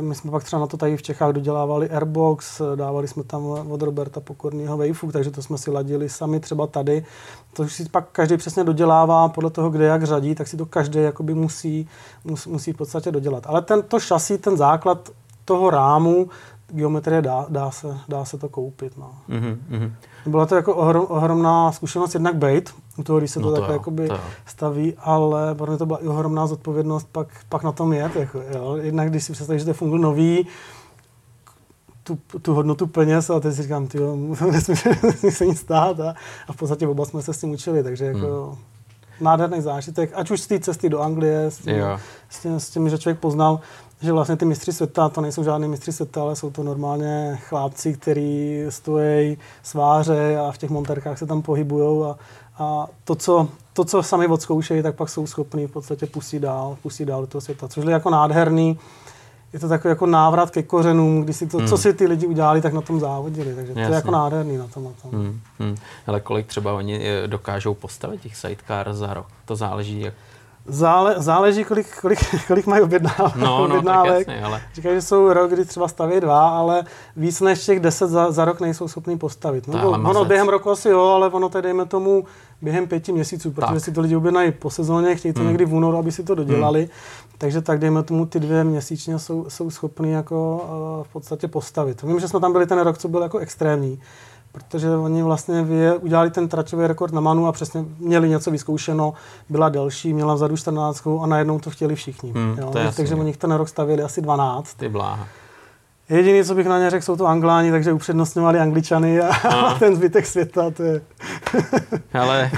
My 0.00 0.14
jsme 0.14 0.30
pak 0.30 0.44
třeba 0.44 0.60
na 0.60 0.66
to 0.66 0.76
tady 0.76 0.96
v 0.96 1.02
Čechách 1.02 1.32
dodělávali 1.32 1.90
Airbox, 1.90 2.62
dávali 2.74 3.08
jsme 3.08 3.22
tam 3.22 3.46
od 3.46 3.82
Roberta 3.82 4.20
Pokorného 4.20 4.76
Wayfook, 4.76 5.12
takže 5.12 5.30
to 5.30 5.42
jsme 5.42 5.58
si 5.58 5.70
ladili 5.70 6.08
sami 6.08 6.40
třeba 6.40 6.66
tady. 6.66 7.04
To 7.52 7.62
už 7.62 7.72
si 7.72 7.88
pak 7.88 8.08
každý 8.12 8.36
přesně 8.36 8.64
dodělává 8.64 9.28
podle 9.28 9.50
toho, 9.50 9.70
kde 9.70 9.84
jak 9.84 10.04
řadí, 10.04 10.34
tak 10.34 10.48
si 10.48 10.56
to 10.56 10.66
každý 10.66 10.98
jakoby 10.98 11.34
musí, 11.34 11.88
musí, 12.24 12.50
musí 12.50 12.72
v 12.72 12.76
podstatě 12.76 13.12
dodělat. 13.12 13.44
Ale 13.46 13.62
ten, 13.62 13.82
to 13.82 14.00
šasí, 14.00 14.38
ten 14.38 14.56
základ 14.56 15.10
toho 15.44 15.70
rámu, 15.70 16.28
geometrie 16.66 17.22
dá, 17.22 17.46
dá, 17.48 17.70
se, 17.70 17.98
dá 18.08 18.24
se 18.24 18.38
to 18.38 18.48
koupit. 18.48 18.98
No. 18.98 19.10
Mm-hmm. 19.28 19.92
Byla 20.26 20.46
to 20.46 20.54
jako 20.54 20.74
ohrom, 20.74 21.06
ohromná 21.08 21.72
zkušenost 21.72 22.14
jednak 22.14 22.36
bejt, 22.36 22.74
u 22.96 23.02
toho, 23.02 23.18
když 23.18 23.30
se 23.30 23.40
to, 23.40 23.46
no 23.46 23.50
to 23.50 23.56
takhle 23.56 23.74
jakoby 23.74 24.08
to 24.08 24.20
staví, 24.46 24.94
ale 24.98 25.54
pro 25.54 25.66
mě 25.66 25.78
to 25.78 25.86
byla 25.86 26.04
i 26.04 26.06
ohromná 26.06 26.46
zodpovědnost 26.46 27.08
pak, 27.12 27.28
pak 27.48 27.62
na 27.62 27.72
tom 27.72 27.92
jet. 27.92 28.16
Jako, 28.16 28.42
jo. 28.54 28.76
Jednak 28.76 29.10
když 29.10 29.24
si 29.24 29.32
představíš, 29.32 29.60
že 29.60 29.64
to 29.64 29.70
je 29.70 29.74
fungl 29.74 29.98
nový, 29.98 30.46
tu, 32.06 32.18
tu 32.42 32.54
hodnotu 32.54 32.86
peněz 32.86 33.30
a 33.30 33.40
teď 33.40 33.54
si 33.54 33.62
říkám, 33.62 33.86
ty 33.86 33.98
nesmí, 34.50 34.74
nesmí 35.02 35.30
se 35.30 35.46
nic 35.46 35.58
stát 35.60 36.00
a, 36.00 36.14
a, 36.48 36.52
v 36.52 36.56
podstatě 36.56 36.88
oba 36.88 37.04
jsme 37.04 37.22
se 37.22 37.34
s 37.34 37.40
tím 37.40 37.50
učili, 37.50 37.82
takže 37.82 38.04
jako 38.04 38.46
hmm. 38.46 38.58
nádherný 39.20 39.60
zážitek, 39.60 40.10
ať 40.14 40.30
už 40.30 40.40
z 40.40 40.46
té 40.46 40.60
cesty 40.60 40.88
do 40.88 41.00
Anglie, 41.00 41.50
s 41.50 41.58
tím, 41.58 41.74
s, 42.28 42.40
tím, 42.40 42.60
s 42.60 42.70
tím, 42.70 42.88
že 42.88 42.98
člověk 42.98 43.18
poznal, 43.20 43.60
že 44.02 44.12
vlastně 44.12 44.36
ty 44.36 44.44
mistři 44.44 44.72
světa, 44.72 45.08
to 45.08 45.20
nejsou 45.20 45.44
žádný 45.44 45.68
mistři 45.68 45.92
světa, 45.92 46.20
ale 46.20 46.36
jsou 46.36 46.50
to 46.50 46.62
normálně 46.62 47.38
chlápci, 47.42 47.94
kteří 47.94 48.62
stojí 48.68 49.38
sváře 49.62 50.38
a 50.38 50.52
v 50.52 50.58
těch 50.58 50.70
monterkách 50.70 51.18
se 51.18 51.26
tam 51.26 51.42
pohybují 51.42 52.04
a, 52.04 52.16
a 52.58 52.86
to, 53.04 53.14
co, 53.14 53.48
to, 53.72 53.84
co 53.84 54.02
sami 54.02 54.26
odzkoušejí, 54.26 54.82
tak 54.82 54.94
pak 54.94 55.08
jsou 55.08 55.26
schopni 55.26 55.66
v 55.66 55.70
podstatě 55.70 56.06
pustit 56.06 56.38
dál, 56.38 56.76
pustit 56.82 57.04
dál 57.04 57.20
do 57.20 57.26
toho 57.26 57.42
světa, 57.42 57.68
což 57.68 57.84
je 57.84 57.90
jako 57.90 58.10
nádherný. 58.10 58.78
Je 59.52 59.60
to 59.60 59.68
takový 59.68 59.90
jako 59.90 60.06
návrat 60.06 60.50
ke 60.50 60.62
kořenům, 60.62 61.22
když 61.22 61.36
si 61.36 61.46
to, 61.46 61.58
hmm. 61.58 61.66
co 61.68 61.78
si 61.78 61.94
ty 61.94 62.06
lidi 62.06 62.26
udělali, 62.26 62.60
tak 62.60 62.72
na 62.72 62.80
tom 62.80 63.00
závodili. 63.00 63.54
Takže 63.54 63.72
Jasně. 63.72 63.86
to 63.86 63.92
je 63.92 63.96
jako 63.96 64.10
nádherný 64.10 64.56
na 64.56 64.66
tom. 64.66 64.84
Na 64.84 64.90
tom. 65.02 65.10
Hmm. 65.10 65.40
Hmm. 65.58 65.76
Ale 66.06 66.20
kolik 66.20 66.46
třeba 66.46 66.72
oni 66.72 67.00
eh, 67.02 67.28
dokážou 67.28 67.74
postavit 67.74 68.20
těch 68.20 68.36
sidecar 68.36 68.92
za 68.92 69.14
rok? 69.14 69.26
To 69.44 69.56
záleží, 69.56 70.00
jak 70.00 70.14
Zále, 70.68 71.14
záleží, 71.18 71.64
kolik, 71.64 72.00
kolik, 72.00 72.18
kolik 72.46 72.66
mají 72.66 72.82
objednávek. 72.82 73.36
No, 73.36 73.64
objednávek. 73.64 74.26
No, 74.26 74.32
jasný, 74.32 74.44
ale... 74.44 74.62
Říkají, 74.74 74.94
že 74.94 75.02
jsou 75.02 75.32
rok, 75.32 75.50
kdy 75.50 75.64
třeba 75.64 75.88
staví 75.88 76.20
dva, 76.20 76.48
ale 76.48 76.84
víc 77.16 77.40
než 77.40 77.66
těch 77.66 77.80
deset 77.80 78.06
za, 78.06 78.30
za 78.30 78.44
rok 78.44 78.60
nejsou 78.60 78.88
schopní 78.88 79.18
postavit. 79.18 79.68
No, 79.68 79.90
ono 79.90 80.24
během 80.24 80.48
roku 80.48 80.70
asi 80.70 80.88
jo, 80.88 81.04
ale 81.04 81.28
ono 81.28 81.48
tady 81.48 81.62
dejme 81.62 81.86
tomu 81.86 82.24
během 82.62 82.86
pěti 82.86 83.12
měsíců, 83.12 83.50
protože 83.50 83.72
tak. 83.72 83.80
si 83.80 83.92
to 83.92 84.00
lidi 84.00 84.16
objednají 84.16 84.52
po 84.52 84.70
sezóně, 84.70 85.16
chtějí 85.16 85.34
to 85.34 85.40
hmm. 85.40 85.48
někdy 85.48 85.64
v 85.64 85.74
únoru, 85.74 85.98
aby 85.98 86.12
si 86.12 86.22
to 86.22 86.34
dodělali. 86.34 86.80
Hmm. 86.80 86.88
Takže 87.38 87.62
tak 87.62 87.78
dejme 87.78 88.02
tomu 88.02 88.26
ty 88.26 88.40
dvě 88.40 88.64
měsíčně 88.64 89.18
jsou, 89.18 89.44
jsou 89.48 89.70
schopní 89.70 90.12
jako 90.12 90.56
uh, 90.98 91.04
v 91.04 91.08
podstatě 91.12 91.48
postavit. 91.48 92.02
Vím, 92.02 92.20
že 92.20 92.28
jsme 92.28 92.40
tam 92.40 92.52
byli 92.52 92.66
ten 92.66 92.78
rok, 92.78 92.98
co 92.98 93.08
byl 93.08 93.22
jako 93.22 93.38
extrémní 93.38 94.00
protože 94.56 94.90
oni 94.90 95.22
vlastně 95.22 95.62
vě, 95.62 95.94
udělali 95.94 96.30
ten 96.30 96.48
tračový 96.48 96.86
rekord 96.86 97.14
na 97.14 97.20
Manu 97.20 97.46
a 97.46 97.52
přesně 97.52 97.84
měli 97.98 98.28
něco 98.28 98.50
vyzkoušeno, 98.50 99.14
byla 99.48 99.68
delší, 99.68 100.14
měla 100.14 100.34
vzadu 100.34 100.56
14 100.56 101.06
a 101.22 101.26
najednou 101.26 101.58
to 101.58 101.70
chtěli 101.70 101.94
všichni. 101.94 102.32
Hmm, 102.32 102.56
jo? 102.58 102.72
Takže 102.96 103.14
oni 103.14 103.32
ten 103.32 103.52
rok 103.52 103.68
stavěli 103.68 104.02
asi 104.02 104.22
12. 104.22 104.74
Ty 104.74 104.88
bláha. 104.88 105.26
Jediné, 106.08 106.44
co 106.44 106.54
bych 106.54 106.66
na 106.66 106.78
ně 106.78 106.90
řekl, 106.90 107.04
jsou 107.04 107.16
to 107.16 107.26
Angláni, 107.26 107.70
takže 107.70 107.92
upřednostňovali 107.92 108.58
Angličany 108.58 109.20
a, 109.20 109.34
a 109.48 109.78
ten 109.78 109.96
zbytek 109.96 110.26
světa, 110.26 110.70
to 110.70 110.82
je... 110.82 111.00
Ale 112.14 112.50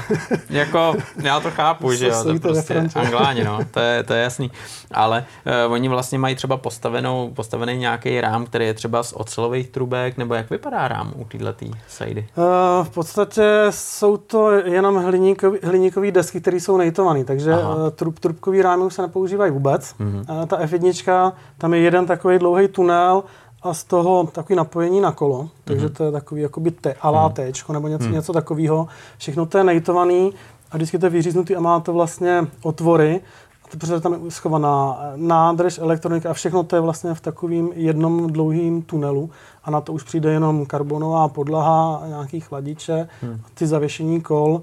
jako, 0.50 0.94
já 1.22 1.40
to 1.40 1.50
chápu, 1.50 1.92
že 1.92 2.08
jo, 2.08 2.24
to 2.24 2.38
prostě 2.40 2.88
Angláni, 2.94 3.44
no, 3.44 3.58
to 3.70 3.80
je, 3.80 4.02
to 4.02 4.12
je 4.12 4.22
jasný. 4.22 4.50
Ale 4.94 5.24
uh, 5.66 5.72
oni 5.72 5.88
vlastně 5.88 6.18
mají 6.18 6.34
třeba 6.34 6.56
postavenou, 6.56 7.30
postavený 7.34 7.78
nějaký 7.78 8.20
rám, 8.20 8.46
který 8.46 8.66
je 8.66 8.74
třeba 8.74 9.02
z 9.02 9.12
ocelových 9.16 9.68
trubek, 9.68 10.16
nebo 10.16 10.34
jak 10.34 10.50
vypadá 10.50 10.88
rám 10.88 11.12
u 11.16 11.24
této 11.24 11.66
sajdy? 11.88 12.26
Uh, 12.36 12.44
v 12.86 12.90
podstatě 12.90 13.66
jsou 13.70 14.16
to 14.16 14.50
jenom 14.50 14.96
hliníkový, 14.96 15.58
hliníkový 15.62 16.12
desky, 16.12 16.40
které 16.40 16.56
jsou 16.56 16.76
nejtované, 16.76 17.24
takže 17.24 17.52
uh, 17.52 17.90
trub, 17.90 18.18
trubkový 18.18 18.62
rámy 18.62 18.82
už 18.82 18.94
se 18.94 19.02
nepoužívají 19.02 19.52
vůbec. 19.52 19.94
Uh-huh. 20.00 20.40
Uh, 20.40 20.46
ta 20.46 20.60
F1, 20.64 21.32
tam 21.58 21.74
je 21.74 21.80
jeden 21.80 22.06
takový 22.06 22.38
dlouhý 22.38 22.68
tunel, 22.68 23.24
a 23.62 23.74
z 23.74 23.84
toho 23.84 24.26
takový 24.26 24.56
napojení 24.56 25.00
na 25.00 25.12
kolo, 25.12 25.48
takže 25.64 25.86
mm-hmm. 25.86 25.92
to 25.96 26.04
je 26.04 26.12
takový 26.12 26.42
jakoby 26.42 26.70
te, 26.70 26.94
alá 26.94 27.28
téčko, 27.28 27.72
nebo 27.72 27.88
něco, 27.88 28.04
mm. 28.04 28.12
něco 28.12 28.32
takového. 28.32 28.88
Všechno 29.18 29.46
to 29.46 29.58
je 29.58 29.64
nejtovaný 29.64 30.32
a 30.70 30.76
vždycky 30.76 30.98
to 30.98 31.06
je 31.06 31.10
vyříznutý 31.10 31.56
a 31.56 31.60
má 31.60 31.80
to 31.80 31.92
vlastně 31.92 32.46
otvory, 32.62 33.20
a 33.64 33.68
to 33.68 33.76
protože 33.76 34.00
tam 34.00 34.24
je 34.24 34.30
schovaná 34.30 34.98
nádrž, 35.16 35.78
elektronika 35.78 36.30
a 36.30 36.32
všechno 36.32 36.62
to 36.62 36.76
je 36.76 36.80
vlastně 36.80 37.14
v 37.14 37.20
takovým 37.20 37.70
jednom 37.74 38.32
dlouhým 38.32 38.82
tunelu 38.82 39.30
a 39.64 39.70
na 39.70 39.80
to 39.80 39.92
už 39.92 40.02
přijde 40.02 40.32
jenom 40.32 40.66
karbonová 40.66 41.28
podlaha, 41.28 42.02
nějaký 42.06 42.40
chladiče, 42.40 43.08
mm. 43.22 43.40
ty 43.54 43.66
zavěšení 43.66 44.20
kol 44.20 44.62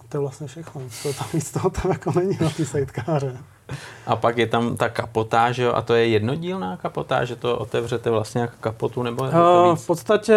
a 0.00 0.04
to 0.08 0.16
je 0.16 0.20
vlastně 0.20 0.46
všechno. 0.46 0.80
To 1.02 1.12
tam 1.12 1.26
víc 1.34 1.50
toho 1.50 1.70
tam 1.70 1.90
jako 1.90 2.12
není 2.14 2.38
na 2.40 2.50
ty 2.50 2.66
sidekáře. 2.66 3.36
A 4.06 4.16
pak 4.16 4.38
je 4.38 4.46
tam 4.46 4.76
ta 4.76 4.88
kapotáž, 4.88 5.58
jo, 5.58 5.72
a 5.74 5.82
to 5.82 5.94
je 5.94 6.08
jednodílná 6.08 6.76
kapotáž, 6.76 7.28
že 7.28 7.36
to 7.36 7.58
otevřete 7.58 8.10
vlastně 8.10 8.40
jako 8.40 8.54
kapotu, 8.60 9.02
nebo 9.02 9.24
je 9.24 9.30
to 9.30 9.70
víc? 9.72 9.82
V 9.82 9.86
podstatě 9.86 10.36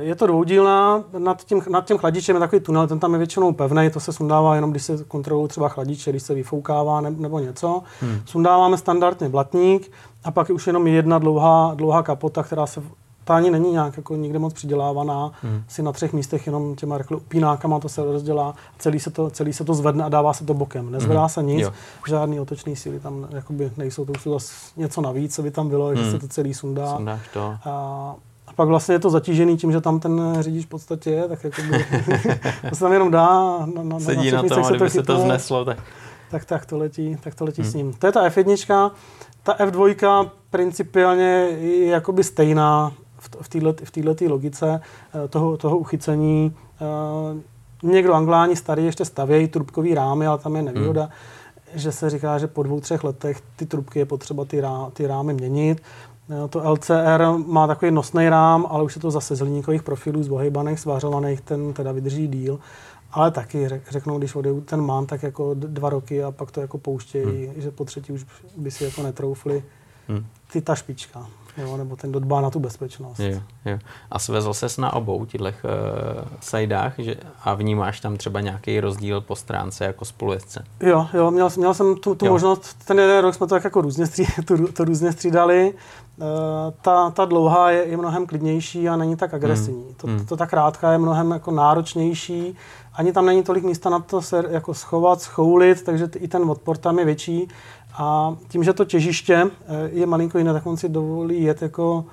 je 0.00 0.14
to 0.14 0.26
dvoudílná, 0.26 1.04
nad 1.18 1.44
tím, 1.44 1.62
nad 1.68 1.86
tím 1.86 1.98
chladičem 1.98 2.36
je 2.36 2.40
takový 2.40 2.60
tunel, 2.60 2.86
ten 2.86 2.98
tam 2.98 3.12
je 3.12 3.18
většinou 3.18 3.52
pevný, 3.52 3.90
to 3.90 4.00
se 4.00 4.12
sundává 4.12 4.54
jenom, 4.54 4.70
když 4.70 4.82
se 4.82 5.04
kontrolují 5.04 5.48
třeba 5.48 5.68
chladiče, 5.68 6.10
když 6.10 6.22
se 6.22 6.34
vyfoukává 6.34 7.00
ne, 7.00 7.10
nebo 7.10 7.38
něco. 7.38 7.82
Hmm. 8.00 8.20
Sundáváme 8.26 8.76
standardně 8.76 9.28
blatník 9.28 9.92
a 10.24 10.30
pak 10.30 10.48
je 10.48 10.54
už 10.54 10.66
jenom 10.66 10.86
jedna 10.86 11.18
dlouhá, 11.18 11.72
dlouhá 11.74 12.02
kapota, 12.02 12.42
která 12.42 12.66
se 12.66 12.82
ta 13.24 13.36
ani 13.36 13.50
není 13.50 13.72
nějak 13.72 13.96
jako 13.96 14.16
nikde 14.16 14.38
moc 14.38 14.52
přidělávaná, 14.52 15.32
hmm. 15.42 15.64
si 15.68 15.82
na 15.82 15.92
třech 15.92 16.12
místech 16.12 16.46
jenom 16.46 16.76
těma 16.76 16.98
řekl, 16.98 17.16
upínákama 17.16 17.80
to 17.80 17.88
se 17.88 18.04
rozdělá, 18.04 18.54
celý 18.78 19.00
se 19.00 19.10
to, 19.10 19.30
celý 19.30 19.52
se 19.52 19.64
to 19.64 19.74
zvedne 19.74 20.04
a 20.04 20.08
dává 20.08 20.32
se 20.32 20.44
to 20.44 20.54
bokem. 20.54 20.90
Nezvedá 20.90 21.20
hmm. 21.20 21.28
se 21.28 21.42
nic, 21.42 21.60
jo. 21.60 21.72
žádný 22.08 22.40
otočný 22.40 22.76
síly 22.76 23.00
tam 23.00 23.28
jakoby 23.30 23.72
nejsou, 23.76 24.04
to 24.04 24.12
už 24.12 24.22
zase 24.24 24.54
něco 24.76 25.00
navíc, 25.00 25.34
co 25.34 25.42
by 25.42 25.50
tam 25.50 25.68
bylo, 25.68 25.86
hmm. 25.86 25.96
že 25.96 26.10
se 26.10 26.18
to 26.18 26.28
celý 26.28 26.54
sundá. 26.54 26.98
to. 27.32 27.56
A, 27.64 28.14
a 28.46 28.52
pak 28.52 28.68
vlastně 28.68 28.94
je 28.94 28.98
to 28.98 29.10
zatížený 29.10 29.56
tím, 29.56 29.72
že 29.72 29.80
tam 29.80 30.00
ten 30.00 30.36
řidič 30.40 30.66
v 30.66 30.68
podstatě 30.68 31.10
je, 31.10 31.28
tak 31.28 31.44
jakoby, 31.44 31.86
to 32.68 32.74
se 32.74 32.80
tam 32.80 32.92
jenom 32.92 33.10
dá. 33.10 33.58
Na, 33.74 33.82
na, 33.82 34.00
Sedí 34.00 34.30
na, 34.30 34.42
na 34.42 34.48
tom, 34.48 34.62
kdyby 34.62 34.90
se 34.90 35.02
to 35.02 35.18
zneslo, 35.18 35.64
tak... 35.64 35.78
Tak, 36.30 36.44
tak 36.44 36.66
to 36.66 36.78
letí, 36.78 37.16
tak 37.24 37.34
to 37.34 37.44
letí 37.44 37.62
hmm. 37.62 37.70
s 37.70 37.74
ním. 37.74 37.92
To 37.92 38.06
je 38.06 38.12
ta 38.12 38.28
F1, 38.28 38.90
ta 39.42 39.52
F2 39.52 40.30
principiálně 40.50 41.48
je 41.60 41.86
jakoby 41.86 42.24
stejná, 42.24 42.92
v 43.40 43.90
této 43.90 44.28
logice 44.28 44.80
eh, 45.24 45.28
toho, 45.28 45.56
toho 45.56 45.78
uchycení. 45.78 46.56
Eh, 46.80 47.54
někdo 47.82 48.14
angláni 48.14 48.56
starý 48.56 48.84
ještě 48.84 49.04
stavějí 49.04 49.48
trubkový 49.48 49.94
rámy, 49.94 50.26
ale 50.26 50.38
tam 50.38 50.56
je 50.56 50.62
nevýhoda, 50.62 51.02
hmm. 51.02 51.10
že 51.74 51.92
se 51.92 52.10
říká, 52.10 52.38
že 52.38 52.46
po 52.46 52.62
dvou, 52.62 52.80
třech 52.80 53.04
letech 53.04 53.42
ty 53.56 53.66
trubky 53.66 53.98
je 53.98 54.06
potřeba 54.06 54.44
ty, 54.44 54.60
rá, 54.60 54.90
ty 54.92 55.06
rámy 55.06 55.34
měnit. 55.34 55.82
Jo, 56.28 56.48
to 56.48 56.70
LCR 56.70 57.24
má 57.46 57.66
takový 57.66 57.90
nosný 57.90 58.28
rám, 58.28 58.66
ale 58.68 58.84
už 58.84 58.96
je 58.96 59.00
to 59.00 59.10
zase 59.10 59.36
z 59.36 59.40
hliníkových 59.40 59.82
profilů, 59.82 60.22
z 60.22 60.28
bohejbaných, 60.28 60.80
svářovaných, 60.80 61.40
ten 61.40 61.72
teda 61.72 61.92
vydrží 61.92 62.28
díl. 62.28 62.58
Ale 63.12 63.30
taky 63.30 63.68
řeknou, 63.90 64.18
když 64.18 64.34
odejdu 64.34 64.60
ten 64.60 64.80
mám, 64.80 65.06
tak 65.06 65.22
jako 65.22 65.54
dva 65.54 65.90
roky 65.90 66.24
a 66.24 66.30
pak 66.30 66.50
to 66.50 66.60
jako 66.60 66.78
pouštějí, 66.78 67.46
hmm. 67.46 67.54
že 67.56 67.70
po 67.70 67.84
třetí 67.84 68.12
už 68.12 68.26
by 68.56 68.70
si 68.70 68.84
jako 68.84 69.02
netroufli. 69.02 69.64
Hmm. 70.08 70.26
Ty 70.52 70.60
ta 70.60 70.74
špička 70.74 71.26
jo, 71.56 71.76
nebo 71.76 71.96
ten, 71.96 72.10
kdo 72.10 72.20
dbá 72.20 72.40
na 72.40 72.50
tu 72.50 72.60
bezpečnost. 72.60 73.20
Jo, 73.20 73.40
jo. 73.64 73.78
A 74.10 74.18
svezl 74.18 74.54
ses 74.54 74.78
na 74.78 74.92
obou 74.92 75.24
těchto 75.24 75.44
uh, 75.44 75.52
sajdách 76.40 76.94
že, 76.98 77.14
a 77.44 77.54
vnímáš 77.54 78.00
tam 78.00 78.16
třeba 78.16 78.40
nějaký 78.40 78.80
rozdíl 78.80 79.20
po 79.20 79.36
stránce 79.36 79.84
jako 79.84 80.04
spolujezdce? 80.04 80.64
Jo, 80.80 81.08
jo, 81.14 81.30
měl, 81.30 81.48
měl 81.56 81.74
jsem 81.74 81.96
tu, 81.96 82.14
tu 82.14 82.26
možnost, 82.26 82.76
ten 82.86 82.98
jeden 82.98 83.22
rok 83.22 83.34
jsme 83.34 83.46
to 83.46 83.54
tak 83.54 83.64
jako 83.64 83.80
různě, 83.80 84.06
stří, 84.06 84.26
tu, 84.44 84.72
to 84.72 84.84
různě 84.84 85.12
střídali. 85.12 85.74
Uh, 86.16 86.26
ta, 86.82 87.10
ta 87.10 87.24
dlouhá 87.24 87.70
je, 87.70 87.84
je 87.84 87.96
mnohem 87.96 88.26
klidnější 88.26 88.88
a 88.88 88.96
není 88.96 89.16
tak 89.16 89.34
agresivní. 89.34 89.84
Hmm. 89.84 89.94
To, 89.94 90.06
hmm. 90.06 90.18
to, 90.18 90.24
to 90.24 90.36
ta 90.36 90.46
krátká 90.46 90.92
je 90.92 90.98
mnohem 90.98 91.30
jako 91.30 91.50
náročnější. 91.50 92.56
Ani 92.94 93.12
tam 93.12 93.26
není 93.26 93.42
tolik 93.42 93.64
místa 93.64 93.90
na 93.90 93.98
to 93.98 94.22
se 94.22 94.44
jako 94.50 94.74
schovat, 94.74 95.20
schoulit, 95.20 95.84
takže 95.84 96.08
i 96.16 96.28
ten 96.28 96.50
odpor 96.50 96.76
tam 96.76 96.98
je 96.98 97.04
větší. 97.04 97.48
A 97.98 98.36
tím, 98.48 98.64
že 98.64 98.72
to 98.72 98.84
těžiště 98.84 99.46
eh, 99.66 99.90
je 99.92 100.06
malinko 100.06 100.38
jiné, 100.38 100.52
tak 100.52 100.66
on 100.66 100.76
si 100.76 100.88
dovolí 100.88 101.42
jet 101.42 101.62
jako 101.62 102.04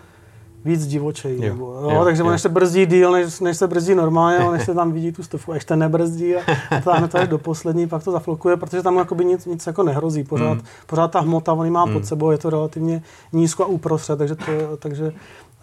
víc 0.66 0.88
divočej. 0.88 1.36
Jo, 1.36 1.54
nebo, 1.54 1.66
jo, 1.66 1.90
jo, 1.90 2.04
takže 2.04 2.22
jo. 2.22 2.28
on 2.28 2.34
ještě 2.34 2.50
brzdí 2.50 2.86
díl, 2.86 3.12
než, 3.12 3.40
než 3.40 3.58
se 3.58 3.68
brzdí 3.68 3.96
normálně, 3.96 4.40
on 4.40 4.56
ještě 4.56 4.74
tam 4.74 4.92
vidí 4.92 5.12
tu 5.12 5.24
stovku, 5.24 5.52
a 5.52 5.56
ještě 5.56 5.76
nebrzdí 5.76 6.36
a, 6.36 6.40
a 6.78 6.82
táhne 6.82 7.08
to 7.08 7.18
až 7.18 7.28
do 7.28 7.38
poslední, 7.38 7.88
pak 7.88 8.04
to 8.04 8.12
zaflokuje, 8.12 8.58
protože 8.58 8.84
tam 8.84 8.98
jakoby 8.98 9.26
nic, 9.26 9.46
nic 9.46 9.68
jako 9.68 9.84
nehrozí. 9.84 10.24
Pořád, 10.24 10.54
mm. 10.54 10.62
pořád 10.88 11.12
ta 11.12 11.20
hmota, 11.20 11.54
on 11.54 11.72
má 11.72 11.86
mm. 11.86 11.94
pod 11.94 12.06
sebou, 12.06 12.32
je 12.32 12.38
to 12.38 12.50
relativně 12.50 13.04
nízko 13.34 13.64
a 13.64 13.68
uprostřed, 13.68 14.18
takže 14.18 14.36
to, 14.36 14.78
takže 14.80 15.14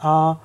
a 0.01 0.41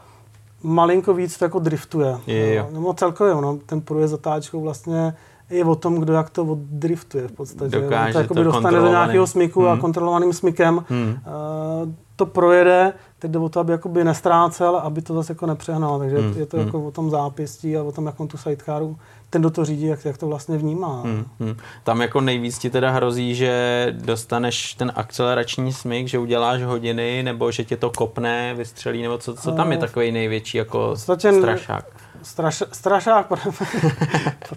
malinko 0.63 1.13
víc 1.13 1.37
to 1.37 1.45
jako 1.45 1.59
driftuje. 1.59 2.17
Je, 2.27 2.55
jo. 2.55 2.69
Nebo 2.71 2.93
celkově, 2.93 3.33
no, 3.33 3.59
ten 3.65 3.81
průjezd 3.81 4.11
zatáčkou 4.11 4.61
vlastně 4.61 5.13
je 5.53 5.65
o 5.65 5.75
tom, 5.75 5.95
kdo 5.95 6.13
jak 6.13 6.29
to 6.29 6.43
oddriftuje 6.43 7.27
v 7.27 7.31
podstatě. 7.31 7.79
Dokáže 7.79 8.13
to, 8.13 8.19
jako 8.19 8.33
to 8.33 8.43
dostane 8.43 8.79
do 8.79 8.89
nějakého 8.89 9.27
smyku 9.27 9.61
hmm. 9.61 9.69
a 9.69 9.77
kontrolovaným 9.77 10.33
smykem 10.33 10.85
hmm. 10.89 11.09
uh, 11.09 11.89
to 12.15 12.25
projede, 12.25 12.93
teď 13.19 13.31
jde 13.31 13.39
o 13.39 13.49
to, 13.49 13.59
aby 13.59 13.71
jakoby 13.71 14.03
nestrácel, 14.03 14.75
aby 14.75 15.01
to 15.01 15.13
zase 15.13 15.31
jako 15.31 15.45
nepřehnal. 15.45 15.99
Takže 15.99 16.17
hmm. 16.17 16.33
je 16.37 16.45
to 16.45 16.57
hmm. 16.57 16.65
jako 16.65 16.83
o 16.83 16.91
tom 16.91 17.09
zápěstí 17.09 17.77
a 17.77 17.83
o 17.83 17.91
tom, 17.91 18.05
jak 18.05 18.19
on 18.19 18.27
tu 18.27 18.37
sidecaru 18.37 18.97
ten, 19.33 19.41
kdo 19.41 19.49
to 19.49 19.65
řídí, 19.65 19.85
jak, 19.85 20.05
jak 20.05 20.17
to 20.17 20.27
vlastně 20.27 20.57
vnímá. 20.57 21.01
Hmm, 21.01 21.25
hmm. 21.39 21.55
Tam 21.83 22.01
jako 22.01 22.21
nejvíc 22.21 22.57
ti 22.57 22.69
teda 22.69 22.91
hrozí, 22.91 23.35
že 23.35 23.87
dostaneš 23.91 24.73
ten 24.73 24.91
akcelerační 24.95 25.73
smyk, 25.73 26.07
že 26.07 26.19
uděláš 26.19 26.61
hodiny, 26.61 27.23
nebo 27.23 27.51
že 27.51 27.63
tě 27.63 27.77
to 27.77 27.89
kopne, 27.89 28.53
vystřelí, 28.53 29.01
nebo 29.01 29.17
co, 29.17 29.35
co 29.35 29.51
tam 29.51 29.71
je 29.71 29.77
eh, 29.77 29.81
takový 29.81 30.11
největší 30.11 30.57
jako 30.57 30.95
strašák? 30.95 31.85
Straš, 32.23 32.63
strašák 32.71 33.27
pro, 33.27 33.37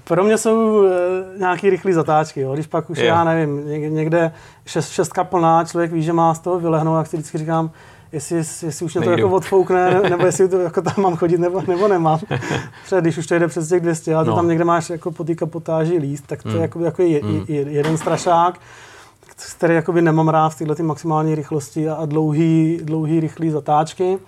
pro 0.04 0.24
mě 0.24 0.38
jsou 0.38 0.84
e, 0.84 0.90
nějaký 1.38 1.70
rychlé 1.70 1.92
zatáčky. 1.92 2.40
Jo. 2.40 2.54
Když 2.54 2.66
pak 2.66 2.90
už, 2.90 2.98
yeah. 2.98 3.08
já 3.08 3.24
nevím, 3.24 3.68
někde 3.94 4.32
šest, 4.66 4.90
šestka 4.90 5.24
plná, 5.24 5.64
člověk 5.64 5.92
ví, 5.92 6.02
že 6.02 6.12
má 6.12 6.34
z 6.34 6.38
toho 6.38 6.60
vylehnout, 6.60 6.98
jak 6.98 7.06
si 7.06 7.16
vždycky 7.16 7.38
říkám, 7.38 7.70
jestli, 8.12 8.36
jestli 8.36 8.86
už 8.86 8.94
mě 8.94 9.04
to 9.04 9.10
jako 9.10 9.30
odfoukne, 9.30 10.00
nebo 10.10 10.26
jestli 10.26 10.48
to 10.48 10.60
jako 10.60 10.82
tam 10.82 10.94
mám 10.98 11.16
chodit, 11.16 11.38
nebo, 11.38 11.62
nebo 11.68 11.88
nemám. 11.88 12.18
Protože 12.84 13.00
když 13.00 13.18
už 13.18 13.26
to 13.26 13.38
jde 13.38 13.48
přes 13.48 13.68
těch 13.68 13.80
200, 13.80 14.14
ale 14.14 14.24
no. 14.24 14.36
tam 14.36 14.48
někde 14.48 14.64
máš 14.64 14.90
jako 14.90 15.10
po 15.10 15.24
té 15.24 15.34
kapotáži 15.34 15.98
líst, 15.98 16.26
tak 16.26 16.42
to 16.42 16.48
mm. 16.48 16.54
je 16.54 16.60
jako, 16.60 16.80
jako 16.80 17.02
je, 17.02 17.20
mm. 17.22 17.44
je, 17.48 17.60
jeden 17.60 17.98
strašák, 17.98 18.60
který 19.56 19.74
jakoby 19.74 20.02
nemám 20.02 20.28
rád 20.28 20.48
v 20.48 20.58
této 20.58 20.82
maximální 20.82 21.34
rychlosti 21.34 21.88
a 21.88 22.06
dlouhý, 22.06 22.80
dlouhý 22.82 23.20
rychlý 23.20 23.50
zatáčky. 23.50 24.18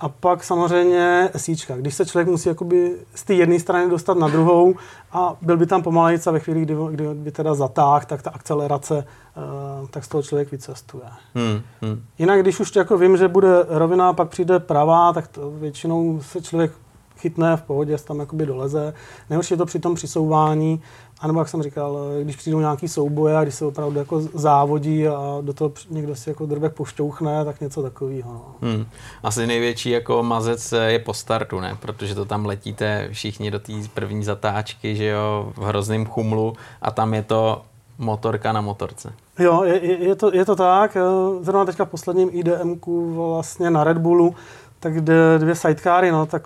A 0.00 0.08
pak 0.08 0.44
samozřejmě 0.44 1.30
síčka. 1.36 1.76
Když 1.76 1.94
se 1.94 2.06
člověk 2.06 2.28
musí 2.28 2.48
jakoby 2.48 2.96
z 3.14 3.24
té 3.24 3.34
jedné 3.34 3.60
strany 3.60 3.90
dostat 3.90 4.18
na 4.18 4.28
druhou 4.28 4.74
a 5.12 5.36
byl 5.42 5.56
by 5.56 5.66
tam 5.66 5.82
pomalejc 5.82 6.26
a 6.26 6.30
ve 6.30 6.40
chvíli, 6.40 6.60
kdy, 6.60 6.74
kdy 6.90 7.04
by 7.14 7.30
teda 7.30 7.54
zatáh, 7.54 8.06
tak 8.06 8.22
ta 8.22 8.30
akcelerace, 8.30 8.94
uh, 8.94 9.88
tak 9.88 10.04
z 10.04 10.08
toho 10.08 10.22
člověk 10.22 10.52
vycestuje. 10.52 11.04
Hmm, 11.34 11.62
hmm. 11.82 12.02
Jinak, 12.18 12.40
když 12.40 12.60
už 12.60 12.76
jako 12.76 12.98
vím, 12.98 13.16
že 13.16 13.28
bude 13.28 13.48
rovina, 13.68 14.12
pak 14.12 14.28
přijde 14.28 14.58
pravá, 14.58 15.12
tak 15.12 15.28
to 15.28 15.50
většinou 15.50 16.20
se 16.22 16.42
člověk 16.42 16.72
chytne 17.20 17.56
v 17.56 17.62
pohodě, 17.62 17.98
tam 17.98 18.20
jakoby 18.20 18.46
doleze. 18.46 18.94
Nejhorší 19.30 19.54
je 19.54 19.58
to 19.58 19.66
při 19.66 19.78
tom 19.78 19.94
přisouvání, 19.94 20.82
a 21.20 21.26
nebo 21.26 21.38
jak 21.38 21.48
jsem 21.48 21.62
říkal, 21.62 21.98
když 22.22 22.36
přijdou 22.36 22.60
nějaký 22.60 22.88
souboje 22.88 23.36
a 23.36 23.42
když 23.42 23.54
se 23.54 23.64
opravdu 23.64 23.98
jako 23.98 24.20
závodí 24.20 25.08
a 25.08 25.38
do 25.40 25.52
toho 25.52 25.72
někdo 25.90 26.16
si 26.16 26.30
jako 26.30 26.46
drobek 26.46 26.74
pošťouchne, 26.74 27.44
tak 27.44 27.60
něco 27.60 27.82
takového. 27.82 28.32
No. 28.32 28.54
Hmm. 28.62 28.86
Asi 29.22 29.46
největší 29.46 29.90
jako 29.90 30.22
mazec 30.22 30.74
je 30.86 30.98
po 30.98 31.14
startu, 31.14 31.60
ne? 31.60 31.76
Protože 31.80 32.14
to 32.14 32.24
tam 32.24 32.46
letíte 32.46 33.08
všichni 33.12 33.50
do 33.50 33.58
té 33.58 33.72
první 33.94 34.24
zatáčky, 34.24 34.96
že 34.96 35.04
jo, 35.04 35.52
v 35.56 35.62
hrozném 35.62 36.06
chumlu 36.06 36.52
a 36.82 36.90
tam 36.90 37.14
je 37.14 37.22
to 37.22 37.62
motorka 37.98 38.52
na 38.52 38.60
motorce. 38.60 39.12
Jo, 39.38 39.62
je, 39.64 40.04
je, 40.04 40.14
to, 40.16 40.34
je 40.34 40.44
to 40.44 40.56
tak. 40.56 40.96
Zrovna 41.40 41.64
teďka 41.64 41.84
v 41.84 41.88
posledním 41.88 42.28
IDMku 42.32 43.14
vlastně 43.14 43.70
na 43.70 43.84
Red 43.84 43.98
Bullu, 43.98 44.34
tak 44.80 45.00
dvě 45.38 45.54
sidecary, 45.54 46.10
no, 46.10 46.26
tak 46.26 46.42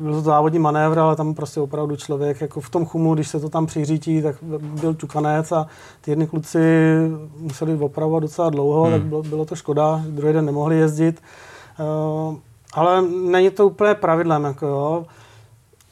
byl 0.00 0.12
to 0.12 0.20
závodní 0.20 0.58
manévr, 0.58 0.98
ale 0.98 1.16
tam 1.16 1.34
prostě 1.34 1.60
opravdu 1.60 1.96
člověk 1.96 2.40
jako 2.40 2.60
v 2.60 2.70
tom 2.70 2.86
chumu, 2.86 3.14
když 3.14 3.28
se 3.28 3.40
to 3.40 3.48
tam 3.48 3.66
přiřítí, 3.66 4.22
tak 4.22 4.36
byl 4.80 4.94
čukanec 4.94 5.52
a 5.52 5.66
ty 6.00 6.10
jedni 6.10 6.26
kluci 6.26 6.58
museli 7.38 7.76
opravovat 7.76 8.22
docela 8.22 8.50
dlouho, 8.50 8.82
hmm. 8.84 8.92
tak 8.92 9.02
bylo, 9.02 9.22
bylo 9.22 9.44
to 9.44 9.56
škoda, 9.56 10.02
druhý 10.08 10.32
den 10.32 10.44
nemohli 10.44 10.78
jezdit. 10.78 11.22
Uh, 12.28 12.36
ale 12.74 13.02
není 13.02 13.50
to 13.50 13.66
úplně 13.66 13.94
pravidlem, 13.94 14.44
jako 14.44 14.66
jo. 14.66 15.06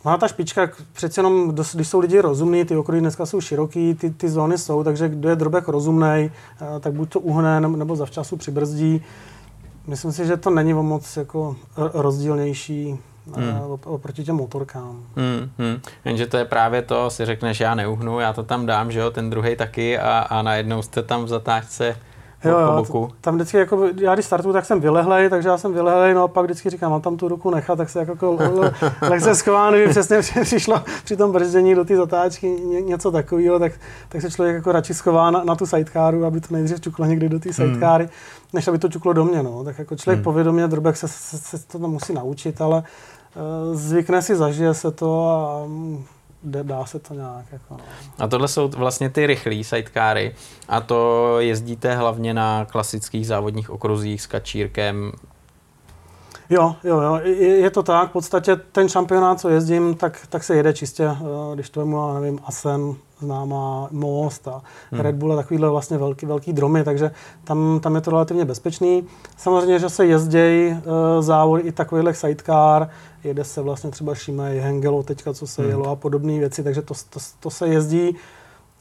Má 0.04 0.18
ta 0.18 0.28
špička, 0.28 0.68
přece 0.92 1.18
jenom, 1.18 1.54
když 1.74 1.88
jsou 1.88 2.00
lidi 2.00 2.20
rozumní, 2.20 2.64
ty 2.64 2.76
okruhy 2.76 3.00
dneska 3.00 3.26
jsou 3.26 3.40
široký, 3.40 3.94
ty, 3.94 4.10
ty 4.10 4.28
zóny 4.28 4.58
jsou, 4.58 4.84
takže 4.84 5.08
kdo 5.08 5.28
je 5.28 5.36
drobek 5.36 5.68
rozumný, 5.68 6.30
uh, 6.60 6.80
tak 6.80 6.92
buď 6.92 7.08
to 7.08 7.20
uhne, 7.20 7.60
nebo 7.60 7.96
zavčasu 7.96 8.36
přibrzdí. 8.36 9.02
Myslím 9.86 10.12
si, 10.12 10.26
že 10.26 10.36
to 10.36 10.50
není 10.50 10.74
o 10.74 10.82
moc 10.82 11.16
jako 11.16 11.56
rozdílnější 11.76 12.98
hmm. 13.34 13.78
oproti 13.84 14.24
těm 14.24 14.36
motorkám. 14.36 15.02
Hmm, 15.16 15.50
hmm. 15.58 15.80
Jenže 16.04 16.26
to 16.26 16.36
je 16.36 16.44
právě 16.44 16.82
to, 16.82 17.10
si 17.10 17.26
řekneš, 17.26 17.60
já 17.60 17.74
neuhnu, 17.74 18.20
já 18.20 18.32
to 18.32 18.42
tam 18.42 18.66
dám, 18.66 18.92
že 18.92 19.00
jo, 19.00 19.10
ten 19.10 19.30
druhý 19.30 19.56
taky 19.56 19.98
a, 19.98 20.18
a 20.18 20.42
najednou 20.42 20.82
jste 20.82 21.02
tam 21.02 21.24
v 21.24 21.28
zatáčce 21.28 21.96
jo, 22.44 22.58
jo, 22.58 22.72
boku. 22.76 23.10
Tam 23.20 23.34
vždycky, 23.34 23.56
jako, 23.56 23.88
já 24.00 24.14
když 24.14 24.26
startuju, 24.26 24.52
tak 24.52 24.64
jsem 24.64 24.80
vylehlej, 24.80 25.30
takže 25.30 25.48
já 25.48 25.58
jsem 25.58 25.72
vylehlej, 25.72 26.14
no 26.14 26.22
a 26.22 26.28
pak 26.28 26.44
vždycky 26.44 26.70
říkám, 26.70 26.90
mám 26.90 27.00
tam 27.00 27.16
tu 27.16 27.28
ruku 27.28 27.50
nechat, 27.50 27.76
tak 27.76 27.90
se 27.90 27.98
jako 27.98 28.38
lehce 29.02 29.34
schován, 29.34 29.74
kdyby 29.74 29.90
přesně 29.90 30.20
přišlo 30.42 30.82
při 31.04 31.16
tom 31.16 31.32
brzdění 31.32 31.74
do 31.74 31.84
té 31.84 31.96
zatáčky 31.96 32.48
ně, 32.48 32.80
něco 32.80 33.10
takového, 33.10 33.58
tak, 33.58 33.72
tak 34.08 34.22
se 34.22 34.30
člověk 34.30 34.54
jako 34.54 34.72
radši 34.72 34.94
schová 34.94 35.30
na, 35.30 35.44
na 35.44 35.54
tu 35.54 35.66
sidecaru, 35.66 36.24
aby 36.24 36.40
to 36.40 36.54
nejdřív 36.54 36.80
čuklo 36.80 37.04
někdy 37.04 37.28
do 37.28 37.38
té 37.38 37.52
sidecary, 37.52 38.04
hmm. 38.04 38.12
než 38.52 38.68
aby 38.68 38.78
to 38.78 38.88
čuklo 38.88 39.12
do 39.12 39.24
mě, 39.24 39.42
no. 39.42 39.64
Tak 39.64 39.78
jako 39.78 39.96
člověk 39.96 40.16
hmm. 40.16 40.24
povědomě, 40.24 40.68
drobek 40.68 40.96
se, 40.96 41.08
se, 41.08 41.38
se, 41.38 41.66
to 41.66 41.78
musí 41.78 42.12
naučit, 42.12 42.60
ale 42.60 42.82
zvykne 43.72 44.22
si, 44.22 44.36
zažije 44.36 44.74
se 44.74 44.90
to 44.90 45.28
a 45.28 45.64
um, 45.64 46.06
dá 46.42 46.86
se 46.86 46.98
to 46.98 47.14
nějak. 47.14 47.44
Jako, 47.52 47.74
no. 47.74 47.84
A 48.18 48.28
tohle 48.28 48.48
jsou 48.48 48.68
vlastně 48.68 49.10
ty 49.10 49.26
rychlé 49.26 49.64
sidecary 49.64 50.34
a 50.68 50.80
to 50.80 51.40
jezdíte 51.40 51.94
hlavně 51.94 52.34
na 52.34 52.64
klasických 52.64 53.26
závodních 53.26 53.70
okruzích 53.70 54.22
s 54.22 54.26
kačírkem. 54.26 55.12
Jo, 56.50 56.76
jo, 56.84 57.00
jo, 57.00 57.20
je, 57.24 57.56
je 57.56 57.70
to 57.70 57.82
tak. 57.82 58.08
V 58.08 58.12
podstatě 58.12 58.56
ten 58.56 58.88
šampionát, 58.88 59.40
co 59.40 59.48
jezdím, 59.48 59.94
tak, 59.94 60.26
tak 60.28 60.44
se 60.44 60.56
jede 60.56 60.72
čistě, 60.72 61.04
eh, 61.04 61.54
když 61.54 61.70
to 61.70 61.80
je 61.80 61.86
mu, 61.86 62.14
nevím, 62.14 62.40
Asen, 62.44 62.94
známá 63.18 63.88
Most 63.90 64.48
a 64.48 64.62
hmm. 64.90 65.00
Red 65.00 65.14
Bull 65.14 65.32
a 65.32 65.36
takovýhle 65.36 65.70
vlastně 65.70 65.98
velký, 65.98 66.26
velký 66.26 66.52
dromy, 66.52 66.84
takže 66.84 67.10
tam, 67.44 67.80
tam 67.82 67.94
je 67.94 68.00
to 68.00 68.10
relativně 68.10 68.44
bezpečný. 68.44 69.04
Samozřejmě, 69.36 69.78
že 69.78 69.88
se 69.88 70.06
jezdějí 70.06 70.72
uh, 70.72 70.78
závody 71.20 71.62
i 71.62 71.72
takovýhle 71.72 72.14
sidecar, 72.14 72.90
jede 73.26 73.44
se 73.44 73.62
vlastně 73.62 73.90
třeba 73.90 74.14
Shimei, 74.14 74.60
Hengelo 74.60 75.02
teďka, 75.02 75.34
co 75.34 75.46
se 75.46 75.62
hmm. 75.62 75.70
jelo 75.70 75.88
a 75.88 75.96
podobné 75.96 76.38
věci, 76.38 76.62
takže 76.62 76.82
to, 76.82 76.94
to, 77.10 77.20
to 77.40 77.50
se 77.50 77.68
jezdí, 77.68 78.16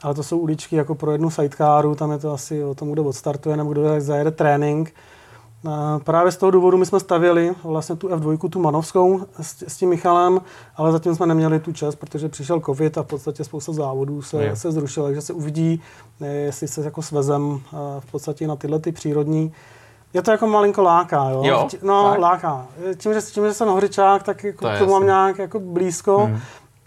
ale 0.01 0.13
to 0.13 0.23
jsou 0.23 0.37
uličky 0.37 0.75
jako 0.75 0.95
pro 0.95 1.11
jednu 1.11 1.29
sidecaru, 1.29 1.95
tam 1.95 2.11
je 2.11 2.17
to 2.17 2.33
asi 2.33 2.63
o 2.63 2.75
tom, 2.75 2.91
kdo 2.91 3.03
odstartuje 3.03 3.57
nebo 3.57 3.71
kdo 3.71 4.01
zajede 4.01 4.31
trénink. 4.31 4.93
Právě 6.03 6.31
z 6.31 6.37
toho 6.37 6.51
důvodu 6.51 6.77
my 6.77 6.85
jsme 6.85 6.99
stavěli 6.99 7.53
vlastně 7.63 7.95
tu 7.95 8.07
F2, 8.07 8.49
tu 8.49 8.59
Manovskou 8.59 9.21
s, 9.41 9.63
s 9.67 9.77
tím 9.77 9.89
Michalem, 9.89 10.41
ale 10.75 10.91
zatím 10.91 11.15
jsme 11.15 11.25
neměli 11.25 11.59
tu 11.59 11.73
čas, 11.73 11.95
protože 11.95 12.29
přišel 12.29 12.59
covid 12.59 12.97
a 12.97 13.03
v 13.03 13.07
podstatě 13.07 13.43
spousta 13.43 13.73
závodů 13.73 14.21
se, 14.21 14.51
se 14.55 14.71
zrušila, 14.71 15.07
takže 15.07 15.21
se 15.21 15.33
uvidí, 15.33 15.81
jestli 16.19 16.67
se 16.67 16.81
jako 16.81 17.01
svezem 17.01 17.61
v 17.99 18.11
podstatě 18.11 18.47
na 18.47 18.55
tyhle 18.55 18.79
ty 18.79 18.91
přírodní 18.91 19.53
je 20.15 20.21
to 20.21 20.31
jako 20.31 20.47
malinko 20.47 20.83
láká, 20.83 21.29
jo? 21.29 21.41
jo 21.45 21.67
no, 21.81 22.09
tak. 22.09 22.19
láká. 22.19 22.67
Tím 22.97 23.13
že, 23.13 23.21
tím, 23.21 23.45
že 23.45 23.53
jsem 23.53 23.67
horičák, 23.67 24.23
tak 24.23 24.43
jako 24.43 24.65
to 24.65 24.75
k 24.75 24.79
tomu 24.79 24.91
mám 24.91 25.05
nějak 25.05 25.37
jako 25.37 25.59
blízko. 25.59 26.17
Hmm. 26.17 26.39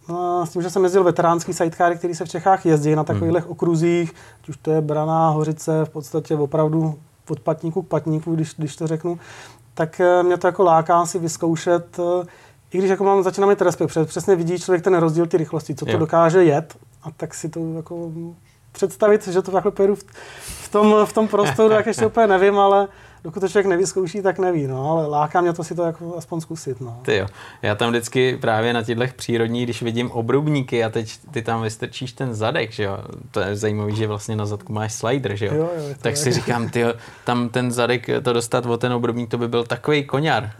No, 0.09 0.47
s 0.47 0.51
tím, 0.51 0.63
že 0.63 0.71
jsem 0.71 0.85
jezdil 0.85 1.05
veteránský 1.05 1.53
sidecary, 1.53 1.97
který 1.97 2.15
se 2.15 2.25
v 2.25 2.29
Čechách 2.29 2.67
jezdí 2.67 2.95
na 2.95 3.05
takových 3.05 3.35
hmm. 3.35 3.51
okruzích, 3.51 4.15
ať 4.43 4.49
už 4.49 4.57
to 4.57 4.71
je 4.71 4.81
Braná, 4.81 5.31
Hořice, 5.31 5.85
v 5.85 5.89
podstatě 5.89 6.37
opravdu 6.37 6.99
od 7.31 7.41
patníku 7.41 7.83
k 7.83 7.89
patníku, 7.89 8.35
když, 8.35 8.55
když 8.59 8.77
to 8.77 8.87
řeknu, 8.87 9.19
tak 9.75 10.01
eh, 10.01 10.23
mě 10.23 10.37
to 10.37 10.47
jako 10.47 10.63
láká 10.63 11.07
si 11.07 11.19
vyzkoušet, 11.19 11.99
eh, 11.99 12.27
i 12.73 12.79
když 12.79 12.91
jako 12.91 13.05
mám, 13.05 13.23
začínám 13.23 13.49
mít 13.49 13.63
respekt, 13.63 13.89
protože 13.89 14.05
přesně 14.05 14.37
vidí 14.37 14.59
člověk 14.59 14.85
ten 14.85 14.95
rozdíl 14.95 15.27
ty 15.27 15.37
rychlosti, 15.37 15.75
co 15.75 15.85
to 15.85 15.91
Jo. 15.91 15.99
dokáže 15.99 16.45
jet, 16.45 16.77
a 17.03 17.11
tak 17.11 17.35
si 17.35 17.49
to 17.49 17.61
jako 17.77 18.11
představit, 18.73 19.29
že 19.29 19.43
to 19.43 19.51
takhle 19.51 19.73
pojedu 19.73 19.95
v, 19.95 20.05
v, 20.41 20.69
tom, 20.69 20.95
v 21.05 21.13
tom 21.13 21.29
prostoru, 21.29 21.75
tak 21.75 21.87
ještě 21.87 22.07
úplně 22.13 22.27
nevím, 22.27 22.59
ale 22.59 22.89
dokud 23.29 23.41
to 23.41 23.49
člověk 23.49 23.67
nevyzkouší, 23.67 24.23
tak 24.23 24.39
neví, 24.39 24.67
no, 24.67 24.91
ale 24.91 25.07
láká 25.07 25.41
mě 25.41 25.53
to 25.53 25.65
si 25.65 25.75
to 25.75 25.83
jako 25.83 26.15
aspoň 26.17 26.41
zkusit, 26.41 26.81
no. 26.81 26.99
Ty 27.03 27.17
jo. 27.17 27.27
Já 27.63 27.75
tam 27.75 27.91
vždycky 27.91 28.37
právě 28.41 28.73
na 28.73 28.83
těchto 28.83 29.05
přírodních, 29.17 29.67
když 29.67 29.83
vidím 29.83 30.11
obrubníky 30.11 30.85
a 30.85 30.89
teď 30.91 31.13
ty 31.31 31.43
tam 31.43 31.63
vystrčíš 31.63 32.13
ten 32.13 32.35
zadek, 32.35 32.73
že 32.73 32.83
jo. 32.83 32.99
To 33.31 33.41
je 33.41 33.57
zajímavé, 33.57 33.93
že 33.93 34.07
vlastně 34.07 34.37
na 34.37 34.47
zadku 34.47 34.73
máš 34.73 34.93
slider, 34.93 35.37
že 35.37 35.47
jo. 35.47 35.55
Jo, 35.55 35.71
jo, 35.77 35.95
tak 36.03 36.17
si 36.17 36.29
jak- 36.29 36.35
říkám, 36.35 36.69
ty 36.69 36.85
tam 37.25 37.49
ten 37.49 37.73
zadek, 37.73 38.07
to 38.23 38.33
dostat 38.33 38.67
o 38.67 38.77
ten 38.77 38.93
obrubník, 38.93 39.31
to 39.31 39.39
by 39.39 39.49
byl 39.49 39.65
takový 39.65 40.05
koňar. 40.05 40.51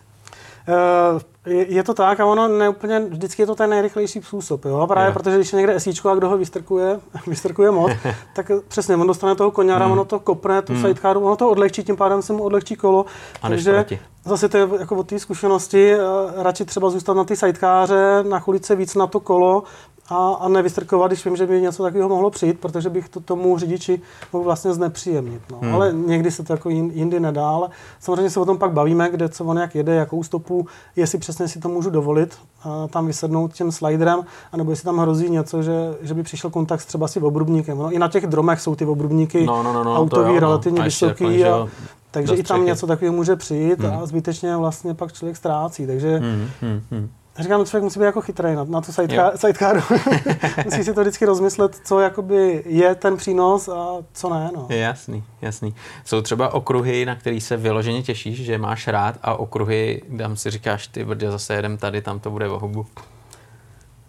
Eh, 0.69 1.21
Je, 1.51 1.83
to 1.83 1.95
tak 1.95 2.21
a 2.21 2.27
ono 2.27 2.49
neúplně, 2.49 3.01
vždycky 3.01 3.43
je 3.43 3.47
to 3.47 3.55
ten 3.55 3.71
nejrychlejší 3.71 4.21
způsob, 4.23 4.65
jo? 4.65 4.87
právě 4.87 5.07
Jo. 5.09 5.13
protože 5.13 5.37
když 5.37 5.53
je 5.53 5.57
někde 5.57 5.75
esíčko 5.75 6.09
a 6.11 6.15
kdo 6.15 6.29
ho 6.29 6.39
vystrkuje, 6.39 7.01
vystrkuje 7.27 7.71
moc, 7.71 7.93
tak 8.35 8.51
přesně, 8.69 8.97
on 8.97 9.07
dostane 9.07 9.35
toho 9.35 9.51
koňara, 9.51 9.85
Hmm. 9.85 9.93
ono 9.93 10.05
to 10.05 10.19
kopne, 10.21 10.63
tu 10.63 10.75
sidecaru, 10.77 11.21
ono 11.21 11.37
to 11.37 11.49
odlehčí, 11.51 11.85
tím 11.85 11.97
pádem 11.97 12.23
se 12.23 12.33
mu 12.33 12.43
odlehčí 12.43 12.77
kolo, 12.77 13.05
A 13.43 13.49
takže 13.49 13.73
proti. 13.75 13.99
zase 14.25 14.49
to 14.49 14.57
je 14.57 14.69
jako 14.79 14.97
od 14.97 15.07
té 15.09 15.19
zkušenosti, 15.19 15.93
eh, 15.95 15.99
radši 16.37 16.65
třeba 16.65 16.91
zůstat 16.91 17.15
na 17.15 17.25
ty 17.25 17.37
sidekáře, 17.37 18.25
nachulit 18.29 18.65
se 18.67 18.77
víc 18.77 18.95
na 18.95 19.07
to 19.07 19.21
kolo 19.21 19.63
a, 20.11 20.29
a 20.41 20.49
nevystrkovat, 20.49 21.11
když 21.11 21.25
vím, 21.25 21.37
že 21.37 21.47
by 21.47 21.61
něco 21.61 21.83
takového 21.83 22.09
mohlo 22.09 22.31
přijít, 22.31 22.61
protože 22.61 22.91
bych 22.91 23.09
to 23.09 23.21
tomu 23.21 23.59
řidiči 23.59 24.01
mohl 24.33 24.45
vlastně 24.45 24.73
znepříjemnit. 24.73 25.43
No. 25.51 25.59
Hmm. 25.63 25.75
Ale 25.75 25.93
někdy 25.93 26.31
se 26.31 26.43
to 26.45 26.53
jako 26.53 26.69
jin- 26.69 26.91
jindy 26.95 27.21
nedá, 27.21 27.49
ale 27.51 27.69
samozřejmě 28.01 28.31
se 28.31 28.41
o 28.41 28.45
tom 28.45 28.59
pak 28.59 28.73
bavíme, 28.73 29.11
kde 29.11 29.29
co 29.29 29.45
on 29.45 29.59
jak 29.59 29.75
jede, 29.75 29.95
jakou 29.95 30.23
stopu, 30.23 30.67
jestli 30.97 31.19
přesně 31.19 31.49
si 31.49 31.61
to 31.61 31.69
můžu 31.69 31.91
dovolit, 31.91 32.35
a 32.65 32.87
tam 32.89 33.07
vysednout 33.07 33.53
tím 33.53 33.73
sliderem, 33.73 34.21
anebo 34.53 34.71
jestli 34.71 34.85
tam 34.85 34.99
hrozí 34.99 35.31
něco, 35.31 35.63
že, 35.63 35.73
že 36.01 36.15
by 36.15 36.23
přišel 36.23 36.51
kontakt 36.51 36.85
třeba 36.85 37.09
s 37.09 37.17
obrubníkem. 37.17 37.79
No, 37.79 37.91
I 37.93 37.99
na 37.99 38.09
těch 38.09 38.27
dromech 38.27 38.61
jsou 38.61 38.75
ty 38.75 38.87
obrubníky 38.87 39.47
No, 39.47 39.63
no, 39.63 39.73
no, 39.73 39.85
no, 39.85 39.95
to 39.95 40.01
autový 40.01 40.29
jo, 40.29 40.35
no. 40.35 40.41
relativně 40.41 40.83
ještě 40.83 41.07
vysoký. 41.07 41.39
že 41.39 41.49
a, 41.51 41.69
takže 42.11 42.35
i 42.35 42.43
tam 42.43 42.65
něco 42.67 42.87
takového 42.87 43.17
může 43.17 43.37
přijít 43.37 43.81
Hmm. 43.81 43.99
a 44.03 44.07
zbytečně 44.07 44.57
vlastně 44.57 44.95
pak 44.95 45.13
člověk 45.13 45.37
ztrácí. 45.37 45.87
Takže 45.87 46.19
Hmm, 46.19 46.49
hmm, 46.61 46.81
hmm. 46.91 47.09
Říkám, 47.39 47.67
člověk 47.67 47.85
musí 47.85 47.99
být 47.99 48.05
jako 48.05 48.21
chytrý 48.21 48.55
na, 48.55 48.65
na 48.65 48.81
tu 48.81 48.93
sidecar, 48.93 49.37
sidecaru. 49.37 49.81
musí 50.65 50.85
si 50.85 50.95
to 50.95 51.01
vždycky 51.01 51.25
rozmyslet, 51.25 51.81
co 51.85 52.01
jakoby 52.01 52.63
je 52.67 52.95
ten 52.95 53.17
přínos 53.17 53.69
a 53.69 53.87
co 54.13 54.29
ne. 54.29 54.51
No. 54.55 54.67
Jasný, 54.71 55.25
jasný. 55.43 55.75
Jsou 56.05 56.23
třeba 56.23 56.55
okruhy, 56.55 57.07
na 57.07 57.15
který 57.15 57.41
se 57.41 57.57
vyloženě 57.57 58.03
těšíš, 58.03 58.45
že 58.45 58.59
máš 58.59 58.89
rád 58.89 59.15
a 59.23 59.35
okruhy, 59.35 60.03
tam 60.19 60.37
si 60.37 60.51
říkáš, 60.51 60.87
ty 60.87 61.05
brdě, 61.05 61.31
zase 61.31 61.55
jedem 61.55 61.77
tady, 61.77 62.03
tam 62.03 62.21
to 62.21 62.31
bude 62.31 62.49
o 62.49 62.59
hubu. 62.59 62.87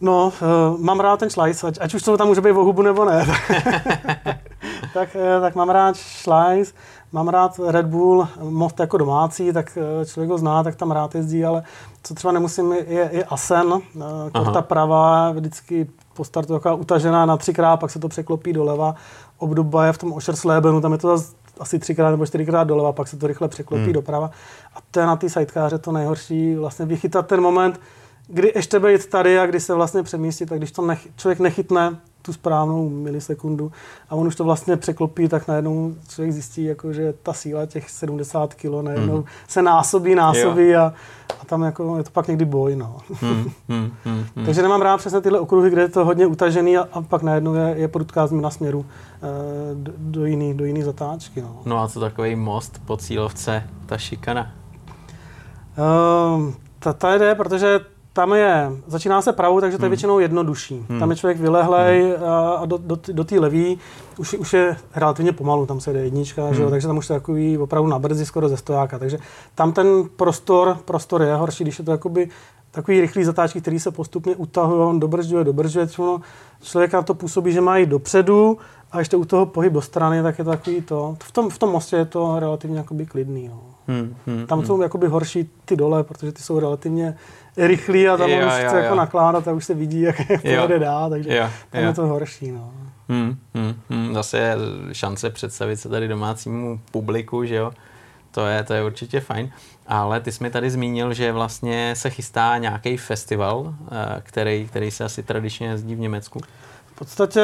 No, 0.01 0.33
uh, 0.41 0.79
mám 0.79 0.99
rád 0.99 1.19
ten 1.19 1.29
šlajs, 1.29 1.63
ať, 1.63 1.77
ať 1.81 1.93
už 1.93 2.03
to 2.03 2.17
tam 2.17 2.27
může 2.27 2.41
být 2.41 2.51
o 2.51 2.63
hubu 2.63 2.81
nebo 2.81 3.05
ne. 3.05 3.25
tak, 4.93 5.09
uh, 5.15 5.41
tak 5.41 5.55
mám 5.55 5.69
rád 5.69 5.97
šlajs, 5.97 6.73
mám 7.11 7.27
rád 7.27 7.59
Red 7.67 7.85
Bull, 7.85 8.27
most 8.41 8.79
jako 8.79 8.97
domácí, 8.97 9.53
tak 9.53 9.77
uh, 9.99 10.05
člověk 10.05 10.29
ho 10.31 10.37
zná, 10.37 10.63
tak 10.63 10.75
tam 10.75 10.91
rád 10.91 11.15
jezdí, 11.15 11.45
ale 11.45 11.63
co 12.03 12.13
třeba 12.13 12.31
nemusím, 12.31 12.71
je, 12.73 13.09
je 13.11 13.23
Asen, 13.23 13.73
korta 14.33 14.51
Aha. 14.51 14.61
pravá, 14.61 15.31
vždycky 15.31 15.89
po 16.13 16.23
startu 16.23 16.53
taková 16.53 16.73
utažená 16.73 17.25
na 17.25 17.37
třikrát, 17.37 17.77
pak 17.77 17.91
se 17.91 17.99
to 17.99 18.07
překlopí 18.09 18.53
doleva. 18.53 18.95
Obdoba 19.37 19.85
je 19.85 19.93
v 19.93 19.97
tom 19.97 20.13
Oscherslebenu, 20.13 20.81
tam 20.81 20.91
je 20.91 20.97
to 20.97 21.17
asi 21.59 21.79
třikrát 21.79 22.11
nebo 22.11 22.25
čtyřikrát 22.25 22.63
doleva, 22.63 22.91
pak 22.91 23.07
se 23.07 23.17
to 23.17 23.27
rychle 23.27 23.47
překlopí 23.47 23.83
Hmm. 23.83 23.93
doprava. 23.93 24.31
A 24.75 24.79
to 24.91 24.99
je 24.99 25.05
na 25.05 25.15
té 25.15 25.29
sidekáře 25.29 25.77
to 25.77 25.91
nejhorší, 25.91 26.55
vlastně 26.55 26.85
vychytat 26.85 27.27
ten 27.27 27.41
moment, 27.41 27.79
kdy 28.33 28.51
ještě 28.55 28.79
být 28.79 29.05
tady 29.05 29.39
a 29.39 29.45
kdy 29.45 29.59
se 29.59 29.73
vlastně 29.73 30.03
přemístit, 30.03 30.49
tak 30.49 30.57
když 30.57 30.71
to 30.71 30.81
nech, 30.85 31.07
člověk 31.15 31.39
nechytne 31.39 31.97
tu 32.21 32.33
správnou 32.33 32.89
milisekundu 32.89 33.71
a 34.09 34.15
on 34.15 34.27
už 34.27 34.35
to 34.35 34.43
vlastně 34.43 34.77
překlopí, 34.77 35.27
tak 35.27 35.47
najednou 35.47 35.93
člověk 36.09 36.33
zjistí, 36.33 36.63
jako, 36.63 36.93
že 36.93 37.13
ta 37.23 37.33
síla 37.33 37.65
těch 37.65 37.89
70 37.89 38.53
kg 38.53 38.65
najednou 38.81 39.15
Mhm. 39.15 39.23
se 39.47 39.61
násobí, 39.61 40.15
násobí 40.15 40.75
a, 40.75 40.93
a 41.41 41.45
tam 41.45 41.63
jako 41.63 41.97
je 41.97 42.03
to 42.03 42.09
pak 42.11 42.27
někdy 42.27 42.45
boj. 42.45 42.75
No. 42.75 42.97
Hmm, 43.21 43.51
hmm, 43.69 43.91
hmm. 44.35 44.45
Takže 44.45 44.61
nemám 44.61 44.81
rád 44.81 44.97
přesně 44.97 45.21
tyhle 45.21 45.39
okruhy, 45.39 45.69
kde 45.69 45.81
je 45.81 45.89
to 45.89 46.05
hodně 46.05 46.27
utažený 46.27 46.77
a, 46.77 46.87
a 46.93 47.01
pak 47.01 47.23
najednou 47.23 47.53
je, 47.53 47.73
je 47.77 47.87
prudká 47.87 48.27
změna 48.27 48.49
směru 48.49 48.85
eh, 49.15 49.25
do, 49.75 49.91
do 49.97 50.25
jiný, 50.25 50.53
do 50.53 50.65
jiný 50.65 50.83
zatáčky. 50.83 51.41
No. 51.41 51.59
No 51.65 51.79
a 51.83 51.87
co 51.87 51.99
takový 51.99 52.35
most 52.35 52.81
po 52.85 52.97
cílovce, 52.97 53.63
ta 53.85 53.97
šikana? 53.97 54.51
Ehm, 55.77 56.53
ta, 56.79 56.93
ta 56.93 57.17
jde, 57.17 57.35
protože 57.35 57.79
tam 58.19 58.33
je, 58.33 58.71
začíná 58.87 59.21
se 59.21 59.33
pravou, 59.33 59.61
takže 59.61 59.77
to 59.77 59.83
je 59.83 59.85
Hmm. 59.85 59.91
většinou 59.91 60.19
jednodušší. 60.19 60.85
Hmm. 60.89 60.99
Tam 60.99 61.09
je 61.09 61.15
člověk 61.15 61.37
vylehlej 61.39 62.13
a, 62.27 62.49
a 62.51 62.65
do, 62.65 62.77
do, 62.77 62.97
do 63.11 63.23
té 63.23 63.39
levý 63.39 63.79
už, 64.17 64.33
je- 64.33 64.39
už 64.39 64.53
je 64.53 64.75
relativně 64.95 65.31
pomalu, 65.31 65.65
tam 65.65 65.79
se 65.79 65.93
jde 65.93 65.99
jednička, 65.99 66.53
že 66.53 66.61
jo, 66.61 66.65
Hmm. 66.67 66.71
takže 66.71 66.87
tam 66.87 66.97
už 66.97 67.07
to 67.07 67.13
je 67.13 67.19
takový 67.19 67.57
opravdu 67.57 67.89
na 67.89 67.99
brzy 67.99 68.25
skoro 68.25 68.49
ze 68.49 68.57
stojáka. 68.57 68.99
Takže 68.99 69.17
tam 69.55 69.71
ten 69.71 69.87
prostor, 70.15 70.77
prostor 70.85 71.21
je 71.21 71.35
horší, 71.35 71.63
když 71.63 71.79
je 71.79 71.85
to 71.85 71.91
jakoby 71.91 72.29
takový 72.71 73.01
rychlý 73.01 73.23
zatáčky, 73.23 73.61
který 73.61 73.79
se 73.79 73.91
postupně 73.91 74.35
utahují, 74.35 74.81
on 74.81 74.99
dobržďuje, 74.99 75.43
dobržďuje, 75.43 75.87
ono 75.97 76.21
člověka 76.61 76.97
na 76.97 77.03
to 77.03 77.13
působí, 77.13 77.51
že 77.51 77.61
má 77.61 77.77
jít 77.77 77.89
dopředu 77.89 78.57
a 78.91 78.99
ještě 78.99 79.17
u 79.17 79.25
toho 79.25 79.45
pohyb 79.45 79.73
do 79.73 79.81
strany, 79.81 80.23
tak 80.23 80.39
je 80.39 80.43
to 80.43 80.49
takový 80.49 80.81
to. 80.81 81.17
V 81.23 81.31
tom, 81.31 81.49
v 81.49 81.57
tom 81.57 81.71
mostě 81.71 81.95
je 81.95 82.05
to 82.05 82.39
relativně 82.39 82.77
jakoby 82.77 83.05
klidný. 83.05 83.47
No. 83.47 83.61
Hmm, 83.87 84.15
hmm, 84.27 84.47
Tam 84.47 84.59
hmm. 84.59 84.67
jsou 84.67 84.81
jakoby 84.81 85.07
horší 85.07 85.49
ty 85.65 85.75
dole, 85.75 86.03
protože 86.03 86.31
ty 86.31 86.43
jsou 86.43 86.59
relativně 86.59 87.17
rychlí 87.57 88.09
a 88.09 88.17
tam 88.17 88.29
Jo, 88.29 88.37
už 88.37 88.43
jo, 88.61 88.67
chce 88.67 88.79
jako 88.79 88.95
nakládat 88.95 89.47
a 89.47 89.51
už 89.53 89.65
se 89.65 89.73
vidí, 89.73 90.01
jak, 90.01 90.29
jak 90.29 90.61
to 90.61 90.67
jde 90.67 90.79
dál, 90.79 91.09
takže 91.09 91.35
Jo, 91.35 91.49
tam 91.69 91.81
jo. 91.81 91.87
je 91.87 91.93
to 91.93 92.07
horší. 92.07 92.51
No. 92.51 92.71
Hmm, 93.09 93.37
hmm, 93.53 93.73
hmm. 93.89 94.13
Zase 94.13 94.37
je 94.37 94.55
šance 94.91 95.29
představit 95.29 95.77
se 95.77 95.89
tady 95.89 96.07
domácímu 96.07 96.79
publiku, 96.91 97.45
že 97.45 97.55
jo? 97.55 97.71
To 98.31 98.45
je, 98.45 98.63
to 98.63 98.73
je 98.73 98.83
určitě 98.83 99.19
fajn. 99.19 99.51
Ale 99.87 100.19
ty 100.19 100.31
jsi 100.31 100.43
mi 100.43 100.49
tady 100.49 100.71
zmínil, 100.71 101.13
že 101.13 101.31
vlastně 101.31 101.93
se 101.95 102.09
chystá 102.09 102.57
nějaký 102.57 102.97
festival, 102.97 103.73
eh, 103.91 104.21
který, 104.23 104.67
který 104.67 104.91
se 104.91 105.03
asi 105.03 105.23
tradičně 105.23 105.67
jezdí 105.67 105.95
v 105.95 105.99
Německu. 105.99 106.39
V 106.85 106.99
podstatě 106.99 107.41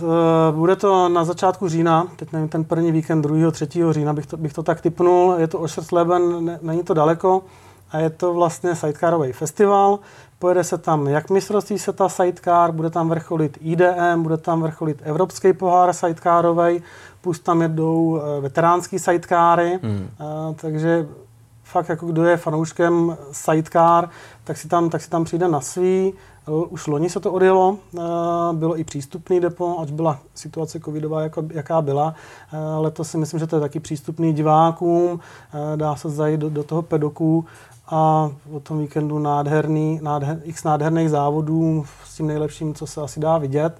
uh, 0.00 0.08
bude 0.50 0.76
to 0.76 1.08
na 1.08 1.24
začátku 1.24 1.68
října, 1.68 2.06
teď 2.16 2.32
nevím, 2.32 2.48
ten 2.48 2.64
první 2.64 2.92
víkend 2.92 3.22
2. 3.22 3.50
3. 3.50 3.68
října 3.90 4.12
bych 4.12 4.26
to, 4.26 4.36
bych 4.36 4.52
to 4.52 4.62
tak 4.62 4.80
typnul, 4.80 5.34
je 5.38 5.46
to 5.46 5.58
Oschersleben, 5.58 6.44
ne, 6.44 6.58
není 6.62 6.82
to 6.82 6.94
daleko 6.94 7.42
a 7.90 7.98
je 7.98 8.10
to 8.10 8.34
vlastně 8.34 8.74
sidecarový 8.74 9.32
festival, 9.32 9.98
pojede 10.44 10.64
se 10.64 10.78
tam 10.78 11.06
jak 11.06 11.30
mistrovství 11.30 11.78
seta 11.78 12.08
sidecar, 12.08 12.72
bude 12.72 12.90
tam 12.90 13.08
vrcholit 13.08 13.58
IDM, 13.60 14.22
bude 14.22 14.36
tam 14.36 14.62
vrcholit 14.62 15.00
Evropský 15.02 15.52
pohár 15.52 15.92
sidecarový, 15.92 16.82
plus 17.20 17.40
tam 17.40 17.62
jedou 17.62 18.20
eh, 18.20 18.40
veteránský 18.40 18.98
sidecary, 18.98 19.78
Hmm. 19.82 20.08
Eh, 20.20 20.54
takže 20.60 21.06
fakt 21.62 21.88
jako 21.88 22.06
kdo 22.06 22.24
je 22.24 22.36
fanouškem 22.36 23.16
sidecar, 23.32 24.08
tak 24.44 24.56
si 24.56 24.68
tam, 24.68 24.90
tak 24.90 25.02
si 25.02 25.10
tam 25.10 25.24
přijde 25.24 25.48
na 25.48 25.60
svý. 25.60 26.12
Už 26.68 26.86
loni 26.86 27.10
se 27.10 27.20
to 27.20 27.32
odjelo, 27.32 27.76
eh, 27.98 28.00
bylo 28.52 28.78
i 28.78 28.84
přístupný 28.84 29.40
depo, 29.40 29.80
ať 29.80 29.90
byla 29.90 30.18
situace 30.34 30.80
covidová, 30.80 31.22
jako, 31.22 31.42
jaká 31.50 31.82
byla. 31.82 32.14
Letos 32.78 33.10
si 33.10 33.18
myslím, 33.18 33.40
že 33.40 33.46
to 33.46 33.56
je 33.56 33.60
taky 33.60 33.80
přístupný 33.80 34.32
divákům, 34.32 35.20
dá 35.76 35.96
se 35.96 36.10
zajít 36.10 36.40
do, 36.40 36.50
do 36.50 36.64
toho 36.64 36.82
pedoku 36.82 37.44
a 37.88 38.30
o 38.52 38.60
tom 38.60 38.78
víkendu 38.78 39.18
nádherný, 39.18 40.00
nádher, 40.02 40.40
x 40.44 40.64
nádherných 40.64 41.10
závodů 41.10 41.84
s 42.04 42.16
tím 42.16 42.26
nejlepším, 42.26 42.74
co 42.74 42.86
se 42.86 43.00
asi 43.00 43.20
dá 43.20 43.38
vidět. 43.38 43.78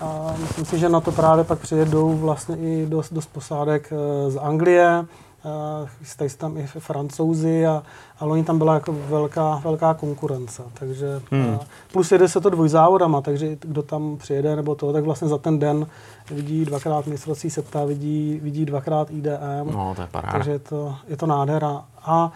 A 0.00 0.34
myslím 0.40 0.64
si, 0.64 0.78
že 0.78 0.88
na 0.88 1.00
to 1.00 1.12
právě 1.12 1.44
pak 1.44 1.58
přijedou 1.58 2.16
vlastně 2.16 2.56
i 2.56 2.86
dost, 2.86 3.12
dost 3.12 3.26
posádek 3.26 3.92
eh, 3.92 4.30
z 4.30 4.36
Anglie, 4.36 5.04
eh, 5.44 5.88
chystají 5.98 6.30
se 6.30 6.38
tam 6.38 6.56
i 6.56 6.66
francouzi 6.66 7.66
a, 7.66 7.82
a 8.20 8.24
loni 8.24 8.44
tam 8.44 8.58
byla 8.58 8.74
jako 8.74 8.92
velká, 9.08 9.60
velká 9.64 9.94
konkurence. 9.94 10.62
Takže, 10.74 11.20
Hmm. 11.30 11.58
eh, 11.62 11.66
plus 11.92 12.12
jede 12.12 12.28
se 12.28 12.40
to 12.40 12.50
dvojzávodama, 12.50 13.20
takže 13.20 13.56
kdo 13.60 13.82
tam 13.82 14.16
přijede 14.16 14.56
nebo 14.56 14.74
to, 14.74 14.92
tak 14.92 15.04
vlastně 15.04 15.28
za 15.28 15.38
ten 15.38 15.58
den 15.58 15.86
vidí 16.30 16.64
dvakrát 16.64 17.06
mistrovství 17.06 17.50
seta, 17.50 17.84
vidí, 17.84 18.40
vidí 18.42 18.64
dvakrát 18.64 19.10
IDM. 19.10 19.70
No, 19.72 19.92
to 19.96 20.02
je 20.02 20.08
paráda. 20.10 20.32
Takže 20.32 20.50
je 20.50 20.58
to, 20.58 20.94
je 21.08 21.16
to 21.16 21.26
nádhera. 21.26 21.84
A, 22.04 22.32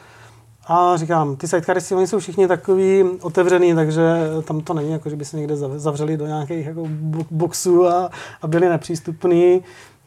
a 0.73 0.97
říkám, 0.97 1.37
ty 1.37 1.49
sidecary 1.49 1.81
oni 1.97 2.07
jsou 2.07 2.19
všichni 2.19 2.49
takový 2.49 3.05
otevřený, 3.23 3.75
takže 3.75 4.03
tam 4.45 4.61
to 4.61 4.75
není, 4.75 4.91
jako 4.93 5.11
že 5.11 5.17
by 5.17 5.25
se 5.25 5.37
někde 5.37 5.55
zav- 5.55 5.77
zavřeli 5.79 6.17
do 6.17 6.27
nějakých 6.27 6.67
jako 6.67 6.83
bo- 6.91 7.25
boxů 7.31 7.87
a, 7.89 8.11
a 8.43 8.47
byli 8.47 8.69
nepřístupní. 8.69 9.63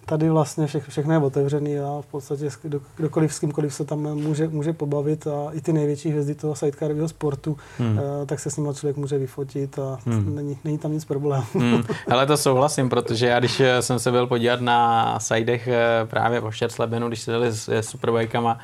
Tady 0.06 0.30
vlastně 0.30 0.68
vše, 0.68 0.80
všechno 0.90 1.14
je 1.14 1.20
otevřený 1.20 1.80
a 1.80 2.02
v 2.02 2.06
podstatě 2.06 2.50
s- 2.52 2.58
kdo, 2.62 2.80
kdokoliv 2.98 3.34
s 3.34 3.40
kýmkoliv 3.40 3.74
se 3.74 3.86
tam 3.86 4.00
může, 4.00 4.48
může 4.48 4.74
pobavit 4.74 5.28
a 5.28 5.52
i 5.52 5.62
ty 5.62 5.74
největší 5.74 6.10
hvězdy 6.10 6.36
toho 6.36 6.56
sidecarového 6.56 7.08
sportu, 7.10 7.58
Hmm. 7.78 8.00
eh, 8.00 8.26
tak 8.26 8.40
se 8.40 8.50
s 8.52 8.58
nimi 8.58 8.70
člověk 8.76 8.98
může 8.98 9.18
vyfotit 9.18 9.80
a 9.80 9.98
Hmm. 10.06 10.36
není, 10.36 10.58
není 10.64 10.78
tam 10.78 10.92
nic 10.92 11.06
problém. 11.06 11.44
Hmm. 11.54 11.84
Ale 12.12 12.26
to 12.26 12.38
souhlasím, 12.38 12.90
protože 12.90 13.28
já 13.28 13.40
když 13.40 13.60
eh, 13.60 13.82
jsem 13.82 14.00
se 14.00 14.12
byl 14.12 14.28
podívat 14.28 14.62
na 14.62 15.20
sidech 15.20 15.68
eh, 15.68 16.06
právě 16.06 16.42
po 16.42 16.52
Šerslebenu, 16.52 17.08
když 17.08 17.22
se 17.22 17.32
jeli 17.32 17.52
s 17.52 17.70
eh, 17.70 17.84
superbikama, 17.84 18.60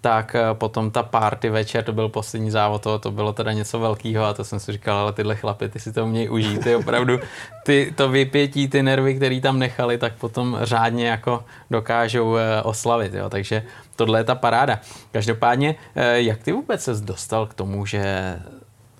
tak 0.00 0.34
eh, 0.34 0.54
potom 0.54 0.90
ta 0.90 1.02
party 1.02 1.50
večer, 1.50 1.84
to 1.84 1.92
byl 1.92 2.08
poslední 2.08 2.50
závod, 2.50 2.82
to, 2.82 2.98
to 2.98 3.10
bylo 3.10 3.32
teda 3.32 3.52
něco 3.52 3.78
velkého 3.78 4.24
a 4.24 4.34
to 4.34 4.44
jsem 4.44 4.60
si 4.60 4.72
říkal, 4.72 4.98
ale 4.98 5.12
tyhle 5.12 5.36
chlapy, 5.36 5.68
ty 5.68 5.80
si 5.80 5.92
to 5.92 6.04
umějí 6.04 6.28
užít, 6.28 6.64
ty 6.64 6.76
opravdu, 6.76 7.20
ty, 7.64 7.94
to 7.96 8.08
vypětí, 8.08 8.68
ty 8.68 8.82
nervy, 8.82 9.14
které 9.14 9.40
tam 9.40 9.58
nechali, 9.58 9.98
tak 9.98 10.14
potom 10.14 10.58
řádně 10.62 11.08
jako 11.08 11.44
dokážou 11.70 12.36
eh, 12.36 12.62
oslavit, 12.62 13.14
jo, 13.14 13.30
takže 13.30 13.62
tohle 13.96 14.20
je 14.20 14.24
ta 14.24 14.34
paráda. 14.34 14.80
Každopádně, 15.12 15.74
eh, 15.94 16.20
jak 16.20 16.42
ty 16.42 16.52
vůbec 16.52 16.82
se 16.84 16.94
dostal 16.94 17.46
k 17.46 17.54
tomu, 17.54 17.86
že 17.86 18.36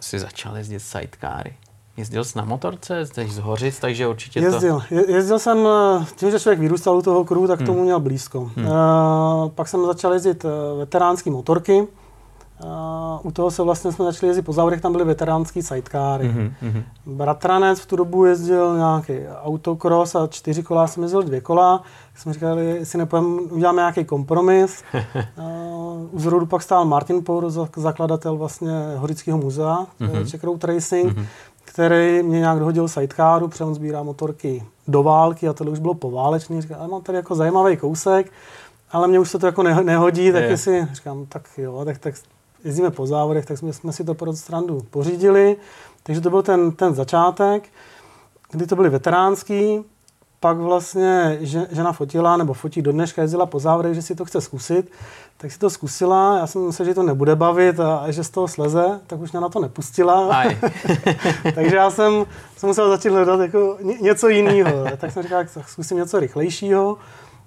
si 0.00 0.18
začal 0.18 0.56
jezdit 0.56 0.80
sidecary? 0.80 1.54
Jezdil 1.98 2.24
jsi 2.24 2.38
na 2.38 2.44
motorce, 2.44 3.06
jsi 3.06 3.28
z 3.28 3.38
Hořic, 3.38 3.78
takže 3.78 4.06
určitě 4.06 4.40
jezdil. 4.40 4.82
to... 4.88 4.94
Jezdil 4.94 5.38
jsem, 5.38 5.58
eh, 5.66 6.06
tím, 6.16 6.30
že 6.30 6.40
člověk 6.40 6.60
vyrůstal 6.60 6.96
u 6.96 7.02
toho 7.02 7.24
kruhu, 7.24 7.46
tak 7.46 7.58
hmm. 7.58 7.66
tomu 7.66 7.82
měl 7.82 8.00
blízko. 8.00 8.50
Hmm. 8.56 8.66
Uh, 8.66 8.72
pak 9.48 9.68
jsem 9.68 9.86
začal 9.86 10.12
jezdit 10.12 10.46
veteránský 10.78 11.30
motorky. 11.30 11.86
Uh, 12.64 13.26
u 13.26 13.30
toho 13.30 13.50
se 13.50 13.62
vlastně 13.62 13.92
jsme 13.92 14.04
začali 14.04 14.28
jezdit 14.28 14.42
po 14.42 14.52
závodech, 14.52 14.80
tam 14.80 14.92
byly 14.92 15.04
veteránský 15.04 15.62
sidecary. 15.62 16.28
Mm-hmm. 16.28 16.82
Bratranec 17.06 17.80
v 17.80 17.86
tu 17.86 17.96
dobu 17.96 18.24
jezdil 18.24 18.76
nějaký 18.76 19.12
autocross 19.42 20.14
a 20.14 20.26
čtyři 20.26 20.62
kola 20.62 20.86
jsem 20.86 21.02
jezdil 21.02 21.22
dvě 21.22 21.40
kola. 21.40 21.82
Tak 22.12 22.22
jsme 22.22 22.32
říkali, 22.32 22.66
jestli 22.66 22.98
nepojeme, 22.98 23.28
uděláme 23.28 23.80
nějaký 23.80 24.04
kompromis. 24.04 24.82
uh, 24.94 26.14
u 26.14 26.20
zrodu 26.20 26.46
pak 26.46 26.62
stál 26.62 26.84
Martin 26.84 27.24
Pour, 27.24 27.50
zakladatel 27.76 28.36
vlastně 28.36 28.72
Horického 28.96 29.38
muzea, 29.38 29.86
mm-hmm. 30.00 30.30
Czech 30.30 30.44
Road 30.44 30.64
Racing. 30.64 31.12
Mm-hmm 31.12 31.26
který 31.78 32.22
mě 32.22 32.38
nějak 32.38 32.58
dohodil 32.58 32.88
sidecaru, 32.88 33.48
protože 33.48 33.64
on 33.64 33.74
sbírá 33.74 34.02
motorky 34.02 34.64
do 34.88 35.02
války 35.02 35.48
a 35.48 35.52
tohle 35.52 35.72
už 35.72 35.78
bylo 35.78 35.94
poválečný. 35.94 36.62
Říkám, 36.62 36.80
ale 36.80 36.88
mám 36.88 37.02
tady 37.02 37.16
jako 37.16 37.34
zajímavý 37.34 37.76
kousek, 37.76 38.32
ale 38.90 39.08
mě 39.08 39.18
už 39.18 39.30
se 39.30 39.38
to 39.38 39.46
jako 39.46 39.62
nehodí, 39.62 40.32
tak 40.32 40.42
je. 40.42 40.56
si 40.56 40.88
říkám, 40.92 41.26
tak 41.26 41.42
jo, 41.56 41.84
tak, 41.84 41.98
tak 41.98 42.14
jezdíme 42.64 42.90
po 42.90 43.06
závodech, 43.06 43.46
tak 43.46 43.58
jsme, 43.58 43.72
jsme 43.72 43.92
si 43.92 44.04
to 44.04 44.14
pro 44.14 44.32
strandu 44.32 44.82
pořídili. 44.90 45.56
Takže 46.02 46.20
to 46.20 46.30
byl 46.30 46.42
ten, 46.42 46.72
ten 46.72 46.94
začátek, 46.94 47.68
kdy 48.50 48.66
to 48.66 48.76
byly 48.76 48.88
veteránský, 48.88 49.84
pak 50.40 50.56
vlastně 50.56 51.38
žena 51.70 51.92
fotila, 51.92 52.36
nebo 52.36 52.54
fotí 52.54 52.82
do 52.82 52.92
dneška, 52.92 53.22
jezdila 53.22 53.46
po 53.46 53.58
závodech, 53.58 53.94
že 53.94 54.02
si 54.02 54.14
to 54.14 54.24
chce 54.24 54.40
zkusit, 54.40 54.90
tak 55.40 55.52
si 55.52 55.58
to 55.58 55.70
zkusila, 55.70 56.38
já 56.38 56.46
jsem 56.46 56.66
myslel, 56.66 56.88
že 56.88 56.94
to 56.94 57.02
nebude 57.02 57.36
bavit 57.36 57.80
a, 57.80 57.96
a 57.96 58.10
že 58.10 58.24
z 58.24 58.30
toho 58.30 58.48
sleze, 58.48 59.00
tak 59.06 59.20
už 59.20 59.32
mě 59.32 59.40
na 59.40 59.48
to 59.48 59.60
nepustila. 59.60 60.44
Takže 61.54 61.76
já 61.76 61.90
jsem, 61.90 62.24
jsem 62.56 62.66
musel 62.68 62.88
začít 62.88 63.08
hledat 63.08 63.40
jako 63.40 63.78
něco 64.00 64.28
jiného. 64.28 64.84
tak 64.96 65.12
jsem 65.12 65.22
říkal, 65.22 65.44
tak 65.54 65.68
zkusím 65.68 65.96
něco 65.96 66.20
rychlejšího. 66.20 66.98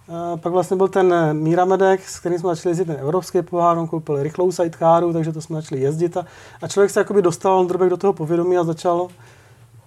A 0.10 0.38
pak 0.38 0.54
vlastně 0.54 0.78
byl 0.78 0.88
ten 0.88 1.16
Míra 1.34 1.66
Medek, 1.66 2.10
s 2.10 2.20
kterým 2.20 2.40
jsme 2.40 2.50
začali 2.50 2.72
jezdit 2.72 2.86
ten 2.86 2.98
evropský 3.00 3.42
pohár, 3.42 3.78
on 3.78 3.88
koupil 3.88 4.24
rychlou 4.24 4.52
sidecaru, 4.52 5.14
takže 5.14 5.32
to 5.32 5.42
jsme 5.42 5.56
začali 5.56 5.82
jezdit 5.82 6.18
a, 6.18 6.26
a 6.62 6.68
člověk 6.68 6.92
se 6.92 7.00
jakoby 7.00 7.22
dostal 7.22 7.66
do 7.66 7.98
toho 7.98 8.14
povědomí 8.14 8.58
a 8.58 8.64
začal 8.64 9.08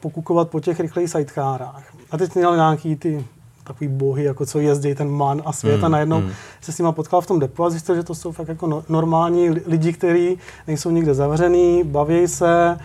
pokukovat 0.00 0.50
po 0.50 0.60
těch 0.60 0.80
rychlejch 0.80 1.10
sidecárách. 1.10 1.84
A 2.10 2.18
teď 2.18 2.34
měl 2.34 2.56
nějaký 2.56 2.96
ty 2.96 3.26
takový 3.64 3.88
bohy, 3.88 4.24
jako 4.24 4.46
co 4.46 4.60
jezdí 4.60 4.94
ten 4.94 5.10
man 5.10 5.42
a 5.44 5.52
svět 5.52 5.78
mm, 5.78 5.84
a 5.84 5.88
najednou 5.88 6.20
mm. 6.20 6.30
se 6.60 6.72
s 6.72 6.78
nima 6.78 6.92
potkal 6.92 7.20
v 7.20 7.26
tom 7.26 7.38
depu 7.38 7.64
a 7.64 7.70
zjistil, 7.70 7.94
že 7.94 8.02
to 8.02 8.14
jsou 8.14 8.32
fakt 8.32 8.48
jako 8.48 8.66
no, 8.66 8.84
normální 8.88 9.50
lidi, 9.50 9.92
kteří 9.92 10.38
nejsou 10.66 10.90
nikde 10.90 11.14
zavřený, 11.14 11.84
baví 11.84 12.28
se. 12.28 12.78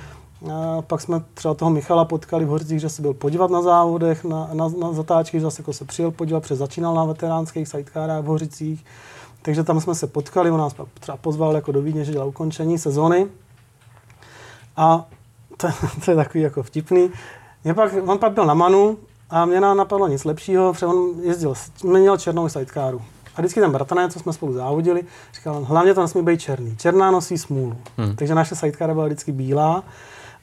A 0.51 0.81
pak 0.81 1.01
jsme 1.01 1.21
třeba 1.33 1.53
toho 1.53 1.71
Michala 1.71 2.05
potkali 2.05 2.45
v 2.45 2.47
Hořicích, 2.47 2.79
že 2.79 2.89
se 2.89 3.01
byl 3.01 3.13
podívat 3.13 3.51
na 3.51 3.61
závodech, 3.61 4.23
na, 4.23 4.49
na, 4.53 4.67
na 4.79 4.93
zatáčky, 4.93 5.37
že 5.37 5.41
zase 5.41 5.61
jako 5.61 5.73
se 5.73 5.85
přijel 5.85 6.11
podívat, 6.11 6.39
protože 6.39 6.55
začínal 6.55 6.93
na 6.93 7.05
veteránských 7.05 7.67
sidecárách 7.67 8.23
v 8.23 8.27
Hořicích. 8.27 8.85
Takže 9.41 9.63
tam 9.63 9.81
jsme 9.81 9.95
se 9.95 10.07
potkali, 10.07 10.51
on 10.51 10.59
nás 10.59 10.75
třeba 10.99 11.17
pozval 11.17 11.55
jako 11.55 11.71
do 11.71 11.81
Vídně, 11.81 12.05
že 12.05 12.11
dělal 12.11 12.27
ukončení 12.27 12.77
sezóny. 12.77 13.27
A 14.77 15.05
to, 15.57 15.67
to 16.05 16.11
je 16.11 16.17
takový 16.17 16.43
jako 16.43 16.63
vtipný. 16.63 17.09
Mě 17.63 17.73
pak, 17.73 17.93
on 18.05 18.19
pak 18.19 18.31
byl 18.31 18.45
na 18.45 18.53
Manu 18.53 18.97
a 19.29 19.45
mě 19.45 19.61
napadlo 19.61 20.07
nic 20.07 20.25
lepšího, 20.25 20.73
protože 20.73 20.85
on 20.85 21.13
jezdil, 21.21 21.53
měl 21.83 22.17
černou 22.17 22.49
sidecaru. 22.49 23.01
A 23.35 23.41
vždycky 23.41 23.59
ten 23.59 23.71
bratranec, 23.71 24.13
co 24.13 24.19
jsme 24.19 24.33
spolu 24.33 24.53
závodili, 24.53 25.03
říkal, 25.33 25.63
hlavně 25.63 25.93
to 25.93 26.01
nesmí 26.01 26.23
být 26.23 26.41
černý. 26.41 26.77
Černá 26.77 27.11
nosí 27.11 27.37
smůlu. 27.37 27.77
Hmm. 27.97 28.15
Takže 28.15 28.35
naše 28.35 28.55
sidecara 28.55 28.93
byla 28.93 29.05
vždycky 29.05 29.31
bílá. 29.31 29.83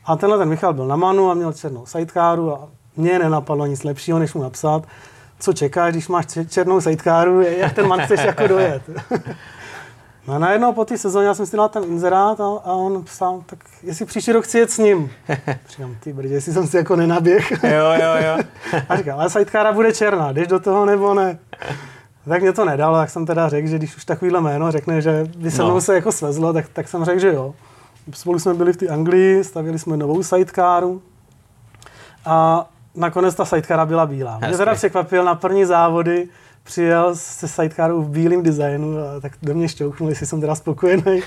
A 0.05 0.16
tenhle 0.16 0.39
ten 0.39 0.49
Michal 0.49 0.74
byl 0.74 0.87
na 0.87 0.97
Manu 0.97 1.30
a 1.30 1.34
měl 1.34 1.53
černou 1.53 1.87
sidecaru 1.87 2.53
a 2.53 2.68
mě 2.97 3.18
nenapadlo 3.18 3.66
nic 3.66 3.84
lepšího, 3.84 4.18
než 4.18 4.34
mu 4.34 4.43
napsat, 4.43 4.82
co 5.39 5.53
čekáš, 5.53 5.93
když 5.93 6.09
máš 6.09 6.26
černou 6.49 6.80
sidecaru, 6.80 7.41
jak 7.41 7.72
ten 7.72 7.89
man 7.89 8.01
chceš 8.01 8.24
jako 8.24 8.47
dojet. 8.47 8.82
No 10.26 10.34
a 10.34 10.38
najednou 10.38 10.72
po 10.72 10.84
té 10.84 10.98
sezóně 10.98 11.26
já 11.26 11.34
jsem 11.34 11.46
si 11.46 11.56
dal 11.56 11.68
ten 11.68 11.84
inzerát 11.84 12.40
a, 12.40 12.44
a 12.44 12.72
on 12.72 13.04
psal, 13.04 13.42
tak 13.46 13.58
jestli 13.82 14.04
příští 14.04 14.32
rok 14.32 14.44
chci 14.44 14.58
jet 14.58 14.70
s 14.70 14.78
ním. 14.78 15.10
Říkám, 15.68 15.96
ty 16.00 16.12
brdě, 16.12 16.34
jestli 16.34 16.52
jsem 16.52 16.66
si 16.66 16.76
jako 16.76 16.96
nenaběh. 16.96 17.50
jo, 17.50 17.92
jo, 18.02 18.26
jo. 18.26 18.38
a 18.88 18.96
říkám, 18.96 19.20
ale 19.20 19.30
sidecara 19.30 19.72
bude 19.72 19.92
černá, 19.92 20.32
jdeš 20.32 20.48
do 20.48 20.60
toho 20.60 20.84
nebo 20.84 21.14
ne? 21.14 21.38
Tak 22.28 22.42
mě 22.42 22.52
to 22.52 22.64
nedalo, 22.64 22.96
tak 22.96 23.10
jsem 23.10 23.26
teda 23.26 23.48
řekl, 23.48 23.68
že 23.68 23.78
když 23.78 23.96
už 23.96 24.04
takovýhle 24.04 24.40
jméno 24.40 24.72
řekne, 24.72 25.00
že 25.00 25.26
by 25.36 25.50
se 25.50 25.62
mnou 25.62 25.74
no. 25.74 25.80
se 25.80 25.94
jako 25.94 26.12
svezlo, 26.12 26.52
tak, 26.52 26.68
tak 26.68 26.88
jsem 26.88 27.04
řekl, 27.04 27.20
že 27.20 27.32
jo. 27.32 27.54
Spolu 28.12 28.38
jsme 28.38 28.54
byli 28.54 28.72
v 28.72 28.76
té 28.76 28.88
Anglii, 28.88 29.44
stavili 29.44 29.78
jsme 29.78 29.96
novou 29.96 30.22
sidecaru 30.22 31.02
a 32.24 32.68
nakonec 32.94 33.34
ta 33.34 33.44
sidecara 33.44 33.86
byla 33.86 34.06
bílá. 34.06 34.32
Hezky. 34.32 34.48
Mě 34.48 34.56
teda 34.56 34.74
překvapil 34.74 35.24
na 35.24 35.34
první 35.34 35.64
závody, 35.64 36.28
přijel 36.66 37.10
se 37.14 37.48
sidecarou 37.48 38.02
v 38.02 38.08
bílém 38.08 38.42
designu 38.42 38.98
a 38.98 39.20
tak 39.20 39.32
do 39.42 39.54
mě 39.54 39.68
šťouchnul, 39.68 40.08
jestli 40.08 40.26
jsem 40.26 40.40
teda 40.40 40.54
spokojený. 40.54 41.22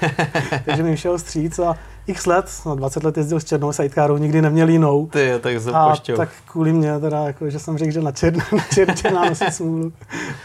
Takže 0.66 0.84
mi 0.84 0.98
šel 0.98 1.20
stříc 1.20 1.60
a 1.60 1.76
x 2.08 2.26
let, 2.26 2.46
no 2.66 2.76
20 2.76 3.04
let 3.04 3.18
jezdil 3.18 3.40
s 3.40 3.44
černou 3.44 3.74
sidecarou, 3.74 4.18
nikdy 4.18 4.42
neměl 4.42 4.70
jinou. 4.70 5.08
Ty 5.08 5.28
jo, 5.28 5.40
tak 5.40 5.56
a 5.74 5.96
tak 6.18 6.30
kvůli 6.46 6.74
mě 6.74 7.00
teda, 7.00 7.24
jako, 7.24 7.50
že 7.50 7.60
jsem 7.60 7.78
řekl, 7.78 7.92
že 7.92 8.02
na 8.02 8.12
černá, 8.12 8.46
na 8.88 8.94
černá 8.94 9.26
nosí 9.26 9.52
smůlu, 9.52 9.94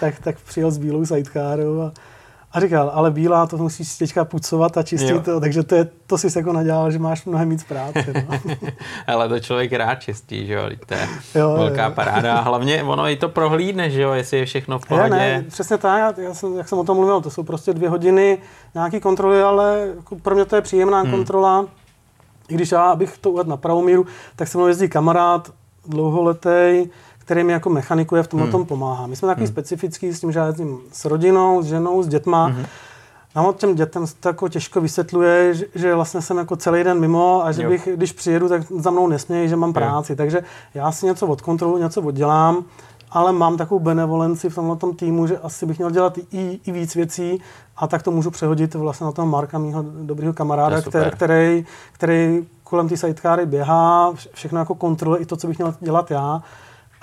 tak, 0.01 0.19
tak 0.19 0.37
přijel 0.41 0.71
s 0.71 0.79
bílou 0.79 1.07
sidecarou 1.07 1.81
a, 1.81 1.93
a 2.55 2.61
říkal, 2.61 2.91
ale 2.95 3.11
bílá 3.11 3.47
to 3.47 3.57
musíš 3.57 3.99
teďka 3.99 4.25
pucovat 4.25 4.77
a 4.77 4.83
čistit, 4.83 5.25
to, 5.25 5.41
takže 5.41 5.63
to, 5.63 5.75
je, 5.75 5.89
to 6.07 6.19
si 6.19 6.39
jako 6.39 6.53
nadělal, 6.53 6.91
že 6.91 6.99
máš 6.99 7.25
mnohem 7.25 7.51
víc 7.51 7.65
práce. 7.65 8.05
No. 8.15 8.55
ale 9.07 9.29
to 9.29 9.41
člověk 9.41 9.73
rád 9.73 9.95
čistí, 9.95 10.47
že 10.47 10.53
jo, 10.53 10.63
to 10.87 10.95
je 10.95 11.09
jo, 11.35 11.55
velká 11.59 11.85
jo. 11.85 11.93
paráda. 11.95 12.37
A 12.37 12.41
hlavně 12.41 12.83
ono 12.83 13.09
i 13.09 13.17
to 13.17 13.29
prohlídne, 13.29 13.91
že 13.91 14.03
jo, 14.03 14.13
jestli 14.13 14.39
je 14.39 14.45
všechno 14.45 14.79
v 14.79 14.87
pohodě. 14.87 15.15
Je, 15.15 15.37
ne, 15.37 15.45
přesně 15.49 15.79
tak, 15.79 16.19
já 16.19 16.35
jsem, 16.35 16.57
jak 16.57 16.69
jsem 16.69 16.79
o 16.79 16.85
tom 16.85 16.97
mluvil, 16.97 17.21
to 17.21 17.31
jsou 17.31 17.43
prostě 17.43 17.73
dvě 17.73 17.89
hodiny 17.89 18.39
nějaký 18.75 19.01
kontroly, 19.01 19.43
ale 19.43 19.89
jako 19.97 20.17
pro 20.17 20.35
mě 20.35 20.45
to 20.45 20.57
je 20.57 20.63
příjemná 20.63 21.01
hmm. 21.01 21.11
kontrola. 21.11 21.67
I 22.49 22.55
když 22.55 22.73
já, 22.73 22.83
abych 22.83 23.19
to 23.19 23.31
uvedl 23.31 23.51
na 23.51 23.57
pravou 23.57 23.83
míru, 23.83 24.07
tak 24.37 24.49
se 24.49 24.59
mnou 24.59 24.67
jezdí 24.67 24.89
kamarád 24.89 25.51
dlouholetý, 25.87 26.89
který 27.25 27.45
mi 27.45 27.53
jako 27.53 27.71
mechanikuje 27.71 28.23
v 28.23 28.29
tomhle 28.29 28.45
hmm. 28.45 28.53
tom 28.53 28.67
pomáhá. 28.67 29.07
My 29.07 29.17
jsme 29.17 29.27
takový 29.27 29.47
hmm. 29.47 29.53
specifický 29.53 30.13
s 30.13 30.21
tím, 30.21 30.33
že 30.33 30.39
já 30.39 30.47
jezdím 30.47 30.79
s 30.93 31.05
rodinou, 31.05 31.63
s 31.63 31.67
ženou, 31.67 32.03
s 32.03 32.09
dětma. 32.09 32.47
Hmm. 32.47 32.67
Nám 33.37 33.47
od 33.47 33.57
těm 33.57 33.75
dětem 33.75 34.05
to 34.21 34.29
jako 34.29 34.49
těžko 34.49 34.81
vysvětluje, 34.81 35.55
že, 35.55 35.67
že 35.75 35.95
vlastně 35.95 36.23
jsem 36.23 36.39
jako 36.39 36.57
celý 36.57 36.85
den 36.85 37.01
mimo 37.01 37.45
a 37.45 37.53
že 37.53 37.63
jo. 37.63 37.71
bych, 37.71 37.89
když 37.95 38.13
přijedu, 38.13 38.49
tak 38.49 38.63
za 38.79 38.91
mnou 38.91 39.09
nesmějí, 39.09 39.49
že 39.49 39.57
mám 39.57 39.73
práci. 39.73 40.13
Jo. 40.13 40.17
Takže 40.17 40.43
já 40.75 40.93
si 40.93 41.07
něco 41.07 41.27
odkontroluji, 41.27 41.83
něco 41.83 42.03
oddělám, 42.03 42.65
ale 43.11 43.33
mám 43.33 43.57
takovou 43.57 43.81
benevolenci 43.81 44.51
v 44.51 44.55
tomhle 44.55 44.77
tom 44.77 44.97
týmu, 44.97 45.27
že 45.27 45.39
asi 45.39 45.67
bych 45.67 45.79
měl 45.79 45.91
dělat 45.91 46.19
i, 46.33 46.61
i 46.65 46.73
víc 46.73 46.95
věcí 46.95 47.41
a 47.77 47.87
tak 47.87 48.03
to 48.03 48.11
můžu 48.11 48.31
přehodit 48.31 48.75
vlastně 48.75 49.05
na 49.05 49.13
toho 49.13 49.29
Marka, 49.29 49.59
mýho 49.59 49.85
dobrého 50.03 50.33
kamaráda, 50.33 50.83
který, 50.83 51.11
který, 51.11 51.65
který 51.93 52.47
kolem 52.65 52.89
té 52.89 52.97
sidecary 52.97 53.47
běhá, 53.47 54.13
všechno 54.33 54.59
jako 54.59 54.75
kontroluje 54.75 55.23
i 55.23 55.27
to, 55.27 55.37
co 55.37 55.47
bych 55.47 55.59
měl 55.59 55.75
dělat 55.81 56.11
já 56.11 56.43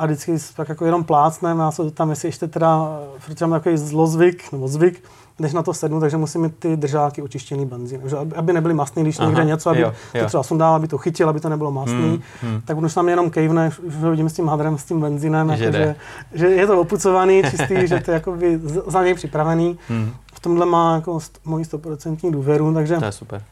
a 0.02 0.06
vždycky 0.06 0.38
tak 0.56 0.70
jako 0.70 0.86
jenom 0.86 1.04
plácnem 1.04 1.62
a 1.62 1.72
se 1.72 1.92
tam, 1.92 2.10
jestli 2.10 2.28
ještě 2.28 2.48
teda, 2.48 3.00
protože 3.26 3.46
mám 3.46 3.60
takový 3.60 3.78
zlozvyk, 3.78 4.52
nebo 4.52 4.68
zvyk, 4.68 5.04
než 5.40 5.54
na 5.54 5.64
to 5.64 5.74
sednu, 5.74 6.00
takže 6.00 6.18
musím 6.18 6.42
mít 6.42 6.56
ty 6.60 6.78
držáky 6.78 7.22
očištěný 7.22 7.66
benzín. 7.66 8.02
aby 8.36 8.54
nebyly 8.54 8.74
masný, 8.74 9.04
když 9.04 9.20
Aha, 9.20 9.28
někde 9.28 9.46
něco, 9.46 9.70
aby 9.70 9.82
jo, 9.82 9.94
jo. 10.14 10.22
to 10.22 10.28
třeba 10.28 10.44
sundál, 10.44 10.76
aby 10.76 10.88
to 10.88 10.98
chytil, 10.98 11.30
aby 11.30 11.40
to 11.40 11.50
nebylo 11.50 11.72
masný, 11.72 12.10
hmm, 12.10 12.22
hmm. 12.42 12.62
tak 12.66 12.78
už 12.78 12.94
tam 12.94 13.10
jenom 13.10 13.30
kejvne, 13.30 13.72
už 13.84 13.96
ho 13.96 14.12
vidím 14.12 14.30
s 14.30 14.34
tím 14.34 14.48
hadrem, 14.48 14.78
s 14.78 14.84
tím 14.84 15.02
benzínem, 15.02 15.56
že, 15.56 15.66
jako, 15.66 15.78
že, 15.78 15.96
že, 16.34 16.48
je 16.48 16.68
to 16.68 16.82
opucovaný, 16.82 17.44
čistý, 17.50 17.88
že 17.88 18.00
to 18.00 18.12
je 18.12 18.14
jako 18.14 18.32
by 18.32 18.60
za 18.88 19.04
něj 19.04 19.14
připravený. 19.14 19.78
Hmm. 19.90 20.12
V 20.34 20.40
tomhle 20.40 20.66
má 20.66 20.96
jako 20.96 21.20
moji 21.46 21.66
stoprocentní 21.66 22.32
důvěru, 22.32 22.74
takže 22.74 22.98
to 22.98 23.06
je 23.06 23.12
super. 23.12 23.44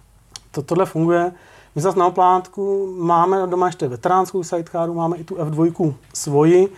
To, 0.51 0.61
tohle 0.61 0.85
funguje. 0.85 1.31
My 1.75 1.81
zase 1.81 1.99
na 1.99 2.07
oplátku 2.07 2.93
máme 2.99 3.47
doma 3.47 3.65
ještě 3.65 3.87
veteránskou 3.87 4.43
sidecaru, 4.43 4.93
máme 4.93 5.17
i 5.17 5.23
tu 5.23 5.35
F2 5.35 5.93
svoji, 6.13 6.69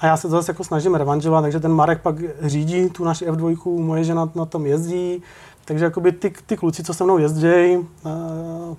a 0.00 0.06
já 0.06 0.16
se 0.16 0.28
zase 0.28 0.50
jako 0.50 0.64
snažím 0.64 0.94
revanžovat, 0.94 1.42
takže 1.42 1.60
ten 1.60 1.72
Marek 1.72 2.00
pak 2.00 2.16
řídí 2.40 2.90
tu 2.90 3.04
naši 3.04 3.26
F2, 3.26 3.80
moje 3.80 4.04
žena 4.04 4.30
na 4.34 4.44
tom 4.44 4.66
jezdí, 4.66 5.22
takže 5.64 5.84
jakoby 5.84 6.12
ty, 6.12 6.32
ty 6.46 6.56
kluci, 6.56 6.82
co 6.82 6.94
se 6.94 7.04
mnou 7.04 7.18
jezdí 7.18 7.76
uh, 7.76 7.82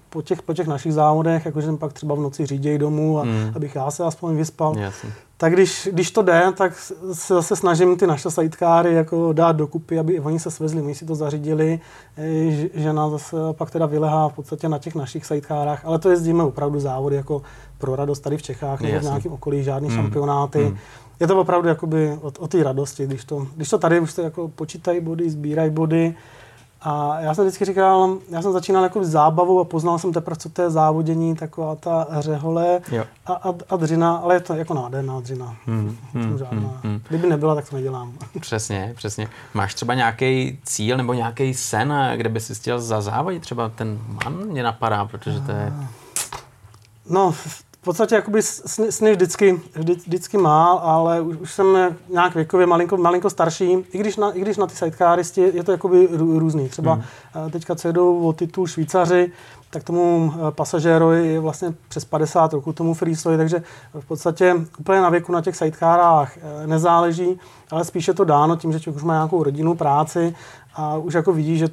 po 0.10 0.22
těch, 0.22 0.42
po 0.42 0.54
těch 0.54 0.68
našich 0.68 0.94
závodech, 0.94 1.46
jakože 1.46 1.72
pak 1.72 1.94
třeba 1.94 2.16
v 2.16 2.20
noci 2.20 2.46
řídějí 2.46 2.78
domů, 2.78 3.20
a, 3.20 3.24
mm. 3.24 3.52
abych 3.56 3.76
já 3.76 3.92
se 3.92 4.04
aspoň 4.04 4.36
vyspal, 4.36 4.78
Jasně. 4.78 5.10
Tak 5.38 5.54
když, 5.54 5.90
když 5.92 6.12
to 6.12 6.22
jde, 6.22 6.44
tak 6.58 6.80
se 7.14 7.34
zase 7.34 7.56
snažím 7.56 7.98
ty 7.98 8.08
naše 8.08 8.32
sidekáry 8.32 8.94
jako 8.94 9.34
dát 9.34 9.56
dokupy, 9.56 10.00
aby 10.00 10.20
oni 10.20 10.40
se 10.40 10.52
svezli, 10.52 10.82
my 10.82 10.96
si 10.96 11.06
to 11.06 11.16
zařídili, 11.16 11.80
žena 12.74 13.10
zase 13.10 13.38
pak 13.52 13.72
teda 13.72 13.86
vylehá 13.86 14.30
v 14.30 14.34
podstatě 14.34 14.70
na 14.70 14.78
těch 14.78 14.96
našich 14.96 15.26
sidekárách, 15.26 15.86
ale 15.86 16.00
to 16.00 16.10
jezdíme 16.10 16.44
opravdu 16.44 16.80
závody 16.80 17.16
jako 17.16 17.42
pro 17.78 17.96
radost 17.96 18.20
tady 18.20 18.38
v 18.38 18.42
Čechách 18.42 18.82
nebo 18.82 19.00
v 19.00 19.04
nějakém 19.04 19.32
okolí, 19.32 19.64
žádný 19.64 19.90
mm. 19.90 19.96
šampionáty. 19.96 20.66
Mm. 20.66 20.78
Je 21.20 21.28
to 21.28 21.40
opravdu 21.40 21.68
jakoby 21.68 22.18
o, 22.22 22.32
o 22.40 22.48
té 22.48 22.64
radosti, 22.64 23.06
když 23.06 23.26
to, 23.26 23.48
když 23.56 23.70
to 23.70 23.78
tady 23.78 24.00
už 24.00 24.12
se 24.12 24.22
jako 24.22 24.48
počítají 24.48 25.00
body, 25.00 25.30
sbírají 25.30 25.70
body, 25.70 26.16
a 26.82 27.20
já 27.20 27.34
jsem 27.34 27.46
vždycky 27.46 27.66
říkal, 27.66 28.18
já 28.30 28.42
jsem 28.42 28.52
začínal 28.52 28.84
jako 28.84 29.06
zábavou 29.06 29.60
a 29.60 29.64
poznal 29.64 30.00
jsem 30.00 30.14
teprve, 30.14 30.36
co 30.36 30.50
to 30.50 30.62
je 30.62 30.70
závodění, 30.70 31.36
taková 31.36 31.76
ta 31.76 32.08
řehole 32.20 32.82
a, 33.26 33.34
a, 33.34 33.54
a 33.70 33.76
dřina, 33.76 34.16
ale 34.16 34.36
je 34.36 34.40
to 34.40 34.54
jako 34.54 34.74
nádherná 34.74 35.20
dřina. 35.20 35.56
Hmm, 35.66 35.98
hmm, 36.14 36.40
hmm, 36.52 36.72
hmm. 36.84 37.02
Kdyby 37.10 37.30
nebyla, 37.30 37.56
tak 37.56 37.70
to 37.70 37.76
nedělám. 37.76 38.14
Přesně, 38.40 38.94
přesně. 38.96 39.30
Máš 39.54 39.74
třeba 39.74 39.94
nějaký 39.94 40.60
cíl 40.64 40.98
nebo 40.98 41.14
nějaký 41.14 41.54
sen, 41.54 41.94
kde 42.16 42.30
by 42.30 42.40
si 42.40 42.56
chtěl 42.56 42.82
zazávodit? 42.82 43.42
Třeba 43.42 43.70
ten 43.70 44.00
man 44.24 44.34
mě 44.34 44.64
napadá, 44.64 45.06
protože 45.06 45.40
to 45.40 45.52
je... 45.52 45.74
No, 47.10 47.34
podstatě 47.88 48.16
jakoby 48.16 48.42
sny 48.90 49.12
vždycky, 49.12 49.62
vždy, 49.76 49.94
vždycky 49.94 50.38
má, 50.38 50.72
ale 50.72 51.22
už, 51.22 51.38
už 51.38 51.54
jsem 51.54 51.96
nějak 52.10 52.36
věkově 52.36 52.68
malinko, 52.68 52.98
malinko 52.98 53.30
starší, 53.30 53.78
i 53.92 53.98
když 53.98 54.18
na, 54.18 54.32
i 54.32 54.42
když 54.42 54.58
na 54.58 54.68
ty 54.68 54.76
sidecaristy 54.76 55.42
je 55.42 55.64
to 55.64 55.72
jakoby 55.72 56.08
různý. 56.18 56.70
Třeba 56.70 56.94
hmm. 56.94 57.04
Eh, 57.48 57.50
teďka, 57.50 57.76
co 57.76 57.88
jedou 57.88 58.28
o 58.28 58.34
titul 58.34 58.68
Švýcaři, 58.68 59.32
tak 59.70 59.84
tomu 59.84 60.34
eh, 60.34 60.52
pasažérovi 60.52 61.28
je 61.28 61.40
vlastně 61.40 61.74
přes 61.88 62.06
50 62.06 62.54
roku 62.54 62.74
tomu 62.74 62.94
freestoji, 62.94 63.38
takže 63.38 63.64
v 64.00 64.06
podstatě 64.06 64.56
úplně 64.80 65.02
na 65.02 65.10
věku 65.10 65.32
na 65.32 65.42
těch 65.42 65.56
sidecarách 65.56 66.38
eh, 66.38 66.68
nezáleží, 66.68 67.40
ale 67.72 67.86
spíše 67.86 68.14
to 68.14 68.24
dáno 68.24 68.56
tím, 68.56 68.72
že 68.72 68.80
člověk 68.80 68.98
už 68.98 69.04
má 69.04 69.14
nějakou 69.14 69.44
rodinu, 69.44 69.76
práci 69.76 70.36
a 70.76 70.98
už 70.98 71.14
jako 71.14 71.34
vidí, 71.34 71.58
že 71.58 71.68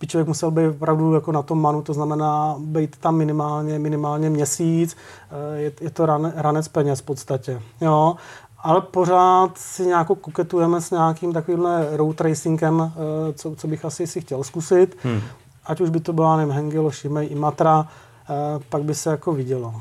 by 0.00 0.06
člověk 0.06 0.28
musel 0.28 0.50
být 0.50 0.66
opravdu 0.66 1.14
jako 1.14 1.32
na 1.32 1.42
tom 1.42 1.62
manu, 1.62 1.82
to 1.82 1.94
znamená 1.94 2.56
být 2.58 2.96
tam 2.96 3.16
minimálně, 3.16 3.78
minimálně 3.78 4.30
měsíc, 4.30 4.96
eh, 5.30 5.58
je, 5.58 5.72
je 5.80 5.90
to 5.90 6.06
ran, 6.06 6.32
ranec 6.36 6.68
peněz 6.68 7.00
v 7.00 7.04
podstatě. 7.04 7.62
Jo? 7.80 8.16
Ale 8.58 8.80
pořád 8.80 9.58
si 9.58 9.86
nějak 9.86 10.06
kuketujeme 10.06 10.80
s 10.80 10.90
nějakým 10.90 11.32
takovýmhle 11.32 11.96
road 11.96 12.20
racingem, 12.20 12.92
eh, 12.92 13.32
co, 13.32 13.56
co 13.56 13.68
bych 13.68 13.84
asi 13.84 14.06
si 14.06 14.20
chtěl 14.20 14.44
zkusit. 14.44 14.96
Hmm. 15.02 15.20
Ať 15.66 15.80
už 15.80 15.90
by 15.90 16.00
to 16.00 16.12
byla, 16.12 16.36
nevím, 16.36 16.54
Hengelo, 16.54 16.90
Šimej, 16.90 17.28
Imatra, 17.30 17.88
eh, 18.30 18.34
pak 18.68 18.82
by 18.82 18.94
se 18.94 19.10
jako 19.10 19.32
vidělo. 19.32 19.74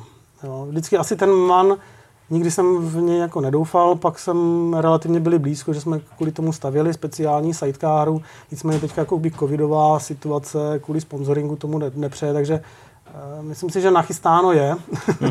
Jo? 0.43 0.65
Vždycky 0.69 0.97
asi 0.97 1.15
ten 1.15 1.31
man, 1.31 1.77
Nikdy 2.29 2.51
jsem 2.51 2.77
v 2.77 3.01
něj 3.01 3.19
jako 3.19 3.41
nedoufal, 3.41 3.95
pak 3.95 4.19
jsem 4.19 4.73
relativně 4.73 5.19
byli 5.19 5.39
blízko, 5.39 5.73
že 5.73 5.81
jsme 5.81 5.99
kvůli 5.99 6.31
tomu 6.31 6.53
stavěli 6.53 6.93
speciální 6.93 7.53
sidecaru, 7.53 8.21
nicméně 8.51 8.79
teď 8.79 8.97
jako 8.97 9.19
by 9.19 9.31
covidová 9.31 9.99
situace 9.99 10.79
kvůli 10.83 11.01
sponsoringu 11.01 11.55
tomu 11.55 11.79
nepřeje, 11.95 12.33
takže 12.33 12.61
myslím 13.41 13.69
si, 13.69 13.81
že 13.81 13.91
nachystáno 13.91 14.51
je. 14.51 14.75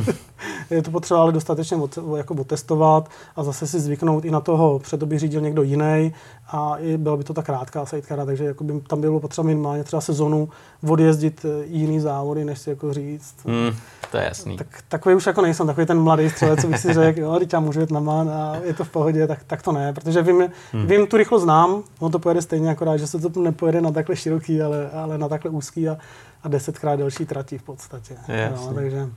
je 0.70 0.83
to 0.83 0.91
potřeba 0.91 1.20
ale 1.20 1.33
dostatečně 1.33 1.77
od, 1.77 1.99
jako 2.16 2.35
otestovat 2.35 3.09
a 3.37 3.45
zase 3.45 3.66
si 3.66 3.81
zvyknout 3.81 4.24
i 4.24 4.31
na 4.31 4.41
toho, 4.41 4.79
před 4.79 5.01
to 5.01 5.07
by 5.07 5.18
řídil 5.18 5.41
někdo 5.41 5.62
jiný 5.62 6.12
a 6.49 6.77
i 6.77 6.97
byla 6.97 7.16
by 7.16 7.24
to 7.24 7.35
ta 7.35 7.43
krátká 7.43 7.87
sidecara, 7.87 8.24
takže 8.24 8.45
jako 8.45 8.64
by 8.64 8.81
tam 8.81 9.01
bylo 9.01 9.20
potřeba 9.20 9.47
minimálně 9.47 9.85
třeba 9.85 10.01
sezonu 10.01 10.49
odjezdit 10.89 11.45
eh, 11.45 11.64
jiný 11.66 12.01
závody, 12.01 12.45
než 12.45 12.59
si 12.59 12.70
jako 12.70 12.93
říct. 12.93 13.35
Mm, 13.45 13.77
to 14.11 14.16
je 14.16 14.24
jasný. 14.24 14.57
Tak, 14.57 14.66
takový 14.89 15.14
už 15.14 15.27
jako 15.27 15.43
nejsem, 15.43 15.66
takový 15.66 15.87
ten 15.87 16.01
mladý 16.01 16.31
střelec, 16.31 16.61
co 16.61 16.68
bych 16.68 16.79
si 16.79 16.93
řekl, 16.93 17.20
jo, 17.20 17.39
teď 17.39 17.53
já 17.53 17.61
můžu 17.61 17.81
jet 17.81 17.91
na 17.91 18.01
man 18.01 18.31
a 18.31 18.57
je 18.64 18.74
to 18.74 18.85
v 18.85 18.91
pohodě, 18.91 19.27
tak, 19.27 19.45
tak 19.47 19.62
to 19.62 19.72
ne, 19.72 19.93
protože 19.93 20.22
vím, 20.22 20.49
mm. 20.72 20.87
vím, 20.87 21.07
tu 21.07 21.16
rychlo 21.16 21.39
znám, 21.39 21.83
on 21.99 22.12
to 22.12 22.18
pojede 22.18 22.43
stejně 22.43 22.70
akorát, 22.70 22.97
že 22.97 23.07
se 23.07 23.18
to 23.18 23.41
nepojede 23.41 23.81
na 23.81 23.91
takhle 23.91 24.16
široký, 24.16 24.62
ale, 24.62 24.91
ale 24.91 25.18
na 25.18 25.29
takhle 25.29 25.51
úzký 25.51 25.89
a, 25.89 25.97
a 26.43 26.49
desetkrát 26.49 26.99
delší 26.99 27.26
trati 27.26 27.59
v 27.59 27.62
podstatě. 27.62 28.16
Jo, 28.28 28.72
takže 28.74 29.09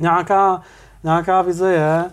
nějaká, 0.00 0.62
nějaká 1.04 1.42
vize 1.42 1.72
je. 1.72 2.04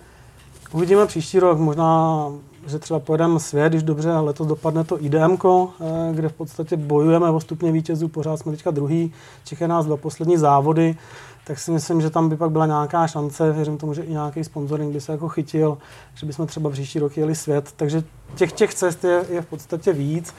Uvidíme 0.72 1.06
příští 1.06 1.40
rok, 1.40 1.60
možná, 1.60 2.26
že 2.68 2.80
třeba 2.80 3.00
pojedeme 3.00 3.40
svět, 3.40 3.70
když 3.70 3.84
dobře, 3.84 4.12
ale 4.12 4.22
letos 4.22 4.48
dopadne 4.48 4.84
to 4.84 5.04
IDM, 5.04 5.38
eh, 5.44 6.14
kde 6.14 6.30
v 6.30 6.34
podstatě 6.34 6.78
bojujeme 6.78 7.30
o 7.30 7.40
stupně 7.40 7.72
vítězů, 7.72 8.08
pořád 8.08 8.38
jsme 8.38 8.52
teďka 8.52 8.72
druhý, 8.72 9.14
čekají 9.44 9.70
nás 9.70 9.86
dva 9.86 9.98
poslední 9.98 10.38
závody, 10.38 10.98
tak 11.44 11.60
si 11.60 11.72
myslím, 11.72 12.02
že 12.02 12.10
tam 12.10 12.30
by 12.30 12.38
pak 12.38 12.52
byla 12.52 12.66
nějaká 12.66 13.08
šance, 13.08 13.52
věřím 13.52 13.78
tomu, 13.78 13.94
že 13.94 14.04
i 14.04 14.12
nějaký 14.12 14.44
sponsoring 14.44 14.94
by 14.94 15.02
se 15.02 15.12
jako 15.12 15.30
chytil, 15.30 15.78
že 16.16 16.26
bychom 16.26 16.48
třeba 16.48 16.70
příští 16.70 17.00
rok 17.00 17.18
jeli 17.18 17.36
svět, 17.36 17.74
takže 17.76 18.04
těch, 18.36 18.52
těch 18.52 18.74
cest 18.74 19.04
je, 19.04 19.26
je 19.30 19.42
v 19.42 19.46
podstatě 19.46 19.94
víc 19.94 20.34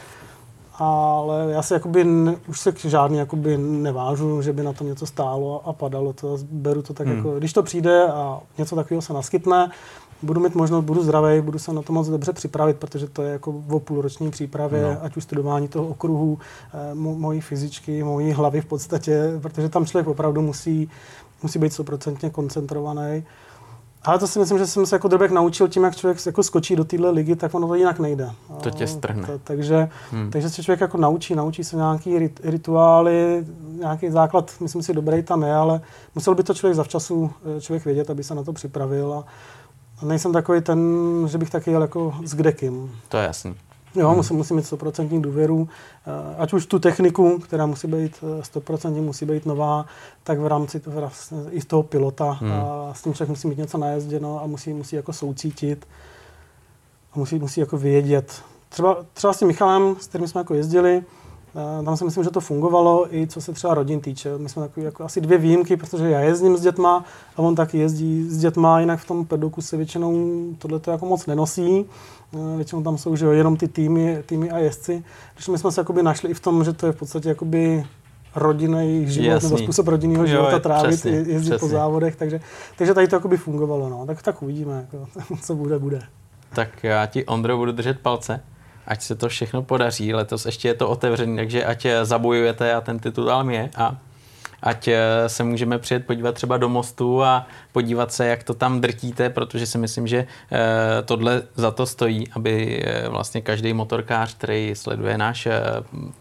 ale 0.80 1.52
já 1.52 1.62
se 1.62 1.74
jakoby, 1.74 2.06
už 2.48 2.60
se 2.60 2.72
k 2.72 2.78
žádný 2.78 3.18
jakoby 3.18 3.58
nevážu, 3.58 4.42
že 4.42 4.52
by 4.52 4.62
na 4.62 4.72
tom 4.72 4.86
něco 4.86 5.06
stálo 5.06 5.68
a 5.68 5.72
padalo. 5.72 6.12
To 6.12 6.38
beru 6.50 6.82
to 6.82 6.94
tak 6.94 7.06
hmm. 7.06 7.16
jako, 7.16 7.38
když 7.38 7.52
to 7.52 7.62
přijde 7.62 8.08
a 8.08 8.40
něco 8.58 8.76
takového 8.76 9.02
se 9.02 9.12
naskytne, 9.12 9.70
budu 10.22 10.40
mít 10.40 10.54
možnost, 10.54 10.84
budu 10.84 11.02
zdravý, 11.02 11.40
budu 11.40 11.58
se 11.58 11.72
na 11.72 11.82
to 11.82 11.92
moc 11.92 12.08
dobře 12.08 12.32
připravit, 12.32 12.76
protože 12.76 13.08
to 13.08 13.22
je 13.22 13.32
jako 13.32 13.62
o 13.70 13.80
půlroční 13.80 14.30
přípravě, 14.30 14.82
no. 14.82 15.04
ať 15.04 15.16
už 15.16 15.24
studování 15.24 15.68
toho 15.68 15.86
okruhu, 15.88 16.38
eh, 16.74 16.94
mojí 16.94 17.40
fyzičky, 17.40 18.02
mojí 18.02 18.32
hlavy 18.32 18.60
v 18.60 18.66
podstatě, 18.66 19.38
protože 19.42 19.68
tam 19.68 19.86
člověk 19.86 20.08
opravdu 20.08 20.42
musí, 20.42 20.90
musí 21.42 21.58
být 21.58 21.72
stoprocentně 21.72 22.30
koncentrovaný. 22.30 23.24
Ale 24.04 24.18
to 24.18 24.26
si 24.26 24.38
myslím, 24.38 24.58
že 24.58 24.66
jsem 24.66 24.86
se 24.86 24.94
jako 24.94 25.08
drobek 25.08 25.30
naučil 25.30 25.68
tím, 25.68 25.84
jak 25.84 25.96
člověk 25.96 26.26
jako 26.26 26.42
skočí 26.42 26.76
do 26.76 26.84
téhle 26.84 27.10
ligy, 27.10 27.36
tak 27.36 27.54
ono 27.54 27.68
to 27.68 27.74
jinak 27.74 27.98
nejde. 27.98 28.30
To 28.62 28.70
tě 28.70 28.86
strhne. 28.86 29.26
To, 29.26 29.38
takže, 29.44 29.88
hmm. 30.10 30.30
takže 30.30 30.50
se 30.50 30.62
člověk 30.62 30.80
jako 30.80 30.98
naučí, 30.98 31.34
naučí 31.34 31.64
se 31.64 31.76
nějaký 31.76 32.18
rit, 32.18 32.40
rituály, 32.44 33.46
nějaký 33.78 34.10
základ, 34.10 34.52
myslím 34.60 34.82
si, 34.82 34.94
dobrý 34.94 35.22
tam 35.22 35.42
je, 35.42 35.54
ale 35.54 35.80
musel 36.14 36.34
by 36.34 36.42
to 36.42 36.54
člověk 36.54 36.76
zavčasu 36.76 37.30
eh, 37.56 37.60
člověk 37.60 37.84
vědět, 37.84 38.10
aby 38.10 38.24
se 38.24 38.34
na 38.34 38.42
to 38.42 38.52
připravil. 38.52 39.12
A, 39.12 39.24
a 40.02 40.04
nejsem 40.04 40.32
takový 40.32 40.60
ten, 40.60 40.80
že 41.26 41.38
bych 41.38 41.50
taky 41.50 41.70
jel 41.70 41.82
jako 41.82 42.14
s 42.24 42.34
kdekým. 42.34 43.00
To 43.08 43.16
je 43.16 43.24
jasný. 43.24 43.54
Jo, 43.94 44.08
hmm. 44.08 44.16
musím, 44.16 44.36
musím 44.36 44.56
mít 44.56 44.64
100% 44.64 45.20
důvěru, 45.20 45.68
eh, 46.06 46.34
ať 46.38 46.52
už 46.52 46.66
tu 46.66 46.78
techniku, 46.78 47.38
která 47.38 47.66
musí 47.66 47.88
být 47.88 48.24
100% 48.42 48.98
eh, 48.98 49.00
musí 49.00 49.24
být 49.26 49.46
nová, 49.46 49.86
tak 50.22 50.38
v 50.38 50.46
rámci 50.46 50.82
vlastně 50.86 51.38
i 51.50 51.60
toho 51.60 51.82
pilota. 51.82 52.30
Hmm. 52.30 52.52
A 52.52 52.94
s 52.94 53.02
tím 53.02 53.14
člověk 53.14 53.28
musí 53.28 53.48
mít 53.48 53.58
něco 53.58 53.78
najezděno 53.78 54.42
a 54.42 54.46
musí, 54.46 54.72
musí 54.72 54.96
jako 54.96 55.12
soucítit 55.12 55.88
a 57.12 57.18
musí, 57.18 57.38
musí 57.38 57.60
jako 57.60 57.78
vědět. 57.78 58.42
Třeba, 58.68 58.96
třeba 59.12 59.32
s 59.32 59.38
tím 59.38 59.48
Michalem, 59.48 59.96
s 60.00 60.06
kterým 60.06 60.28
jsme 60.28 60.40
jako 60.40 60.54
jezdili, 60.54 61.02
Eh, 61.54 61.84
tam 61.84 61.96
si 61.96 62.04
myslím, 62.04 62.24
že 62.24 62.30
to 62.30 62.40
fungovalo 62.40 63.14
i 63.14 63.26
co 63.26 63.40
se 63.40 63.52
třeba 63.52 63.74
rodin 63.74 64.00
týče. 64.00 64.38
My 64.38 64.48
jsme 64.48 64.62
takový 64.62 64.86
jako 64.86 65.04
asi 65.04 65.20
dvě 65.20 65.38
výjimky, 65.38 65.76
protože 65.76 66.10
já 66.10 66.20
jezdím 66.20 66.56
s 66.56 66.60
dětma 66.60 67.04
a 67.36 67.38
on 67.38 67.54
taky 67.54 67.78
jezdí 67.78 68.28
s 68.28 68.38
dětma, 68.38 68.80
jinak 68.80 69.00
v 69.00 69.06
tom 69.06 69.26
pedoku 69.26 69.62
se 69.62 69.76
většinou 69.76 70.42
tohle 70.58 70.78
to 70.78 70.90
jako 70.90 71.06
moc 71.06 71.26
nenosí. 71.26 71.84
Eh, 72.34 72.56
většinou 72.56 72.82
tam 72.82 72.98
jsou 72.98 73.16
že 73.16 73.24
jo, 73.24 73.30
jenom 73.32 73.56
ty 73.56 73.68
týmy, 73.68 74.22
týmy 74.26 74.50
a 74.50 74.58
jezdci. 74.58 75.04
Když 75.34 75.48
my 75.48 75.58
jsme 75.58 75.72
se 75.72 75.80
jakoby 75.80 76.02
našli 76.02 76.30
i 76.30 76.34
v 76.34 76.40
tom, 76.40 76.64
že 76.64 76.72
to 76.72 76.86
je 76.86 76.92
v 76.92 76.96
podstatě 76.96 77.28
jakoby 77.28 77.86
rodinný 78.34 79.08
život 79.08 79.26
Jasný. 79.26 79.48
nebo 79.48 79.58
způsob 79.58 79.88
rodinného 79.88 80.26
života 80.26 80.52
jo, 80.52 80.58
trávit, 80.58 80.88
přesně, 80.88 81.10
jezdit 81.10 81.40
přesně. 81.40 81.58
po 81.58 81.68
závodech, 81.68 82.16
takže, 82.16 82.40
takže 82.76 82.94
tady 82.94 83.08
to 83.08 83.16
jakoby 83.16 83.36
fungovalo. 83.36 83.88
No. 83.88 84.06
Tak, 84.06 84.22
tak 84.22 84.42
uvidíme, 84.42 84.86
jako, 84.92 85.08
co 85.42 85.54
bude, 85.54 85.78
bude. 85.78 86.02
Tak 86.54 86.84
já 86.84 87.06
ti, 87.06 87.26
Ondro, 87.26 87.56
budu 87.56 87.72
držet 87.72 88.00
palce 88.00 88.40
ať 88.86 89.02
se 89.02 89.14
to 89.14 89.28
všechno 89.28 89.62
podaří. 89.62 90.14
Letos 90.14 90.46
ještě 90.46 90.68
je 90.68 90.74
to 90.74 90.88
otevřený, 90.88 91.36
takže 91.36 91.64
ať 91.64 91.86
zabojujete 92.02 92.74
a 92.74 92.80
ten 92.80 92.98
titul 92.98 93.24
tam 93.24 93.50
je 93.50 93.70
a 93.76 93.96
ať 94.62 94.88
eh, 94.88 94.98
se 95.26 95.44
můžeme 95.44 95.78
přijet 95.78 96.06
podívat 96.06 96.34
třeba 96.34 96.56
do 96.56 96.68
mostu 96.68 97.22
a 97.22 97.46
podívat 97.72 98.12
se, 98.12 98.26
jak 98.26 98.42
to 98.42 98.54
tam 98.54 98.80
drtíte, 98.80 99.30
protože 99.30 99.66
si 99.66 99.78
myslím, 99.78 100.06
že 100.06 100.26
eh, 100.52 100.58
tohle 101.04 101.42
za 101.54 101.70
to 101.70 101.86
stojí, 101.86 102.28
aby 102.32 102.84
vlastně 103.08 103.40
každý 103.40 103.72
motorkář, 103.72 104.34
který 104.34 104.72
sleduje 104.74 105.18
náš 105.18 105.48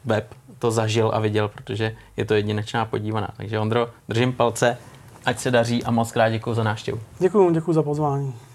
web, 0.06 0.34
to 0.60 0.72
zažil 0.72 1.12
a 1.14 1.20
viděl, 1.20 1.48
protože 1.48 1.96
je 2.18 2.26
to 2.26 2.34
jedinečná 2.34 2.86
podívaná. 2.86 3.30
Takže 3.38 3.60
Ondro, 3.60 3.90
držím 4.10 4.34
palce, 4.34 4.78
ať 5.26 5.40
se 5.40 5.52
daří 5.52 5.84
a 5.84 5.92
moc 5.92 6.12
krát 6.12 6.30
děkuji 6.30 6.54
za 6.54 6.64
návštěvu. 6.64 7.00
Děkuji, 7.20 7.50
děkuji 7.52 7.74
za 7.74 7.84
pozvání. 7.84 8.34